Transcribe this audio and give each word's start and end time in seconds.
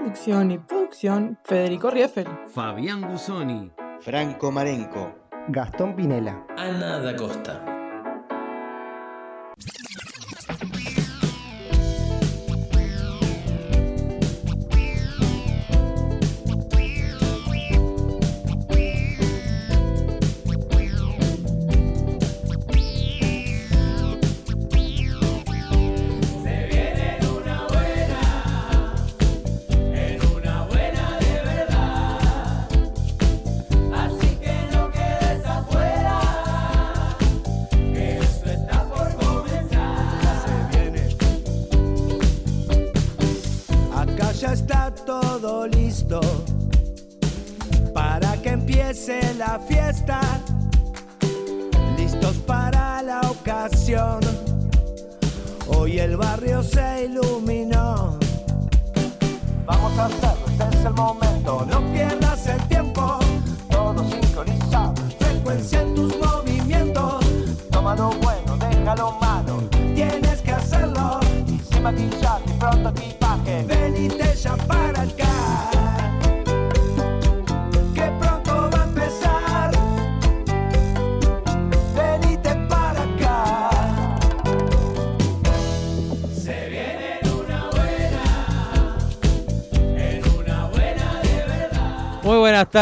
Conducción 0.00 0.50
y 0.50 0.56
producción, 0.56 1.38
Federico 1.44 1.90
Rieffel. 1.90 2.26
Fabián 2.48 3.02
Gusoni. 3.02 3.70
Franco 4.00 4.50
Marenco. 4.50 5.14
Gastón 5.48 5.94
Pinela. 5.94 6.46
Ana 6.56 7.00
da 7.00 7.14
Costa. 7.14 7.79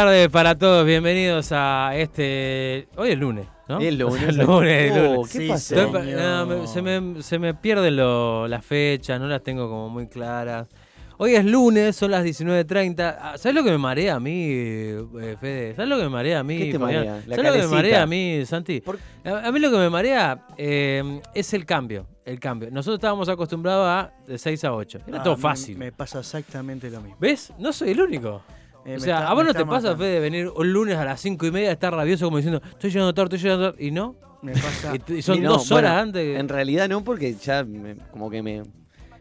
Tardes 0.05 0.29
para 0.29 0.57
todos, 0.57 0.87
bienvenidos 0.87 1.49
a 1.51 1.91
este... 1.97 2.87
Hoy 2.97 3.11
es 3.11 3.19
lunes, 3.19 3.49
¿no? 3.69 3.81
Es 3.81 3.93
lunes. 3.99 4.23
Es 4.29 4.37
lunes, 4.37 4.93
es 4.93 4.97
Oh, 4.97 5.15
lunes. 5.17 5.33
¿qué 5.33 5.39
Sí, 5.41 5.49
pasó? 5.49 5.75
estoy 5.75 5.93
pa- 5.93 6.03
no, 6.05 6.47
me- 6.47 6.67
se, 6.69 6.83
me, 6.83 7.21
se 7.21 7.39
me 7.41 7.53
pierden 7.55 7.97
lo- 7.97 8.47
las 8.47 8.65
fechas, 8.65 9.19
no 9.21 9.27
las 9.27 9.43
tengo 9.43 9.69
como 9.69 9.89
muy 9.89 10.07
claras. 10.07 10.69
Hoy 11.17 11.35
es 11.35 11.45
lunes, 11.45 11.97
son 11.97 12.13
las 12.13 12.25
19.30. 12.25 13.17
Ah, 13.21 13.35
¿Sabes 13.39 13.57
lo 13.57 13.65
que 13.65 13.73
me 13.73 13.79
marea 13.79 14.15
a 14.15 14.21
mí, 14.21 14.47
eh, 14.53 15.37
Fede? 15.41 15.75
¿Sabes 15.75 15.89
lo 15.89 15.97
que 15.97 16.05
me 16.05 16.11
marea 16.11 16.39
a 16.39 16.45
mí? 16.45 16.59
¿Qué 16.59 16.71
te 16.73 16.79
marea? 16.79 17.21
¿Sabes 17.29 17.45
lo 17.45 17.53
que 17.55 17.59
me 17.59 17.67
marea 17.67 18.03
a 18.03 18.07
mí, 18.07 18.47
Santi? 18.47 18.81
¿Por- 18.81 19.01
A, 19.25 19.51
mí 19.51 19.59
lo 19.59 19.69
que 19.73 19.79
me 19.79 19.91
marea 19.91 20.47
eh, 20.57 21.21
es 21.35 21.53
el 21.55 21.67
cambio. 21.67 22.07
El 22.25 22.39
cambio. 22.39 22.71
Nosotros 22.71 22.99
estábamos 22.99 23.29
acostumbrados 23.29 23.85
a 23.89 24.13
de 24.29 24.39
6 24.39 24.63
a 24.63 24.73
8. 24.75 25.01
Era 25.09 25.19
Ah, 25.19 25.23
todo 25.25 25.35
me- 25.37 25.43
fácil. 25.43 25.77
Me, 25.77 25.91
pasa 25.91 26.21
exactamente 26.21 26.89
lo 26.89 27.01
mismo. 27.01 27.17
¿Ves? 27.19 27.53
No 27.59 27.73
soy 27.73 27.91
el 27.91 28.01
único. 28.01 28.43
Eh, 28.89 28.97
o 28.97 29.01
sea, 29.01 29.17
está- 29.19 29.29
¿a 29.29 29.35
vos 29.35 29.45
no 29.45 29.53
te 29.53 29.67
pasa. 29.67 29.95
Fede, 29.97 30.15
de 30.15 30.21
venir 30.21 30.49
un 30.49 30.73
lunes 30.73 30.97
a 30.97 31.05
las 31.05 31.21
5 31.21 31.45
y 31.47 31.51
media, 31.51 31.71
estar 31.73 31.93
rabioso 31.95 32.25
como 32.25 32.39
diciendo, 32.39 32.63
estoy 32.71 32.91
llegando 32.91 33.13
tarde, 33.13 33.37
estoy 33.37 33.51
llegando 33.51 33.73
tarde, 33.73 33.85
y 33.87 33.91
no? 33.91 34.15
Me 34.41 34.53
pasa. 34.53 34.95
Y, 35.09 35.21
son 35.23 35.37
Y 35.37 35.41
no, 35.41 35.51
dos 35.53 35.71
horas 35.73 35.91
bueno, 35.93 35.99
antes. 36.03 36.39
En 36.41 36.49
realidad 36.49 36.89
no, 36.89 37.05
porque 37.05 37.35
ya 37.35 37.65
me- 37.65 37.97
como 38.11 38.31
que 38.31 38.43
me, 38.43 38.63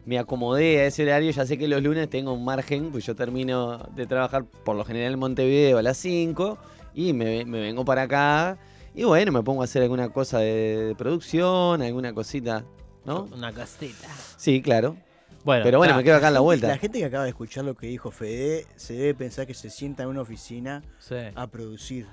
me 0.06 0.18
acomodé 0.18 0.80
a 0.80 0.86
ese 0.86 1.02
horario. 1.02 1.30
Ya 1.32 1.44
sé 1.44 1.58
que 1.58 1.68
los 1.68 1.82
lunes 1.82 2.08
tengo 2.08 2.32
un 2.32 2.44
margen, 2.46 2.90
pues 2.90 3.04
yo 3.04 3.14
termino 3.14 3.78
de 3.94 4.06
trabajar 4.06 4.44
por 4.64 4.74
lo 4.74 4.84
general 4.86 5.12
en 5.12 5.18
Montevideo 5.18 5.76
a 5.76 5.82
las 5.82 5.98
5 5.98 6.56
y 6.94 7.12
me, 7.12 7.44
me 7.44 7.60
vengo 7.60 7.84
para 7.84 8.02
acá. 8.02 8.56
Y 8.94 9.04
bueno, 9.04 9.32
me 9.32 9.42
pongo 9.42 9.60
a 9.60 9.64
hacer 9.64 9.82
alguna 9.82 10.08
cosa 10.08 10.38
de, 10.38 10.86
de 10.86 10.94
producción, 10.94 11.82
alguna 11.82 12.14
cosita, 12.14 12.64
¿no? 13.04 13.28
Una 13.36 13.52
castita. 13.52 14.08
Sí, 14.38 14.62
claro. 14.62 14.96
Bueno, 15.44 15.64
Pero 15.64 15.78
bueno, 15.78 15.96
me 15.96 16.04
quedo 16.04 16.16
acá 16.16 16.28
en 16.28 16.34
la 16.34 16.40
vuelta. 16.40 16.68
La 16.68 16.78
gente 16.78 16.98
que 16.98 17.04
acaba 17.04 17.24
de 17.24 17.30
escuchar 17.30 17.64
lo 17.64 17.74
que 17.74 17.86
dijo 17.86 18.10
Fede 18.10 18.66
se 18.76 18.94
debe 18.94 19.14
pensar 19.14 19.46
que 19.46 19.54
se 19.54 19.70
sienta 19.70 20.02
en 20.02 20.10
una 20.10 20.20
oficina 20.20 20.82
sí. 20.98 21.14
a 21.34 21.46
producir. 21.46 22.06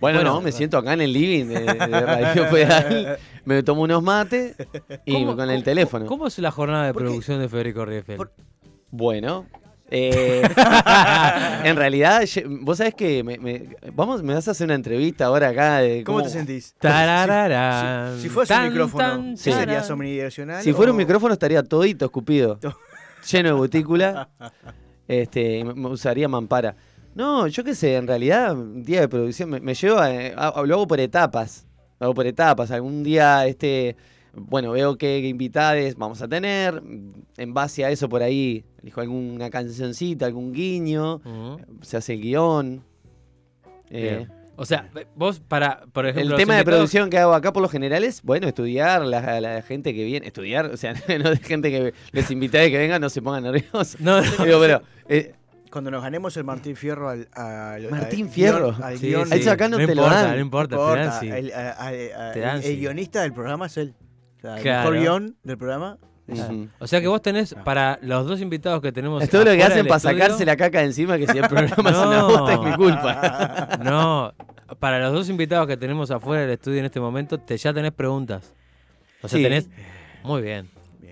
Bueno, 0.00 0.18
Bueno, 0.18 0.34
no, 0.34 0.40
me 0.40 0.52
siento 0.52 0.78
acá 0.78 0.92
en 0.92 1.00
el 1.00 1.12
living 1.12 1.46
de, 1.46 1.60
de 1.60 2.00
Radio 2.00 2.48
Pedal. 2.50 3.18
Me 3.44 3.62
tomo 3.64 3.82
unos 3.82 4.00
mates 4.02 4.54
y 5.04 5.12
¿Cómo- 5.14 5.34
con 5.36 5.50
el 5.50 5.64
teléfono. 5.64 6.06
¿Cómo 6.06 6.26
es 6.28 6.38
la 6.38 6.50
jornada 6.52 6.86
de 6.86 6.94
producción 6.94 7.40
de 7.40 7.48
Federico 7.48 7.84
Rieffel? 7.84 8.16
Por- 8.16 8.32
Bueno. 8.90 9.46
Eh, 9.90 10.42
en 11.64 11.76
realidad, 11.76 12.22
vos 12.60 12.78
sabés 12.78 12.94
que 12.94 13.24
me, 13.24 13.38
me- 13.38 13.68
vamos, 13.94 14.22
me 14.22 14.34
vas 14.34 14.46
a 14.48 14.50
hacer 14.52 14.66
una 14.66 14.74
entrevista 14.74 15.26
ahora 15.26 15.48
acá 15.48 15.78
de 15.78 16.04
¿Cómo 16.04 16.22
te 16.22 16.28
sentís? 16.30 16.74
Si, 18.16 18.22
si 18.22 18.28
fuese 18.28 18.52
un 18.54 18.60
micrófono, 18.72 19.04
tan. 19.04 19.36
Si 20.62 20.72
fuera 20.72 20.92
un 20.92 20.98
micrófono 20.98 21.32
estaría 21.32 21.62
todito 21.62 22.04
escupido, 22.04 22.58
lleno 23.30 23.48
de 23.48 23.54
butícula. 23.54 24.28
Este, 25.08 25.64
me, 25.64 25.88
usaría 25.88 26.28
mampara. 26.28 26.76
No, 27.14 27.46
yo 27.46 27.64
qué 27.64 27.74
sé, 27.74 27.96
en 27.96 28.06
realidad, 28.06 28.52
un 28.52 28.82
día 28.84 29.00
de 29.00 29.08
producción 29.08 29.48
me, 29.48 29.58
me 29.58 29.72
lleva, 29.72 30.12
eh, 30.12 30.34
a- 30.36 30.62
lo 30.66 30.74
hago 30.74 30.86
por 30.86 31.00
etapas. 31.00 31.66
Lo 31.98 32.04
hago 32.08 32.14
por 32.14 32.26
etapas. 32.26 32.70
Algún 32.70 33.02
día, 33.02 33.46
este, 33.46 33.96
bueno, 34.34 34.72
veo 34.72 34.96
qué 34.96 35.18
invitades 35.18 35.96
vamos 35.96 36.22
a 36.22 36.28
tener. 36.28 36.82
En 37.36 37.54
base 37.54 37.84
a 37.84 37.90
eso, 37.90 38.08
por 38.08 38.22
ahí, 38.22 38.64
elijo 38.82 39.00
alguna 39.00 39.50
cancioncita, 39.50 40.26
algún 40.26 40.52
guiño. 40.52 41.20
Se 41.82 41.96
hace 41.96 42.14
el 42.14 42.20
guion. 42.22 42.84
Eh. 43.90 44.26
O 44.60 44.66
sea, 44.66 44.90
vos 45.14 45.38
para, 45.38 45.82
por 45.92 46.04
ejemplo... 46.06 46.34
el 46.34 46.36
tema 46.36 46.56
de 46.56 46.64
producción 46.64 47.10
que 47.10 47.18
hago 47.18 47.32
acá 47.32 47.52
por 47.52 47.62
lo 47.62 47.68
general 47.68 48.02
es, 48.02 48.22
bueno, 48.22 48.48
estudiar 48.48 49.02
la, 49.06 49.40
la 49.40 49.62
gente 49.62 49.94
que 49.94 50.04
viene. 50.04 50.26
Estudiar, 50.26 50.66
o 50.66 50.76
sea, 50.76 50.94
no 51.22 51.30
de 51.30 51.36
gente 51.36 51.70
que 51.70 51.94
les 52.10 52.30
invité 52.32 52.68
que 52.68 52.76
vengan, 52.76 53.00
no 53.00 53.08
se 53.08 53.22
pongan 53.22 53.44
nerviosos. 53.44 54.00
No, 54.00 54.20
Digo, 54.44 54.58
pero, 54.58 54.82
eh, 55.08 55.32
Cuando 55.70 55.92
nos 55.92 56.02
ganemos 56.02 56.36
el 56.36 56.42
Martín 56.42 56.74
Fierro 56.74 57.08
al. 57.08 57.28
al- 57.34 57.88
Martín 57.88 58.26
al 58.26 58.32
Fierro. 58.32 58.76
al 58.82 58.98
Sí, 58.98 59.14
A 59.14 59.22
eso 59.36 59.52
acá 59.52 59.68
no 59.68 59.76
te 59.76 59.86
lo 59.86 59.92
importa, 59.92 60.22
dan. 60.24 60.34
No 60.34 60.40
importa, 60.40 60.74
no 60.76 60.82
te 60.82 60.88
dan 60.98 61.04
importa, 61.04 61.20
sí. 61.20 61.28
el, 61.28 61.52
a- 61.52 61.70
a- 61.70 62.28
a- 62.30 62.32
Te 62.32 62.40
dan 62.40 62.56
el- 62.56 62.62
sí. 62.64 62.68
el 62.72 62.78
guionista 62.80 63.22
del 63.22 63.32
programa 63.32 63.66
es 63.66 63.76
él. 63.76 63.94
O 64.38 64.40
sea, 64.40 64.56
el 64.56 64.62
Claro. 64.62 64.90
mejor 64.90 65.00
guion 65.02 65.36
del 65.42 65.58
programa. 65.58 65.98
es 66.28 66.40
ujú. 66.40 66.68
O 66.78 66.86
sea 66.86 67.00
que 67.00 67.08
vos 67.08 67.22
tenés, 67.22 67.54
para 67.64 67.98
los 68.02 68.26
dos 68.26 68.40
invitados 68.40 68.80
que 68.82 68.92
tenemos 68.92 69.22
es 69.22 69.30
todo 69.30 69.40
lo 69.44 69.46
que 69.46 69.62
afuera 69.62 69.66
hacen 69.66 69.76
del 69.78 69.86
para 69.88 69.96
estudio- 69.96 70.18
sacarse 70.24 70.44
la 70.44 70.56
caca 70.56 70.78
de 70.80 70.84
encima, 70.84 71.16
que 71.18 71.26
si 71.26 71.38
el 71.38 71.48
programa 71.48 71.90
es 71.90 71.96
una 71.96 72.18
No. 72.18 72.28
bosta 72.28 72.52
es 72.54 72.60
mi 72.60 72.76
culpa. 72.76 73.68
No, 73.82 74.34
para 74.78 74.98
los 75.00 75.12
dos 75.14 75.28
invitados 75.30 75.66
que 75.66 75.76
tenemos 75.78 76.10
afuera 76.10 76.42
del 76.42 76.50
estudio 76.50 76.80
en 76.80 76.84
este 76.84 77.00
momento, 77.00 77.38
te, 77.38 77.56
ya 77.56 77.72
tenés 77.72 77.92
preguntas. 77.92 78.52
O 79.22 79.28
sea, 79.28 79.38
Sí. 79.38 79.42
tenés... 79.42 79.68
Muy 80.22 80.42
bien. 80.42 80.68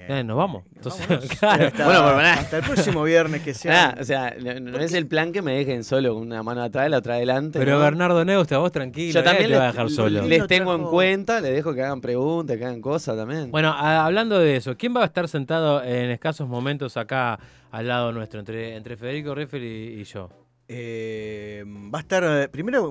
Bien. 0.06 0.16
Bien, 0.18 0.26
nos 0.26 0.36
vamos. 0.36 0.64
Entonces, 0.74 1.06
Vámonos. 1.08 1.30
claro. 1.38 1.66
Hasta, 1.66 1.84
Bueno, 1.84 2.00
hasta 2.28 2.56
el 2.58 2.62
próximo 2.64 3.02
viernes 3.02 3.42
que 3.42 3.54
sea. 3.54 3.96
O 4.00 4.04
sea, 4.04 4.34
no, 4.40 4.60
no 4.60 4.78
es 4.78 4.92
el 4.94 5.06
plan 5.06 5.32
que 5.32 5.42
me 5.42 5.52
dejen 5.54 5.84
solo 5.84 6.14
con 6.14 6.22
una 6.22 6.42
mano 6.42 6.62
atrás 6.62 6.86
y 6.86 6.90
la 6.90 6.98
otra 6.98 7.14
adelante. 7.14 7.58
Pero 7.58 7.72
¿no? 7.76 7.80
Bernardo 7.80 8.24
Neusta, 8.24 8.58
vos 8.58 8.72
tranquilo. 8.72 9.12
Yo 9.14 9.20
nadie 9.22 9.30
también 9.38 9.50
te 9.50 9.56
va 9.58 9.62
a 9.64 9.66
les, 9.66 9.74
dejar 9.74 9.90
solo. 9.90 10.20
les- 10.22 10.28
les 10.38 10.46
tengo 10.46 10.74
en 10.74 10.84
cuenta, 10.84 11.40
les 11.40 11.52
dejo 11.52 11.74
que 11.74 11.82
hagan 11.82 12.00
preguntas, 12.00 12.56
que 12.56 12.64
hagan 12.64 12.80
cosas 12.80 13.16
también. 13.16 13.50
Bueno, 13.50 13.70
a- 13.70 14.04
hablando 14.06 14.38
de 14.38 14.56
eso, 14.56 14.76
¿quién 14.76 14.94
va 14.96 15.02
a 15.02 15.06
estar 15.06 15.28
sentado 15.28 15.82
en 15.82 16.10
escasos 16.10 16.48
momentos 16.48 16.96
acá 16.96 17.38
al 17.70 17.88
lado 17.88 18.12
nuestro, 18.12 18.40
entre, 18.40 18.76
entre 18.76 18.96
Federico 18.96 19.34
Riffel 19.34 19.62
y, 19.64 20.00
y 20.00 20.04
yo? 20.04 20.28
Eh, 20.68 21.64
va 21.94 21.98
a 21.98 22.02
estar. 22.02 22.24
eh, 22.24 22.48
Primero, 22.48 22.90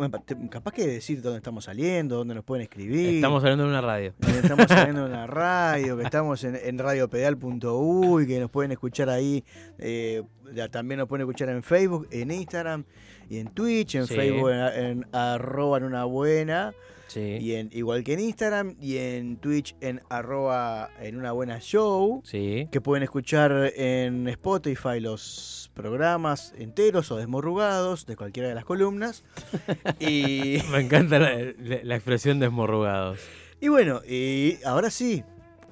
capaz 0.49 0.71
que 0.73 0.87
decir 0.87 1.21
dónde 1.21 1.37
estamos 1.37 1.65
saliendo, 1.65 2.17
dónde 2.17 2.33
nos 2.35 2.43
pueden 2.43 2.63
escribir. 2.63 3.15
Estamos 3.15 3.43
hablando 3.43 3.63
en 3.65 3.69
una 3.71 3.81
radio. 3.81 4.13
que 4.21 4.31
estamos 4.39 4.65
saliendo 4.67 5.05
en 5.05 5.11
la 5.11 5.27
radio, 5.27 5.97
que 5.97 6.03
estamos 6.03 6.43
en, 6.45 6.55
en 6.55 6.77
radiopedal.uy, 6.79 8.27
que 8.27 8.39
nos 8.39 8.49
pueden 8.49 8.71
escuchar 8.71 9.09
ahí 9.09 9.43
eh, 9.77 10.23
también 10.71 10.99
nos 10.99 11.07
pueden 11.09 11.23
escuchar 11.27 11.49
en 11.49 11.63
Facebook, 11.63 12.07
en 12.11 12.31
Instagram 12.31 12.85
y 13.29 13.39
en 13.39 13.47
Twitch, 13.47 13.95
en 13.95 14.07
Sí. 14.07 14.15
Facebook 14.15 14.51
en, 14.51 14.59
en 14.75 15.07
arroba 15.11 15.77
en 15.79 15.83
una 15.85 16.05
buena, 16.05 16.73
Sí. 17.15 17.37
y 17.39 17.53
en, 17.55 17.69
igual 17.71 18.03
que 18.03 18.13
en 18.13 18.19
Instagram, 18.19 18.75
y 18.81 18.97
en 18.97 19.37
Twitch 19.37 19.75
en 19.79 20.01
arroba 20.09 20.89
en 21.01 21.17
una 21.17 21.31
buena 21.31 21.59
show, 21.61 22.21
Sí. 22.25 22.67
que 22.71 22.81
pueden 22.81 23.03
escuchar 23.03 23.71
en 23.75 24.27
Spotify 24.27 24.99
los 24.99 25.71
programas 25.73 26.53
enteros 26.57 27.11
o 27.11 27.15
desmorrugados 27.17 28.05
de 28.05 28.15
cualquiera 28.17 28.49
de 28.49 28.55
las 28.55 28.65
columnas. 28.65 29.23
y, 29.99 30.57
Me 30.71 30.81
encanta 30.81 31.19
la, 31.19 31.37
la- 31.39 31.83
la 31.83 31.95
expresión 31.95 32.39
desmorrugados. 32.39 33.19
y 33.61 33.69
bueno, 33.69 34.01
y 34.07 34.57
ahora 34.65 34.89
sí, 34.89 35.23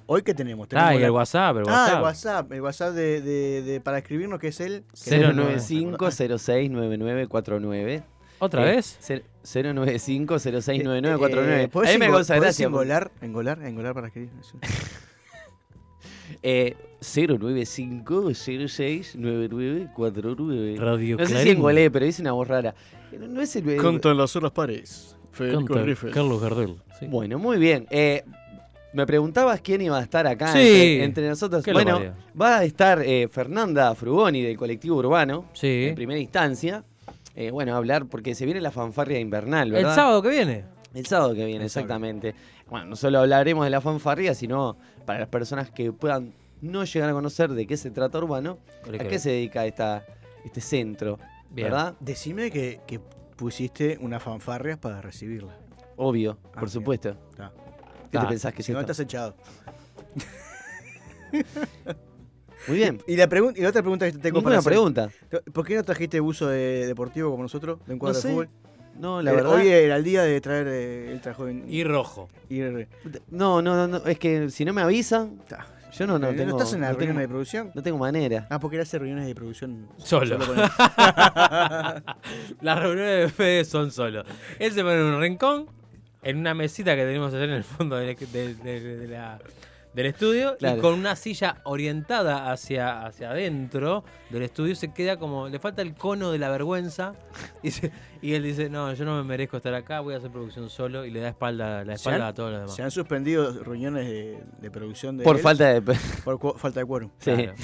hoy 0.06 0.22
que 0.22 0.34
tenemos, 0.34 0.68
tenemos 0.70 0.90
Ah, 0.92 0.96
y 0.96 1.00
la- 1.00 1.06
el 1.08 1.12
WhatsApp, 1.12 1.58
Ah, 1.68 1.92
el 1.98 2.02
WhatsApp, 2.04 2.52
el 2.54 2.62
WhatsApp 2.62 2.94
de, 2.94 3.22
de- 3.22 3.62
de- 3.64 3.82
para 3.82 3.98
escribirnos 3.98 4.40
que 4.40 4.48
es 4.48 4.60
el 4.62 4.84
095 4.94 6.10
069949 6.12 8.04
¿Otra 8.44 8.70
Eh, 8.72 8.76
vez? 8.76 9.00
cer- 9.02 9.24
095 9.44 10.38
069949 10.40 11.64
Eh, 11.64 11.68
¿podés 11.70 11.90
A 11.90 11.94
mí 11.94 12.00
me 12.00 12.10
podés 12.12 12.30
gracia. 12.30 12.66
engolar, 12.68 13.12
engolar, 13.22 13.62
engolar 13.64 13.94
para 13.94 14.08
escribir. 14.08 14.30
Eso. 14.40 14.58
Eh, 16.42 16.76
095 17.02 18.34
069949 18.34 20.76
Radio 20.78 21.18
No 21.18 21.24
sé 21.24 21.28
si 21.28 21.34
Clarín. 21.34 21.58
engolé, 21.58 21.92
pero 21.92 22.06
dice 22.06 22.22
una 22.22 22.32
voz 22.34 22.48
rara. 22.48 22.74
No 23.18 23.42
es 23.42 23.56
el. 23.56 23.70
en 23.70 24.18
las 24.18 24.36
horas 24.36 24.52
pares. 24.52 25.16
Canta 25.38 25.84
Carlos 26.12 26.42
Gardel. 26.42 26.76
sí. 27.00 27.06
Bueno, 27.08 27.40
muy 27.40 27.58
bien. 27.58 27.88
Eh, 27.90 28.24
me 28.94 29.06
preguntabas 29.08 29.62
quién 29.62 29.82
iba 29.82 29.98
a 29.98 30.04
estar 30.04 30.28
acá 30.28 30.54
Sí. 30.54 30.60
entre, 30.60 31.04
entre 31.06 31.28
nosotros. 31.30 31.64
¿Qué 31.64 31.72
lo 31.74 31.84
Bueno, 31.84 32.14
va 32.40 32.60
a 32.60 32.64
estar 32.64 33.02
eh, 33.04 33.28
Fernanda 33.32 33.96
Frugoni 33.96 34.44
del 34.44 34.56
colectivo 34.58 34.98
urbano 34.98 35.46
Sí. 35.54 35.86
en 35.90 35.96
primera 35.96 36.20
instancia. 36.20 36.84
Eh, 37.36 37.52
bueno, 37.52 37.76
hablar 37.76 38.06
porque 38.08 38.36
se 38.36 38.46
viene 38.46 38.62
la 38.62 38.72
fanfarria 38.72 39.20
invernal, 39.20 39.68
El 39.70 39.74
¿verdad? 39.74 39.96
sábado 39.96 40.22
que 40.22 40.30
viene. 40.30 40.66
El 40.94 41.06
sábado 41.08 41.34
que 41.34 41.46
viene, 41.46 41.62
El 41.62 41.66
exactamente. 41.66 42.36
Bueno, 42.70 42.86
no 42.86 42.96
solo 42.96 43.20
hablaremos 43.20 43.64
de 43.66 43.72
la 43.72 43.82
fanfarria, 43.82 44.36
sino 44.36 44.78
para 45.06 45.20
las 45.20 45.28
personas 45.30 45.72
que 45.72 45.92
puedan 45.92 46.34
no 46.62 46.84
llegar 46.86 47.10
a 47.10 47.14
conocer 47.14 47.52
de 47.52 47.66
qué 47.66 47.76
se 47.78 47.90
trata 47.92 48.20
Urbano, 48.20 48.60
a 48.88 49.04
qué 49.04 49.18
se 49.20 49.32
dedica 49.32 49.66
esta, 49.66 50.06
este 50.46 50.62
centro, 50.62 51.18
Bien. 51.50 51.70
¿verdad? 51.70 51.96
Decime 52.00 52.52
que, 52.52 52.80
que 52.86 53.00
pusiste 53.36 53.98
unas 54.00 54.22
fanfarrias 54.22 54.78
para 54.78 55.02
recibirla. 55.02 55.58
Obvio, 55.98 56.38
Ah, 56.46 56.50
por 56.54 56.60
bien. 56.62 56.70
supuesto. 56.70 57.18
¿Qué 58.12 58.18
Ah, 58.20 58.22
te 58.22 58.28
pensás 58.28 58.54
que 58.54 58.62
es 58.62 58.66
Si 58.68 58.72
no, 58.72 58.80
esto? 58.80 58.92
estás 58.92 59.04
echado. 59.04 59.36
Muy 62.68 62.78
bien. 62.78 63.02
Y 63.08 63.16
la, 63.18 63.28
pregun- 63.30 63.58
y 63.58 63.62
la 63.62 63.70
otra 63.70 63.82
pregunta 63.82 64.06
que 64.06 64.14
te 64.14 64.20
tengo 64.20 64.42
para 64.42 64.56
Ninguna 64.58 64.60
hacer. 64.60 64.72
pregunta. 64.72 65.10
¿Por 65.52 65.66
qué 65.66 65.76
no 65.76 65.84
trajiste 65.84 66.20
buzo 66.20 66.48
de- 66.48 66.88
deportivo 66.88 67.30
como 67.32 67.44
nosotros, 67.44 67.80
de 67.86 67.94
un 67.94 67.98
No 67.98 68.00
cuadro 68.00 68.20
sé. 68.22 68.28
de 68.30 68.34
fútbol? 68.34 68.50
No, 69.00 69.22
la 69.22 69.32
Eh, 69.32 69.36
verdad. 69.36 69.52
Hoy 69.54 69.68
era 69.70 69.96
el 69.96 70.04
día 70.04 70.22
de 70.24 70.40
traer 70.40 70.68
eh, 70.70 71.12
el 71.12 71.20
trajo 71.22 71.48
en... 71.48 71.66
Y 71.68 71.84
rojo. 71.84 72.30
ir- 72.50 72.88
No, 73.30 73.62
no, 73.62 73.76
no, 73.76 73.88
no, 73.88 73.98
es 74.06 74.20
que 74.20 74.50
si 74.52 74.66
no 74.66 74.74
me 74.74 74.82
avisan, 74.82 75.40
Ta. 75.48 75.66
yo 75.98 76.06
no, 76.06 76.20
no 76.20 76.30
Eh, 76.30 76.34
tengo. 76.36 76.52
estás 76.58 76.74
en 76.74 76.82
la 76.82 76.88
no 76.88 76.94
reunión 76.94 77.10
tengo, 77.16 77.22
de 77.22 77.28
producción? 77.28 77.72
no 77.74 77.82
tengo 77.82 77.98
manera. 77.98 78.46
Ah, 78.52 78.60
porque 78.60 78.76
él 78.78 78.84
hace 78.84 79.00
reuniones 79.00 79.26
de 79.26 79.34
producción 79.34 79.88
Solo. 79.98 80.38
Las 82.62 82.80
reuniones 82.80 83.20
de 83.24 83.30
Fede 83.30 83.66
son 83.66 83.92
solo. 83.92 84.24
Él 84.60 84.72
se 84.72 84.82
pone 84.84 84.96
en 84.96 85.04
un 85.06 85.22
rincón, 85.22 85.68
en 86.22 86.38
una 86.38 86.54
mesita 86.54 86.96
que 86.96 87.02
tenemos 87.04 87.34
allá 87.34 87.46
en 87.46 87.50
el 87.52 87.64
fondo 87.64 87.96
del, 87.98 88.16
de- 88.16 88.54
de- 88.56 88.98
de 88.98 89.08
la- 89.08 89.40
del 89.94 90.08
estudio, 90.08 90.58
Claro. 90.58 90.78
y 90.78 90.82
con 90.82 90.94
una 90.96 91.16
silla 91.16 91.58
orientada 91.66 92.52
hacia, 92.52 93.06
hacia 93.06 93.30
adentro 93.32 94.04
del 94.30 94.44
estudio, 94.44 94.76
se 94.76 94.92
queda 94.94 95.18
como. 95.18 95.48
Le 95.50 95.60
falta 95.60 95.82
el 95.82 95.94
cono 95.94 96.32
de 96.32 96.40
la 96.40 96.50
vergüenza. 96.50 97.14
Y, 97.64 97.72
se- 97.72 97.92
y 98.22 98.34
él 98.34 98.44
dice: 98.44 98.70
No, 98.70 98.92
yo 98.94 99.06
no 99.06 99.16
me 99.18 99.24
merezco 99.24 99.58
estar 99.58 99.74
acá, 99.74 100.00
voy 100.02 100.14
a 100.16 100.18
hacer 100.18 100.32
producción 100.32 100.70
solo. 100.70 101.06
Y 101.06 101.12
le 101.12 101.20
da 101.22 101.30
espalda, 101.30 101.84
la 101.86 101.94
¿Se 101.94 102.10
espalda 102.10 102.26
han- 102.28 102.32
a 102.32 102.34
todos 102.34 102.52
los 102.52 102.60
demás. 102.62 102.76
Se 102.76 102.84
han 102.84 102.92
suspendido 102.92 103.64
reuniones 103.64 104.08
de, 104.08 104.44
de 104.60 104.72
producción 104.72 105.18
de 105.18 105.24
Por 105.24 105.38
él 105.38 105.42
falta 105.42 105.68
de. 105.74 105.82
por 105.82 106.60
falta 106.60 106.80
de 106.80 106.86
quórum. 106.86 107.10
Sí. 107.20 107.32
Claro. 107.32 107.54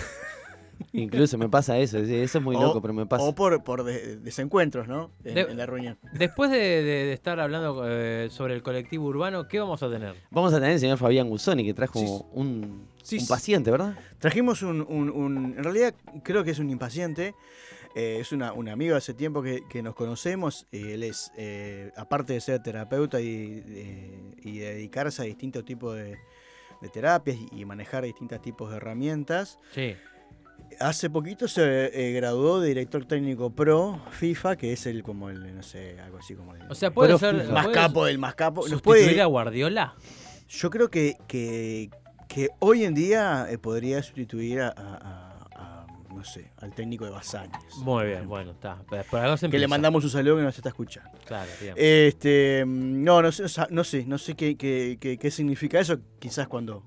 Incluso 0.94 1.38
me 1.38 1.50
pasa 1.50 1.78
eso, 1.78 1.98
eso 2.00 2.38
es 2.38 2.44
muy 2.44 2.56
O- 2.56 2.62
loco, 2.62 2.82
pero 2.82 2.94
me 2.94 3.06
pasa. 3.06 3.24
O 3.24 3.36
por, 3.36 3.64
por 3.64 3.84
de- 3.84 4.18
desencuentros, 4.18 4.88
¿no? 4.88 5.12
En, 5.24 5.36
De- 5.36 5.42
en 5.42 5.58
la 5.58 5.66
reunión. 5.66 5.98
Después 6.14 6.50
de, 6.52 6.58
de- 6.58 6.84
de 7.06 7.14
estar 7.14 7.40
hablando 7.40 7.84
eh, 7.88 8.30
sobre 8.32 8.54
el 8.56 8.64
colectivo 8.64 9.06
urbano, 9.06 9.48
¿qué 9.48 9.60
vamos 9.60 9.84
a 9.84 9.90
tener? 9.90 10.16
Vamos 10.32 10.54
a 10.54 10.58
tener 10.58 10.72
el 10.72 10.80
señor 10.80 10.98
Fabián 10.98 11.30
Guzoni 11.30 11.64
que 11.66 11.74
trajo 11.74 12.00
Sí. 12.00 12.06
un, 12.34 12.88
Sí, 13.04 13.16
un 13.18 13.22
sí. 13.22 13.28
paciente, 13.28 13.72
¿verdad? 13.72 13.98
Trajimos 14.20 14.62
un, 14.62 14.82
un- 14.82 15.10
un- 15.10 15.56
En 15.58 15.64
realidad, 15.64 15.94
creo 16.24 16.44
que 16.44 16.52
es 16.52 16.60
un 16.60 16.70
impaciente. 16.70 17.34
eh, 17.96 18.18
es 18.20 18.32
una, 18.32 18.54
un 18.54 18.70
amigo 18.70 18.96
hace 18.96 19.14
tiempo 19.16 19.42
que, 19.42 19.62
que 19.68 19.82
nos 19.82 19.96
conocemos. 19.96 20.68
y 20.72 20.92
él 20.92 21.02
es, 21.04 21.32
eh, 21.38 21.92
aparte 21.98 22.34
de 22.34 22.42
ser 22.42 22.62
terapeuta 22.62 23.20
y, 23.20 23.62
de- 23.62 24.36
y 24.44 24.60
de 24.60 24.74
dedicarse 24.76 25.24
a 25.24 25.26
distintos 25.26 25.66
tipos 25.66 25.96
de, 25.96 26.18
de 26.82 26.90
terapias 26.90 27.38
y, 27.52 27.62
y 27.62 27.66
manejar 27.66 28.04
distintos 28.04 28.42
tipos 28.42 28.70
de 28.70 28.78
herramientas, 28.78 29.58
Sí. 29.74 29.96
Hace 30.80 31.10
poquito 31.10 31.48
se 31.48 31.88
eh, 31.94 32.14
graduó 32.14 32.60
de 32.60 32.70
director 32.70 33.06
técnico 33.06 33.50
pro 33.50 34.02
FIFA, 34.12 34.56
que 34.58 34.74
es 34.74 34.86
el 34.86 35.04
como 35.04 35.30
el, 35.30 35.56
no 35.56 35.64
sé, 35.64 36.00
algo 36.00 36.18
así 36.20 36.36
como 36.36 36.56
el 36.56 36.62
O 36.70 36.76
sea, 36.76 36.92
puede 36.92 37.18
ser. 37.18 37.40
FIFA. 37.42 37.54
más 37.54 37.64
puede 37.66 37.76
capo 37.76 38.06
del 38.06 38.18
más 38.18 38.36
capo. 38.36 38.62
¿Sustituir 38.64 38.82
puede, 39.06 39.22
a 39.22 39.26
Guardiola? 39.26 39.96
yo 40.48 40.70
creo 40.70 40.90
que, 40.90 41.16
que, 41.28 41.90
que 42.28 42.50
hoy 42.60 42.84
en 42.84 42.94
día 42.96 43.48
eh, 43.50 43.58
podría 43.58 44.02
sustituir 44.04 44.62
a, 44.62 44.70
a- 44.70 44.72
a- 44.76 45.36
a, 45.56 45.88
no 46.14 46.24
sé, 46.24 46.52
al 46.58 46.74
técnico 46.74 47.06
de 47.06 47.12
Basáñez. 47.12 47.76
Muy 47.84 48.08
bien, 48.08 48.28
bueno, 48.28 48.52
está. 48.52 48.82
Que 49.52 49.60
le 49.60 49.68
mandamos 49.68 50.04
un 50.04 50.10
saludo 50.10 50.38
que 50.38 50.42
nos 50.44 50.56
está 50.58 50.70
escuchando. 50.70 51.12
Claro, 51.26 51.50
bien. 51.62 51.74
Este, 51.78 52.64
mm, 52.66 53.04
no, 53.04 53.22
no 53.22 53.32
sé, 53.32 53.44
no 53.70 53.84
sé, 53.84 54.06
no 54.06 54.18
sé 54.18 54.36
qué, 54.36 54.56
qué, 54.58 54.98
qué- 55.00 55.18
qué 55.18 55.32
significa 55.32 55.80
eso. 55.80 56.00
Quizás 56.20 56.48
cuando, 56.48 56.84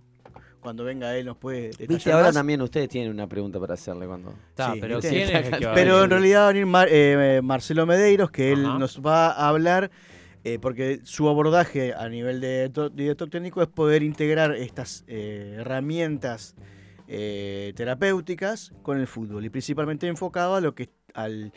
cuando 0.63 0.85
venga 0.85 1.15
él 1.17 1.27
nos 1.27 1.37
puede 1.37 1.69
detallar 1.71 1.89
Viste, 1.89 2.13
ahora 2.13 2.27
más. 2.29 2.35
también 2.35 2.63
ustedes 2.63 2.89
tienen 2.89 3.11
una 3.11 3.27
pregunta 3.27 3.61
para 3.61 3.75
hacerle 3.75 4.07
cuando. 4.07 4.31
Está, 4.51 4.73
sí, 4.73 4.79
pero 4.81 4.97
¿viste? 4.97 5.11
¿quién 5.11 5.23
es 5.29 5.35
el 5.35 5.59
que 5.59 5.67
va 5.67 5.73
a 5.73 5.75
Pero 5.75 5.93
venir? 5.97 6.05
en 6.05 6.11
realidad 6.11 6.41
va 6.41 6.45
a 6.45 6.53
venir 6.53 6.67
Mar- 6.67 6.89
eh, 6.91 7.41
Marcelo 7.43 7.85
Medeiros, 7.85 8.31
que 8.31 8.53
él 8.53 8.65
Ajá. 8.65 8.79
nos 8.79 9.01
va 9.05 9.31
a 9.33 9.49
hablar, 9.49 9.91
eh, 10.45 10.59
porque 10.63 11.01
su 11.05 11.29
abordaje 11.29 11.93
a 11.95 12.09
nivel 12.09 12.41
de 12.41 12.71
to- 12.73 12.89
director 12.89 13.29
técnico 13.29 13.61
es 13.61 13.69
poder 13.69 14.03
integrar 14.03 14.55
estas 14.55 15.05
eh, 15.09 15.57
herramientas 15.59 16.55
eh, 17.09 17.73
terapéuticas 17.77 18.73
con 18.83 18.99
el 18.99 19.07
fútbol 19.07 19.45
y 19.45 19.51
principalmente 19.51 20.07
enfocado 20.07 20.55
a 20.55 20.61
lo 20.61 20.75
que 20.75 20.89
al 21.15 21.53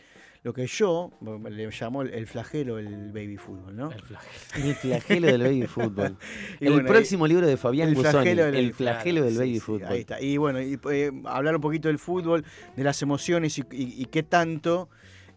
lo 0.46 0.52
que 0.54 0.68
yo 0.68 1.10
le 1.50 1.68
llamo 1.80 2.02
el, 2.02 2.14
el 2.14 2.28
flagelo 2.28 2.78
el 2.78 3.10
baby 3.10 3.36
fútbol, 3.36 3.74
¿no? 3.74 3.90
El 3.90 4.00
flagelo. 4.00 4.64
El 4.68 4.74
flagelo 4.76 5.26
del 5.26 5.42
baby 5.42 5.66
fútbol. 5.66 6.16
Y 6.60 6.66
el 6.66 6.72
bueno, 6.74 6.88
próximo 6.88 7.26
libro 7.26 7.48
de 7.48 7.56
Fabián 7.56 7.88
el 7.88 7.96
flagelo 7.96 8.44
del- 8.44 8.54
El 8.54 8.72
flagelo 8.72 9.22
del 9.24 9.32
Sí, 9.32 9.38
baby 9.38 9.54
sí, 9.54 9.60
fútbol. 9.60 9.88
Ahí 9.88 10.00
está. 10.02 10.20
Y 10.20 10.36
bueno, 10.36 10.62
y, 10.62 10.78
eh, 10.92 11.10
hablar 11.24 11.56
un 11.56 11.60
poquito 11.60 11.88
del 11.88 11.98
fútbol, 11.98 12.44
de 12.76 12.84
las 12.84 13.02
emociones 13.02 13.58
y, 13.58 13.62
y- 13.72 14.00
y 14.02 14.04
qué 14.04 14.22
tanto 14.22 14.88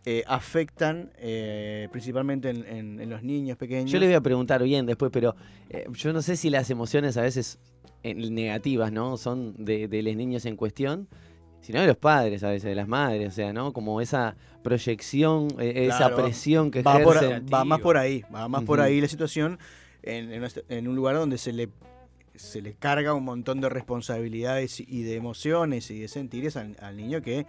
eh, 0.05 0.23
afectan 0.27 1.11
eh, 1.17 1.87
principalmente 1.91 2.51
en, 2.51 2.63
en- 2.67 2.99
en 3.01 3.09
los 3.09 3.23
niños 3.23 3.57
pequeños. 3.57 3.89
Yo 3.91 3.99
le 3.99 4.05
voy 4.05 4.15
a 4.15 4.21
preguntar 4.21 4.61
bien 4.61 4.85
después, 4.85 5.09
pero 5.11 5.35
eh, 5.71 5.85
yo 5.91 6.13
no 6.13 6.21
sé 6.21 6.35
si 6.35 6.51
las 6.51 6.69
emociones 6.69 7.17
a 7.17 7.23
veces 7.23 7.57
eh, 8.03 8.13
negativas, 8.13 8.91
¿no? 8.91 9.17
Son 9.17 9.55
de, 9.65 9.87
de 9.87 10.03
los 10.03 10.15
niños 10.15 10.45
en 10.45 10.55
cuestión, 10.55 11.07
sino 11.61 11.81
de 11.81 11.87
los 11.87 11.97
padres 11.97 12.43
a 12.43 12.49
veces, 12.49 12.63
de 12.69 12.75
las 12.75 12.87
madres, 12.87 13.27
o 13.29 13.31
sea, 13.31 13.53
¿no? 13.53 13.73
Como 13.73 14.01
esa 14.01 14.35
proyección, 14.63 15.47
eh, 15.59 15.87
esa 15.87 16.09
presión 16.15 16.71
que 16.71 16.81
va, 16.81 16.93
por- 17.03 17.17
va 17.53 17.65
más 17.65 17.79
por 17.83 17.97
ahí, 17.97 18.23
va 18.33 18.47
más 18.47 18.63
por 18.63 18.79
ahí 18.81 19.01
la 19.01 19.07
situación 19.07 19.59
en, 20.03 20.31
en 20.31 20.47
en 20.69 20.87
un 20.87 20.95
lugar 20.95 21.15
donde 21.15 21.37
se 21.37 21.51
le 21.53 21.69
se 22.35 22.61
le 22.61 22.73
carga 22.73 23.13
un 23.13 23.25
montón 23.25 23.59
de 23.59 23.67
responsabilidades 23.67 24.79
y 24.79 25.03
de 25.03 25.15
emociones 25.15 25.91
y 25.91 25.99
de 25.99 26.07
sentires 26.07 26.55
al, 26.55 26.77
al 26.81 26.95
niño 26.95 27.21
que 27.21 27.45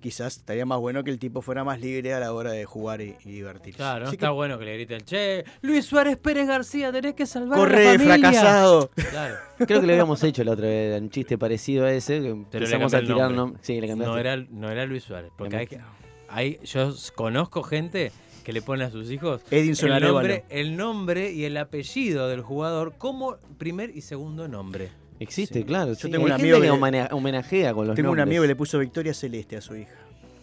quizás 0.00 0.38
estaría 0.38 0.66
más 0.66 0.78
bueno 0.80 1.04
que 1.04 1.10
el 1.10 1.18
tipo 1.18 1.42
fuera 1.42 1.62
más 1.64 1.80
libre 1.80 2.12
a 2.14 2.20
la 2.20 2.32
hora 2.32 2.50
de 2.52 2.64
jugar 2.64 3.00
y, 3.00 3.14
y 3.24 3.30
divertirse. 3.32 3.76
Claro, 3.78 4.06
no 4.06 4.10
está 4.10 4.26
que, 4.28 4.32
bueno 4.32 4.58
que 4.58 4.64
le 4.64 4.74
griten, 4.74 5.00
che, 5.02 5.44
Luis 5.62 5.84
Suárez 5.84 6.16
Pérez 6.16 6.48
García, 6.48 6.90
tenés 6.90 7.14
que 7.14 7.26
salvar 7.26 7.58
a 7.58 7.62
la 7.62 7.68
corre, 7.68 7.84
familia. 7.98 8.18
fracasado. 8.18 8.90
Claro. 9.10 9.36
Creo 9.58 9.80
que 9.80 9.86
lo 9.86 9.92
habíamos 9.92 10.22
hecho 10.24 10.42
la 10.44 10.52
otra 10.52 10.66
vez, 10.66 11.00
un 11.00 11.10
chiste 11.10 11.38
parecido 11.38 11.84
a 11.84 11.92
ese, 11.92 12.20
que 12.20 12.44
Pero 12.50 12.64
empezamos 12.64 12.94
a 12.94 13.00
tirar 13.00 13.30
Sí, 13.60 13.80
le. 13.80 13.94
No 13.94 14.16
era, 14.18 14.36
no 14.36 14.70
era 14.70 14.86
Luis 14.86 15.04
Suárez. 15.04 15.30
Porque 15.36 15.80
hay, 16.28 16.58
yo 16.64 16.94
conozco 17.14 17.62
gente 17.62 18.12
que 18.44 18.52
le 18.52 18.62
pone 18.62 18.84
a 18.84 18.90
sus 18.90 19.10
hijos 19.10 19.42
Edinson 19.50 19.92
el 19.92 20.02
nombre, 20.02 20.32
Arévalo. 20.34 20.44
el 20.48 20.76
nombre 20.76 21.32
y 21.32 21.44
el 21.44 21.56
apellido 21.56 22.28
del 22.28 22.40
jugador 22.40 22.94
como 22.96 23.36
primer 23.58 23.90
y 23.94 24.00
segundo 24.00 24.48
nombre. 24.48 24.88
Existe, 25.20 25.60
Sí. 25.60 25.64
claro. 25.64 25.90
Yo 25.92 25.94
sí. 25.94 26.10
tengo 26.10 26.26
Hay 26.26 26.32
un 26.32 26.38
gente 26.38 26.54
amigo 26.56 26.60
que 26.60 26.70
homene- 26.80 27.08
homenajea 27.12 27.72
con 27.74 27.86
los 27.86 27.94
Tengo 27.94 28.10
un 28.10 28.20
amigo 28.20 28.42
que 28.42 28.48
le 28.48 28.56
puso 28.56 28.78
Victoria 28.78 29.14
Celeste 29.14 29.56
a 29.56 29.60
su 29.60 29.76
hija. 29.76 29.92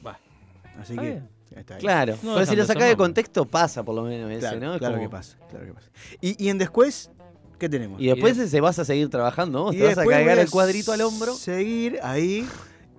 Va. 0.05 0.19
Así 0.79 0.93
Está 0.93 1.01
que 1.01 1.09
bien. 1.09 1.29
ahí 1.55 1.59
está. 1.59 1.77
Claro, 1.77 2.13
No 2.23 2.33
pero 2.35 2.45
si 2.45 2.55
lo 2.55 2.65
ser 2.65 2.77
de 2.77 2.95
contexto 2.95 3.45
pasa 3.45 3.83
por 3.83 3.95
lo 3.95 4.03
menos 4.03 4.29
ese, 4.31 4.39
Claro, 4.39 4.59
¿no? 4.59 4.73
Es 4.75 4.79
claro 4.79 4.95
como- 4.95 5.07
que 5.07 5.11
pasa, 5.11 5.37
claro 5.49 5.65
que 5.65 5.73
pasa. 5.73 5.89
Y, 6.21 6.45
y 6.45 6.49
en 6.49 6.57
después, 6.59 7.09
¿qué 7.59 7.67
tenemos? 7.67 7.99
Y 8.01 8.07
después 8.07 8.37
se 8.37 8.61
vas 8.61 8.77
a 8.79 8.85
seguir 8.85 9.09
trabajando, 9.09 9.63
vos 9.63 9.75
Y 9.75 9.79
te 9.79 9.85
vas 9.85 9.97
a 9.97 10.05
cargar 10.05 10.37
el 10.39 10.49
cuadrito 10.49 10.91
al 10.93 11.01
hombro. 11.01 11.33
Seguir 11.33 11.99
ahí 12.03 12.47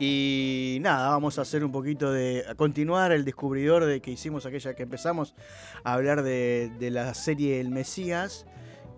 Y 0.00 0.78
nada, 0.80 1.08
vamos 1.08 1.38
a 1.38 1.42
hacer 1.42 1.64
un 1.64 1.72
poquito 1.72 2.12
de. 2.12 2.44
a 2.48 2.54
continuar 2.54 3.10
el 3.10 3.24
descubridor 3.24 3.84
de 3.84 4.00
que 4.00 4.12
hicimos 4.12 4.46
aquella 4.46 4.74
que 4.74 4.84
empezamos 4.84 5.34
a 5.82 5.92
hablar 5.94 6.22
de, 6.22 6.70
de 6.78 6.90
la 6.92 7.14
serie 7.14 7.60
El 7.60 7.70
Mesías. 7.70 8.46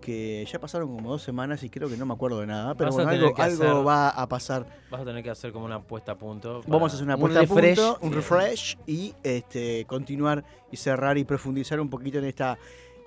Que 0.01 0.45
ya 0.51 0.59
pasaron 0.59 0.93
como 0.93 1.11
dos 1.11 1.21
semanas 1.23 1.63
y 1.63 1.69
creo 1.69 1.87
que 1.87 1.95
no 1.95 2.05
me 2.05 2.13
acuerdo 2.13 2.39
de 2.41 2.47
nada. 2.47 2.75
Pero 2.75 2.91
bueno, 2.91 3.09
algo, 3.09 3.27
algo 3.37 3.63
hacer- 3.63 3.87
va 3.87 4.09
a 4.09 4.27
pasar. 4.27 4.65
Vas 4.89 5.01
a 5.01 5.05
tener 5.05 5.23
que 5.23 5.29
hacer 5.29 5.51
como 5.53 5.63
una 5.65 5.79
puesta 5.81 6.13
a 6.13 6.17
punto. 6.17 6.61
Vamos 6.67 6.91
a 6.91 6.95
hacer 6.95 7.05
una 7.05 7.15
un 7.15 7.21
puesta 7.21 7.39
a 7.39 7.43
refresh. 7.43 7.75
punto, 7.77 7.97
un 8.01 8.09
Sí. 8.09 8.15
refresh 8.15 8.77
y 8.87 9.13
este, 9.23 9.85
continuar 9.85 10.43
y 10.71 10.77
cerrar 10.77 11.17
y 11.17 11.23
profundizar 11.23 11.79
un 11.79 11.89
poquito 11.89 12.17
en 12.17 12.25
esta 12.25 12.57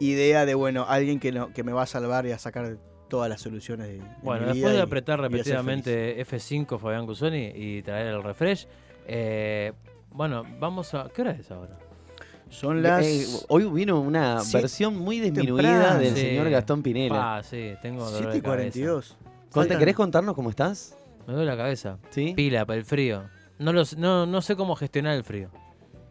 idea 0.00 0.46
de, 0.46 0.54
bueno, 0.54 0.86
alguien 0.88 1.20
que, 1.20 1.32
no, 1.32 1.52
que 1.52 1.62
me 1.62 1.72
va 1.72 1.82
a 1.82 1.86
salvar 1.86 2.24
y 2.26 2.32
a 2.32 2.38
sacar 2.38 2.78
todas 3.08 3.28
las 3.28 3.40
soluciones 3.40 3.86
de, 3.88 3.94
de 3.98 4.04
Bueno, 4.22 4.46
después 4.46 4.72
de 4.72 4.80
apretar 4.80 5.18
y 5.18 5.22
repetidamente 5.22 6.24
F5 6.26 6.78
Fabián 6.78 7.06
Cusoni 7.06 7.52
y 7.54 7.82
traer 7.82 8.06
el 8.08 8.22
refresh, 8.22 8.66
eh, 9.06 9.72
bueno, 10.10 10.44
vamos 10.58 10.94
a. 10.94 11.08
¿Qué 11.14 11.22
hora 11.22 11.32
es 11.32 11.50
ahora? 11.50 11.78
Son 12.54 12.82
las... 12.82 13.04
Eh, 13.04 13.26
hoy 13.48 13.64
vino 13.64 14.00
una 14.00 14.40
versión 14.52 14.96
muy 14.96 15.20
disminuida 15.20 15.68
temprano. 15.72 15.98
del 16.00 16.14
Sí. 16.14 16.20
señor 16.20 16.50
Gastón 16.50 16.82
Pinela. 16.82 17.36
Ah, 17.38 17.42
sí, 17.42 17.74
tengo 17.82 18.04
dolor 18.04 18.18
7 18.18 18.32
de 18.32 18.38
y 18.38 18.40
cabeza. 18.40 18.72
42. 18.72 19.16
Conte, 19.50 19.74
Faltan- 19.74 19.78
¿Querés 19.78 19.94
contarnos 19.96 20.34
cómo 20.34 20.50
estás? 20.50 20.96
Me 21.26 21.34
duele 21.34 21.50
la 21.50 21.56
cabeza. 21.56 21.98
¿Sí? 22.10 22.32
Pila 22.36 22.64
para 22.66 22.78
el 22.78 22.84
frío. 22.84 23.24
No, 23.58 23.72
lo 23.72 23.84
sé- 23.84 23.96
no, 23.96 24.26
no 24.26 24.40
sé 24.42 24.56
cómo 24.56 24.74
gestionar 24.76 25.14
el 25.16 25.24
frío. 25.24 25.50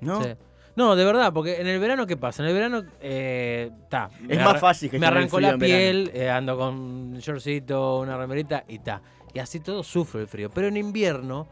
¿No? 0.02 0.22
Sí. 0.24 0.30
No, 0.76 0.96
de 0.96 1.06
verdad, 1.06 1.32
porque 1.34 1.62
en 1.62 1.68
el 1.68 1.80
verano, 1.80 2.08
¿qué 2.08 2.18
pasa? 2.18 2.42
En 2.42 2.50
el 2.50 2.56
verano, 2.56 2.84
eh, 3.00 3.70
ta, 3.90 4.10
Es 4.28 4.44
más 4.44 4.60
fácil 4.60 4.90
que 4.90 4.98
Me 4.98 5.06
el 5.06 5.12
arrancó 5.14 5.38
frío 5.38 5.52
la 5.52 5.58
piel, 5.58 6.10
eh, 6.16 6.30
ando 6.32 6.58
con 6.58 6.74
un 6.76 7.18
shortcito, 7.20 8.00
una 8.00 8.18
remerita 8.18 8.64
y 8.68 8.80
ta. 8.80 9.02
Y 9.36 9.40
así 9.40 9.60
todo 9.60 9.84
sufro 9.84 10.20
el 10.20 10.28
frío. 10.28 10.50
Pero 10.50 10.68
en 10.68 10.78
invierno, 10.78 11.48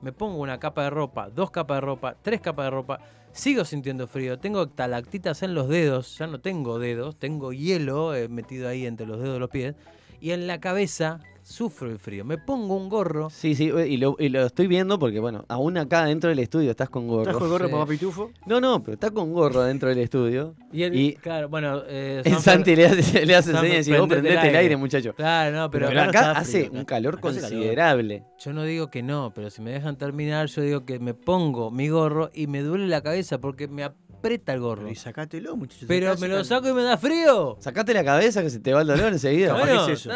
me 0.00 0.12
pongo 0.12 0.38
una 0.38 0.58
capa 0.58 0.84
de 0.84 0.90
ropa, 0.90 1.28
dos 1.28 1.50
capas 1.50 1.78
de 1.78 1.80
ropa, 1.82 2.16
tres 2.22 2.40
capas 2.40 2.66
de 2.66 2.70
ropa, 2.70 3.00
sigo 3.32 3.64
sintiendo 3.64 4.06
frío. 4.06 4.38
Tengo 4.38 4.68
talactitas 4.68 5.42
en 5.42 5.54
los 5.54 5.68
dedos, 5.68 6.16
ya 6.18 6.26
no 6.26 6.40
tengo 6.40 6.78
dedos, 6.78 7.18
tengo 7.18 7.52
hielo 7.52 8.14
eh, 8.14 8.28
metido 8.28 8.68
ahí 8.68 8.86
entre 8.86 9.06
los 9.06 9.18
dedos 9.18 9.34
de 9.34 9.40
los 9.40 9.50
pies. 9.50 9.74
Y 10.20 10.30
en 10.30 10.46
la 10.46 10.60
cabeza 10.60 11.20
sufro 11.46 11.88
el 11.90 11.98
frío. 12.00 12.24
Me 12.24 12.38
pongo 12.38 12.74
un 12.76 12.88
gorro. 12.88 13.30
Sí, 13.30 13.54
sí, 13.54 13.66
y 13.70 13.96
lo, 13.98 14.16
y 14.18 14.28
lo 14.30 14.44
estoy 14.46 14.66
viendo 14.66 14.98
porque, 14.98 15.20
bueno, 15.20 15.44
aún 15.48 15.78
acá 15.78 16.04
dentro 16.04 16.28
del 16.28 16.40
estudio 16.40 16.70
estás 16.72 16.90
con 16.90 17.06
gorro. 17.06 17.22
¿Trajo 17.24 17.44
el 17.44 17.50
gorro 17.50 17.66
Sí. 17.66 17.72
papá 17.72 17.86
Pitufo? 17.86 18.30
No, 18.46 18.60
no, 18.60 18.82
pero 18.82 18.94
está 18.94 19.10
con 19.12 19.32
gorro 19.32 19.62
dentro 19.62 19.88
del 19.88 19.98
estudio. 19.98 20.54
Y, 20.72 20.82
el, 20.82 20.94
Y- 20.96 21.14
claro, 21.14 21.48
bueno, 21.48 21.82
eh, 21.86 22.22
El 22.24 22.36
Santi 22.38 22.74
le 22.74 22.86
hace, 22.86 23.24
le 23.24 23.36
hace 23.36 23.52
señas 23.52 23.64
y 23.64 23.76
dice, 23.90 23.98
vos 23.98 24.08
prendete 24.08 24.34
el 24.34 24.40
aire, 24.44 24.58
aire". 24.58 24.76
muchacho. 24.76 25.14
Claro, 25.14 25.56
no, 25.56 25.70
pero, 25.70 25.86
Pero, 25.88 26.02
acá 26.02 26.32
hace 26.32 26.60
frío, 26.64 26.72
un 26.72 26.78
acá 26.78 26.96
calor. 26.96 27.20
considerable. 27.20 28.24
Yo 28.38 28.52
no 28.52 28.64
digo 28.64 28.90
que 28.90 29.02
no, 29.02 29.32
pero 29.34 29.48
si 29.50 29.62
me 29.62 29.70
dejan 29.70 29.96
terminar, 29.96 30.46
yo 30.48 30.62
digo 30.62 30.84
que 30.84 30.98
me 30.98 31.14
pongo 31.14 31.70
mi 31.70 31.88
gorro 31.88 32.30
y 32.34 32.48
me 32.48 32.60
duele 32.62 32.88
la 32.88 33.02
cabeza 33.02 33.38
porque 33.40 33.68
me 33.68 33.84
aprieta 34.26 34.52
el 34.52 34.60
gorro. 34.60 34.88
Y 34.90 34.94
sacátelo, 34.94 35.56
muchachos. 35.56 35.84
Pero 35.88 36.16
me 36.18 36.28
lo 36.28 36.44
saco 36.44 36.68
y 36.68 36.72
me 36.72 36.82
da 36.82 36.96
frío. 36.98 37.56
Sacate 37.60 37.94
la 37.94 38.04
cabeza 38.04 38.42
que 38.42 38.50
se 38.50 38.58
te 38.60 38.72
va 38.74 38.82
el 38.82 38.86
dolor 38.86 39.12
enseguida. 39.12 39.52
Bueno, 39.54 39.86
que 39.86 39.92
es 39.92 40.00
eso. 40.00 40.10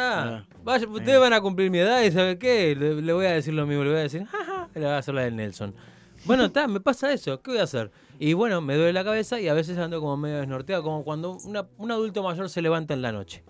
Vaya, 0.64 0.86
ustedes 0.88 1.18
van 1.20 1.32
a 1.32 1.40
cumplir 1.40 1.70
mi 1.70 1.78
edad 1.78 2.02
y 2.02 2.10
¿sabe 2.10 2.38
qué? 2.38 2.74
Le, 2.76 3.00
le 3.00 3.12
voy 3.12 3.26
a 3.26 3.32
decir 3.32 3.54
lo 3.54 3.66
mismo, 3.66 3.84
le 3.84 3.90
voy 3.90 3.98
a 4.00 4.02
decir, 4.02 4.24
jaja, 4.26 4.68
le 4.74 4.80
voy 4.80 4.90
a 4.90 4.98
hacer 4.98 5.14
la 5.14 5.22
del 5.22 5.36
Nelson. 5.36 5.74
Bueno, 6.26 6.44
está, 6.44 6.68
me 6.68 6.80
pasa 6.80 7.10
eso, 7.12 7.40
¿qué 7.40 7.52
voy 7.52 7.60
a 7.60 7.62
hacer? 7.62 7.90
Y 8.18 8.34
bueno, 8.34 8.60
me 8.60 8.74
duele 8.76 8.92
la 8.92 9.02
cabeza 9.04 9.40
y 9.40 9.48
a 9.48 9.54
veces 9.54 9.78
ando 9.78 10.00
como 10.00 10.18
medio 10.18 10.36
desnorteado, 10.38 10.82
como 10.82 11.02
cuando 11.02 11.38
una- 11.44 11.66
un 11.78 11.90
adulto 11.90 12.22
mayor 12.22 12.50
se 12.50 12.60
levanta 12.60 12.92
en 12.92 13.00
la 13.00 13.10
noche, 13.12 13.42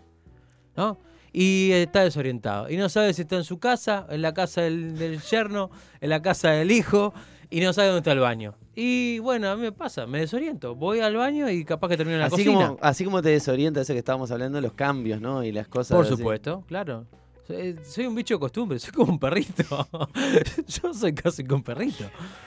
¿no? 0.77 0.97
Y 1.33 1.71
está 1.73 2.03
desorientado. 2.05 2.71
Y 2.71 2.77
no 2.77 2.89
sabe 2.89 3.13
si 3.13 3.23
está 3.23 3.35
en 3.37 3.45
su 3.45 3.59
casa, 3.59 4.07
en 4.11 4.23
la 4.23 4.35
casa 4.35 4.61
del, 4.63 4.97
del 4.97 5.21
yerno, 5.21 5.71
en 6.01 6.11
la 6.11 6.23
casa 6.23 6.51
del 6.51 6.71
hijo, 6.71 7.13
y 7.51 7.61
no 7.61 7.73
sabe 7.73 7.89
dónde 7.89 7.99
está 8.01 8.13
el 8.13 8.21
baño. 8.21 8.55
Y 8.83 9.19
bueno, 9.19 9.51
a 9.51 9.57
mí 9.57 9.63
me 9.63 9.73
pasa, 9.73 10.07
me 10.07 10.21
desoriento. 10.21 10.75
Voy 10.75 11.01
al 11.01 11.15
baño 11.15 11.51
y 11.51 11.67
capaz 11.67 11.89
que 11.89 11.99
termino 11.99 12.15
en 12.17 12.21
la 12.21 12.27
Así 12.29 12.37
cocina. 12.45 12.67
como, 12.69 12.79
así 12.81 13.05
como 13.05 13.21
te 13.21 13.29
desorienta 13.29 13.83
eso 13.83 13.93
que 13.93 13.99
estábamos 13.99 14.31
hablando, 14.31 14.59
los 14.61 14.73
cambios, 14.73 15.21
¿no? 15.21 15.45
Y 15.45 15.53
las 15.53 15.69
cosas. 15.69 15.97
Por 15.97 16.07
así. 16.07 16.17
supuesto, 16.17 16.65
claro. 16.67 17.05
Soy, 17.47 17.77
soy 17.85 18.07
un 18.07 18.15
bicho 18.15 18.35
de 18.37 18.41
costumbre, 18.41 18.79
soy 18.79 18.93
como 18.93 19.13
un 19.13 19.19
perrito. 19.19 19.87
Yo 20.67 20.95
soy 20.95 21.13
casi 21.13 21.45
como 21.45 21.57
un 21.57 21.63
perrito. 21.63 22.05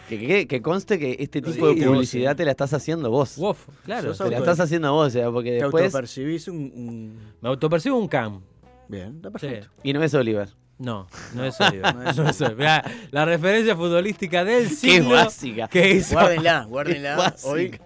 Que, 0.09 0.17
que- 0.17 0.47
que 0.47 0.61
conste 0.63 0.97
que 0.97 1.17
este 1.19 1.39
tipo 1.41 1.67
de 1.67 1.75
vos, 1.75 1.85
publicidad 1.85 2.31
eh. 2.31 2.35
te 2.35 2.45
la 2.45 2.51
estás 2.51 2.73
haciendo 2.73 3.11
vos. 3.11 3.37
Wof, 3.37 3.67
claro. 3.85 4.13
Te 4.15 4.29
la 4.31 4.37
estás 4.39 4.59
haciendo 4.59 4.91
vos, 4.91 5.07
o 5.07 5.11
sea, 5.11 5.29
porque 5.29 5.51
Te 5.51 5.55
después. 5.63 5.83
autopercibís 5.83 6.47
un, 6.47 6.55
un- 6.57 7.17
Me 7.41 7.49
autopercibo 7.49 7.95
un 7.97 8.07
cam. 8.07 8.41
Bien, 8.87 9.17
está 9.17 9.27
Sí. 9.29 9.33
perfecto. 9.33 9.67
Y 9.83 9.93
no 9.93 10.01
es 10.01 10.11
Oliver. 10.15 10.49
No, 10.79 11.07
no 11.33 11.45
es 11.45 11.59
Oliver. 11.61 11.95
no 11.95 12.29
es. 12.29 12.39
Mirá, 12.57 12.83
la 13.11 13.25
referencia 13.25 13.75
futbolística 13.75 14.43
del 14.43 14.67
Qué 14.69 14.75
siglo 14.75 15.11
básica. 15.11 15.67
que 15.67 15.91
hizo. 15.91 16.13
Guárdenla, 16.15 16.61
Qué 16.63 16.69
guárdenla. 16.69 17.15
básica. 17.15 17.49
Hoy 17.49 17.79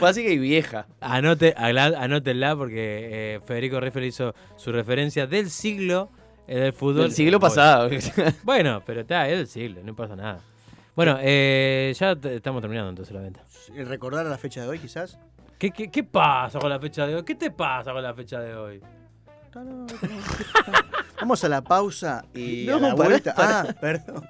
Básica 0.00 0.30
y 0.30 0.38
vieja. 0.38 0.86
Anote, 1.00 1.52
anótenla 1.56 2.56
porque 2.56 3.34
eh, 3.36 3.40
Federico 3.44 3.80
Riffel 3.80 4.04
hizo 4.04 4.34
su 4.56 4.72
referencia 4.72 5.26
del 5.26 5.50
siglo 5.50 6.10
eh, 6.46 6.58
del 6.60 6.72
fútbol. 6.72 7.02
Del 7.02 7.12
siglo 7.12 7.38
Bueno, 7.38 7.54
pasado. 7.54 7.90
Bueno, 8.44 8.82
pero 8.86 9.02
está, 9.02 9.28
es 9.28 9.36
del 9.36 9.46
siglo, 9.46 9.82
no 9.84 9.94
pasa 9.94 10.16
nada. 10.16 10.40
Bueno, 10.96 11.18
eh, 11.20 11.92
ya 11.98 12.12
estamos 12.12 12.62
terminando 12.62 12.90
entonces 12.90 13.14
la 13.14 13.20
venta. 13.20 13.42
recordar 13.84 14.24
la 14.26 14.38
fecha 14.38 14.62
de 14.62 14.68
hoy, 14.68 14.78
quizás. 14.78 15.18
¿Qué, 15.58 15.70
qué, 15.70 15.90
qué 15.90 16.04
pasa 16.04 16.58
con 16.58 16.70
la 16.70 16.78
fecha 16.78 17.06
de 17.06 17.16
hoy? 17.16 17.24
¿Qué 17.24 17.34
te 17.34 17.50
pasa 17.50 17.92
con 17.92 18.02
la 18.02 18.14
fecha 18.14 18.40
de 18.40 18.54
hoy? 18.54 18.80
Vamos 21.20 21.44
a 21.44 21.48
la 21.48 21.62
pausa 21.62 22.24
y 22.34 22.64
No, 22.68 22.76
a 22.76 22.80
la 22.80 22.94
vuelta. 22.94 23.34
pará. 23.34 23.66
Ah, 23.68 23.74
perdón. 23.80 24.24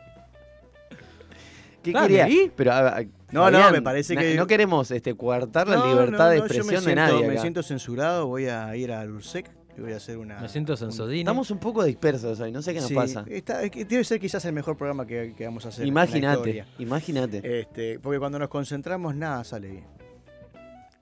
¿Qué 1.83 1.93
quería? 1.93 2.28
¿y? 2.28 2.50
Pero, 2.54 2.73
a- 2.73 2.99
a- 2.99 3.02
No, 3.31 3.50
no, 3.50 3.71
me 3.71 3.83
parece 3.83 4.16
que- 4.16 4.35
No 4.37 4.47
queremos 4.47 4.90
este, 4.90 5.14
coartar 5.14 5.69
la 5.69 5.76
No, 5.76 5.87
libertad 5.88 6.25
no, 6.26 6.31
de 6.31 6.38
expresión 6.38 6.85
de 6.85 6.95
nadie. 6.95 7.26
Me 7.28 7.38
siento 7.38 7.62
censurado, 7.62 8.26
voy 8.26 8.47
a 8.47 8.75
ir 8.76 8.90
al 8.93 9.11
URSEC 9.11 9.50
y 9.76 9.81
voy 9.81 9.93
a 9.93 9.97
hacer 9.97 10.16
una. 10.19 10.40
Me 10.40 10.49
siento 10.49 10.76
sensodino. 10.76 11.19
Estamos 11.21 11.50
un 11.50 11.59
poco 11.59 11.83
dispersos 11.85 12.38
hoy, 12.40 12.52
no 12.52 12.62
sé 12.62 12.73
qué 12.73 12.81
nos 12.81 12.88
Sí, 12.88 12.95
pasa. 12.95 13.25
está- 13.28 13.59
debe 13.61 14.04
ser 14.04 14.21
quizás 14.21 14.45
el 14.45 14.52
mejor 14.52 14.76
programa 14.76 15.04
que, 15.07 15.35
que 15.37 15.45
vamos 15.45 15.66
a 15.66 15.71
hacer. 15.71 15.87
Imagínate, 15.87 16.64
imagínate. 16.78 17.61
Este, 17.61 17.99
porque 17.99 18.19
cuando 18.19 18.38
nos 18.38 18.49
concentramos, 18.49 19.14
nada 19.14 19.43
sale 19.45 19.69
bien. 19.69 19.85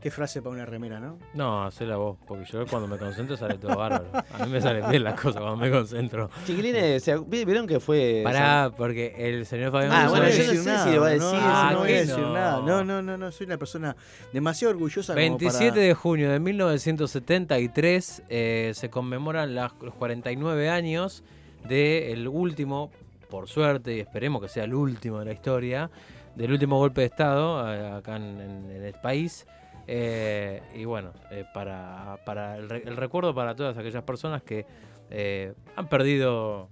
Qué 0.03 0.11
frase 0.11 0.43
para 0.43 0.55
una 0.57 0.67
remera, 0.67 0.99
¿no? 0.99 1.17
No, 1.33 1.63
hacela 1.65 1.97
vos, 1.97 2.19
porque 2.27 2.45
yo 2.51 2.67
cuando 2.67 2.89
me 2.89 2.99
concentro 2.99 3.37
sale 3.37 3.55
todo 3.57 3.77
bárbaro. 3.77 4.07
A 4.37 4.45
mí 4.45 4.51
me 4.51 4.61
salen 4.61 4.91
bien 4.91 5.05
las 5.05 5.15
cosas 5.15 5.41
cuando 5.41 5.57
me 5.57 5.71
concentro. 5.71 6.29
Chiquilines, 6.45 7.05
¿se- 7.05 7.19
vi- 7.19 7.45
¿vieron 7.45 7.69
que 7.69 7.79
fue? 7.79 8.21
Pará, 8.25 8.73
porque 8.77 9.15
el 9.17 9.47
señor 9.47 9.71
Fabián 9.71 9.93
Ah, 9.93 10.05
no 10.07 10.11
bueno, 10.11 10.27
yo 10.29 10.33
no 10.33 10.39
decir 10.43 10.59
sé 10.59 10.69
nada, 10.69 10.85
si 10.85 10.91
le 10.91 10.99
va 10.99 11.07
a 11.07 11.11
no, 11.11 11.15
decir, 11.15 11.39
no, 11.41 11.47
Ah, 11.47 11.71
no 11.73 11.79
voy 11.79 11.93
a 11.93 11.97
decir 12.01 12.19
no. 12.19 12.33
nada. 12.33 12.61
No, 12.63 12.85
no, 12.85 13.01
no, 13.03 13.17
no, 13.17 13.31
soy 13.31 13.47
una 13.47 13.59
persona 13.59 13.95
demasiado 14.33 14.75
orgullosa 14.75 15.15
27 15.15 15.53
como 15.59 15.71
para... 15.71 15.81
de 15.87 15.95
junio 15.95 16.31
de 16.33 16.41
1973 16.41 18.23
eh, 18.29 18.73
se 18.75 18.91
conmemoran 18.91 19.55
las- 19.55 19.73
los 19.81 19.95
49 19.95 20.69
años 20.69 21.23
del 21.69 22.27
último, 22.27 22.91
por 23.31 23.49
suerte, 23.49 23.95
y 23.97 24.01
esperemos 24.01 24.43
que 24.43 24.49
sea 24.49 24.65
el 24.65 24.75
último 24.75 25.21
de 25.21 25.27
la 25.27 25.33
historia, 25.33 25.91
del 26.35 26.51
último 26.53 26.79
golpe 26.79 27.03
de 27.03 27.07
Estado 27.07 27.73
eh, 27.73 27.93
acá 27.99 28.17
en, 28.17 28.41
en- 28.41 28.71
en 28.71 28.83
el 28.85 28.95
país. 28.95 29.47
Eh, 29.87 30.63
y 30.75 30.85
bueno, 30.85 31.13
eh, 31.31 31.45
para, 31.53 32.19
para 32.25 32.57
el, 32.57 32.69
re- 32.69 32.83
el 32.87 32.97
recuerdo 32.97 33.35
para 33.35 33.55
todas 33.55 33.77
aquellas 33.77 34.03
personas 34.05 34.43
que 34.43 34.65
eh, 35.11 35.53
han 35.77 35.89
perdido 35.89 36.69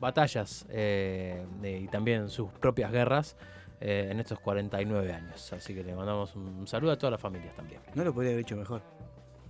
batallas 0.00 0.66
eh, 0.70 1.44
y 1.62 1.86
también 1.88 2.28
sus 2.28 2.50
propias 2.52 2.90
guerras 2.92 3.36
eh, 3.80 4.08
en 4.10 4.20
estos 4.20 4.38
49 4.40 5.12
años. 5.12 5.52
Así 5.52 5.74
que 5.74 5.82
le 5.82 5.94
mandamos 5.94 6.34
un, 6.36 6.66
saludo 6.66 6.92
a 6.92 6.96
todas 6.98 7.12
las 7.12 7.20
familias 7.20 7.54
también. 7.54 7.80
No 7.94 8.04
lo 8.04 8.12
podría 8.12 8.32
haber 8.32 8.42
hecho 8.44 8.56
mejor. 8.56 8.82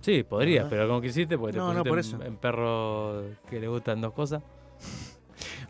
Sí, 0.01 0.23
podrías, 0.23 0.65
¿Verdad? 0.65 0.69
pero 0.77 0.87
como 0.89 1.01
quisiste, 1.01 1.37
porque 1.37 1.57
No, 1.57 1.69
te 1.69 1.75
no, 1.75 1.83
pusiste 1.83 1.89
por 1.89 1.97
en- 1.99 2.05
eso. 2.05 2.23
en 2.33 2.37
perro 2.37 3.23
que 3.49 3.59
le 3.59 3.67
gustan 3.67 4.01
dos 4.01 4.13
cosas. 4.13 4.41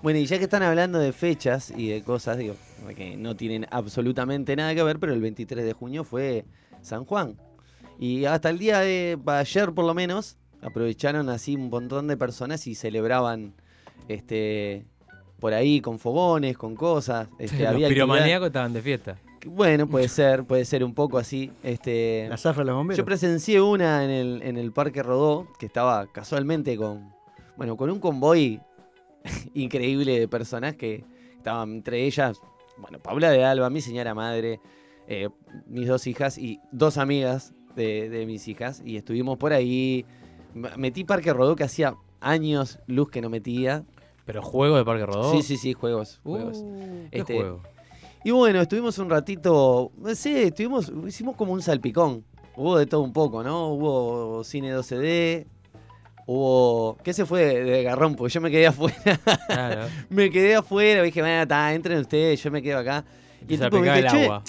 Bueno, 0.02 0.20
y 0.20 0.26
ya 0.26 0.38
que 0.38 0.44
están 0.46 0.64
hablando 0.64 1.00
de 1.00 1.14
fechas 1.14 1.72
y 1.72 1.90
de 1.90 2.04
cosas, 2.04 2.38
digo, 2.38 2.56
que 2.96 3.16
no 3.16 3.36
tienen 3.36 3.66
absolutamente 3.72 4.56
nada 4.56 4.76
que 4.76 4.84
ver, 4.84 5.00
pero 5.00 5.14
el 5.14 5.22
23 5.22 5.64
de 5.64 5.74
junio 5.74 6.04
fue 6.04 6.44
San 6.84 7.06
Juan. 7.06 7.38
Y 8.00 8.26
hasta 8.26 8.50
el 8.50 8.60
día 8.60 8.80
de 8.80 9.18
ayer, 9.26 9.72
por 9.74 9.86
lo 9.86 9.94
menos, 9.94 10.38
aprovecharon 10.62 11.30
así 11.30 11.56
un 11.56 11.70
montón 11.70 12.08
de 12.08 12.18
personas 12.18 12.68
y 12.68 12.76
celebraban 12.76 13.54
este 14.08 14.86
por 15.40 15.54
ahí 15.54 15.82
con 15.82 16.00
fogones, 16.00 16.58
con 16.58 16.76
cosas. 16.76 17.28
Este, 17.38 17.64
Los 17.64 17.74
había 17.74 17.90
piromaníacos 17.90 18.48
estaban 18.48 18.72
de 18.72 18.82
fiesta. 18.82 19.18
Bueno, 19.46 19.88
puede 19.88 20.08
ser, 20.08 20.46
puede 20.46 20.64
ser 20.64 20.86
un 20.86 20.94
poco 20.94 21.18
así. 21.18 21.52
Este, 21.64 22.28
La 22.30 22.38
zafra 22.38 22.64
de 22.64 22.68
los 22.68 22.78
bomberos. 22.78 22.98
yo 22.98 23.04
presencié 23.04 23.60
una 23.60 24.06
en 24.06 24.10
el, 24.10 24.42
en 24.42 24.58
el 24.58 24.72
Parque 24.72 25.04
Rodó, 25.04 25.50
que 25.60 25.66
estaba 25.66 26.08
casualmente 26.08 26.78
con, 26.78 27.14
bueno, 27.58 27.76
con 27.76 27.90
un 27.90 28.00
convoy 28.00 28.62
increíble 29.54 30.18
de 30.18 30.28
personas 30.30 30.76
que 30.76 31.04
estaban 31.36 31.74
entre 31.74 32.06
ellas, 32.06 32.40
bueno, 32.78 33.00
Paula 33.00 33.30
de 33.30 33.44
Alba, 33.44 33.70
mi 33.70 33.82
señora 33.82 34.14
madre, 34.14 34.62
eh, 35.08 35.30
mis 35.68 35.88
dos 35.88 36.08
hijas 36.08 36.38
y 36.38 36.60
dos 36.72 36.98
amigas 36.98 37.54
de, 37.76 38.10
de 38.10 38.26
mis 38.26 38.48
hijas. 38.48 38.82
Y 38.86 38.98
estuvimos 38.98 39.38
por 39.38 39.54
ahí. 39.54 40.06
Metí 40.78 41.04
Parque 41.04 41.34
Rodó 41.34 41.56
que 41.56 41.64
hacía 41.64 41.96
años 42.22 42.80
luz 42.88 43.10
que 43.10 43.22
no 43.22 43.30
metía. 43.30 43.84
¿Pero 44.26 44.42
juego 44.42 44.78
de 44.78 44.86
Parque 44.86 45.06
Rodó? 45.06 45.32
Sí, 45.34 45.42
sí, 45.42 45.58
sí, 45.58 45.74
juegos. 45.74 46.22
Uh, 46.24 46.32
juegos. 46.32 46.64
¿Qué 47.12 47.20
Este, 47.20 47.36
juego? 47.36 47.62
Y 48.24 48.32
bueno, 48.32 48.62
estuvimos 48.62 48.98
un 49.00 49.10
ratito, 49.10 49.92
no 49.98 50.16
sé, 50.16 50.44
estuvimos, 50.48 50.90
hicimos 51.06 51.36
como 51.36 51.52
un 51.52 51.62
salpicón. 51.62 52.24
Hubo 52.56 52.78
de 52.78 52.86
todo 52.86 53.02
un 53.02 53.12
poco, 53.12 53.44
¿no? 53.44 53.74
Hubo 53.74 54.44
cine 54.46 54.74
12D, 54.74 55.46
hubo... 56.26 56.98
¿Qué 57.04 57.12
se 57.14 57.26
fue 57.26 57.62
de 57.64 57.84
garrón? 57.84 58.16
Porque 58.16 58.32
yo 58.34 58.40
me 58.40 58.50
quedé 58.50 58.68
afuera. 58.68 58.96
Claro. 59.48 59.88
me 60.10 60.30
quedé 60.30 60.56
afuera, 60.56 61.02
dije, 61.02 61.20
bueno, 61.20 61.42
está, 61.42 61.74
entren 61.74 62.00
ustedes, 62.00 62.42
yo 62.42 62.50
me 62.52 62.62
quedo 62.62 62.80
acá. 62.80 63.04
Y 63.46 63.56
el 63.56 63.60
tipo 63.60 63.80
me 63.80 63.90
aplicaba 63.90 63.96
dice, 63.98 64.08
el 64.08 64.12
"Che, 64.14 64.26
agua. 64.26 64.44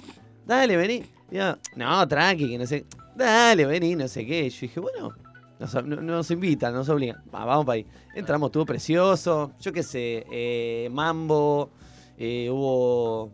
Dale, 0.47 0.77
vení. 0.77 1.03
Yo, 1.31 1.57
no, 1.77 2.07
tranqui, 2.09 2.49
que 2.51 2.59
no 2.59 2.67
sé. 2.67 2.85
Dale, 3.17 3.65
vení, 3.67 3.95
no 3.97 4.09
sé 4.09 4.27
qué. 4.27 4.49
Yo 4.51 4.61
dije, 4.61 4.81
bueno, 4.81 5.11
nos, 5.59 5.75
no- 5.85 6.01
nos 6.03 6.31
invitan, 6.31 6.73
nos 6.75 6.89
obligan. 6.89 7.23
Va, 7.35 7.45
vamos 7.45 7.65
para 7.67 7.75
ahí. 7.77 7.87
Entramos, 8.15 8.49
estuvo 8.49 8.67
precioso. 8.67 9.53
Yo 9.61 9.73
qué 9.73 9.83
sé, 9.83 10.25
eh, 10.31 10.89
Mambo, 10.93 11.71
eh, 12.19 12.49
hubo 12.51 13.33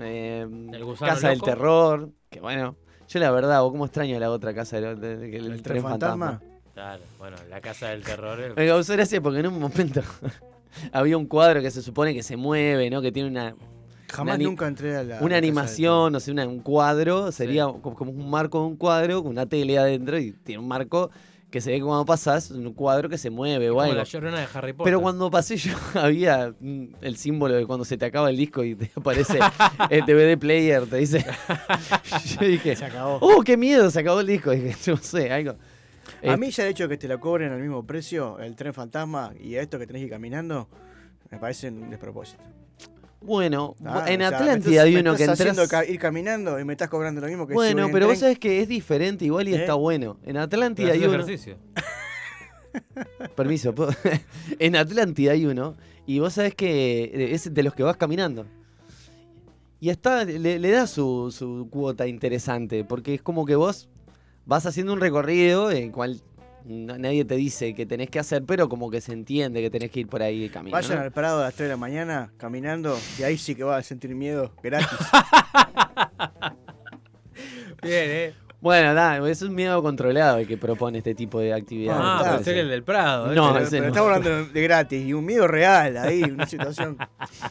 eh, 0.00 0.46
El 0.72 0.84
gusano 0.84 1.12
Casa 1.14 1.28
del. 1.28 1.40
Terror. 1.42 2.10
Que 2.30 2.40
bueno, 2.40 2.76
yo 3.08 3.18
la 3.20 3.30
verdad, 3.32 3.60
vos 3.62 3.72
cómo 3.72 3.84
extraño 3.86 4.18
la 4.20 4.30
otra 4.30 4.54
casa 4.54 4.80
del 4.80 5.00
de- 5.00 5.16
de- 5.16 5.36
el, 5.36 5.46
¿El 5.46 5.62
tren 5.62 5.62
tren 5.62 5.82
fantasma? 5.82 6.40
Claro, 6.74 7.02
bueno, 7.18 7.36
la 7.50 7.60
casa 7.60 7.88
del 7.88 8.02
terror. 8.04 8.40
eh. 8.40 8.52
Me 8.56 8.66
causó 8.66 8.92
gracia 8.94 9.20
porque 9.20 9.40
en 9.40 9.48
un 9.48 9.58
momento 9.60 10.00
había 10.92 11.16
un 11.16 11.26
cuadro 11.26 11.60
que 11.60 11.70
se 11.70 11.82
supone 11.82 12.14
que 12.14 12.22
se 12.22 12.36
mueve, 12.36 12.88
¿no? 12.88 13.02
Que 13.02 13.10
tiene 13.12 13.28
una, 13.28 13.54
Jamás 14.12 14.38
nunca 14.38 14.66
entré 14.66 14.96
a 14.96 15.02
la. 15.04 15.18
una 15.20 15.30
la 15.32 15.38
animación, 15.38 16.12
no 16.12 16.20
sé, 16.20 16.30
una- 16.32 16.46
un 16.46 16.60
cuadro, 16.60 17.30
sería 17.32 17.64
co- 17.66 17.94
como 17.94 18.10
un 18.10 18.30
marco 18.30 18.60
de 18.60 18.66
un 18.66 18.76
cuadro 18.76 19.22
con 19.22 19.32
una 19.32 19.46
tele 19.46 19.78
adentro 19.78 20.18
y 20.18 20.32
tiene 20.32 20.58
un 20.60 20.68
marco 20.68 21.10
que 21.50 21.60
se 21.60 21.70
ve 21.70 21.78
que 21.78 21.82
cuando 21.82 22.04
pasás, 22.04 22.52
un 22.52 22.72
cuadro 22.74 23.08
que 23.08 23.18
se 23.18 23.28
mueve 23.28 23.70
o 23.70 23.72
Como 23.72 23.82
algo. 23.82 23.94
la 23.96 24.04
llorona 24.04 24.38
de 24.38 24.46
Harry 24.54 24.72
Potter. 24.72 24.84
Pero 24.84 25.00
cuando 25.00 25.30
pasé 25.32 25.56
yo 25.56 25.72
había 25.94 26.54
el 27.00 27.16
símbolo 27.16 27.54
de 27.54 27.66
cuando 27.66 27.84
se 27.84 27.96
te 27.98 28.04
acaba 28.04 28.30
el 28.30 28.36
disco 28.36 28.62
y 28.62 28.76
te 28.76 28.90
aparece 28.94 29.40
el 29.90 30.04
DVD 30.06 30.36
player, 30.38 30.86
te 30.86 30.98
dice. 30.98 31.26
yo 32.40 32.46
dije, 32.46 32.76
Se 32.76 32.84
acabó. 32.84 33.18
¡oh, 33.20 33.42
qué 33.42 33.56
miedo! 33.56 33.90
Se 33.90 33.98
acabó 34.00 34.20
el 34.20 34.26
disco. 34.28 34.50
Dije, 34.52 34.76
no 34.92 34.96
sé, 34.98 35.32
algo. 35.32 35.52
A 36.22 36.34
Eh, 36.34 36.36
mí 36.36 36.50
ya 36.50 36.64
el 36.64 36.70
hecho 36.70 36.84
de 36.84 36.90
que 36.90 36.98
te 36.98 37.08
lo 37.08 37.18
cobren 37.18 37.50
al 37.52 37.60
mismo 37.60 37.84
precio, 37.86 38.38
el 38.38 38.54
tren 38.54 38.72
fantasma 38.74 39.32
y 39.40 39.54
esto 39.56 39.78
que 39.78 39.86
tenés 39.86 40.00
que 40.00 40.04
ir 40.06 40.10
caminando, 40.10 40.68
me 41.30 41.38
parece 41.38 41.68
un 41.68 41.88
despropósito. 41.90 42.42
Bueno, 43.22 43.76
Ah, 43.84 44.06
en 44.08 44.22
o 44.22 44.28
sea, 44.28 44.38
Atlántida 44.38 44.82
hay 44.82 44.96
uno 44.96 45.12
me 45.12 45.16
que 45.18 45.24
estás 45.24 45.40
entras... 45.40 45.68
ca- 45.68 45.84
ir 45.84 45.98
caminando 45.98 46.58
y 46.58 46.64
me 46.64 46.72
estás 46.72 46.88
cobrando 46.88 47.20
lo 47.20 47.26
mismo 47.26 47.46
que 47.46 47.52
Bueno, 47.54 47.88
pero 47.92 48.06
vos 48.08 48.18
sabés 48.18 48.38
que 48.38 48.60
es 48.62 48.68
diferente 48.68 49.24
igual 49.26 49.46
y 49.48 49.54
¿Eh? 49.54 49.56
está 49.60 49.74
bueno. 49.74 50.18
En 50.24 50.36
Atlántida 50.38 50.92
hay 50.92 51.04
uno... 51.04 51.14
ejercicio. 51.14 51.58
Permiso, 53.36 53.74
en 54.58 54.76
Atlántida 54.76 55.32
hay 55.32 55.44
uno 55.46 55.76
y 56.06 56.18
vos 56.20 56.34
sabés 56.34 56.54
que 56.54 57.04
eh, 57.04 57.34
es 57.34 57.52
de 57.52 57.62
los 57.62 57.74
que 57.74 57.82
vas 57.82 57.96
caminando. 57.96 58.46
Y 59.80 59.88
está, 59.90 60.24
le, 60.24 60.58
le 60.58 60.70
da 60.70 60.86
su, 60.86 61.34
su 61.36 61.68
cuota 61.70 62.06
interesante, 62.06 62.84
porque 62.84 63.14
es 63.14 63.22
como 63.22 63.44
que 63.46 63.54
vos 63.56 63.88
vas 64.44 64.66
haciendo 64.66 64.92
un 64.92 65.00
recorrido 65.00 65.70
en 65.70 65.90
cual 65.90 66.20
no- 66.64 66.98
nadie 66.98 67.24
te 67.24 67.36
dice 67.36 67.74
que 67.74 67.86
tenés 67.86 68.10
que 68.10 68.18
hacer, 68.18 68.44
pero 68.44 68.68
como 68.68 68.90
que 68.90 69.00
se 69.00 69.12
entiende 69.12 69.60
que 69.60 69.70
tenés 69.70 69.90
que 69.90 70.00
ir 70.00 70.08
por 70.08 70.22
ahí 70.22 70.48
caminando. 70.48 70.86
Vayan 70.86 71.02
al 71.02 71.12
Prado 71.12 71.40
a 71.40 71.44
las 71.44 71.54
3 71.54 71.68
de 71.68 71.74
la 71.74 71.78
mañana 71.78 72.32
caminando 72.36 72.98
y 73.18 73.22
ahí 73.22 73.38
sí 73.38 73.54
que 73.54 73.64
vas 73.64 73.78
a 73.78 73.82
sentir 73.82 74.14
miedo 74.14 74.52
gratis. 74.62 74.88
Bien, 77.82 78.04
¿eh? 78.10 78.34
Bueno, 78.60 78.92
nada, 78.92 79.26
es 79.26 79.40
un 79.40 79.54
miedo 79.54 79.82
controlado 79.82 80.36
el 80.36 80.46
que 80.46 80.58
propone 80.58 80.98
este 80.98 81.14
tipo 81.14 81.40
de 81.40 81.54
actividades. 81.54 82.02
Ah, 82.04 82.38
pero 82.42 82.44
que 82.44 82.60
el 82.60 82.68
del 82.68 82.82
Prado. 82.82 83.32
¿eh? 83.32 83.34
No, 83.34 83.54
pero 83.54 83.64
ese 83.64 83.70
pero 83.78 83.84
no. 83.84 83.88
estamos 83.88 84.12
hablando 84.14 84.52
de 84.52 84.62
gratis 84.62 85.06
y 85.06 85.14
un 85.14 85.24
miedo 85.24 85.46
real 85.48 85.96
ahí, 85.96 86.22
una 86.22 86.46
situación 86.46 86.98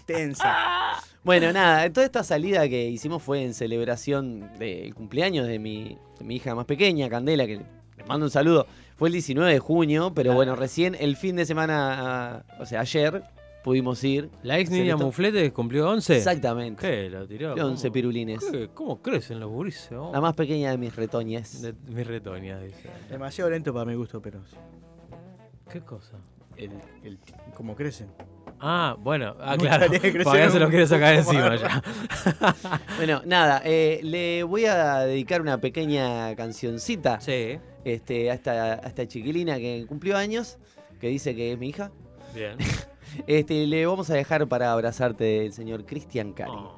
tensa. 0.06 0.56
Bueno, 1.22 1.52
nada, 1.52 1.92
toda 1.92 2.06
esta 2.06 2.24
salida 2.24 2.68
que 2.70 2.86
hicimos 2.88 3.22
fue 3.22 3.44
en 3.44 3.54
celebración 3.54 4.50
del 4.58 4.96
cumpleaños 4.96 5.48
de 5.48 5.60
mi, 5.60 5.98
de 6.18 6.24
mi 6.26 6.38
hija 6.38 6.56
más 6.56 6.66
pequeña, 6.66 7.10
Candela, 7.10 7.46
que 7.46 7.58
le 7.58 8.04
mando 8.08 8.26
un 8.28 8.32
saludo. 8.32 8.66
Fue 9.00 9.08
el 9.08 9.14
19 9.14 9.54
de 9.54 9.60
junio, 9.60 10.12
pero 10.14 10.34
bueno, 10.34 10.58
recién 10.58 10.94
el 11.00 11.16
fin 11.16 11.38
de 11.38 11.46
semana, 11.46 12.44
ah, 12.44 12.44
o 12.60 12.66
sea, 12.66 12.82
ayer 12.82 13.24
pudimos 13.64 14.04
ir. 14.04 14.30
La 14.44 14.60
ex 14.60 14.70
niña 14.70 14.98
Muflete 14.98 15.54
cumplió 15.54 15.90
11. 15.90 16.18
Exactamente. 16.18 16.86
¿Qué? 16.86 17.10
¿Lo 17.10 17.26
tiró? 17.26 17.56
De 17.56 17.62
11 17.62 17.82
¿Cómo? 17.82 17.94
pirulines. 17.94 18.44
¿Qué? 18.52 18.70
¿Cómo 18.74 19.02
crecen 19.02 19.40
los 19.40 19.50
gurises? 19.50 19.94
oh? 19.94 20.12
La 20.12 20.20
más 20.20 20.34
pequeña 20.34 20.72
de 20.72 20.78
mis 20.78 20.94
retoñes. 20.94 21.62
De 21.62 21.74
mis 21.88 22.06
retoñas, 22.06 22.62
dice. 22.62 22.90
Demasiado 23.10 23.50
lento 23.50 23.74
para 23.74 23.86
mi 23.86 23.96
gusto, 23.96 24.22
pero 24.22 24.42
¿Qué 25.72 25.80
cosa? 25.80 26.18
el, 26.58 26.72
el, 27.04 27.20
como 27.56 27.76
crecen. 27.76 28.10
Ah, 28.60 28.98
bueno, 29.00 29.36
ah, 29.40 29.56
claro. 29.60 29.88
Todavía 30.24 30.50
se 30.50 30.60
lo 30.60 30.70
quiere 30.70 30.86
sacar 30.86 31.14
encima 31.14 31.56
ya. 31.56 31.82
Bueno, 32.98 33.22
nada, 33.26 33.62
eh, 33.64 34.02
le 34.04 34.44
voy 34.44 34.66
a 34.66 35.00
dedicar 35.00 35.40
una 35.42 35.62
pequeña 35.62 36.36
cancioncita 36.36 37.22
Sí, 37.22 37.60
este, 37.86 38.32
a, 38.32 38.34
esta, 38.34 38.74
a 38.74 38.88
esta 38.88 39.08
chiquilina 39.08 39.58
que 39.58 39.86
cumplió 39.88 40.18
años, 40.18 40.58
que 41.00 41.08
dice 41.08 41.36
que 41.36 41.54
es 41.54 41.60
mi 41.60 41.70
hija. 41.70 41.92
bien. 42.34 42.58
Este, 43.26 43.66
le 43.66 43.88
vamos 43.88 44.12
a 44.12 44.14
dejar 44.14 44.48
para 44.48 44.72
abrazarte 44.72 45.44
el 45.44 45.52
señor 45.52 45.84
Cristian 45.88 46.32
Cari. 46.32 46.52
Oh. 46.52 46.78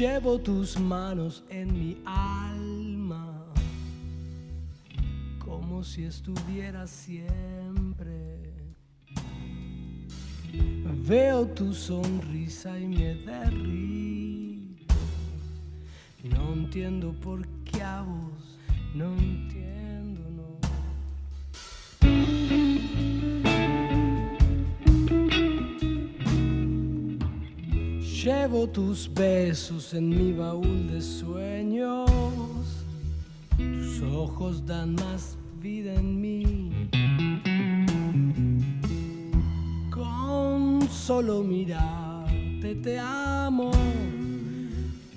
Llevo 0.00 0.38
tus 0.38 0.80
manos 0.80 1.44
en 1.50 1.78
mi 1.78 1.98
alma, 2.06 3.44
como 5.38 5.84
si 5.84 6.04
estuviera 6.04 6.86
siempre. 6.86 8.40
Veo 11.06 11.46
tu 11.48 11.74
sonrisa 11.74 12.78
y 12.80 12.86
me 12.86 13.14
derrito. 13.14 14.94
No 16.24 16.54
entiendo 16.54 17.12
por 17.20 17.46
qué 17.64 17.82
a 17.82 18.00
vos, 18.00 18.58
no 18.94 19.12
entiendo, 19.18 19.69
Llevo 28.22 28.66
tus 28.66 29.10
besos 29.14 29.94
en 29.94 30.10
mi 30.10 30.34
baúl 30.34 30.88
de 30.88 31.00
sueños. 31.00 32.10
Tus 33.56 34.02
ojos 34.02 34.66
dan 34.66 34.94
más 34.96 35.38
vida 35.58 35.94
en 35.94 36.20
mí. 36.20 36.90
Con 39.90 40.86
solo 40.90 41.42
mirarte 41.42 42.74
te 42.82 42.98
amo. 42.98 43.70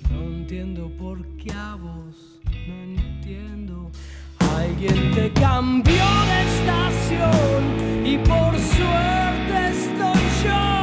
No 0.10 0.22
entiendo 0.22 0.90
por 0.98 1.26
qué 1.36 1.52
a 1.52 1.76
vos, 1.76 2.40
no 2.66 3.02
entiendo. 3.02 3.92
Alguien 4.40 5.12
te 5.14 5.30
cambió 5.34 6.06
de 6.30 6.42
estación 6.56 8.06
y 8.06 8.18
por 8.20 8.58
suerte 8.58 9.72
estoy 9.72 10.24
yo 10.46 10.83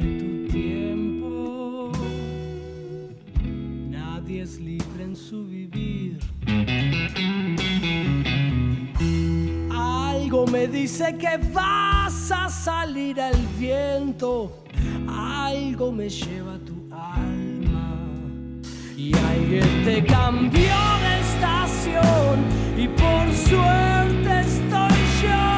de 0.00 0.18
tu 0.18 0.52
tiempo. 0.52 1.92
Nadie 3.90 4.42
es 4.42 4.58
libre 4.60 5.04
en 5.04 5.16
su 5.16 5.46
vivir. 5.46 6.18
Algo 9.70 10.46
me 10.46 10.68
dice 10.68 11.16
que 11.16 11.38
vas 11.52 12.30
a 12.30 12.48
salir 12.48 13.20
al 13.20 13.36
viento. 13.58 14.64
Algo 15.08 15.92
me 15.92 16.08
lleva 16.08 16.58
tu 16.58 16.88
alma. 16.94 17.96
Y 18.96 19.14
alguien 19.14 19.84
te 19.84 20.04
cambió 20.04 20.78
de 21.04 21.20
estación. 21.20 22.36
Y 22.76 22.88
por 22.88 23.32
suerte 23.34 24.40
estoy 24.40 24.98
yo 25.22 25.57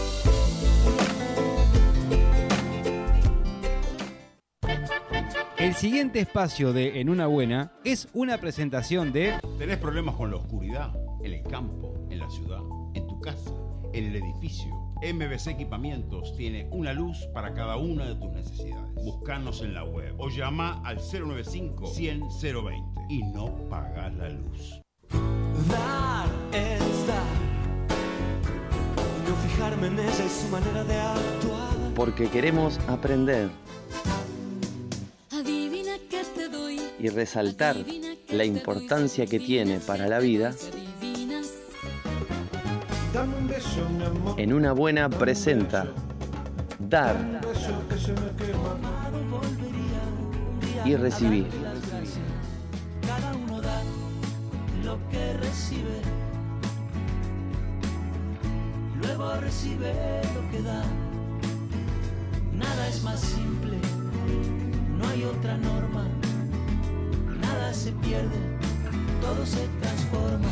El 5.61 5.75
siguiente 5.75 6.19
espacio 6.19 6.73
de 6.73 7.01
En 7.01 7.07
una 7.07 7.27
buena 7.27 7.71
es 7.83 8.07
una 8.13 8.39
presentación 8.39 9.13
de 9.13 9.35
¿Tenés 9.59 9.77
problemas 9.77 10.15
con 10.15 10.31
la 10.31 10.37
oscuridad? 10.37 10.91
En 11.23 11.33
el 11.33 11.43
campo, 11.43 11.93
en 12.09 12.17
la 12.17 12.27
ciudad, 12.31 12.61
en 12.95 13.05
tu 13.05 13.21
casa, 13.21 13.51
en 13.93 14.05
el 14.05 14.15
edificio. 14.15 14.71
MBC 15.03 15.49
Equipamientos 15.49 16.35
tiene 16.35 16.67
una 16.71 16.93
luz 16.93 17.27
para 17.31 17.53
cada 17.53 17.77
una 17.77 18.05
de 18.05 18.15
tus 18.15 18.31
necesidades. 18.31 18.91
Buscanos 18.95 19.61
en 19.61 19.75
la 19.75 19.83
web 19.83 20.15
o 20.17 20.29
llama 20.29 20.81
al 20.83 20.97
095 20.97 21.85
100 21.85 22.21
020 22.41 23.01
y 23.09 23.21
no 23.21 23.53
pagas 23.69 24.15
la 24.15 24.29
luz. 24.29 24.81
Dar 25.69 26.27
es 26.53 27.07
dar. 27.07 27.23
No 29.29 29.35
fijarme 29.47 29.87
en 29.87 29.99
ella 29.99 30.25
y 30.25 30.29
su 30.29 30.47
manera 30.47 30.83
de 30.83 30.99
actuar. 30.99 31.93
Porque 31.93 32.29
queremos 32.29 32.79
aprender 32.87 33.51
y 37.01 37.09
resaltar 37.09 37.75
la 38.29 38.45
importancia 38.45 39.25
que 39.25 39.39
tiene 39.39 39.79
para 39.79 40.07
la 40.07 40.19
vida. 40.19 40.53
En 44.37 44.53
una 44.53 44.71
buena 44.73 45.09
presenta 45.09 45.87
dar 46.79 47.41
y 50.85 50.95
recibir. 50.95 51.47
Cada 53.07 53.35
uno 53.35 53.61
da 53.61 53.81
lo 54.83 54.97
que 55.09 55.33
recibe. 55.33 56.01
Luego 59.01 59.35
recibe 59.37 59.93
lo 60.35 60.51
que 60.51 60.61
da. 60.61 60.83
Nada 62.53 62.87
es 62.87 63.03
más 63.03 63.19
simple. 63.19 63.77
No 64.99 65.07
hay 65.07 65.23
otra 65.23 65.57
norma. 65.57 66.20
Nada 67.51 67.73
se 67.73 67.91
pierde. 67.93 68.29
Todo 69.21 69.45
se 69.45 69.67
transforma. 69.79 70.47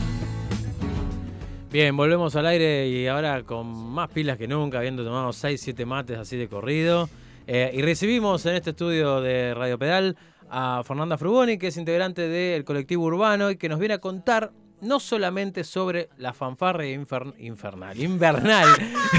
Bien, 1.71 1.95
volvemos 1.95 2.35
al 2.35 2.47
aire 2.47 2.87
y 2.87 3.07
ahora 3.07 3.43
con 3.43 3.67
más 3.67 4.09
pilas 4.09 4.37
que 4.37 4.47
nunca, 4.47 4.79
habiendo 4.79 5.03
tomado 5.03 5.31
6, 5.31 5.59
7 5.61 5.85
mates 5.85 6.17
así 6.17 6.35
de 6.37 6.47
corrido. 6.47 7.09
Eh, 7.45 7.71
y 7.73 7.81
recibimos 7.81 8.45
en 8.45 8.55
este 8.55 8.71
estudio 8.71 9.21
de 9.21 9.53
Radio 9.53 9.77
Pedal 9.77 10.17
a 10.49 10.81
Fernanda 10.83 11.17
Frugoni, 11.17 11.57
que 11.57 11.67
es 11.67 11.77
integrante 11.77 12.27
del 12.27 12.63
colectivo 12.63 13.03
urbano 13.05 13.51
y 13.51 13.55
que 13.57 13.69
nos 13.69 13.77
viene 13.79 13.95
a 13.95 13.99
contar 13.99 14.51
no 14.81 14.99
solamente 14.99 15.63
sobre 15.63 16.09
la 16.17 16.33
fanfarria 16.33 16.95
infer- 16.97 17.33
infernal, 17.37 17.99
invernal, 17.99 18.67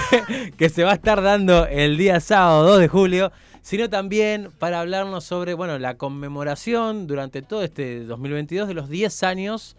que 0.57 0.69
se 0.71 0.83
va 0.85 0.93
a 0.93 0.95
estar 0.95 1.23
dando 1.23 1.67
el 1.67 1.97
día 1.99 2.19
sábado 2.19 2.65
2 2.65 2.81
de 2.81 2.89
julio, 2.89 3.33
sino 3.71 3.89
también 3.89 4.51
para 4.59 4.81
hablarnos 4.81 5.23
sobre 5.23 5.55
bueno, 5.55 5.79
la 5.79 5.97
conmemoración 5.97 7.07
durante 7.07 7.41
todo 7.41 7.63
este 7.63 8.03
2022 8.03 8.67
de 8.67 8.75
los 8.75 8.89
10 8.89 9.23
años 9.23 9.77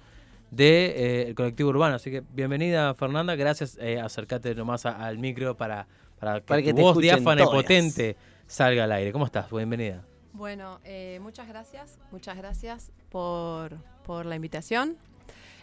del 0.49 1.36
colectivo 1.36 1.67
urbano. 1.71 1.95
Así 1.95 2.10
que 2.10 2.23
bienvenida 2.34 2.93
Fernanda, 2.93 3.36
gracias, 3.36 3.77
eh, 3.82 3.99
acércate 3.99 4.56
nomás 4.56 4.86
a- 4.86 4.91
al 5.06 5.17
micro 5.17 5.58
para, 5.58 5.88
para 6.21 6.36
que, 6.39 6.45
Para 6.45 6.62
que 6.62 6.69
tu 6.69 6.75
te 6.77 6.82
voz 6.84 6.97
diáfana 6.99 7.41
y 7.43 7.45
potente 7.45 8.15
salga 8.47 8.86
al 8.86 8.93
aire. 8.93 9.12
¿Cómo 9.12 9.25
estás? 9.25 9.51
Bienvenida. 9.51 10.06
Bueno, 10.32 10.80
eh, 10.86 11.19
muchas 11.21 11.49
gracias, 11.49 11.99
muchas 12.13 12.38
gracias 12.38 12.93
por, 13.10 13.75
por 14.06 14.25
la 14.25 14.38
invitación. 14.38 14.95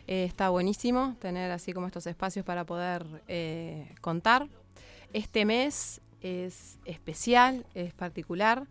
Eh, 0.07 0.25
está 0.25 0.51
buenísimo 0.51 1.17
tener 1.19 1.51
así 1.51 1.73
como 1.73 1.87
estos 1.87 2.07
espacios 2.07 2.45
para 2.45 2.65
poder 2.67 3.07
eh, 3.27 3.91
contar. 4.03 4.49
Este 5.15 5.47
mes 5.47 6.03
es 6.23 6.79
especial, 6.85 7.65
es 7.75 7.93
particular, 7.95 8.67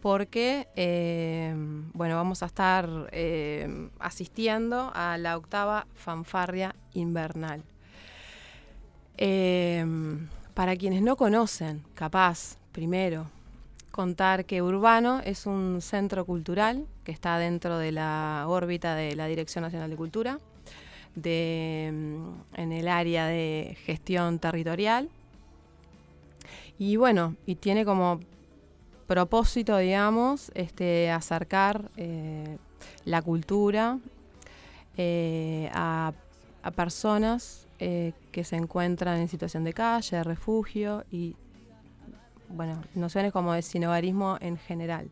porque 0.00 0.68
eh, 0.74 1.54
bueno, 1.94 2.16
vamos 2.16 2.42
a 2.42 2.46
estar 2.46 3.08
eh, 3.12 3.88
asistiendo 4.00 4.90
a 4.94 5.16
la 5.18 5.36
octava 5.36 5.86
fanfarria 5.94 6.74
invernal. 6.94 7.62
Eh, 9.16 9.86
para 10.54 10.76
quienes 10.76 11.02
no 11.02 11.16
conocen, 11.16 11.82
capaz, 11.94 12.56
primero, 12.72 13.26
contar 13.90 14.44
que 14.44 14.60
Urbano 14.60 15.20
es 15.24 15.46
un 15.46 15.80
centro 15.80 16.24
cultural 16.24 16.86
que 17.04 17.12
está 17.12 17.38
dentro 17.38 17.78
de 17.78 17.92
la 17.92 18.44
órbita 18.48 18.94
de 18.94 19.14
la 19.14 19.26
Dirección 19.26 19.62
Nacional 19.62 19.90
de 19.90 19.96
Cultura, 19.96 20.40
de, 21.14 21.90
mm, 21.92 22.60
en 22.60 22.72
el 22.72 22.88
área 22.88 23.26
de 23.26 23.76
gestión 23.84 24.38
territorial. 24.38 25.08
Y 26.78 26.96
bueno, 26.96 27.36
y 27.46 27.56
tiene 27.56 27.84
como 27.84 28.20
propósito, 29.06 29.76
digamos, 29.76 30.50
este, 30.54 31.10
acercar 31.10 31.90
eh, 31.96 32.56
la 33.04 33.22
cultura 33.22 33.98
eh, 34.96 35.68
a, 35.72 36.12
personas 36.76 37.66
eh, 37.80 38.12
que 38.30 38.44
se 38.44 38.56
encuentran 38.56 39.20
en 39.20 39.28
situación 39.28 39.64
de 39.64 39.72
calle, 39.72 40.16
de 40.16 40.24
refugio 40.24 41.04
y, 41.10 41.34
bueno, 42.48 42.80
nociones 42.94 43.32
como 43.32 43.52
de 43.52 43.62
sinogarismo 43.62 44.38
en 44.40 44.56
general. 44.56 45.10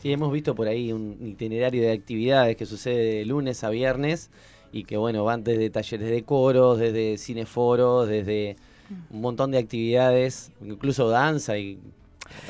Sí, 0.00 0.12
hemos 0.12 0.32
visto 0.32 0.54
por 0.54 0.68
ahí 0.68 0.92
un 0.92 1.18
itinerario 1.20 1.82
de 1.82 1.92
actividades 1.92 2.56
que 2.56 2.66
sucede 2.66 3.16
de 3.16 3.24
lunes 3.26 3.62
a 3.64 3.70
viernes 3.70 4.30
y 4.72 4.84
que 4.84 4.96
bueno, 4.96 5.24
van 5.24 5.44
desde 5.44 5.68
talleres 5.70 6.08
de 6.08 6.22
coros, 6.22 6.78
desde 6.78 7.18
cineforos, 7.18 8.08
desde 8.08 8.56
un 9.10 9.20
montón 9.20 9.50
de 9.50 9.58
actividades, 9.58 10.50
incluso 10.60 11.08
danza 11.08 11.58
y 11.58 11.78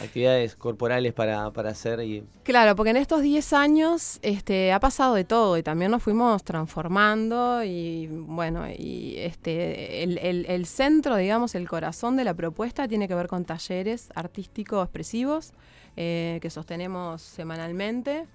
actividades 0.01 0.55
corporales 0.55 1.13
para, 1.13 1.51
para 1.51 1.71
hacer 1.71 2.01
y 2.01 2.23
Claro, 2.45 2.77
porque 2.77 2.91
en 2.91 2.99
estos 2.99 3.21
10 3.23 3.53
años 3.53 4.19
este, 4.23 4.73
ha 4.73 4.79
pasado 4.79 5.15
de 5.15 5.25
todo 5.25 5.59
y 5.59 5.63
también 5.65 5.91
nos 5.91 6.03
fuimos 6.03 6.45
transformando 6.45 7.65
y 7.65 8.07
bueno, 8.07 8.65
y 8.71 9.15
este, 9.17 10.05
el, 10.05 10.19
el- 10.19 10.67
centro, 10.67 11.17
digamos, 11.17 11.55
el 11.57 11.69
corazón 11.69 12.17
de 12.17 12.25
la 12.25 12.35
propuesta 12.35 12.87
tiene 12.87 13.09
que 13.09 13.15
ver 13.15 13.27
con 13.27 13.45
talleres 13.45 14.11
artísticos 14.15 14.85
expresivos 14.85 15.53
eh, 15.97 16.39
que 16.41 16.51
sostenemos 16.51 17.21
semanalmente. 17.23 18.27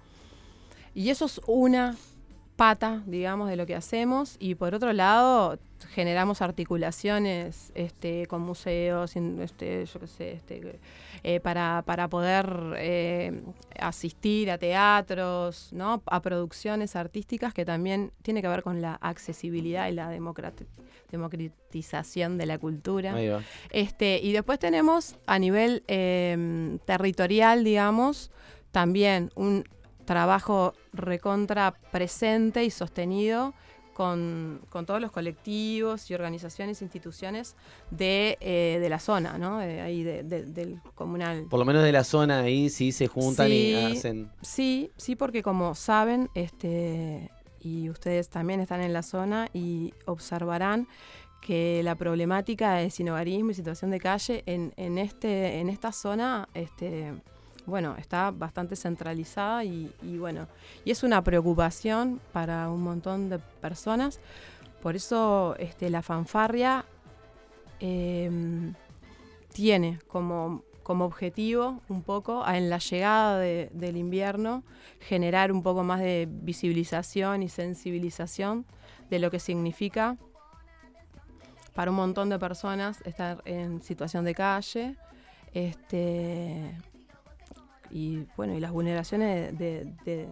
Y 0.94 1.10
eso 1.10 1.26
es 1.26 1.40
una 1.46 1.96
pata, 2.58 3.04
digamos, 3.06 3.48
de 3.48 3.54
lo 3.54 3.66
que 3.66 3.76
hacemos 3.76 4.34
y 4.40 4.56
por 4.56 4.74
otro 4.74 4.92
lado 4.92 5.58
generamos 5.94 6.42
articulaciones 6.42 7.70
este, 7.76 8.26
con 8.26 8.40
museos, 8.40 9.14
este, 9.16 9.86
yo 9.86 10.00
qué 10.00 10.06
sé, 10.08 10.32
este, 10.32 10.80
eh, 11.22 11.38
para, 11.38 11.84
para 11.86 12.08
poder 12.08 12.74
eh, 12.78 13.42
asistir 13.78 14.50
a 14.50 14.58
teatros, 14.58 15.68
¿no? 15.72 16.02
a 16.06 16.20
producciones 16.20 16.96
artísticas 16.96 17.54
que 17.54 17.64
también 17.64 18.10
tiene 18.22 18.42
que 18.42 18.48
ver 18.48 18.64
con 18.64 18.82
la 18.82 18.94
accesibilidad 18.94 19.88
y 19.88 19.92
la 19.92 20.12
democrati- 20.12 20.66
democratización 21.12 22.38
de 22.38 22.46
la 22.46 22.58
cultura. 22.58 23.14
Ahí 23.14 23.28
va. 23.28 23.40
Este, 23.70 24.18
y 24.20 24.32
después 24.32 24.58
tenemos 24.58 25.14
a 25.26 25.38
nivel 25.38 25.84
eh, 25.86 26.76
territorial, 26.86 27.62
digamos, 27.62 28.32
también 28.72 29.30
un 29.36 29.64
trabajo 30.08 30.72
recontra 30.94 31.74
presente 31.92 32.64
y 32.64 32.70
sostenido 32.70 33.52
con, 33.92 34.60
con 34.70 34.86
todos 34.86 35.00
los 35.00 35.10
colectivos 35.10 36.10
y 36.10 36.14
organizaciones, 36.14 36.80
instituciones 36.82 37.56
de, 37.90 38.38
eh, 38.40 38.78
de 38.80 38.88
la 38.88 39.00
zona, 39.00 39.36
¿no? 39.38 39.58
De 39.58 39.80
ahí 39.80 40.02
de- 40.04 40.22
de- 40.22 40.44
del 40.46 40.80
comunal. 40.94 41.46
por 41.50 41.58
lo 41.58 41.64
menos 41.66 41.82
de 41.82 41.92
la 41.92 42.04
zona 42.04 42.40
ahí 42.40 42.70
sí 42.70 42.92
se 42.92 43.06
juntan 43.08 43.50
y 43.50 43.74
hacen 43.74 44.30
Sí, 44.40 44.90
sí, 44.96 45.14
porque 45.16 45.42
como 45.42 45.74
saben, 45.74 46.30
este, 46.34 47.30
y 47.60 47.90
ustedes 47.90 48.28
también 48.30 48.60
están 48.60 48.80
en 48.82 48.92
la 48.92 49.02
zona 49.02 49.48
y 49.52 49.92
observarán 50.06 50.86
que 51.42 51.82
la 51.84 51.94
problemática 51.96 52.74
de 52.74 52.90
sinogarismo 52.90 53.50
y 53.50 53.54
situación 53.54 53.90
de 53.90 53.98
calle 54.00 54.42
en, 54.46 54.72
en, 54.76 54.96
este, 54.98 55.58
en 55.60 55.68
esta 55.68 55.90
zona, 55.92 56.48
este, 56.54 57.14
bueno, 57.68 57.94
está 57.98 58.30
bastante 58.32 58.74
centralizada 58.74 59.62
y, 59.64 59.92
bueno, 60.18 60.48
y 60.84 60.90
es 60.90 61.02
una 61.02 61.22
preocupación 61.22 62.20
para 62.32 62.68
un 62.70 62.82
montón 62.82 63.28
de 63.28 63.38
personas. 63.38 64.18
Por 64.82 64.96
eso 64.96 65.54
este, 65.58 65.90
la 65.90 66.02
fanfarria 66.02 66.84
em, 67.80 68.74
tiene 69.52 69.98
como, 70.08 70.62
como 70.82 71.04
objetivo 71.04 71.80
un 71.88 72.02
poco 72.02 72.46
en 72.48 72.70
la 72.70 72.78
llegada 72.78 73.38
de- 73.38 73.68
del 73.72 73.96
invierno 73.96 74.62
generar 75.00 75.52
un 75.52 75.62
poco 75.62 75.84
más 75.84 76.00
de 76.00 76.26
visibilización 76.30 77.42
y 77.42 77.48
sensibilización 77.48 78.64
de 79.10 79.18
lo 79.18 79.30
que 79.30 79.38
significa 79.40 80.16
para 81.74 81.90
un 81.90 81.96
montón 81.96 82.28
de 82.30 82.38
personas 82.38 83.00
estar 83.04 83.40
en 83.44 83.82
situación 83.82 84.24
de 84.24 84.34
calle 84.34 84.96
este 85.54 86.74
y 87.90 88.24
bueno 88.36 88.54
y 88.54 88.60
las 88.60 88.70
vulneraciones 88.72 89.58
de, 89.58 89.84
de- 90.04 90.28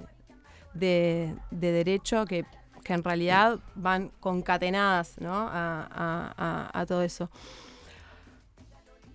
de- 0.75 1.35
de 1.51 1.73
derecho 1.73 2.25
que, 2.27 2.45
que 2.85 2.93
en 2.93 3.03
realidad 3.03 3.59
van 3.75 4.11
concatenadas 4.21 5.17
¿no? 5.21 5.33
a, 5.35 5.83
a- 5.91 6.35
a- 6.37 6.81
a 6.81 6.87
todo 6.87 7.03
eso. 7.03 7.31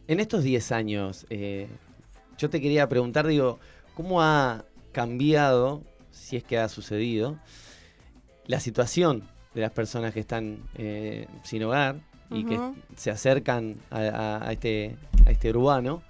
En 0.07 0.19
estos 0.19 0.43
10 0.43 0.71
años, 0.71 1.25
eh, 1.29 1.67
yo 2.37 2.49
te 2.49 2.59
quería 2.59 2.89
preguntar, 2.89 3.27
digo, 3.27 3.59
¿cómo 3.93 4.21
ha 4.21 4.65
cambiado, 4.91 5.83
si 6.11 6.35
es 6.37 6.43
que 6.43 6.57
ha 6.57 6.67
sucedido, 6.67 7.37
la 8.47 8.59
situación 8.59 9.23
de 9.53 9.61
las 9.61 9.71
personas 9.71 10.13
que 10.13 10.19
están 10.21 10.57
eh, 10.75 11.27
sin 11.43 11.63
hogar 11.63 11.95
y 12.29 12.45
que 12.45 12.59
se 12.95 13.11
acercan 13.11 13.75
a, 13.89 13.99
a- 13.99 14.47
a 14.47 14.51
este, 14.53 14.95
a 15.25 15.31
este 15.31 15.49
urbano 15.51 16.01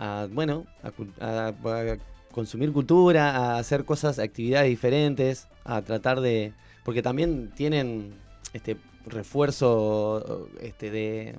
a, 0.00 0.26
bueno, 0.32 0.64
a, 0.82 0.90
cul- 0.90 1.12
a- 1.20 1.48
a 1.92 1.96
consumir 2.32 2.72
cultura, 2.72 3.30
a 3.36 3.58
hacer 3.58 3.84
cosas, 3.84 4.18
actividades 4.18 4.68
diferentes, 4.68 5.46
a 5.64 5.82
tratar 5.82 6.20
de... 6.20 6.52
Porque 6.84 7.02
también 7.02 7.50
tienen 7.54 8.14
este 8.52 8.76
refuerzo 9.06 10.48
este, 10.60 10.90
de, 10.90 11.34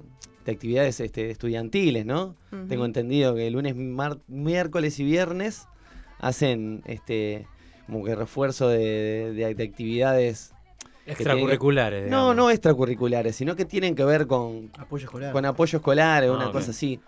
de 0.46 0.52
actividades 0.52 1.00
este, 1.00 1.30
estudiantiles, 1.32 2.06
¿no? 2.06 2.36
Tengo 2.68 2.86
entendido 2.86 3.36
que 3.36 3.50
lunes, 3.52 3.76
mar- 3.76 4.20
miércoles 4.28 5.00
y 5.00 5.04
viernes 5.04 5.68
hacen 6.20 6.82
este 6.86 7.48
como 7.88 8.06
que 8.06 8.16
refuerzo 8.16 8.70
de, 8.70 9.34
de- 9.34 9.54
de 9.56 9.64
actividades 9.64 10.50
que 10.50 10.56
tienen 10.96 11.06
que- 11.06 11.12
Extracurriculares, 11.12 12.10
No, 12.10 12.34
no 12.34 12.50
extracurriculares, 12.50 13.36
sino 13.36 13.56
que 13.56 13.66
tienen 13.66 13.96
que 13.96 14.06
ver 14.06 14.28
con 14.28 14.72
Apoyo 14.78 15.06
escolar. 15.06 15.34
con 15.34 15.46
apoyo 15.46 15.78
escolar, 15.80 16.24
Ah, 16.24 16.32
una 16.32 16.52
cosa 16.52 16.72
así. 16.72 17.00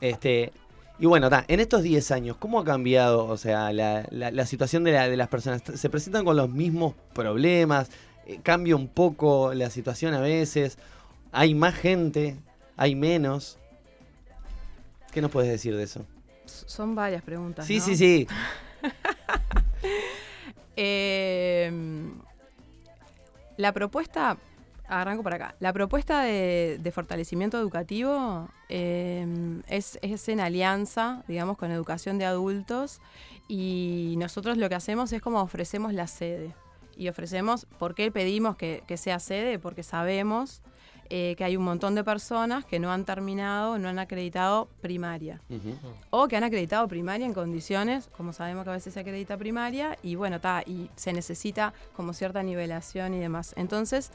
Este, 0.00 0.52
y 0.98 1.06
bueno, 1.06 1.28
ta, 1.30 1.44
en 1.48 1.60
estos 1.60 1.82
10 1.82 2.10
años, 2.12 2.36
¿cómo 2.38 2.60
ha 2.60 2.64
cambiado 2.64 3.26
o 3.26 3.36
sea, 3.36 3.72
la, 3.72 4.06
la- 4.10 4.30
la 4.30 4.46
situación 4.46 4.84
de, 4.84 4.92
la- 4.92 5.08
de 5.08 5.16
las 5.16 5.28
personas? 5.28 5.62
¿Se 5.74 5.90
presentan 5.90 6.24
con 6.24 6.36
los 6.36 6.48
mismos 6.50 6.94
problemas? 7.12 7.90
Eh, 8.26 8.40
¿Cambia 8.42 8.76
un 8.76 8.88
poco 8.88 9.52
la 9.54 9.70
situación 9.70 10.14
a 10.14 10.20
veces? 10.20 10.78
¿Hay 11.32 11.54
más 11.54 11.74
gente? 11.74 12.36
¿Hay 12.76 12.94
menos? 12.94 13.58
¿Qué 15.12 15.20
nos 15.20 15.30
puedes 15.30 15.50
decir 15.50 15.76
de 15.76 15.82
eso? 15.82 16.04
Son 16.46 16.94
varias 16.94 17.22
preguntas. 17.22 17.66
Sí, 17.66 17.78
¿no? 17.78 17.84
sí, 17.84 17.96
sí. 17.96 18.26
Eh, 20.76 21.70
la 23.56 23.72
propuesta, 23.72 24.36
arranco 24.86 25.22
por 25.22 25.34
acá, 25.34 25.54
la 25.60 25.72
propuesta 25.72 26.22
de, 26.22 26.92
fortalecimiento 26.94 27.58
educativo 27.58 28.48
eh, 28.68 29.26
es, 29.68 29.98
es 30.02 30.28
en 30.28 30.40
alianza, 30.40 31.24
digamos, 31.28 31.56
con 31.56 31.70
educación 31.70 32.18
de 32.18 32.24
adultos 32.24 33.00
y 33.48 34.14
nosotros 34.18 34.56
lo 34.56 34.68
que 34.68 34.74
hacemos 34.74 35.12
es 35.12 35.22
como 35.22 35.40
ofrecemos 35.40 35.92
la 35.92 36.06
sede. 36.06 36.54
Y 36.96 37.08
ofrecemos, 37.08 37.66
¿por 37.78 37.96
qué 37.96 38.12
pedimos 38.12 38.56
que 38.56 38.96
sea 38.96 39.18
sede? 39.18 39.58
Porque 39.58 39.82
sabemos 39.82 40.62
eh, 41.10 41.34
que 41.36 41.44
hay 41.44 41.56
un 41.56 41.64
montón 41.64 41.94
de 41.94 42.04
personas 42.04 42.64
que 42.64 42.78
no 42.78 42.92
han 42.92 43.04
terminado, 43.04 43.78
no 43.78 43.88
han 43.88 43.98
acreditado 43.98 44.68
primaria 44.80 45.40
o 46.10 46.28
que 46.28 46.36
han 46.36 46.44
acreditado 46.44 46.86
primaria 46.88 47.26
en 47.26 47.34
condiciones, 47.34 48.08
como 48.16 48.32
sabemos 48.32 48.64
que 48.64 48.70
a 48.70 48.74
veces 48.74 48.94
se 48.94 49.00
acredita 49.00 49.36
primaria, 49.36 49.98
y 50.02 50.14
bueno, 50.14 50.36
está, 50.36 50.62
y 50.66 50.90
se 50.96 51.12
necesita 51.12 51.74
como 51.94 52.12
cierta 52.12 52.42
nivelación 52.42 53.14
y 53.14 53.18
demás. 53.18 53.54
Entonces, 53.56 54.12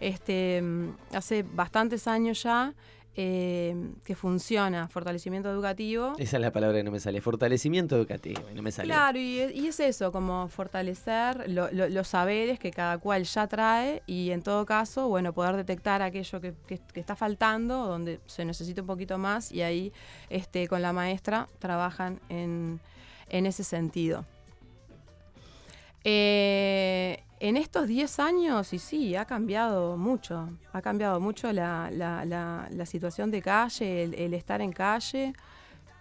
este, 0.00 0.62
mm, 0.62 0.96
hace 1.14 1.42
bastantes 1.42 2.06
años 2.06 2.42
ya 2.42 2.74
eh, 3.16 3.74
que 4.04 4.14
funciona 4.14 4.86
fortalecimiento 4.88 5.50
educativo. 5.50 6.12
Esa 6.18 6.36
es 6.36 6.40
la 6.40 6.52
palabra 6.52 6.78
que 6.78 6.84
no 6.84 6.90
me 6.92 7.00
sale. 7.00 7.20
Fortalecimiento 7.20 7.96
educativo, 7.96 8.42
no 8.54 8.62
me 8.62 8.70
sale. 8.70 8.88
Claro, 8.88 9.18
y, 9.18 9.40
y 9.54 9.66
es 9.66 9.80
eso, 9.80 10.12
como 10.12 10.46
fortalecer 10.48 11.50
lo- 11.50 11.70
lo- 11.72 11.88
los 11.88 12.06
saberes 12.08 12.58
que 12.60 12.70
cada 12.70 12.98
cual 12.98 13.24
ya 13.24 13.46
trae 13.48 14.02
y 14.06 14.30
en 14.30 14.42
todo 14.42 14.64
caso, 14.66 15.08
bueno, 15.08 15.32
poder 15.32 15.56
detectar 15.56 16.00
aquello 16.02 16.40
que, 16.40 16.54
que- 16.68 16.78
que 16.92 17.00
está 17.00 17.16
faltando, 17.16 17.86
donde 17.88 18.20
se 18.26 18.44
necesita 18.44 18.82
un 18.82 18.86
poquito 18.86 19.18
más 19.18 19.50
y 19.50 19.62
ahí 19.62 19.92
este, 20.30 20.68
con 20.68 20.80
la 20.82 20.92
maestra 20.92 21.48
trabajan 21.58 22.20
en, 22.28 22.78
en 23.30 23.46
ese 23.46 23.64
sentido. 23.64 24.24
Eh, 26.04 27.22
en 27.40 27.56
estos 27.56 27.86
10 27.86 28.18
años, 28.18 28.72
y 28.72 28.78
sí, 28.78 29.14
ha 29.16 29.24
cambiado 29.24 29.96
mucho, 29.96 30.48
ha 30.72 30.82
cambiado 30.82 31.20
mucho 31.20 31.52
la, 31.52 31.90
la- 31.92 32.24
la- 32.24 32.68
la 32.70 32.86
situación 32.86 33.30
de 33.30 33.42
calle, 33.42 34.02
el, 34.04 34.14
el 34.14 34.34
estar 34.34 34.60
en 34.60 34.72
calle, 34.72 35.32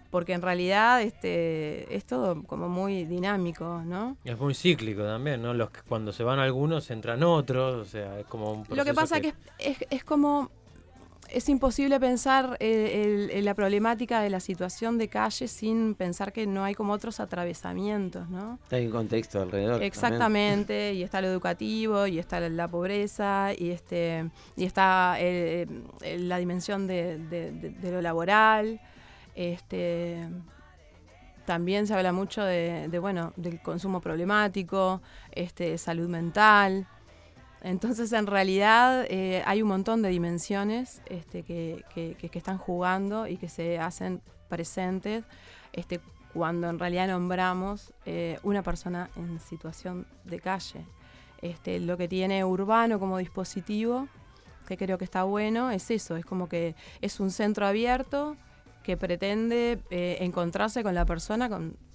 porque 0.10 0.34
en 0.34 0.42
realidad 0.42 1.02
este, 1.02 1.94
es 1.96 2.06
todo 2.06 2.42
como 2.44 2.70
muy 2.70 3.04
dinámico, 3.06 3.82
¿no? 3.86 4.16
Es 4.24 4.40
muy 4.40 4.54
cíclico 4.56 5.04
también, 5.04 5.42
¿no? 5.42 5.54
Los 5.54 5.70
que 5.70 5.82
cuando 5.82 6.12
se 6.14 6.24
van 6.24 6.40
algunos 6.40 6.90
entran 6.92 7.22
otros, 7.24 7.76
o 7.76 7.90
sea, 7.90 8.20
es 8.20 8.26
como 8.26 8.52
un 8.54 8.60
Lo 8.70 8.84
que 8.86 8.94
proceso 8.94 8.96
pasa 8.96 9.20
que, 9.22 9.28
es, 9.60 9.82
es- 9.82 9.88
es 9.90 10.04
como, 10.06 10.50
es 11.30 11.50
imposible 11.50 12.00
pensar 12.00 12.58
eh, 12.60 13.04
el- 13.06 13.30
el- 13.32 13.46
la 13.46 13.54
problemática 13.54 14.22
de 14.22 14.30
la 14.30 14.40
situación 14.40 14.98
de 14.98 15.08
calle 15.08 15.48
sin 15.48 15.96
pensar 15.96 16.32
que 16.34 16.48
no 16.48 16.64
hay 16.64 16.74
como 16.74 16.94
otros 16.94 17.20
atravesamientos, 17.20 18.30
¿no? 18.30 18.60
Hay 18.72 18.86
un 18.86 18.92
contexto 18.92 19.42
alrededor. 19.42 19.74
también. 19.74 19.88
Exactamente, 19.88 20.94
y 20.94 21.04
está 21.04 21.22
lo 21.22 21.28
educativo, 21.28 22.08
y 22.08 22.20
está 22.20 22.40
la, 22.40 22.50
la 22.50 22.68
pobreza, 22.68 23.52
y 23.58 23.70
este 23.72 24.30
y 24.56 24.64
está 24.66 25.16
eh, 25.20 25.68
eh, 26.02 26.18
la 26.20 26.38
dimensión 26.38 26.88
de, 26.88 27.18
de- 27.18 27.52
de- 27.52 27.70
de 27.72 27.92
lo 27.92 28.02
laboral. 28.02 28.80
Este, 29.36 30.28
también 31.46 31.88
se 31.88 31.94
habla 31.94 32.12
mucho 32.12 32.44
de, 32.44 32.88
de, 32.90 33.00
bueno, 33.00 33.34
del 33.38 33.62
consumo 33.62 34.02
problemático, 34.02 35.02
este, 35.32 35.78
salud 35.78 36.10
mental. 36.10 36.88
Entonces, 37.62 38.14
en 38.14 38.28
realidad, 38.28 39.06
eh, 39.10 39.42
hay 39.46 39.62
un 39.62 39.70
montón 39.70 40.02
de 40.02 40.10
dimensiones 40.10 41.02
este, 41.08 41.44
que, 41.44 41.84
están 42.34 42.58
jugando 42.58 43.28
y 43.28 43.38
que 43.38 43.50
se 43.50 43.80
hacen 43.80 44.22
presentes 44.48 45.26
este, 45.74 46.00
cuando 46.34 46.70
en 46.70 46.78
realidad 46.78 47.08
nombramos 47.08 47.94
eh, 48.06 48.40
una 48.44 48.62
persona 48.62 49.10
en 49.16 49.40
situación 49.40 50.06
de 50.24 50.40
calle. 50.40 50.86
Este, 51.42 51.80
lo 51.80 51.98
que 51.98 52.08
tiene 52.08 52.46
Urbano 52.46 53.00
como 53.00 53.18
dispositivo, 53.18 54.08
que 54.68 54.78
creo 54.78 54.98
que 54.98 55.06
está 55.06 55.24
bueno, 55.24 55.72
es 55.72 55.90
eso, 55.92 56.16
es 56.16 56.26
como 56.26 56.48
que 56.50 56.76
es 57.02 57.20
un 57.20 57.32
centro 57.32 57.66
abierto 57.66 58.38
que 58.84 58.98
pretende 58.98 59.80
eh, 59.90 60.18
encontrarse 60.22 60.84
con 60.84 60.96
la 60.96 61.06
persona 61.06 61.50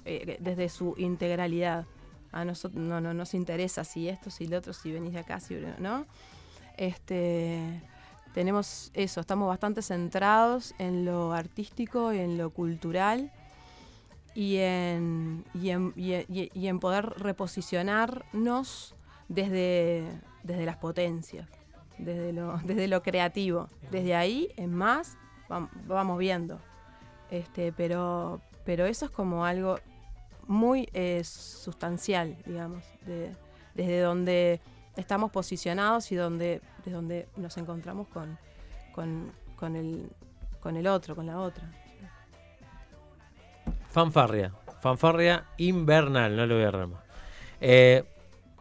desde 0.04 0.68
su 0.68 0.94
integralidad. 0.98 1.86
A 2.32 2.44
nosotros 2.44 2.82
no, 2.82 3.00
no 3.00 3.12
nos 3.14 3.34
interesa 3.34 3.84
si 3.84 4.08
esto, 4.08 4.30
si 4.30 4.46
lo 4.46 4.58
otro, 4.58 4.72
si 4.72 4.90
venís 4.90 5.12
de 5.12 5.18
acá, 5.20 5.38
si 5.40 5.54
no. 5.78 6.06
Este, 6.78 7.82
tenemos 8.34 8.90
eso, 8.94 9.20
estamos 9.20 9.48
bastante 9.48 9.82
centrados 9.82 10.74
en 10.78 11.04
lo 11.04 11.32
artístico 11.34 12.12
y 12.12 12.18
en 12.20 12.38
lo 12.38 12.48
cultural 12.50 13.30
y 14.34 14.56
en, 14.56 15.44
y 15.54 15.70
en, 15.70 15.92
y 15.96 16.66
en- 16.66 16.80
poder 16.80 17.04
reposicionarnos 17.18 18.94
desde, 19.28 20.08
desde 20.42 20.64
las 20.64 20.76
potencias, 20.78 21.46
desde 21.98 22.32
lo, 22.32 22.56
desde 22.64 22.88
lo 22.88 23.02
creativo. 23.02 23.68
Desde 23.90 24.14
ahí, 24.14 24.48
en 24.56 24.74
más, 24.74 25.16
vam- 25.48 25.68
vamos 25.86 26.18
viendo. 26.18 26.58
Este, 27.30 27.72
pero, 27.72 28.40
pero 28.64 28.86
eso 28.86 29.04
es 29.06 29.10
como 29.10 29.44
algo 29.44 29.78
muy 30.46 30.88
eh, 30.92 31.22
sustancial, 31.24 32.36
digamos, 32.46 32.84
de- 33.06 33.32
desde 33.74 34.00
donde 34.00 34.60
estamos 34.96 35.30
posicionados 35.30 36.12
y 36.12 36.16
donde, 36.16 36.60
desde 36.78 36.92
donde 36.92 37.28
nos 37.36 37.56
encontramos 37.56 38.08
con, 38.08 38.38
con, 38.94 39.32
con 39.56 39.76
el, 39.76 40.10
con 40.60 40.76
el 40.76 40.86
otro, 40.86 41.14
con 41.16 41.26
la 41.26 41.38
otra. 41.38 41.70
Fanfarria. 43.90 44.52
Fanfarria 44.80 45.44
invernal, 45.58 46.34
no 46.36 46.46
lo 46.46 46.56
voy 46.56 46.64
a 46.64 46.86
más. 46.86 47.02
Eh, 47.60 48.04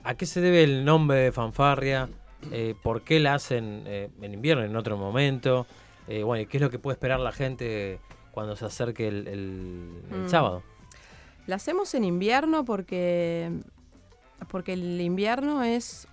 ¿A 0.03 0.15
qué 0.15 0.25
se 0.25 0.41
debe 0.41 0.63
el 0.63 0.85
nombre 0.85 1.17
de 1.19 1.31
fanfarria? 1.31 2.09
Eh, 2.51 2.75
¿Por 2.81 3.03
qué 3.03 3.19
la 3.19 3.35
hacen 3.35 3.83
eh, 3.85 4.09
en 4.21 4.33
invierno, 4.33 4.63
en 4.63 4.75
otro 4.75 4.97
momento? 4.97 5.65
Eh, 6.07 6.23
bueno, 6.23 6.41
¿y 6.41 6.45
¿qué 6.47 6.57
es 6.57 6.61
lo 6.61 6.69
que 6.69 6.79
puede 6.79 6.93
esperar 6.95 7.19
la 7.19 7.31
gente 7.31 7.99
cuando 8.31 8.55
se 8.55 8.65
acerque 8.65 9.07
el, 9.07 9.27
el- 9.27 10.03
el 10.11 10.17
Mm. 10.23 10.29
sábado? 10.29 10.63
La 11.51 11.57
hacemos 11.57 11.93
en 11.95 12.05
invierno 12.05 12.63
porque, 12.63 13.51
porque 14.47 14.71
el 14.71 15.01
invierno 15.01 15.63
es 15.63 16.07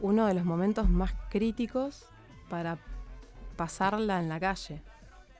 uno 0.00 0.24
de 0.28 0.34
los 0.34 0.44
momentos 0.44 0.88
más 0.88 1.12
críticos 1.30 2.06
para 2.48 2.78
pasarla 3.56 4.20
en 4.20 4.28
la 4.28 4.38
calle. 4.38 4.80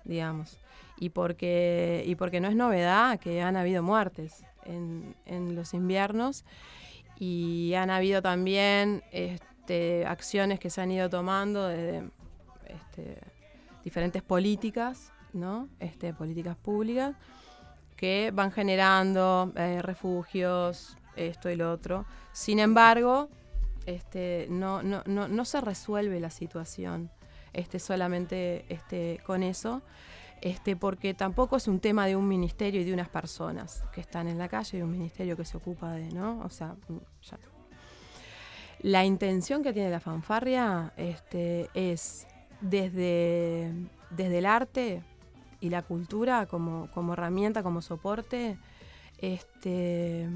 digamos. 0.04 0.58
Y 0.98 1.10
porque, 1.10 2.02
y 2.04 2.16
porque 2.16 2.40
no 2.40 2.48
es 2.48 2.56
novedad 2.56 3.20
que 3.20 3.42
han 3.42 3.54
habido 3.54 3.84
muertes 3.84 4.42
en, 4.64 5.14
en 5.24 5.54
los 5.54 5.72
inviernos 5.72 6.44
y 7.16 7.74
han 7.74 7.90
habido 7.90 8.22
también 8.22 9.04
este, 9.12 10.04
acciones 10.04 10.58
que 10.58 10.68
se 10.68 10.80
han 10.80 10.90
ido 10.90 11.08
tomando 11.08 11.68
desde 11.68 12.10
este, 12.66 13.18
diferentes 13.84 14.20
políticas, 14.20 15.12
¿no? 15.32 15.68
Este, 15.78 16.12
políticas 16.12 16.56
públicas 16.56 17.14
que 18.02 18.32
van 18.34 18.50
generando 18.50 19.52
eh, 19.54 19.80
refugios, 19.80 20.96
esto 21.14 21.48
y 21.50 21.54
lo 21.54 21.70
otro. 21.70 22.04
Sin 22.32 22.58
embargo, 22.58 23.28
este, 23.86 24.48
no, 24.50 24.82
no, 24.82 25.04
no, 25.06 25.28
no 25.28 25.44
se 25.44 25.60
resuelve 25.60 26.18
la 26.18 26.30
situación 26.30 27.12
este, 27.52 27.78
solamente 27.78 28.64
este, 28.68 29.20
con 29.24 29.44
eso, 29.44 29.82
este, 30.40 30.74
porque 30.74 31.14
tampoco 31.14 31.56
es 31.56 31.68
un 31.68 31.78
tema 31.78 32.06
de 32.06 32.16
un 32.16 32.26
ministerio 32.26 32.80
y 32.80 32.84
de 32.84 32.92
unas 32.92 33.08
personas 33.08 33.84
que 33.94 34.00
están 34.00 34.26
en 34.26 34.36
la 34.36 34.48
calle 34.48 34.78
y 34.78 34.82
un 34.82 34.90
ministerio 34.90 35.36
que 35.36 35.44
se 35.44 35.56
ocupa 35.56 35.92
de, 35.92 36.08
¿no? 36.08 36.40
O 36.40 36.50
sea, 36.50 36.74
ya. 37.22 37.38
La 38.80 39.04
intención 39.04 39.62
que 39.62 39.72
tiene 39.72 39.90
la 39.90 40.00
fanfarria 40.00 40.92
este, 40.96 41.70
es 41.72 42.26
desde, 42.60 43.72
desde 44.10 44.38
el 44.38 44.46
arte 44.46 45.04
y 45.62 45.70
la 45.70 45.80
cultura 45.82 46.44
como, 46.46 46.90
como 46.92 47.14
herramienta, 47.14 47.62
como 47.62 47.80
soporte, 47.80 48.58
este, 49.18 50.28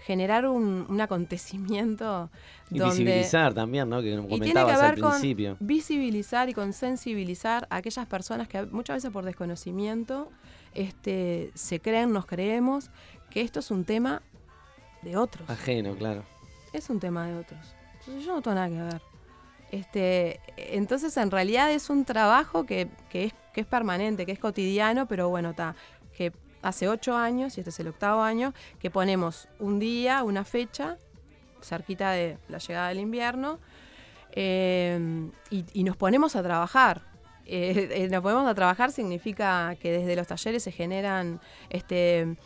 generar 0.00 0.46
un, 0.46 0.84
un 0.88 1.00
acontecimiento 1.00 2.28
Y 2.70 2.78
donde... 2.78 2.96
visibilizar 2.96 3.54
también, 3.54 3.88
¿no? 3.88 4.02
Que 4.02 4.08
Y 4.08 4.10
tiene 4.10 4.22
que 4.22 4.28
comentabas 4.28 4.76
ver 4.76 4.90
al 4.94 5.00
con 5.00 5.10
principio. 5.12 5.56
visibilizar 5.60 6.48
y 6.50 6.52
con 6.54 6.72
sensibilizar 6.74 7.66
a 7.70 7.76
aquellas 7.76 8.06
personas 8.06 8.48
que 8.48 8.66
muchas 8.66 8.96
veces 8.96 9.10
por 9.10 9.24
desconocimiento 9.24 10.30
este, 10.74 11.50
se 11.54 11.80
creen, 11.80 12.12
nos 12.12 12.26
creemos 12.26 12.90
que 13.30 13.40
esto 13.40 13.60
es 13.60 13.70
un 13.70 13.84
tema 13.84 14.20
de 15.02 15.16
otros. 15.16 15.48
Ajeno, 15.48 15.94
claro. 15.96 16.24
Es 16.72 16.90
un 16.90 16.98
tema 16.98 17.26
de 17.26 17.36
otros. 17.38 17.74
Entonces 18.00 18.26
yo 18.26 18.34
no 18.34 18.42
tengo 18.42 18.56
nada 18.56 18.68
que 18.68 18.82
ver. 18.82 19.02
Este, 19.70 20.40
entonces 20.56 21.16
en 21.16 21.30
realidad 21.30 21.70
es 21.72 21.88
un 21.90 22.04
trabajo 22.04 22.66
que, 22.66 22.88
que 23.10 23.24
es, 23.24 23.32
que 23.54 23.62
es 23.62 23.66
permanente, 23.66 24.26
que 24.26 24.32
es 24.32 24.38
cotidiano, 24.38 25.06
pero 25.06 25.30
bueno, 25.30 25.50
está. 25.50 25.74
Que 26.14 26.32
hace 26.60 26.88
ocho 26.88 27.16
años, 27.16 27.56
y 27.56 27.60
este 27.60 27.70
es 27.70 27.80
el 27.80 27.88
octavo 27.88 28.22
año, 28.22 28.52
que 28.80 28.90
ponemos 28.90 29.48
un 29.58 29.78
día, 29.78 30.22
una 30.22 30.44
fecha, 30.44 30.98
cerquita 31.62 32.10
de 32.10 32.36
la 32.48 32.58
llegada 32.58 32.88
del 32.88 32.98
invierno, 32.98 33.60
eh, 34.32 35.30
y, 35.50 35.84
nos 35.84 35.96
ponemos 35.96 36.34
a 36.34 36.42
trabajar. 36.42 37.02
Eh, 37.46 37.88
eh, 37.92 38.08
nos 38.08 38.22
ponemos 38.22 38.46
a 38.46 38.54
trabajar 38.54 38.90
significa 38.90 39.76
que 39.80 39.92
desde 39.92 40.16
los 40.16 40.26
talleres 40.26 40.62
se 40.62 40.72
generan 40.72 41.40
este, 41.70 42.36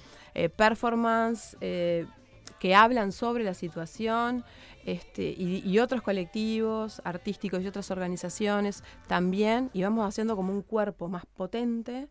performance 0.56 1.56
que 1.60 2.74
hablan 2.74 3.12
sobre 3.12 3.44
la 3.44 3.54
situación 3.54 4.44
este, 4.92 5.34
y, 5.36 5.62
y 5.66 5.78
otros 5.80 6.00
colectivos 6.00 7.02
artísticos 7.04 7.62
y 7.62 7.66
otras 7.66 7.90
organizaciones 7.90 8.82
también, 9.06 9.70
y 9.74 9.82
vamos 9.82 10.08
haciendo 10.08 10.34
como 10.34 10.50
un 10.52 10.62
cuerpo 10.62 11.08
más 11.08 11.26
potente 11.26 12.08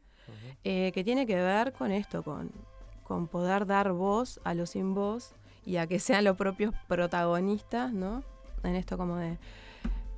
eh, 0.63 0.91
que 0.93 1.03
tiene 1.03 1.25
que 1.25 1.35
ver 1.35 1.73
con 1.73 1.91
esto, 1.91 2.21
con, 2.21 2.51
con 3.03 3.27
poder 3.27 3.65
dar 3.65 3.93
voz 3.93 4.39
a 4.43 4.53
los 4.53 4.71
sin 4.71 4.93
voz 4.93 5.33
y 5.65 5.77
a 5.77 5.87
que 5.87 5.99
sean 5.99 6.23
los 6.23 6.37
propios 6.37 6.73
protagonistas, 6.87 7.91
¿no? 7.93 8.23
En 8.63 8.75
esto 8.75 8.95
como 8.95 9.15
de 9.17 9.39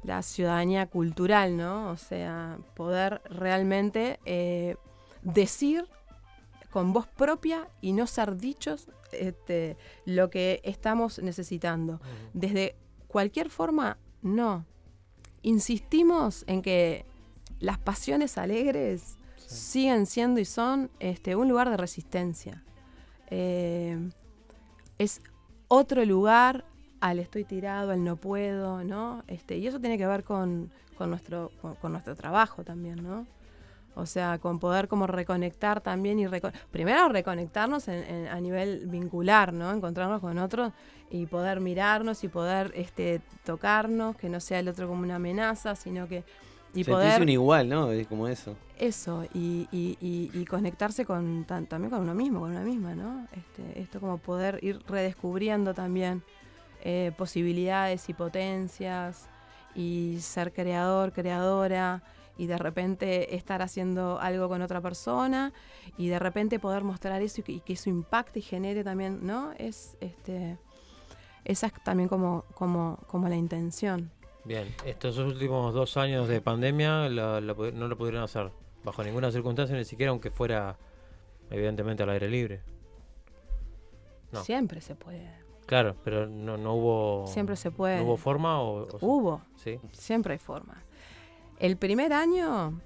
la 0.04 0.22
ciudadanía 0.22 0.88
cultural, 0.88 1.56
¿no? 1.56 1.92
O 1.92 1.98
sea, 1.98 2.58
poder 2.76 3.22
realmente 3.30 4.20
eh, 4.26 4.76
decir 5.22 5.86
con 6.72 6.92
voz 6.92 7.08
propia 7.08 7.70
y 7.80 7.94
no 7.94 8.06
ser 8.06 8.36
dichos 8.36 8.90
este, 9.12 9.78
lo 10.06 10.30
que 10.30 10.62
estamos 10.64 11.20
necesitando. 11.20 12.02
Desde 12.34 12.76
cualquier 13.08 13.50
forma, 13.50 13.98
no. 14.22 14.66
Insistimos 15.42 16.44
en 16.48 16.62
que 16.62 17.06
las 17.60 17.78
pasiones 17.78 18.38
alegres 18.38 19.18
siguen 19.38 20.06
siendo 20.06 20.40
y 20.40 20.46
son 20.46 20.90
este, 21.00 21.36
un 21.36 21.48
lugar 21.50 21.70
de 21.70 21.78
resistencia. 21.78 22.64
Eh, 23.28 23.98
es 24.98 25.22
otro 25.68 26.04
lugar 26.06 26.66
al 27.00 27.20
estoy 27.20 27.46
tirado, 27.46 27.92
al 27.92 28.04
no 28.04 28.18
puedo, 28.18 28.84
¿no? 28.84 29.24
Este, 29.28 29.58
y 29.58 29.68
eso 29.68 29.80
tiene 29.80 29.98
que 29.98 30.06
ver 30.06 30.24
con, 30.24 30.72
con 30.98 31.10
nuestro, 31.10 31.52
con, 31.62 31.76
con 31.76 31.92
nuestro 31.92 32.16
trabajo 32.16 32.64
también, 32.64 33.02
¿no? 33.02 33.26
O 34.00 34.06
sea, 34.06 34.38
con 34.40 34.60
poder 34.60 34.88
como 34.88 35.08
reconectar 35.08 35.82
también 35.82 36.20
y 36.20 36.26
reco- 36.28 36.52
primero 36.72 37.10
reconectarnos 37.10 37.88
en- 37.88 38.04
en- 38.04 38.28
a 38.28 38.40
nivel 38.40 38.88
vincular, 38.88 39.54
¿no? 39.54 39.72
Encontrarnos 39.72 40.22
con 40.22 40.38
otros 40.40 40.72
y 41.12 41.26
poder 41.26 41.60
mirarnos 41.60 42.24
y 42.24 42.28
poder 42.28 42.72
este, 42.76 43.22
tocarnos, 43.46 44.16
que 44.16 44.30
no 44.30 44.40
sea 44.40 44.60
el 44.60 44.68
otro 44.68 44.88
como 44.88 45.02
una 45.04 45.16
amenaza, 45.16 45.76
sino 45.76 46.08
que 46.08 46.24
y 46.72 46.84
Sentirse 46.84 46.92
poder 46.92 47.22
un 47.24 47.30
igual, 47.30 47.68
¿no? 47.68 47.92
Es 47.92 48.06
como 48.06 48.28
eso. 48.28 48.56
eso 48.78 49.26
y, 49.34 49.68
y- 49.72 49.98
y- 50.00 50.30
y 50.40 50.46
conectarse 50.46 51.04
con 51.04 51.44
tan- 51.46 51.66
también 51.66 51.90
con 51.90 52.02
uno 52.02 52.14
mismo, 52.14 52.42
con 52.42 52.52
una 52.52 52.62
misma, 52.62 52.94
¿no? 52.94 53.26
Este, 53.36 53.82
esto 53.82 54.00
como 54.00 54.20
poder 54.20 54.60
ir 54.62 54.80
redescubriendo 54.88 55.74
también 55.74 56.22
eh, 56.84 57.12
posibilidades 57.18 58.08
y 58.08 58.14
potencias 58.14 59.28
y 59.76 60.18
ser 60.22 60.54
creador, 60.54 61.12
creadora 61.12 62.02
y 62.40 62.48
de 62.48 62.58
repente 62.58 63.36
estar 63.36 63.62
haciendo 63.62 64.20
algo 64.20 64.48
con 64.50 64.62
otra 64.62 64.80
persona 64.82 65.52
y 65.98 66.08
de 66.08 66.18
repente 66.20 66.58
poder 66.60 66.84
mostrar 66.84 67.22
eso 67.22 67.42
y 67.42 67.44
que, 67.44 67.52
y 67.52 67.60
que 67.60 67.74
eso 67.74 67.90
impacte 67.90 68.40
y 68.40 68.42
genere 68.42 68.84
también, 68.84 69.20
¿no? 69.28 69.52
Es 69.58 69.98
este 70.00 70.58
esa 71.46 71.68
es 71.68 71.74
también 71.84 72.08
como, 72.10 72.46
como, 72.54 72.98
como 73.08 73.28
la 73.30 73.36
intención. 73.36 74.12
Bien, 74.46 74.68
estos 74.86 75.18
últimos 75.18 75.74
dos 75.74 75.98
años 75.98 76.28
de 76.28 76.42
pandemia 76.42 77.10
la- 77.10 77.42
no 77.42 77.88
lo 77.88 77.98
pudieron 77.98 78.24
hacer 78.24 78.52
bajo 78.84 79.04
ninguna 79.04 79.32
circunstancia, 79.32 79.76
ni 79.76 79.84
siquiera 79.86 80.12
aunque 80.12 80.32
fuera 80.32 80.78
evidentemente 81.50 82.04
al 82.04 82.10
aire 82.12 82.30
libre. 82.30 82.62
No. 84.32 84.44
Siempre 84.44 84.80
se 84.82 84.96
puede. 84.96 85.30
Claro, 85.66 85.96
pero 86.04 86.26
no, 86.28 86.58
no 86.58 86.74
hubo. 86.76 87.28
Siempre 87.28 87.56
se 87.56 87.70
puede. 87.72 87.98
¿no 87.98 88.04
hubo 88.06 88.18
forma 88.18 88.62
o, 88.62 88.84
o- 88.88 88.98
Hubo. 89.02 89.42
Sí. 89.56 89.80
Siempre 89.92 90.34
hay 90.34 90.40
forma. 90.40 90.82
El 91.60 91.78
primer 91.78 92.14
año 92.14 92.80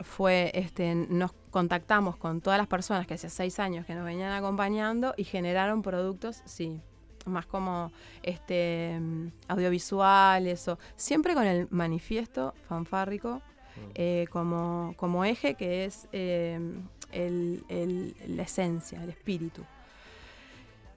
fue, 0.00 0.50
este, 0.54 0.94
nos 0.94 1.32
contactamos 1.50 2.16
con 2.16 2.40
todas 2.40 2.58
las 2.58 2.66
personas 2.68 3.06
que 3.06 3.14
hace 3.14 3.30
seis 3.30 3.58
años 3.58 3.86
que 3.86 3.94
nos 3.94 4.04
venían 4.04 4.32
acompañando 4.32 5.14
y 5.16 5.24
generaron 5.24 5.82
productos, 5.82 6.42
sí, 6.44 6.80
más 7.26 7.46
como 7.46 7.92
este 8.22 8.98
mm, 9.00 9.28
audiovisuales 9.48 10.68
o 10.68 10.78
siempre 10.96 11.34
con 11.34 11.44
el 11.46 11.66
manifiesto 11.70 12.54
fanfárrico 12.68 13.42
eh, 13.94 14.26
como, 14.30 14.94
como 14.96 15.24
eje 15.24 15.54
que 15.54 15.84
es 15.84 16.08
eh, 16.12 16.58
el- 17.12 17.64
el- 17.68 18.14
la 18.36 18.42
esencia, 18.42 19.02
el 19.02 19.10
espíritu. 19.10 19.64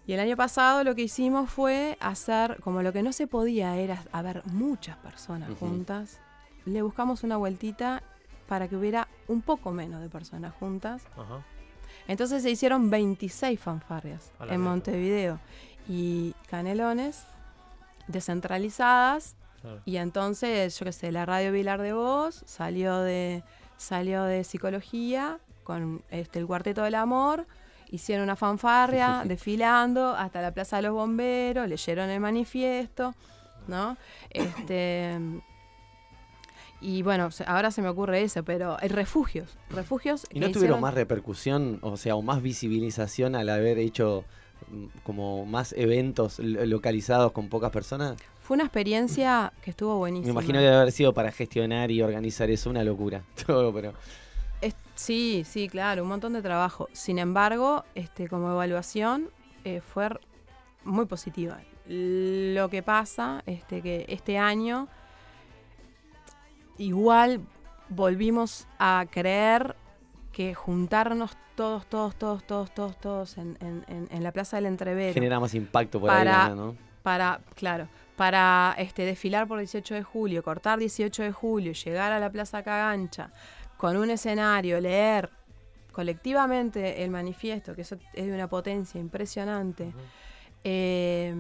Y 0.06 0.14
el 0.14 0.20
año 0.20 0.36
pasado 0.36 0.84
lo 0.84 0.96
que 0.96 1.04
hicimos 1.04 1.50
fue 1.50 1.98
hacer, 2.02 2.60
como 2.62 2.82
lo 2.82 2.92
que 2.92 3.04
no 3.04 3.14
se 3.14 3.26
podía 3.28 3.78
era 3.78 4.04
haber 4.12 4.44
muchas 4.48 4.98
personas 4.98 5.50
juntas, 5.60 6.20
le 6.66 6.82
buscamos 6.82 7.24
una 7.24 7.38
vueltita 7.38 8.04
para 8.48 8.68
que 8.68 8.76
hubiera 8.76 9.08
un 9.28 9.42
poco 9.42 9.72
menos 9.72 10.02
de 10.02 10.10
personas 10.10 10.54
juntas. 10.54 11.04
Ajá. 11.18 11.44
Entonces 12.08 12.44
se 12.44 12.50
hicieron 12.50 12.90
26 12.90 13.60
fanfarrias 13.60 14.32
en 14.40 14.48
mierda. 14.48 14.64
Montevideo 14.64 15.40
y 15.88 16.36
Canelones 16.50 17.26
descentralizadas. 18.08 19.36
Claro. 19.62 19.82
Y 19.86 19.98
entonces, 19.98 20.78
yo 20.78 20.86
qué 20.86 20.92
sé, 20.92 21.12
la 21.12 21.26
radio 21.26 21.52
Vilar 21.52 21.82
de 21.82 21.94
Voz 21.94 22.44
salió 22.46 23.00
de, 23.00 23.44
salió 23.78 24.24
de 24.24 24.44
psicología 24.44 25.40
con 25.64 26.04
este, 26.10 26.40
el 26.40 26.48
Cuarteto 26.48 26.84
del 26.84 26.96
Amor. 26.96 27.48
Hicieron 27.90 28.24
una 28.24 28.36
fanfarria 28.36 29.24
desfilando 29.26 30.10
hasta 30.10 30.42
la 30.42 30.52
Plaza 30.52 30.78
de 30.78 30.84
los 30.84 30.94
Bomberos, 30.94 31.68
leyeron 31.70 32.10
el 32.10 32.20
manifiesto, 32.20 33.16
¿no? 33.68 33.96
Este, 34.30 35.18
y 36.84 37.02
bueno, 37.02 37.30
ahora 37.48 37.72
se 37.72 37.82
me 37.82 37.90
ocurre 37.90 38.22
eso, 38.22 38.44
pero 38.44 38.78
hay 38.80 38.90
refugios, 38.90 39.58
refugios 39.70 40.26
¿Y 40.32 40.40
no 40.40 40.48
tuvieron 40.48 40.52
hicieron- 40.78 40.82
más 40.82 40.94
repercusión, 40.94 41.80
o 41.82 41.98
sea, 41.98 42.16
o 42.16 42.22
más 42.22 42.42
visibilización 42.42 43.36
al 43.36 43.50
haber 43.50 43.78
hecho 43.80 44.26
mm, 44.70 44.86
como 45.04 45.46
más 45.46 45.74
eventos 45.78 46.40
lo- 46.40 46.66
localizados 46.66 47.32
con 47.32 47.50
pocas 47.50 47.72
personas? 47.72 48.18
Fue 48.40 48.56
una 48.56 48.64
experiencia 48.66 49.54
que 49.62 49.70
estuvo 49.72 49.94
Me 49.94 50.00
buenísima. 50.00 50.32
imagino 50.32 50.60
que 50.60 50.66
debe 50.66 50.76
haber 50.78 50.92
sido 50.92 51.14
para 51.14 51.32
gestionar 51.32 51.90
y 51.92 52.02
organizar 52.02 52.50
eso 52.50 52.70
una 52.70 52.84
locura. 52.84 53.24
Todo, 53.48 53.74
pero 53.74 53.94
Es- 54.62 54.76
sí, 54.96 55.44
sí, 55.46 55.68
claro, 55.70 56.04
un 56.04 56.10
montón 56.10 56.34
de 56.34 56.42
trabajo. 56.42 56.88
Sin 56.94 57.20
embargo, 57.20 57.84
este, 57.96 58.28
como 58.28 58.52
evaluación 58.52 59.30
eh, 59.66 59.82
fue 59.82 60.10
muy 60.84 61.06
positiva. 61.06 61.60
Lo 61.88 62.70
que 62.70 62.82
pasa 62.84 63.44
este, 63.46 63.82
que 63.82 64.06
este 64.08 64.38
año 64.38 64.88
igual 66.78 67.42
volvimos 67.90 68.68
a 68.80 69.06
creer 69.10 69.76
que 70.32 70.54
juntarnos 70.56 71.38
todos, 71.56 71.86
todos, 71.86 72.16
todos, 72.16 72.44
todos, 72.46 72.74
todos, 72.74 73.00
todos 73.00 73.38
en, 73.38 73.58
en- 73.62 74.08
en- 74.10 74.24
la 74.24 74.32
Plaza 74.32 74.58
del 74.58 74.66
Entrevero. 74.66 75.14
Genera 75.14 75.40
más 75.40 75.54
impacto 75.54 76.00
por 76.00 76.10
para, 76.10 76.46
ahí, 76.48 76.56
¿no? 76.56 76.76
Para, 77.04 77.42
claro, 77.56 77.88
para 78.16 78.74
este, 78.80 79.06
desfilar 79.06 79.48
por 79.48 79.60
18 79.60 79.94
de 79.94 80.04
julio, 80.04 80.42
cortar 80.42 80.80
18 80.80 81.22
de 81.24 81.32
julio, 81.32 81.74
llegar 81.74 82.12
a 82.12 82.20
la 82.20 82.32
Plaza 82.32 82.64
Cagancha 82.64 83.32
con 83.78 83.98
un 83.98 84.10
escenario, 84.10 84.80
leer 84.80 85.30
colectivamente 85.92 87.04
el 87.04 87.12
manifiesto, 87.12 87.76
que 87.76 87.82
eso 87.82 87.98
es 88.14 88.26
de 88.26 88.34
una 88.34 88.48
potencia 88.48 89.00
impresionante, 89.00 89.94
eh, 90.64 91.36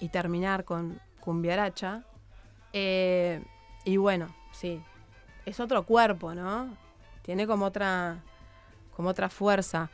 y 0.00 0.08
terminar 0.08 0.64
con 0.64 0.98
Cumbiaracha. 1.20 2.02
eh, 2.72 3.42
y 3.84 3.96
bueno, 3.98 4.34
sí, 4.54 4.80
es 5.44 5.60
otro 5.60 5.82
cuerpo, 5.82 6.34
¿no? 6.34 6.74
Tiene 7.22 7.46
como 7.46 7.66
otra, 7.66 8.18
como 8.96 9.10
otra 9.10 9.28
fuerza. 9.28 9.90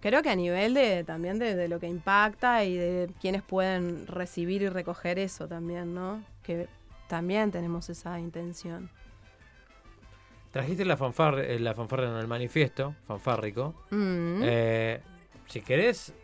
Creo 0.00 0.22
que 0.22 0.30
a 0.30 0.36
nivel 0.36 0.72
de 0.74 1.04
también 1.04 1.38
de, 1.38 1.54
de 1.56 1.68
lo 1.68 1.80
que 1.80 1.88
impacta 1.88 2.64
y 2.64 2.76
de 2.76 3.10
quienes 3.20 3.42
pueden 3.42 4.06
recibir 4.06 4.62
y 4.62 4.68
recoger 4.68 5.18
eso 5.18 5.48
también, 5.48 5.94
¿no? 5.94 6.22
Que 6.42 6.68
también 7.08 7.50
tenemos 7.50 7.88
esa 7.88 8.18
intención. 8.20 8.88
Trajiste 10.52 10.84
la 10.84 10.96
fanfarra, 10.96 11.42
eh, 11.44 11.58
la 11.58 11.74
fanfarra 11.74 12.08
en 12.08 12.16
el 12.16 12.26
manifiesto, 12.28 12.94
fanfárrico. 13.06 13.74
Mm. 13.90 14.40
Eh, 14.42 15.00
si 15.48 15.60
querés 15.60 16.14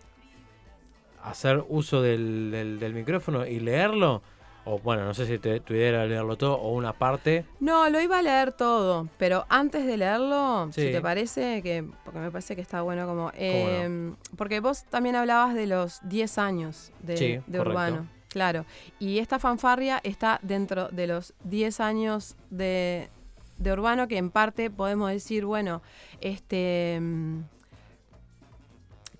hacer 1.23 1.63
uso 1.69 2.01
del, 2.03 2.51
del- 2.51 2.79
del 2.79 2.95
micrófono 2.95 3.47
y 3.47 3.61
leerlo, 3.61 4.23
o 4.65 4.79
bueno, 4.79 5.05
no 5.05 5.13
sé 5.15 5.27
si 5.27 5.39
te, 5.39 5.61
tu 5.61 5.75
idea 5.75 5.89
era 5.89 6.07
leerlo 6.07 6.37
todo 6.37 6.55
o 6.57 6.73
una 6.73 6.93
parte. 6.93 7.45
No, 7.61 7.89
lo 7.91 8.01
iba 8.01 8.19
a 8.19 8.23
leer 8.23 8.53
todo, 8.53 9.09
pero 9.19 9.45
antes 9.49 9.85
de 9.87 9.97
leerlo, 9.97 10.69
Sí. 10.73 10.83
si 10.87 10.93
te 10.93 11.01
parece, 11.01 11.63
que 11.63 11.85
porque 12.05 12.19
me 12.21 12.31
parece 12.31 12.55
que 12.55 12.63
está 12.63 12.83
bueno 12.83 13.07
como... 13.07 13.33
eh, 13.35 14.13
porque 14.37 14.61
vos 14.61 14.85
también 14.85 15.17
hablabas 15.17 15.55
de 15.55 15.67
los 15.67 15.99
10 16.05 16.39
años 16.39 16.93
de, 17.01 17.17
Sí, 17.17 17.39
de. 17.47 17.61
Urbano. 17.61 18.07
Claro, 18.29 18.65
y 18.99 19.19
esta 19.19 19.39
fanfarria 19.39 20.01
está 20.05 20.39
dentro 20.43 20.89
de 20.89 21.07
los 21.07 21.35
10 21.45 21.81
años 21.81 22.35
de, 22.49 23.11
de 23.59 23.73
Urbano, 23.73 24.09
que 24.09 24.17
en 24.17 24.31
parte 24.31 24.71
podemos 24.71 25.11
decir, 25.11 25.45
bueno, 25.45 25.83
este... 26.21 26.99
mm, 27.01 27.41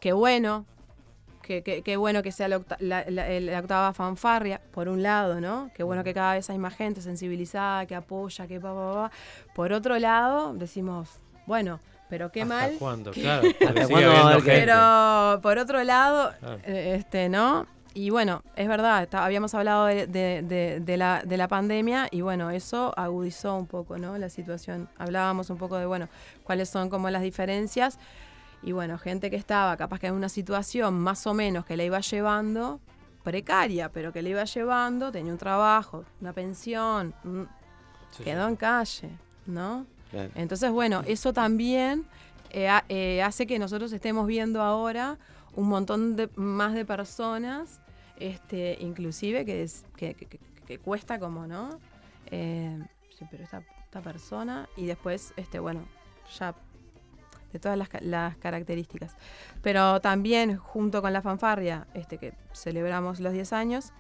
Qué 0.01 0.13
bueno, 0.13 0.65
qué, 1.43 1.63
qué- 1.63 1.83
qué 1.83 1.97
bueno 1.97 2.23
que 2.23 2.33
sea 2.33 2.49
la, 2.49 2.59
octa- 2.59 2.77
la- 2.81 3.05
la- 3.09 3.29
el- 3.29 3.47
la 3.47 3.59
octava 3.59 3.93
fanfarria, 3.93 4.61
por 4.73 4.89
un 4.89 5.03
lado, 5.03 5.41
¿no? 5.41 5.71
Qué 5.75 5.83
bueno 5.83 6.03
que 6.05 6.15
cada 6.15 6.35
vez 6.35 6.49
hay 6.51 6.59
más 6.59 6.75
gente 6.75 7.01
sensibilizada, 7.03 7.87
que 7.87 7.95
apoya, 7.95 8.47
que 8.47 8.59
pa, 8.61 8.73
pa, 8.75 8.93
pa. 8.95 9.11
Por 9.55 9.73
otro 9.73 9.99
lado, 9.99 10.55
decimos, 10.55 11.09
bueno, 11.47 11.81
pero 12.09 12.31
qué 12.31 12.43
¿Hasta 12.43 12.55
mal. 12.55 12.77
cuándo? 12.79 13.11
que- 13.11 13.23
Claro, 13.23 13.49
¿Hasta 13.61 13.89
cuándo 13.89 14.13
va? 14.13 14.39
Pero 14.45 15.41
por 15.43 15.59
otro 15.59 15.83
lado, 15.85 16.33
Claro. 16.41 16.59
eh, 16.65 16.95
este, 16.99 17.29
¿no? 17.29 17.67
Y 17.95 18.09
bueno, 18.09 18.43
es 18.57 18.69
verdad, 18.69 19.03
está- 19.03 19.23
habíamos 19.25 19.55
hablado 19.55 19.85
de, 19.85 20.07
de- 20.07 20.41
de- 20.43 20.81
de 20.81 20.97
la, 20.97 21.23
de 21.27 21.37
la 21.37 21.47
pandemia 21.49 22.09
y 22.11 22.23
bueno, 22.23 22.51
eso 22.51 22.95
agudizó 22.97 23.55
un 23.57 23.67
poco, 23.67 23.99
¿no? 23.99 24.17
La 24.17 24.31
situación. 24.31 24.89
Hablábamos 24.97 25.51
un 25.51 25.59
poco 25.59 25.77
de, 25.77 25.85
bueno, 25.85 26.09
cuáles 26.43 26.71
son 26.71 26.89
como 26.89 27.11
las 27.11 27.21
diferencias. 27.21 27.99
Y 28.63 28.73
bueno, 28.73 28.99
gente 28.99 29.31
que 29.31 29.37
estaba 29.37 29.77
capaz 29.77 29.99
que 29.99 30.07
en 30.07 30.15
una 30.15 30.29
situación 30.29 31.01
más 31.01 31.27
o 31.27 31.35
menos 31.35 31.65
que 31.65 31.77
la 31.77 31.85
iba 31.85 32.01
llevando, 32.01 32.81
precaria, 33.25 33.89
pero 33.91 34.13
que 34.13 34.23
la 34.23 34.29
iba 34.31 34.45
llevando, 34.45 35.11
tenía 35.13 35.33
un 35.33 35.39
trabajo, 35.39 36.05
una 36.21 36.33
pensión, 36.33 37.15
mm, 37.25 37.43
Sí, 38.11 38.25
quedó 38.25 38.47
en 38.47 38.57
calle, 38.57 39.11
¿no? 39.47 39.87
Entonces, 40.35 40.71
bueno, 40.71 41.03
eso 41.07 41.33
también 41.33 42.05
eh, 42.51 42.69
eh, 42.91 43.23
hace 43.23 43.47
que 43.47 43.59
nosotros 43.59 43.91
estemos 43.93 44.27
viendo 44.27 44.61
ahora 44.61 45.17
un 45.55 45.69
montón 45.69 46.17
de, 46.17 46.29
más 46.37 46.75
de 46.75 46.85
personas, 46.85 47.81
este, 48.19 48.77
inclusive 48.81 49.45
que, 49.47 49.63
es, 49.63 49.85
que, 49.97 50.15
que- 50.15 50.27
que- 50.27 50.41
que 50.67 50.79
cuesta 50.79 51.19
como, 51.19 51.47
¿no? 51.47 51.81
Eh, 52.27 52.79
sí, 53.19 53.25
pero 53.31 53.43
esta, 53.43 53.63
esta 53.85 54.01
persona, 54.03 54.69
y 54.77 54.85
después, 54.87 55.33
este, 55.37 55.59
bueno, 55.59 55.81
ya 56.39 56.55
de 57.53 57.59
todas 57.59 57.77
las, 57.79 57.89
ca- 57.89 58.01
las 58.01 58.37
características. 58.37 59.15
Pero 59.63 60.01
también, 60.01 60.57
junto 60.57 61.03
con 61.03 61.13
la 61.13 61.23
fanfarria, 61.23 61.87
este, 61.95 62.19
que 62.19 62.33
celebramos 62.53 63.21
los 63.21 63.33
10 63.33 63.53
años, 63.53 63.93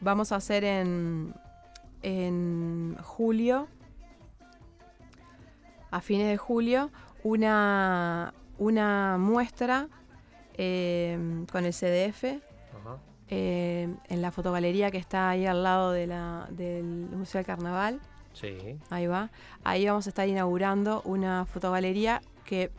vamos 0.00 0.32
a 0.32 0.36
hacer 0.36 0.64
en, 0.64 1.34
en 2.02 2.96
julio 3.02 3.66
a 5.90 6.00
fines 6.00 6.26
de 6.28 6.36
julio 6.36 6.90
una, 7.22 8.34
una 8.58 9.16
muestra 9.18 9.88
eh, 10.56 11.44
con 11.50 11.64
el 11.64 11.72
CDF 11.72 12.24
Ajá. 12.24 12.98
eh, 13.28 13.94
en 14.08 14.22
la 14.22 14.30
fotogalería 14.32 14.90
que 14.90 14.98
está 14.98 15.30
ahí 15.30 15.46
al 15.46 15.62
lado 15.62 15.92
de 15.92 16.06
la, 16.06 16.46
del 16.50 16.84
Museo 16.84 17.38
del 17.38 17.46
Carnaval. 17.46 18.00
Sí. 18.32 18.76
Ahí 18.90 19.06
va. 19.06 19.30
Ahí 19.62 19.86
vamos 19.86 20.06
a 20.06 20.10
estar 20.10 20.28
inaugurando 20.28 21.02
una 21.04 21.46
fotogalería 21.46 22.20
que, 22.44 22.72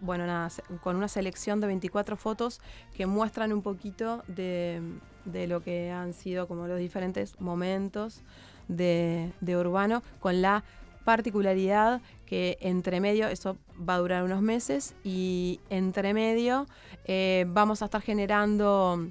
bueno, 0.00 0.26
nada, 0.26 0.48
con 0.82 0.96
una 0.96 1.08
selección 1.08 1.60
de 1.60 1.66
24 1.68 2.16
fotos 2.16 2.60
que 2.94 3.06
muestran 3.06 3.52
un 3.52 3.62
poquito 3.62 4.22
de, 4.28 4.80
de 5.24 5.46
lo 5.46 5.62
que 5.62 5.90
han 5.90 6.12
sido 6.12 6.46
como 6.48 6.66
los 6.66 6.78
diferentes 6.78 7.40
momentos 7.40 8.22
de, 8.68 9.32
de 9.40 9.56
Urbano, 9.56 10.02
con 10.20 10.42
la 10.42 10.64
particularidad 11.04 12.00
que 12.26 12.58
entre 12.60 13.00
medio, 13.00 13.28
eso 13.28 13.56
va 13.88 13.94
a 13.94 13.98
durar 13.98 14.24
unos 14.24 14.42
meses, 14.42 14.94
y 15.04 15.60
entre 15.70 16.12
medio 16.14 16.66
eh, 17.04 17.44
vamos 17.48 17.80
a 17.80 17.84
estar 17.84 18.02
generando 18.02 19.08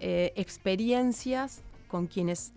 eh, 0.00 0.32
experiencias 0.36 1.62
con 1.88 2.06
quienes 2.06 2.52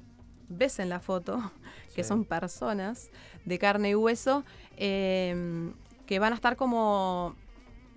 ves 0.50 0.80
en 0.80 0.88
la 0.90 1.00
foto, 1.02 1.52
que 1.96 2.04
Sí. 2.04 2.08
son 2.08 2.24
personas 2.24 3.10
de 3.46 3.60
carne 3.60 3.90
y 3.90 3.96
hueso, 3.96 4.44
eh, 4.78 5.72
que 6.06 6.20
van 6.20 6.32
a 6.32 6.36
estar 6.38 6.56
como 6.56 7.36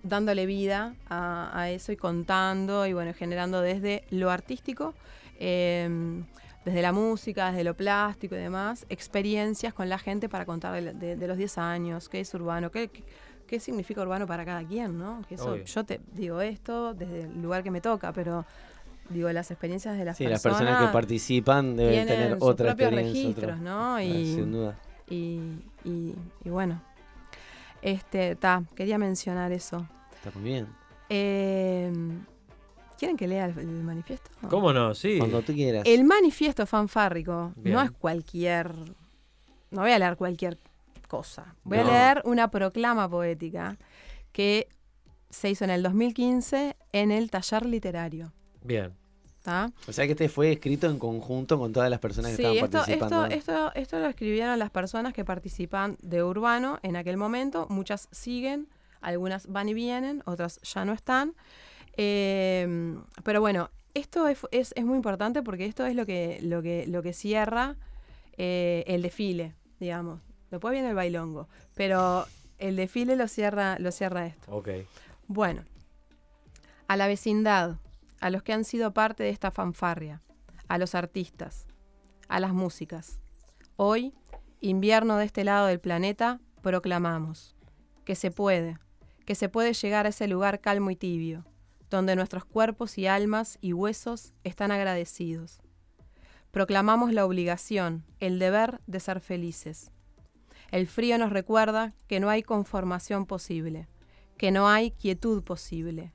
dándole 0.03 0.45
vida 0.45 0.93
a, 1.09 1.51
a 1.59 1.69
eso 1.69 1.91
y 1.91 1.97
contando 1.97 2.85
y 2.87 2.93
bueno, 2.93 3.13
generando 3.13 3.61
desde 3.61 4.03
lo 4.09 4.31
artístico, 4.31 4.93
eh, 5.39 5.89
desde 6.65 6.81
la 6.81 6.91
música, 6.91 7.49
desde 7.51 7.63
lo 7.63 7.73
plástico 7.75 8.35
y 8.35 8.39
demás, 8.39 8.85
experiencias 8.89 9.73
con 9.73 9.89
la 9.89 9.97
gente 9.97 10.29
para 10.29 10.45
contar 10.45 10.73
de, 10.81 10.93
de- 10.93 11.15
de 11.15 11.27
los 11.27 11.37
10 11.37 11.57
años, 11.57 12.07
qué 12.09 12.19
es 12.19 12.33
urbano, 12.33 12.69
qué, 12.71 12.87
qué- 12.89 13.03
qué 13.47 13.59
significa 13.59 14.01
urbano 14.01 14.25
para 14.27 14.45
cada 14.45 14.63
quien, 14.63 14.97
¿no? 14.97 15.21
Que 15.27 15.35
eso, 15.35 15.57
yo 15.57 15.83
te 15.83 15.99
digo 16.13 16.39
esto 16.41 16.93
desde 16.93 17.23
el 17.23 17.41
lugar 17.41 17.63
que 17.63 17.71
me 17.71 17.81
toca, 17.81 18.13
pero 18.13 18.45
digo, 19.09 19.29
las 19.31 19.51
experiencias 19.51 19.97
de 19.97 20.05
las 20.05 20.17
Sí, 20.17 20.25
las 20.25 20.41
personas. 20.41 20.59
personas 20.69 20.87
que 20.87 20.93
participan 20.93 21.75
deben 21.75 22.07
tener 22.07 22.33
sus 22.35 22.43
otra 22.43 22.67
propios 22.67 22.91
experiencia. 22.93 23.23
registros, 23.23 23.51
otro- 23.59 23.63
¿no? 23.63 23.99
Y, 24.01 24.35
sin 24.35 24.51
duda. 24.51 24.79
y, 25.09 25.39
y- 25.83 26.15
y 26.45 26.49
bueno, 26.49 26.81
este, 27.81 28.35
ta, 28.35 28.63
quería 28.75 28.97
mencionar 28.97 29.51
eso. 29.51 29.87
Está 30.13 30.31
muy 30.37 30.49
bien. 30.49 30.67
Eh, 31.09 31.91
¿Quieren 32.97 33.17
que 33.17 33.27
lea 33.27 33.45
el, 33.45 33.57
el 33.57 33.83
manifiesto? 33.83 34.29
¿Cómo 34.49 34.71
no? 34.71 34.93
Sí. 34.93 35.17
Cuando 35.17 35.41
tú 35.41 35.53
quieras. 35.53 35.83
El 35.85 36.03
manifiesto 36.03 36.65
fanfárrico 36.65 37.53
Bien. 37.55 37.75
no 37.75 37.81
es 37.81 37.91
cualquier. 37.91 38.73
No 39.71 39.81
voy 39.81 39.91
a 39.91 39.99
leer 39.99 40.17
cualquier 40.17 40.59
cosa. 41.07 41.55
Voy 41.63 41.79
a 41.79 41.83
leer 41.83 42.21
una 42.25 42.51
proclama 42.51 43.09
poética 43.09 43.77
que 44.31 44.67
se 45.29 45.49
hizo 45.49 45.63
en 45.63 45.71
el 45.71 45.83
2015 45.83 46.75
en 46.91 47.11
el 47.11 47.31
taller 47.31 47.65
literario. 47.65 48.33
Bien. 48.63 48.93
¿Tá? 49.41 49.71
O 49.87 49.91
sea 49.91 50.05
que 50.05 50.11
este 50.11 50.29
fue 50.29 50.51
escrito 50.51 50.87
en 50.87 50.99
conjunto 50.99 51.57
con 51.59 51.73
todas 51.73 51.89
las 51.89 51.99
personas 51.99 52.31
que 52.31 52.37
Sí, 52.37 52.43
estaban 52.43 52.57
esto, 52.65 52.77
participando. 52.79 53.25
esto, 53.25 53.35
esto, 53.53 53.71
esto 53.75 53.99
lo 53.99 54.07
escribieron 54.07 54.57
las 54.59 54.69
personas 54.69 55.13
que 55.13 55.25
participan 55.25 55.97
de 56.01 56.23
Urbano 56.23 56.79
en 56.83 56.95
aquel 56.95 57.17
momento. 57.17 57.65
Muchas 57.69 58.07
siguen, 58.11 58.67
algunas 59.01 59.47
van 59.47 59.69
y 59.69 59.73
vienen, 59.73 60.21
otras 60.25 60.59
ya 60.61 60.85
no 60.85 60.93
están. 60.93 61.33
Eh, 61.97 62.95
pero 63.23 63.41
bueno, 63.41 63.69
esto 63.93 64.27
es, 64.27 64.39
es- 64.51 64.73
es 64.75 64.85
muy 64.85 64.95
importante 64.95 65.41
porque 65.43 65.65
esto 65.65 65.85
es 65.85 65.95
lo 65.95 66.05
que, 66.05 66.39
lo 66.41 66.61
que, 66.61 66.85
lo 66.87 67.01
que 67.03 67.13
cierra 67.13 67.75
eh, 68.37 68.83
el 68.87 69.01
desfile, 69.01 69.53
digamos. 69.79 70.21
Después 70.49 70.71
viene 70.71 70.89
el 70.89 70.95
bailongo, 70.95 71.47
pero 71.75 72.25
el 72.59 72.75
desfile 72.75 73.15
lo 73.15 73.27
cierra, 73.27 73.77
lo 73.79 73.91
cierra 73.91 74.25
esto. 74.27 74.51
Ok. 74.55 74.69
Bueno, 75.27 75.63
a 76.87 76.95
la 76.97 77.07
vecindad, 77.07 77.75
a 78.21 78.29
los 78.29 78.43
que 78.43 78.53
han 78.53 78.63
sido 78.63 78.93
parte 78.93 79.23
de 79.23 79.29
esta 79.29 79.51
fanfarria, 79.51 80.21
a 80.67 80.77
los 80.77 80.95
artistas, 80.95 81.67
a 82.29 82.39
las 82.39 82.53
músicas. 82.53 83.19
Hoy, 83.75 84.13
invierno 84.61 85.17
de 85.17 85.25
este 85.25 85.43
lado 85.43 85.67
del 85.67 85.79
planeta, 85.79 86.39
proclamamos 86.61 87.55
que 88.05 88.15
se 88.15 88.31
puede, 88.31 88.77
que 89.25 89.35
se 89.35 89.49
puede 89.49 89.73
llegar 89.73 90.05
a 90.05 90.09
ese 90.09 90.27
lugar 90.27 90.61
calmo 90.61 90.91
y 90.91 90.95
tibio, 90.95 91.45
donde 91.89 92.15
nuestros 92.15 92.45
cuerpos 92.45 92.97
y 92.97 93.07
almas 93.07 93.57
y 93.59 93.73
huesos 93.73 94.33
están 94.43 94.71
agradecidos. 94.71 95.59
Proclamamos 96.51 97.13
la 97.13 97.25
obligación, 97.25 98.05
el 98.19 98.37
deber 98.37 98.81
de 98.85 98.99
ser 98.99 99.19
felices. 99.19 99.91
El 100.69 100.87
frío 100.87 101.17
nos 101.17 101.31
recuerda 101.31 101.93
que 102.07 102.19
no 102.19 102.29
hay 102.29 102.43
conformación 102.43 103.25
posible, 103.25 103.87
que 104.37 104.51
no 104.51 104.69
hay 104.69 104.91
quietud 104.91 105.43
posible, 105.43 106.13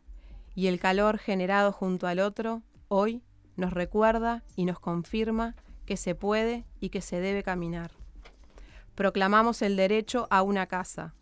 y 0.57 0.68
el 0.68 0.80
calor 0.80 1.18
generado 1.18 1.70
junto 1.70 2.09
al 2.09 2.18
otro, 2.18 2.62
hoy, 2.88 3.22
nos 3.57 3.74
recuerda 3.74 4.42
y 4.57 4.64
nos 4.64 4.80
confirma 4.80 5.54
que 5.84 5.98
se 5.98 6.14
puede 6.14 6.64
y 6.80 6.88
que 6.88 7.02
se 7.02 7.20
debe 7.20 7.42
caminar. 7.42 7.92
Proclamamos 8.94 9.61
el 9.61 9.76
derecho 9.76 10.26
a 10.30 10.40
una 10.40 10.66
casa, 10.66 11.14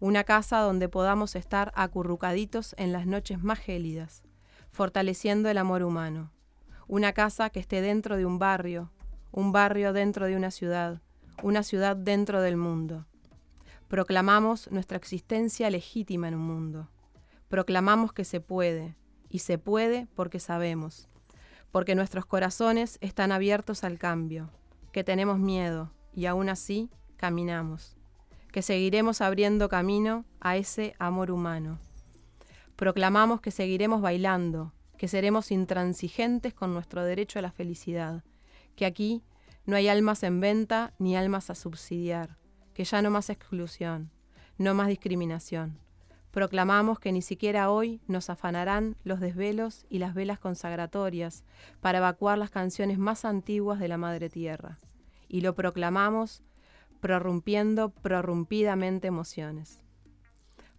una 0.00 0.24
casa 0.24 0.60
donde 0.60 0.88
podamos 0.88 1.36
estar 1.36 1.72
acurrucaditos 1.76 2.74
en 2.78 2.92
las 2.92 3.06
noches 3.06 3.42
más 3.42 3.58
gélidas, 3.58 4.22
fortaleciendo 4.70 5.50
el 5.50 5.58
amor 5.58 5.82
humano, 5.82 6.32
una 6.88 7.12
casa 7.12 7.50
que 7.50 7.60
esté 7.60 7.82
dentro 7.82 8.16
de 8.16 8.24
un 8.24 8.38
barrio, 8.38 8.90
un 9.30 9.52
barrio 9.52 9.92
dentro 9.92 10.24
de 10.24 10.36
una 10.36 10.50
ciudad, 10.50 11.02
una 11.42 11.62
ciudad 11.64 11.96
dentro 11.96 12.40
del 12.40 12.56
mundo. 12.56 13.06
Proclamamos 13.88 14.70
nuestra 14.70 14.96
existencia 14.96 15.68
legítima 15.68 16.28
en 16.28 16.34
un 16.36 16.46
mundo. 16.46 16.88
Proclamamos 17.50 18.12
que 18.12 18.24
se 18.24 18.40
puede, 18.40 18.94
y 19.28 19.40
se 19.40 19.58
puede 19.58 20.06
porque 20.14 20.38
sabemos, 20.38 21.08
porque 21.72 21.96
nuestros 21.96 22.24
corazones 22.24 22.96
están 23.00 23.32
abiertos 23.32 23.82
al 23.82 23.98
cambio, 23.98 24.50
que 24.92 25.02
tenemos 25.02 25.40
miedo, 25.40 25.92
y 26.14 26.26
aún 26.26 26.48
así 26.48 26.90
caminamos, 27.16 27.96
que 28.52 28.62
seguiremos 28.62 29.20
abriendo 29.20 29.68
camino 29.68 30.24
a 30.38 30.56
ese 30.56 30.94
amor 31.00 31.32
humano. 31.32 31.80
Proclamamos 32.76 33.40
que 33.40 33.50
seguiremos 33.50 34.00
bailando, 34.00 34.72
que 34.96 35.08
seremos 35.08 35.50
intransigentes 35.50 36.54
con 36.54 36.72
nuestro 36.72 37.02
derecho 37.04 37.40
a 37.40 37.42
la 37.42 37.50
felicidad, 37.50 38.22
que 38.76 38.86
aquí 38.86 39.24
no 39.66 39.74
hay 39.74 39.88
almas 39.88 40.22
en 40.22 40.38
venta 40.38 40.94
ni 41.00 41.16
almas 41.16 41.50
a 41.50 41.56
subsidiar, 41.56 42.38
que 42.74 42.84
ya 42.84 43.02
no 43.02 43.10
más 43.10 43.28
exclusión, 43.28 44.12
no 44.56 44.72
más 44.72 44.86
discriminación. 44.86 45.89
Proclamamos 46.30 47.00
que 47.00 47.10
ni 47.10 47.22
siquiera 47.22 47.70
hoy 47.70 48.00
nos 48.06 48.30
afanarán 48.30 48.96
los 49.02 49.18
desvelos 49.18 49.84
y 49.88 49.98
las 49.98 50.14
velas 50.14 50.38
consagratorias 50.38 51.44
para 51.80 51.98
evacuar 51.98 52.38
las 52.38 52.50
canciones 52.50 52.98
más 52.98 53.24
antiguas 53.24 53.80
de 53.80 53.88
la 53.88 53.98
Madre 53.98 54.28
Tierra. 54.28 54.78
Y 55.28 55.40
lo 55.40 55.54
proclamamos 55.54 56.42
prorrumpiendo 57.00 57.90
prorrumpidamente 57.90 59.08
emociones. 59.08 59.80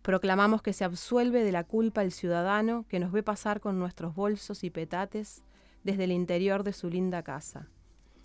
Proclamamos 0.01 0.61
que 0.61 0.73
se 0.73 0.85
absuelve 0.85 1.43
de 1.43 1.51
la 1.51 1.63
culpa 1.63 2.01
el 2.01 2.11
ciudadano 2.11 2.85
que 2.87 2.99
nos 2.99 3.11
ve 3.11 3.21
pasar 3.21 3.59
con 3.59 3.77
nuestros 3.77 4.15
bolsos 4.15 4.63
y 4.63 4.69
petates 4.69 5.43
desde 5.83 6.05
el 6.05 6.11
interior 6.11 6.63
de 6.63 6.73
su 6.73 6.89
linda 6.89 7.23
casa. 7.23 7.67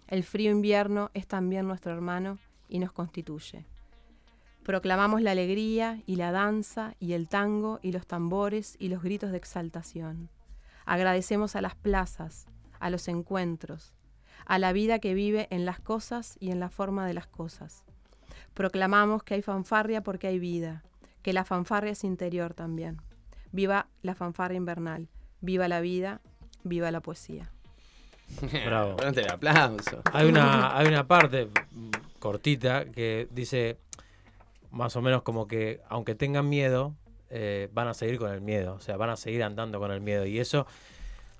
El 0.06 0.22
frío 0.22 0.52
invierno 0.52 1.10
es 1.12 1.26
también 1.26 1.66
nuestro 1.66 1.92
hermano 1.92 2.38
y 2.68 2.78
nos 2.78 2.92
constituye. 2.92 3.66
Proclamamos 4.66 5.22
la 5.22 5.30
alegría 5.30 6.02
y 6.06 6.16
la 6.16 6.32
danza 6.32 6.96
y 6.98 7.12
el 7.12 7.28
tango 7.28 7.78
y 7.84 7.92
los 7.92 8.04
tambores 8.04 8.74
y 8.80 8.88
los 8.88 9.00
gritos 9.00 9.30
de 9.30 9.36
exaltación. 9.36 10.28
Agradecemos 10.84 11.54
a 11.54 11.60
las 11.60 11.76
plazas, 11.76 12.48
a 12.80 12.90
los 12.90 13.06
encuentros, 13.06 13.94
a 14.44 14.58
la 14.58 14.72
vida 14.72 14.98
que 14.98 15.14
vive 15.14 15.46
en 15.50 15.66
las 15.66 15.78
cosas 15.78 16.36
y 16.40 16.50
en 16.50 16.58
la 16.58 16.68
forma 16.68 17.06
de 17.06 17.14
las 17.14 17.28
cosas. 17.28 17.84
Proclamamos 18.54 19.22
que 19.22 19.34
hay 19.34 19.42
fanfarria 19.42 20.02
porque 20.02 20.26
hay 20.26 20.40
vida, 20.40 20.82
que 21.22 21.32
la 21.32 21.44
fanfarria 21.44 21.92
es 21.92 22.02
interior 22.02 22.52
también. 22.52 23.00
Viva 23.52 23.86
la 24.02 24.16
fanfarria 24.16 24.56
invernal, 24.56 25.06
viva 25.40 25.68
la 25.68 25.80
vida, 25.80 26.20
viva 26.64 26.90
la 26.90 26.98
poesía. 26.98 27.52
Bravo. 28.64 28.96
Hay 30.12 30.28
una, 30.28 30.76
hay 30.76 30.88
una 30.88 31.06
parte 31.06 31.50
mm, 31.70 32.18
cortita 32.18 32.86
que 32.86 33.28
dice 33.30 33.78
más 34.70 34.96
o 34.96 35.02
menos 35.02 35.22
como 35.22 35.46
que 35.46 35.80
aunque 35.88 36.14
tengan 36.14 36.48
miedo, 36.48 36.94
eh, 37.30 37.68
van 37.72 37.88
a 37.88 37.94
seguir 37.94 38.18
con 38.18 38.30
el 38.32 38.40
miedo, 38.40 38.74
o 38.74 38.80
sea, 38.80 38.96
van 38.96 39.10
a 39.10 39.16
seguir 39.16 39.42
andando 39.42 39.78
con 39.78 39.90
el 39.90 40.00
miedo. 40.00 40.26
Y 40.26 40.38
eso 40.38 40.66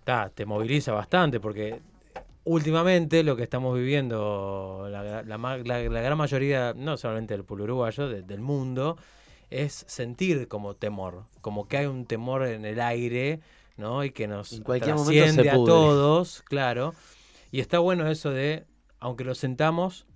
ta, 0.04 0.30
te 0.34 0.46
moviliza 0.46 0.92
bastante 0.92 1.40
porque 1.40 1.80
últimamente 2.44 3.22
lo 3.22 3.36
que 3.36 3.42
estamos 3.42 3.76
viviendo, 3.76 4.86
la, 4.90 5.22
la 5.22 5.38
ma- 5.38 5.56
la- 5.58 5.82
la 5.82 6.00
gran 6.00 6.16
mayoría, 6.18 6.72
no 6.76 6.96
solamente 6.96 7.34
del 7.34 7.44
pueblo 7.44 7.64
uruguayo, 7.64 8.08
de- 8.08 8.22
del 8.22 8.40
mundo, 8.40 8.96
es 9.50 9.84
sentir 9.88 10.48
como 10.48 10.74
temor, 10.74 11.24
como 11.40 11.68
que 11.68 11.78
hay 11.78 11.86
un 11.86 12.06
temor 12.06 12.46
en 12.46 12.64
el 12.64 12.80
aire, 12.80 13.40
¿no? 13.76 14.04
Y 14.04 14.10
que 14.10 14.26
nos 14.26 14.52
En 14.52 14.62
cualquier 14.62 14.94
momento 14.94 15.10
se 15.12 15.20
trasciende 15.32 15.50
a 15.50 15.54
todos, 15.64 16.42
claro. 16.42 16.94
Y 17.52 17.60
está 17.60 17.78
bueno 17.78 18.08
eso 18.08 18.30
de, 18.30 18.64
aunque 19.00 19.24
lo 19.24 19.34
sentamos, 19.34 20.06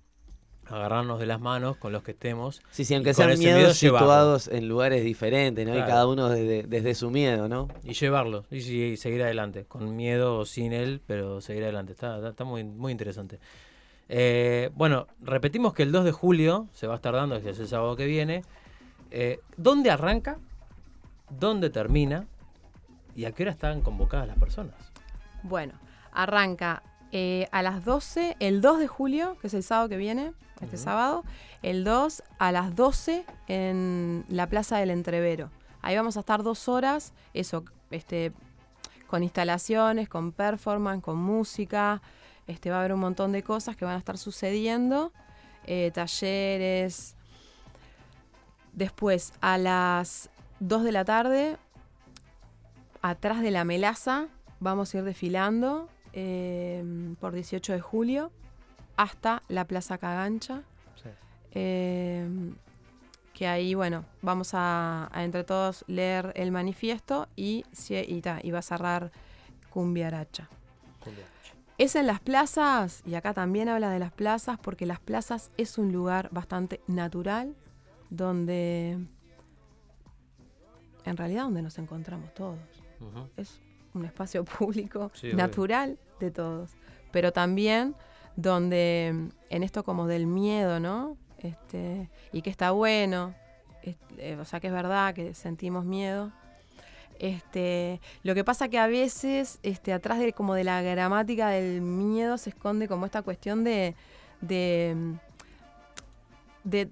agarrarnos 0.71 1.19
de 1.19 1.25
las 1.25 1.39
manos 1.39 1.77
con 1.77 1.91
los 1.91 2.03
que 2.03 2.11
estemos. 2.11 2.61
Sí, 2.71 2.85
sí, 2.85 2.95
aunque 2.95 3.13
sean 3.13 3.29
miedos 3.37 3.43
miedo 3.43 3.71
llevarlo. 3.73 4.07
situados 4.07 4.47
en 4.47 4.67
lugares 4.67 5.03
diferentes, 5.03 5.67
¿no? 5.67 5.75
Y 5.77 5.79
cada 5.81 6.07
uno 6.07 6.29
desde, 6.29 6.63
desde 6.63 6.95
su 6.95 7.09
miedo, 7.11 7.47
¿no? 7.47 7.67
Y 7.83 7.93
llevarlo, 7.93 8.45
y, 8.51 8.61
sí- 8.61 8.81
y 8.83 8.97
seguir 8.97 9.21
adelante, 9.23 9.65
con 9.65 9.95
miedo 9.95 10.37
o 10.37 10.45
sin 10.45 10.73
él, 10.73 11.01
pero 11.05 11.41
seguir 11.41 11.63
adelante. 11.63 11.91
Está, 11.93 12.15
está- 12.17 12.29
está 12.29 12.43
muy, 12.43 12.63
muy 12.63 12.91
interesante. 12.91 13.39
Eh, 14.09 14.69
bueno, 14.75 15.07
repetimos 15.21 15.73
que 15.73 15.83
el 15.83 15.91
2 15.91 16.03
de 16.05 16.11
julio 16.11 16.67
se 16.73 16.87
va 16.87 16.93
a 16.93 16.95
estar 16.97 17.13
dando, 17.13 17.41
que 17.41 17.51
es 17.51 17.59
el 17.59 17.67
sábado 17.67 17.95
que 17.95 18.05
viene. 18.05 18.43
Eh, 19.11 19.39
¿Dónde 19.57 19.89
arranca? 19.91 20.37
¿Dónde 21.29 21.69
termina? 21.69 22.25
¿Y 23.15 23.25
a 23.25 23.31
qué 23.31 23.43
hora 23.43 23.51
están 23.51 23.81
convocadas 23.81 24.27
las 24.27 24.37
personas? 24.37 24.75
Bueno, 25.43 25.73
arranca 26.13 26.83
eh, 27.11 27.47
a 27.51 27.61
las 27.61 27.83
12, 27.83 28.37
el 28.39 28.61
2 28.61 28.79
de 28.79 28.87
julio, 28.87 29.37
que 29.41 29.47
es 29.47 29.53
el 29.53 29.63
sábado 29.63 29.89
que 29.89 29.97
viene, 29.97 30.33
este 30.61 30.77
sábado, 30.77 31.23
el 31.61 31.83
2 31.83 32.23
a 32.39 32.51
las 32.51 32.75
12 32.75 33.25
en 33.47 34.23
la 34.29 34.47
Plaza 34.47 34.77
del 34.77 34.91
Entrevero. 34.91 35.49
Ahí 35.81 35.95
vamos 35.95 36.15
a 36.17 36.21
estar 36.21 36.43
dos 36.43 36.69
horas, 36.69 37.13
eso, 37.33 37.65
este, 37.89 38.31
con 39.07 39.23
instalaciones, 39.23 40.07
con 40.07 40.31
performance, 40.31 41.03
con 41.03 41.17
música. 41.17 42.01
Este, 42.47 42.69
va 42.69 42.77
a 42.77 42.79
haber 42.79 42.93
un 42.93 42.99
montón 42.99 43.31
de 43.31 43.43
cosas 43.43 43.75
que 43.75 43.85
van 43.85 43.95
a 43.95 43.97
estar 43.97 44.17
sucediendo, 44.17 45.11
eh, 45.65 45.91
talleres. 45.93 47.15
Después, 48.73 49.33
a 49.41 49.57
las 49.57 50.29
2 50.59 50.83
de 50.83 50.91
la 50.91 51.03
tarde, 51.03 51.57
atrás 53.01 53.41
de 53.41 53.51
la 53.51 53.65
melaza, 53.65 54.27
vamos 54.59 54.93
a 54.93 54.99
ir 54.99 55.03
desfilando 55.03 55.89
eh, 56.13 57.15
por 57.19 57.33
18 57.33 57.73
de 57.73 57.81
julio 57.81 58.31
hasta 58.97 59.43
la 59.47 59.65
Plaza 59.65 59.97
Cagancha. 59.97 60.63
Eh, 61.53 62.27
que 63.33 63.47
ahí, 63.47 63.73
bueno, 63.73 64.05
vamos 64.21 64.53
a, 64.53 65.09
a 65.11 65.23
entre 65.23 65.43
todos 65.43 65.83
leer 65.87 66.31
el 66.35 66.51
manifiesto 66.51 67.27
y, 67.35 67.65
y, 67.89 68.21
ta, 68.21 68.39
y 68.41 68.51
va 68.51 68.59
a 68.59 68.61
cerrar 68.61 69.11
Cumbiaracha. 69.71 70.47
Es 71.77 71.95
en 71.95 72.05
las 72.05 72.19
plazas, 72.19 73.01
y 73.07 73.15
acá 73.15 73.33
también 73.33 73.67
habla 73.67 73.89
de 73.89 73.97
las 73.97 74.11
plazas, 74.11 74.59
porque 74.59 74.85
las 74.85 74.99
plazas 74.99 75.49
es 75.57 75.79
un 75.79 75.91
lugar 75.91 76.29
bastante 76.31 76.81
natural, 76.85 77.55
donde, 78.11 78.99
en 81.05 81.17
realidad, 81.17 81.43
donde 81.43 81.63
nos 81.63 81.79
encontramos 81.79 82.33
todos. 82.35 82.59
Es 83.37 83.59
un 83.93 84.05
espacio 84.05 84.43
público 84.59 85.11
Sí, 85.13 85.27
obvio. 85.27 85.37
natural 85.37 85.97
de 86.19 86.31
todos, 86.31 86.71
pero 87.11 87.31
también 87.31 87.95
donde 88.35 89.11
mm, 89.13 89.27
en 89.49 89.63
esto 89.63 89.83
como 89.83 90.07
del 90.07 90.27
miedo, 90.27 90.79
¿no? 90.79 91.17
Este, 91.39 92.09
y 92.31 92.41
que 92.43 92.49
está 92.49 92.71
bueno, 92.71 93.33
eh, 94.17 94.37
o 94.39 94.45
sea 94.45 94.59
que 94.59 94.67
es 94.67 94.73
verdad 94.73 95.13
que 95.13 95.33
sentimos 95.33 95.85
miedo. 95.85 96.31
Este, 97.19 97.99
lo 98.23 98.33
que 98.33 98.43
pasa 98.43 98.67
que 98.69 98.79
a 98.79 98.87
veces 98.87 99.59
este, 99.63 99.93
atrás 99.93 100.19
de 100.19 100.33
como 100.33 100.55
de 100.55 100.63
la 100.63 100.81
gramática 100.81 101.49
del 101.49 101.81
miedo 101.81 102.37
se 102.37 102.49
esconde 102.49 102.87
como 102.87 103.05
esta 103.05 103.21
cuestión 103.21 103.63
de, 103.63 103.95
de, 104.41 104.93
mm, 104.95 105.13
de, 106.63 106.89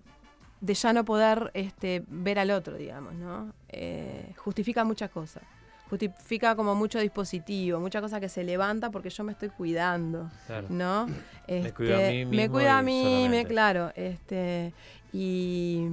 de 0.62 0.74
ya 0.74 0.93
no 0.93 1.06
poder 1.06 1.52
este, 1.54 2.04
ver 2.08 2.38
al 2.39 2.52
otro, 2.52 2.76
digamos, 2.76 3.14
¿no? 3.16 3.54
Eh, 3.70 4.34
justifica 4.38 4.84
muchas 4.84 5.10
cosas. 5.10 5.43
Justifica 5.90 6.56
como 6.56 6.76
mucho 6.76 7.00
dispositivo, 7.00 7.80
mucha 7.80 8.00
cosa 8.02 8.20
que 8.20 8.30
se 8.30 8.44
levanta 8.44 8.92
porque 8.92 9.10
yo 9.10 9.24
me 9.24 9.32
estoy 9.32 9.50
cuidando, 9.50 10.30
Claro. 10.46 10.68
¿no? 10.70 11.08
Me 11.48 11.74
cuido 11.74 11.96
a 11.96 12.02
Este, 12.02 12.26
mí 12.26 12.38
me 12.38 12.50
cuido 12.50 12.72
a 12.72 12.82
y 12.82 12.86
mí, 12.86 13.28
me, 13.30 13.46
claro, 13.46 13.92
este, 13.96 14.74
y, 15.12 15.88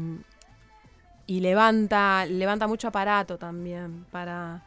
y 1.27 1.41
levanta, 1.41 2.27
levanta 2.27 2.67
mucho 2.67 2.89
aparato 2.89 3.39
también 3.39 4.05
para, 4.11 4.63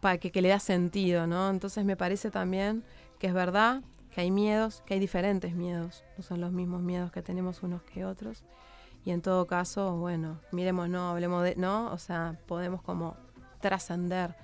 para 0.00 0.18
que, 0.18 0.30
que 0.30 0.42
le 0.42 0.48
da 0.50 0.58
sentido, 0.60 1.26
¿no? 1.26 1.48
Entonces 1.50 1.84
me 1.84 1.96
parece 1.96 2.30
también 2.30 2.84
que 3.18 3.28
es 3.28 3.32
verdad 3.34 3.80
que 4.14 4.20
hay 4.20 4.30
miedos, 4.30 4.82
que 4.86 4.94
hay 4.94 5.00
diferentes 5.00 5.54
miedos, 5.54 6.04
no 6.16 6.22
son 6.22 6.40
los 6.40 6.52
mismos 6.52 6.82
miedos 6.82 7.10
que 7.12 7.22
tenemos 7.22 7.62
unos 7.62 7.82
que 7.82 8.04
otros. 8.04 8.44
Y 9.04 9.10
en 9.12 9.22
todo 9.22 9.46
caso, 9.46 9.96
bueno, 9.96 10.38
miremos, 10.52 10.88
no, 10.88 11.10
hablemos 11.10 11.44
de, 11.44 11.54
¿no? 11.56 11.92
O 11.92 11.98
sea, 11.98 12.36
podemos 12.46 12.82
como 12.82 13.16
trascender 13.60 14.34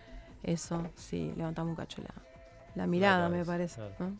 eso 0.43 0.83
si 0.97 1.33
levantamos 1.37 1.71
un 1.71 1.77
cacho 1.77 2.03
la, 2.03 2.15
la 2.75 2.87
mirada, 2.87 3.29
me 3.29 3.45
parece. 3.45 3.77
claro. 3.77 3.95
¿no? 3.99 4.17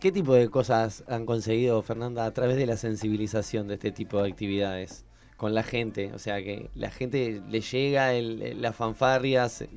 ¿Qué 0.00 0.12
tipo 0.12 0.32
de 0.34 0.48
cosas 0.48 1.02
han 1.08 1.26
conseguido, 1.26 1.82
Fernanda, 1.82 2.24
a 2.24 2.30
través 2.32 2.56
de 2.56 2.66
la 2.66 2.76
sensibilización 2.76 3.66
de 3.66 3.74
este 3.74 3.90
tipo 3.90 4.22
de 4.22 4.28
actividades 4.30 5.04
con 5.36 5.54
la 5.54 5.64
gente? 5.64 6.12
O 6.14 6.18
sea, 6.20 6.36
que 6.42 6.70
la 6.76 6.90
gente 6.90 7.42
le 7.48 7.60
llega 7.60 8.12
el, 8.14 8.40
el- 8.42 8.62
la 8.62 8.72
fanfarria, 8.72 9.48
se- 9.48 9.68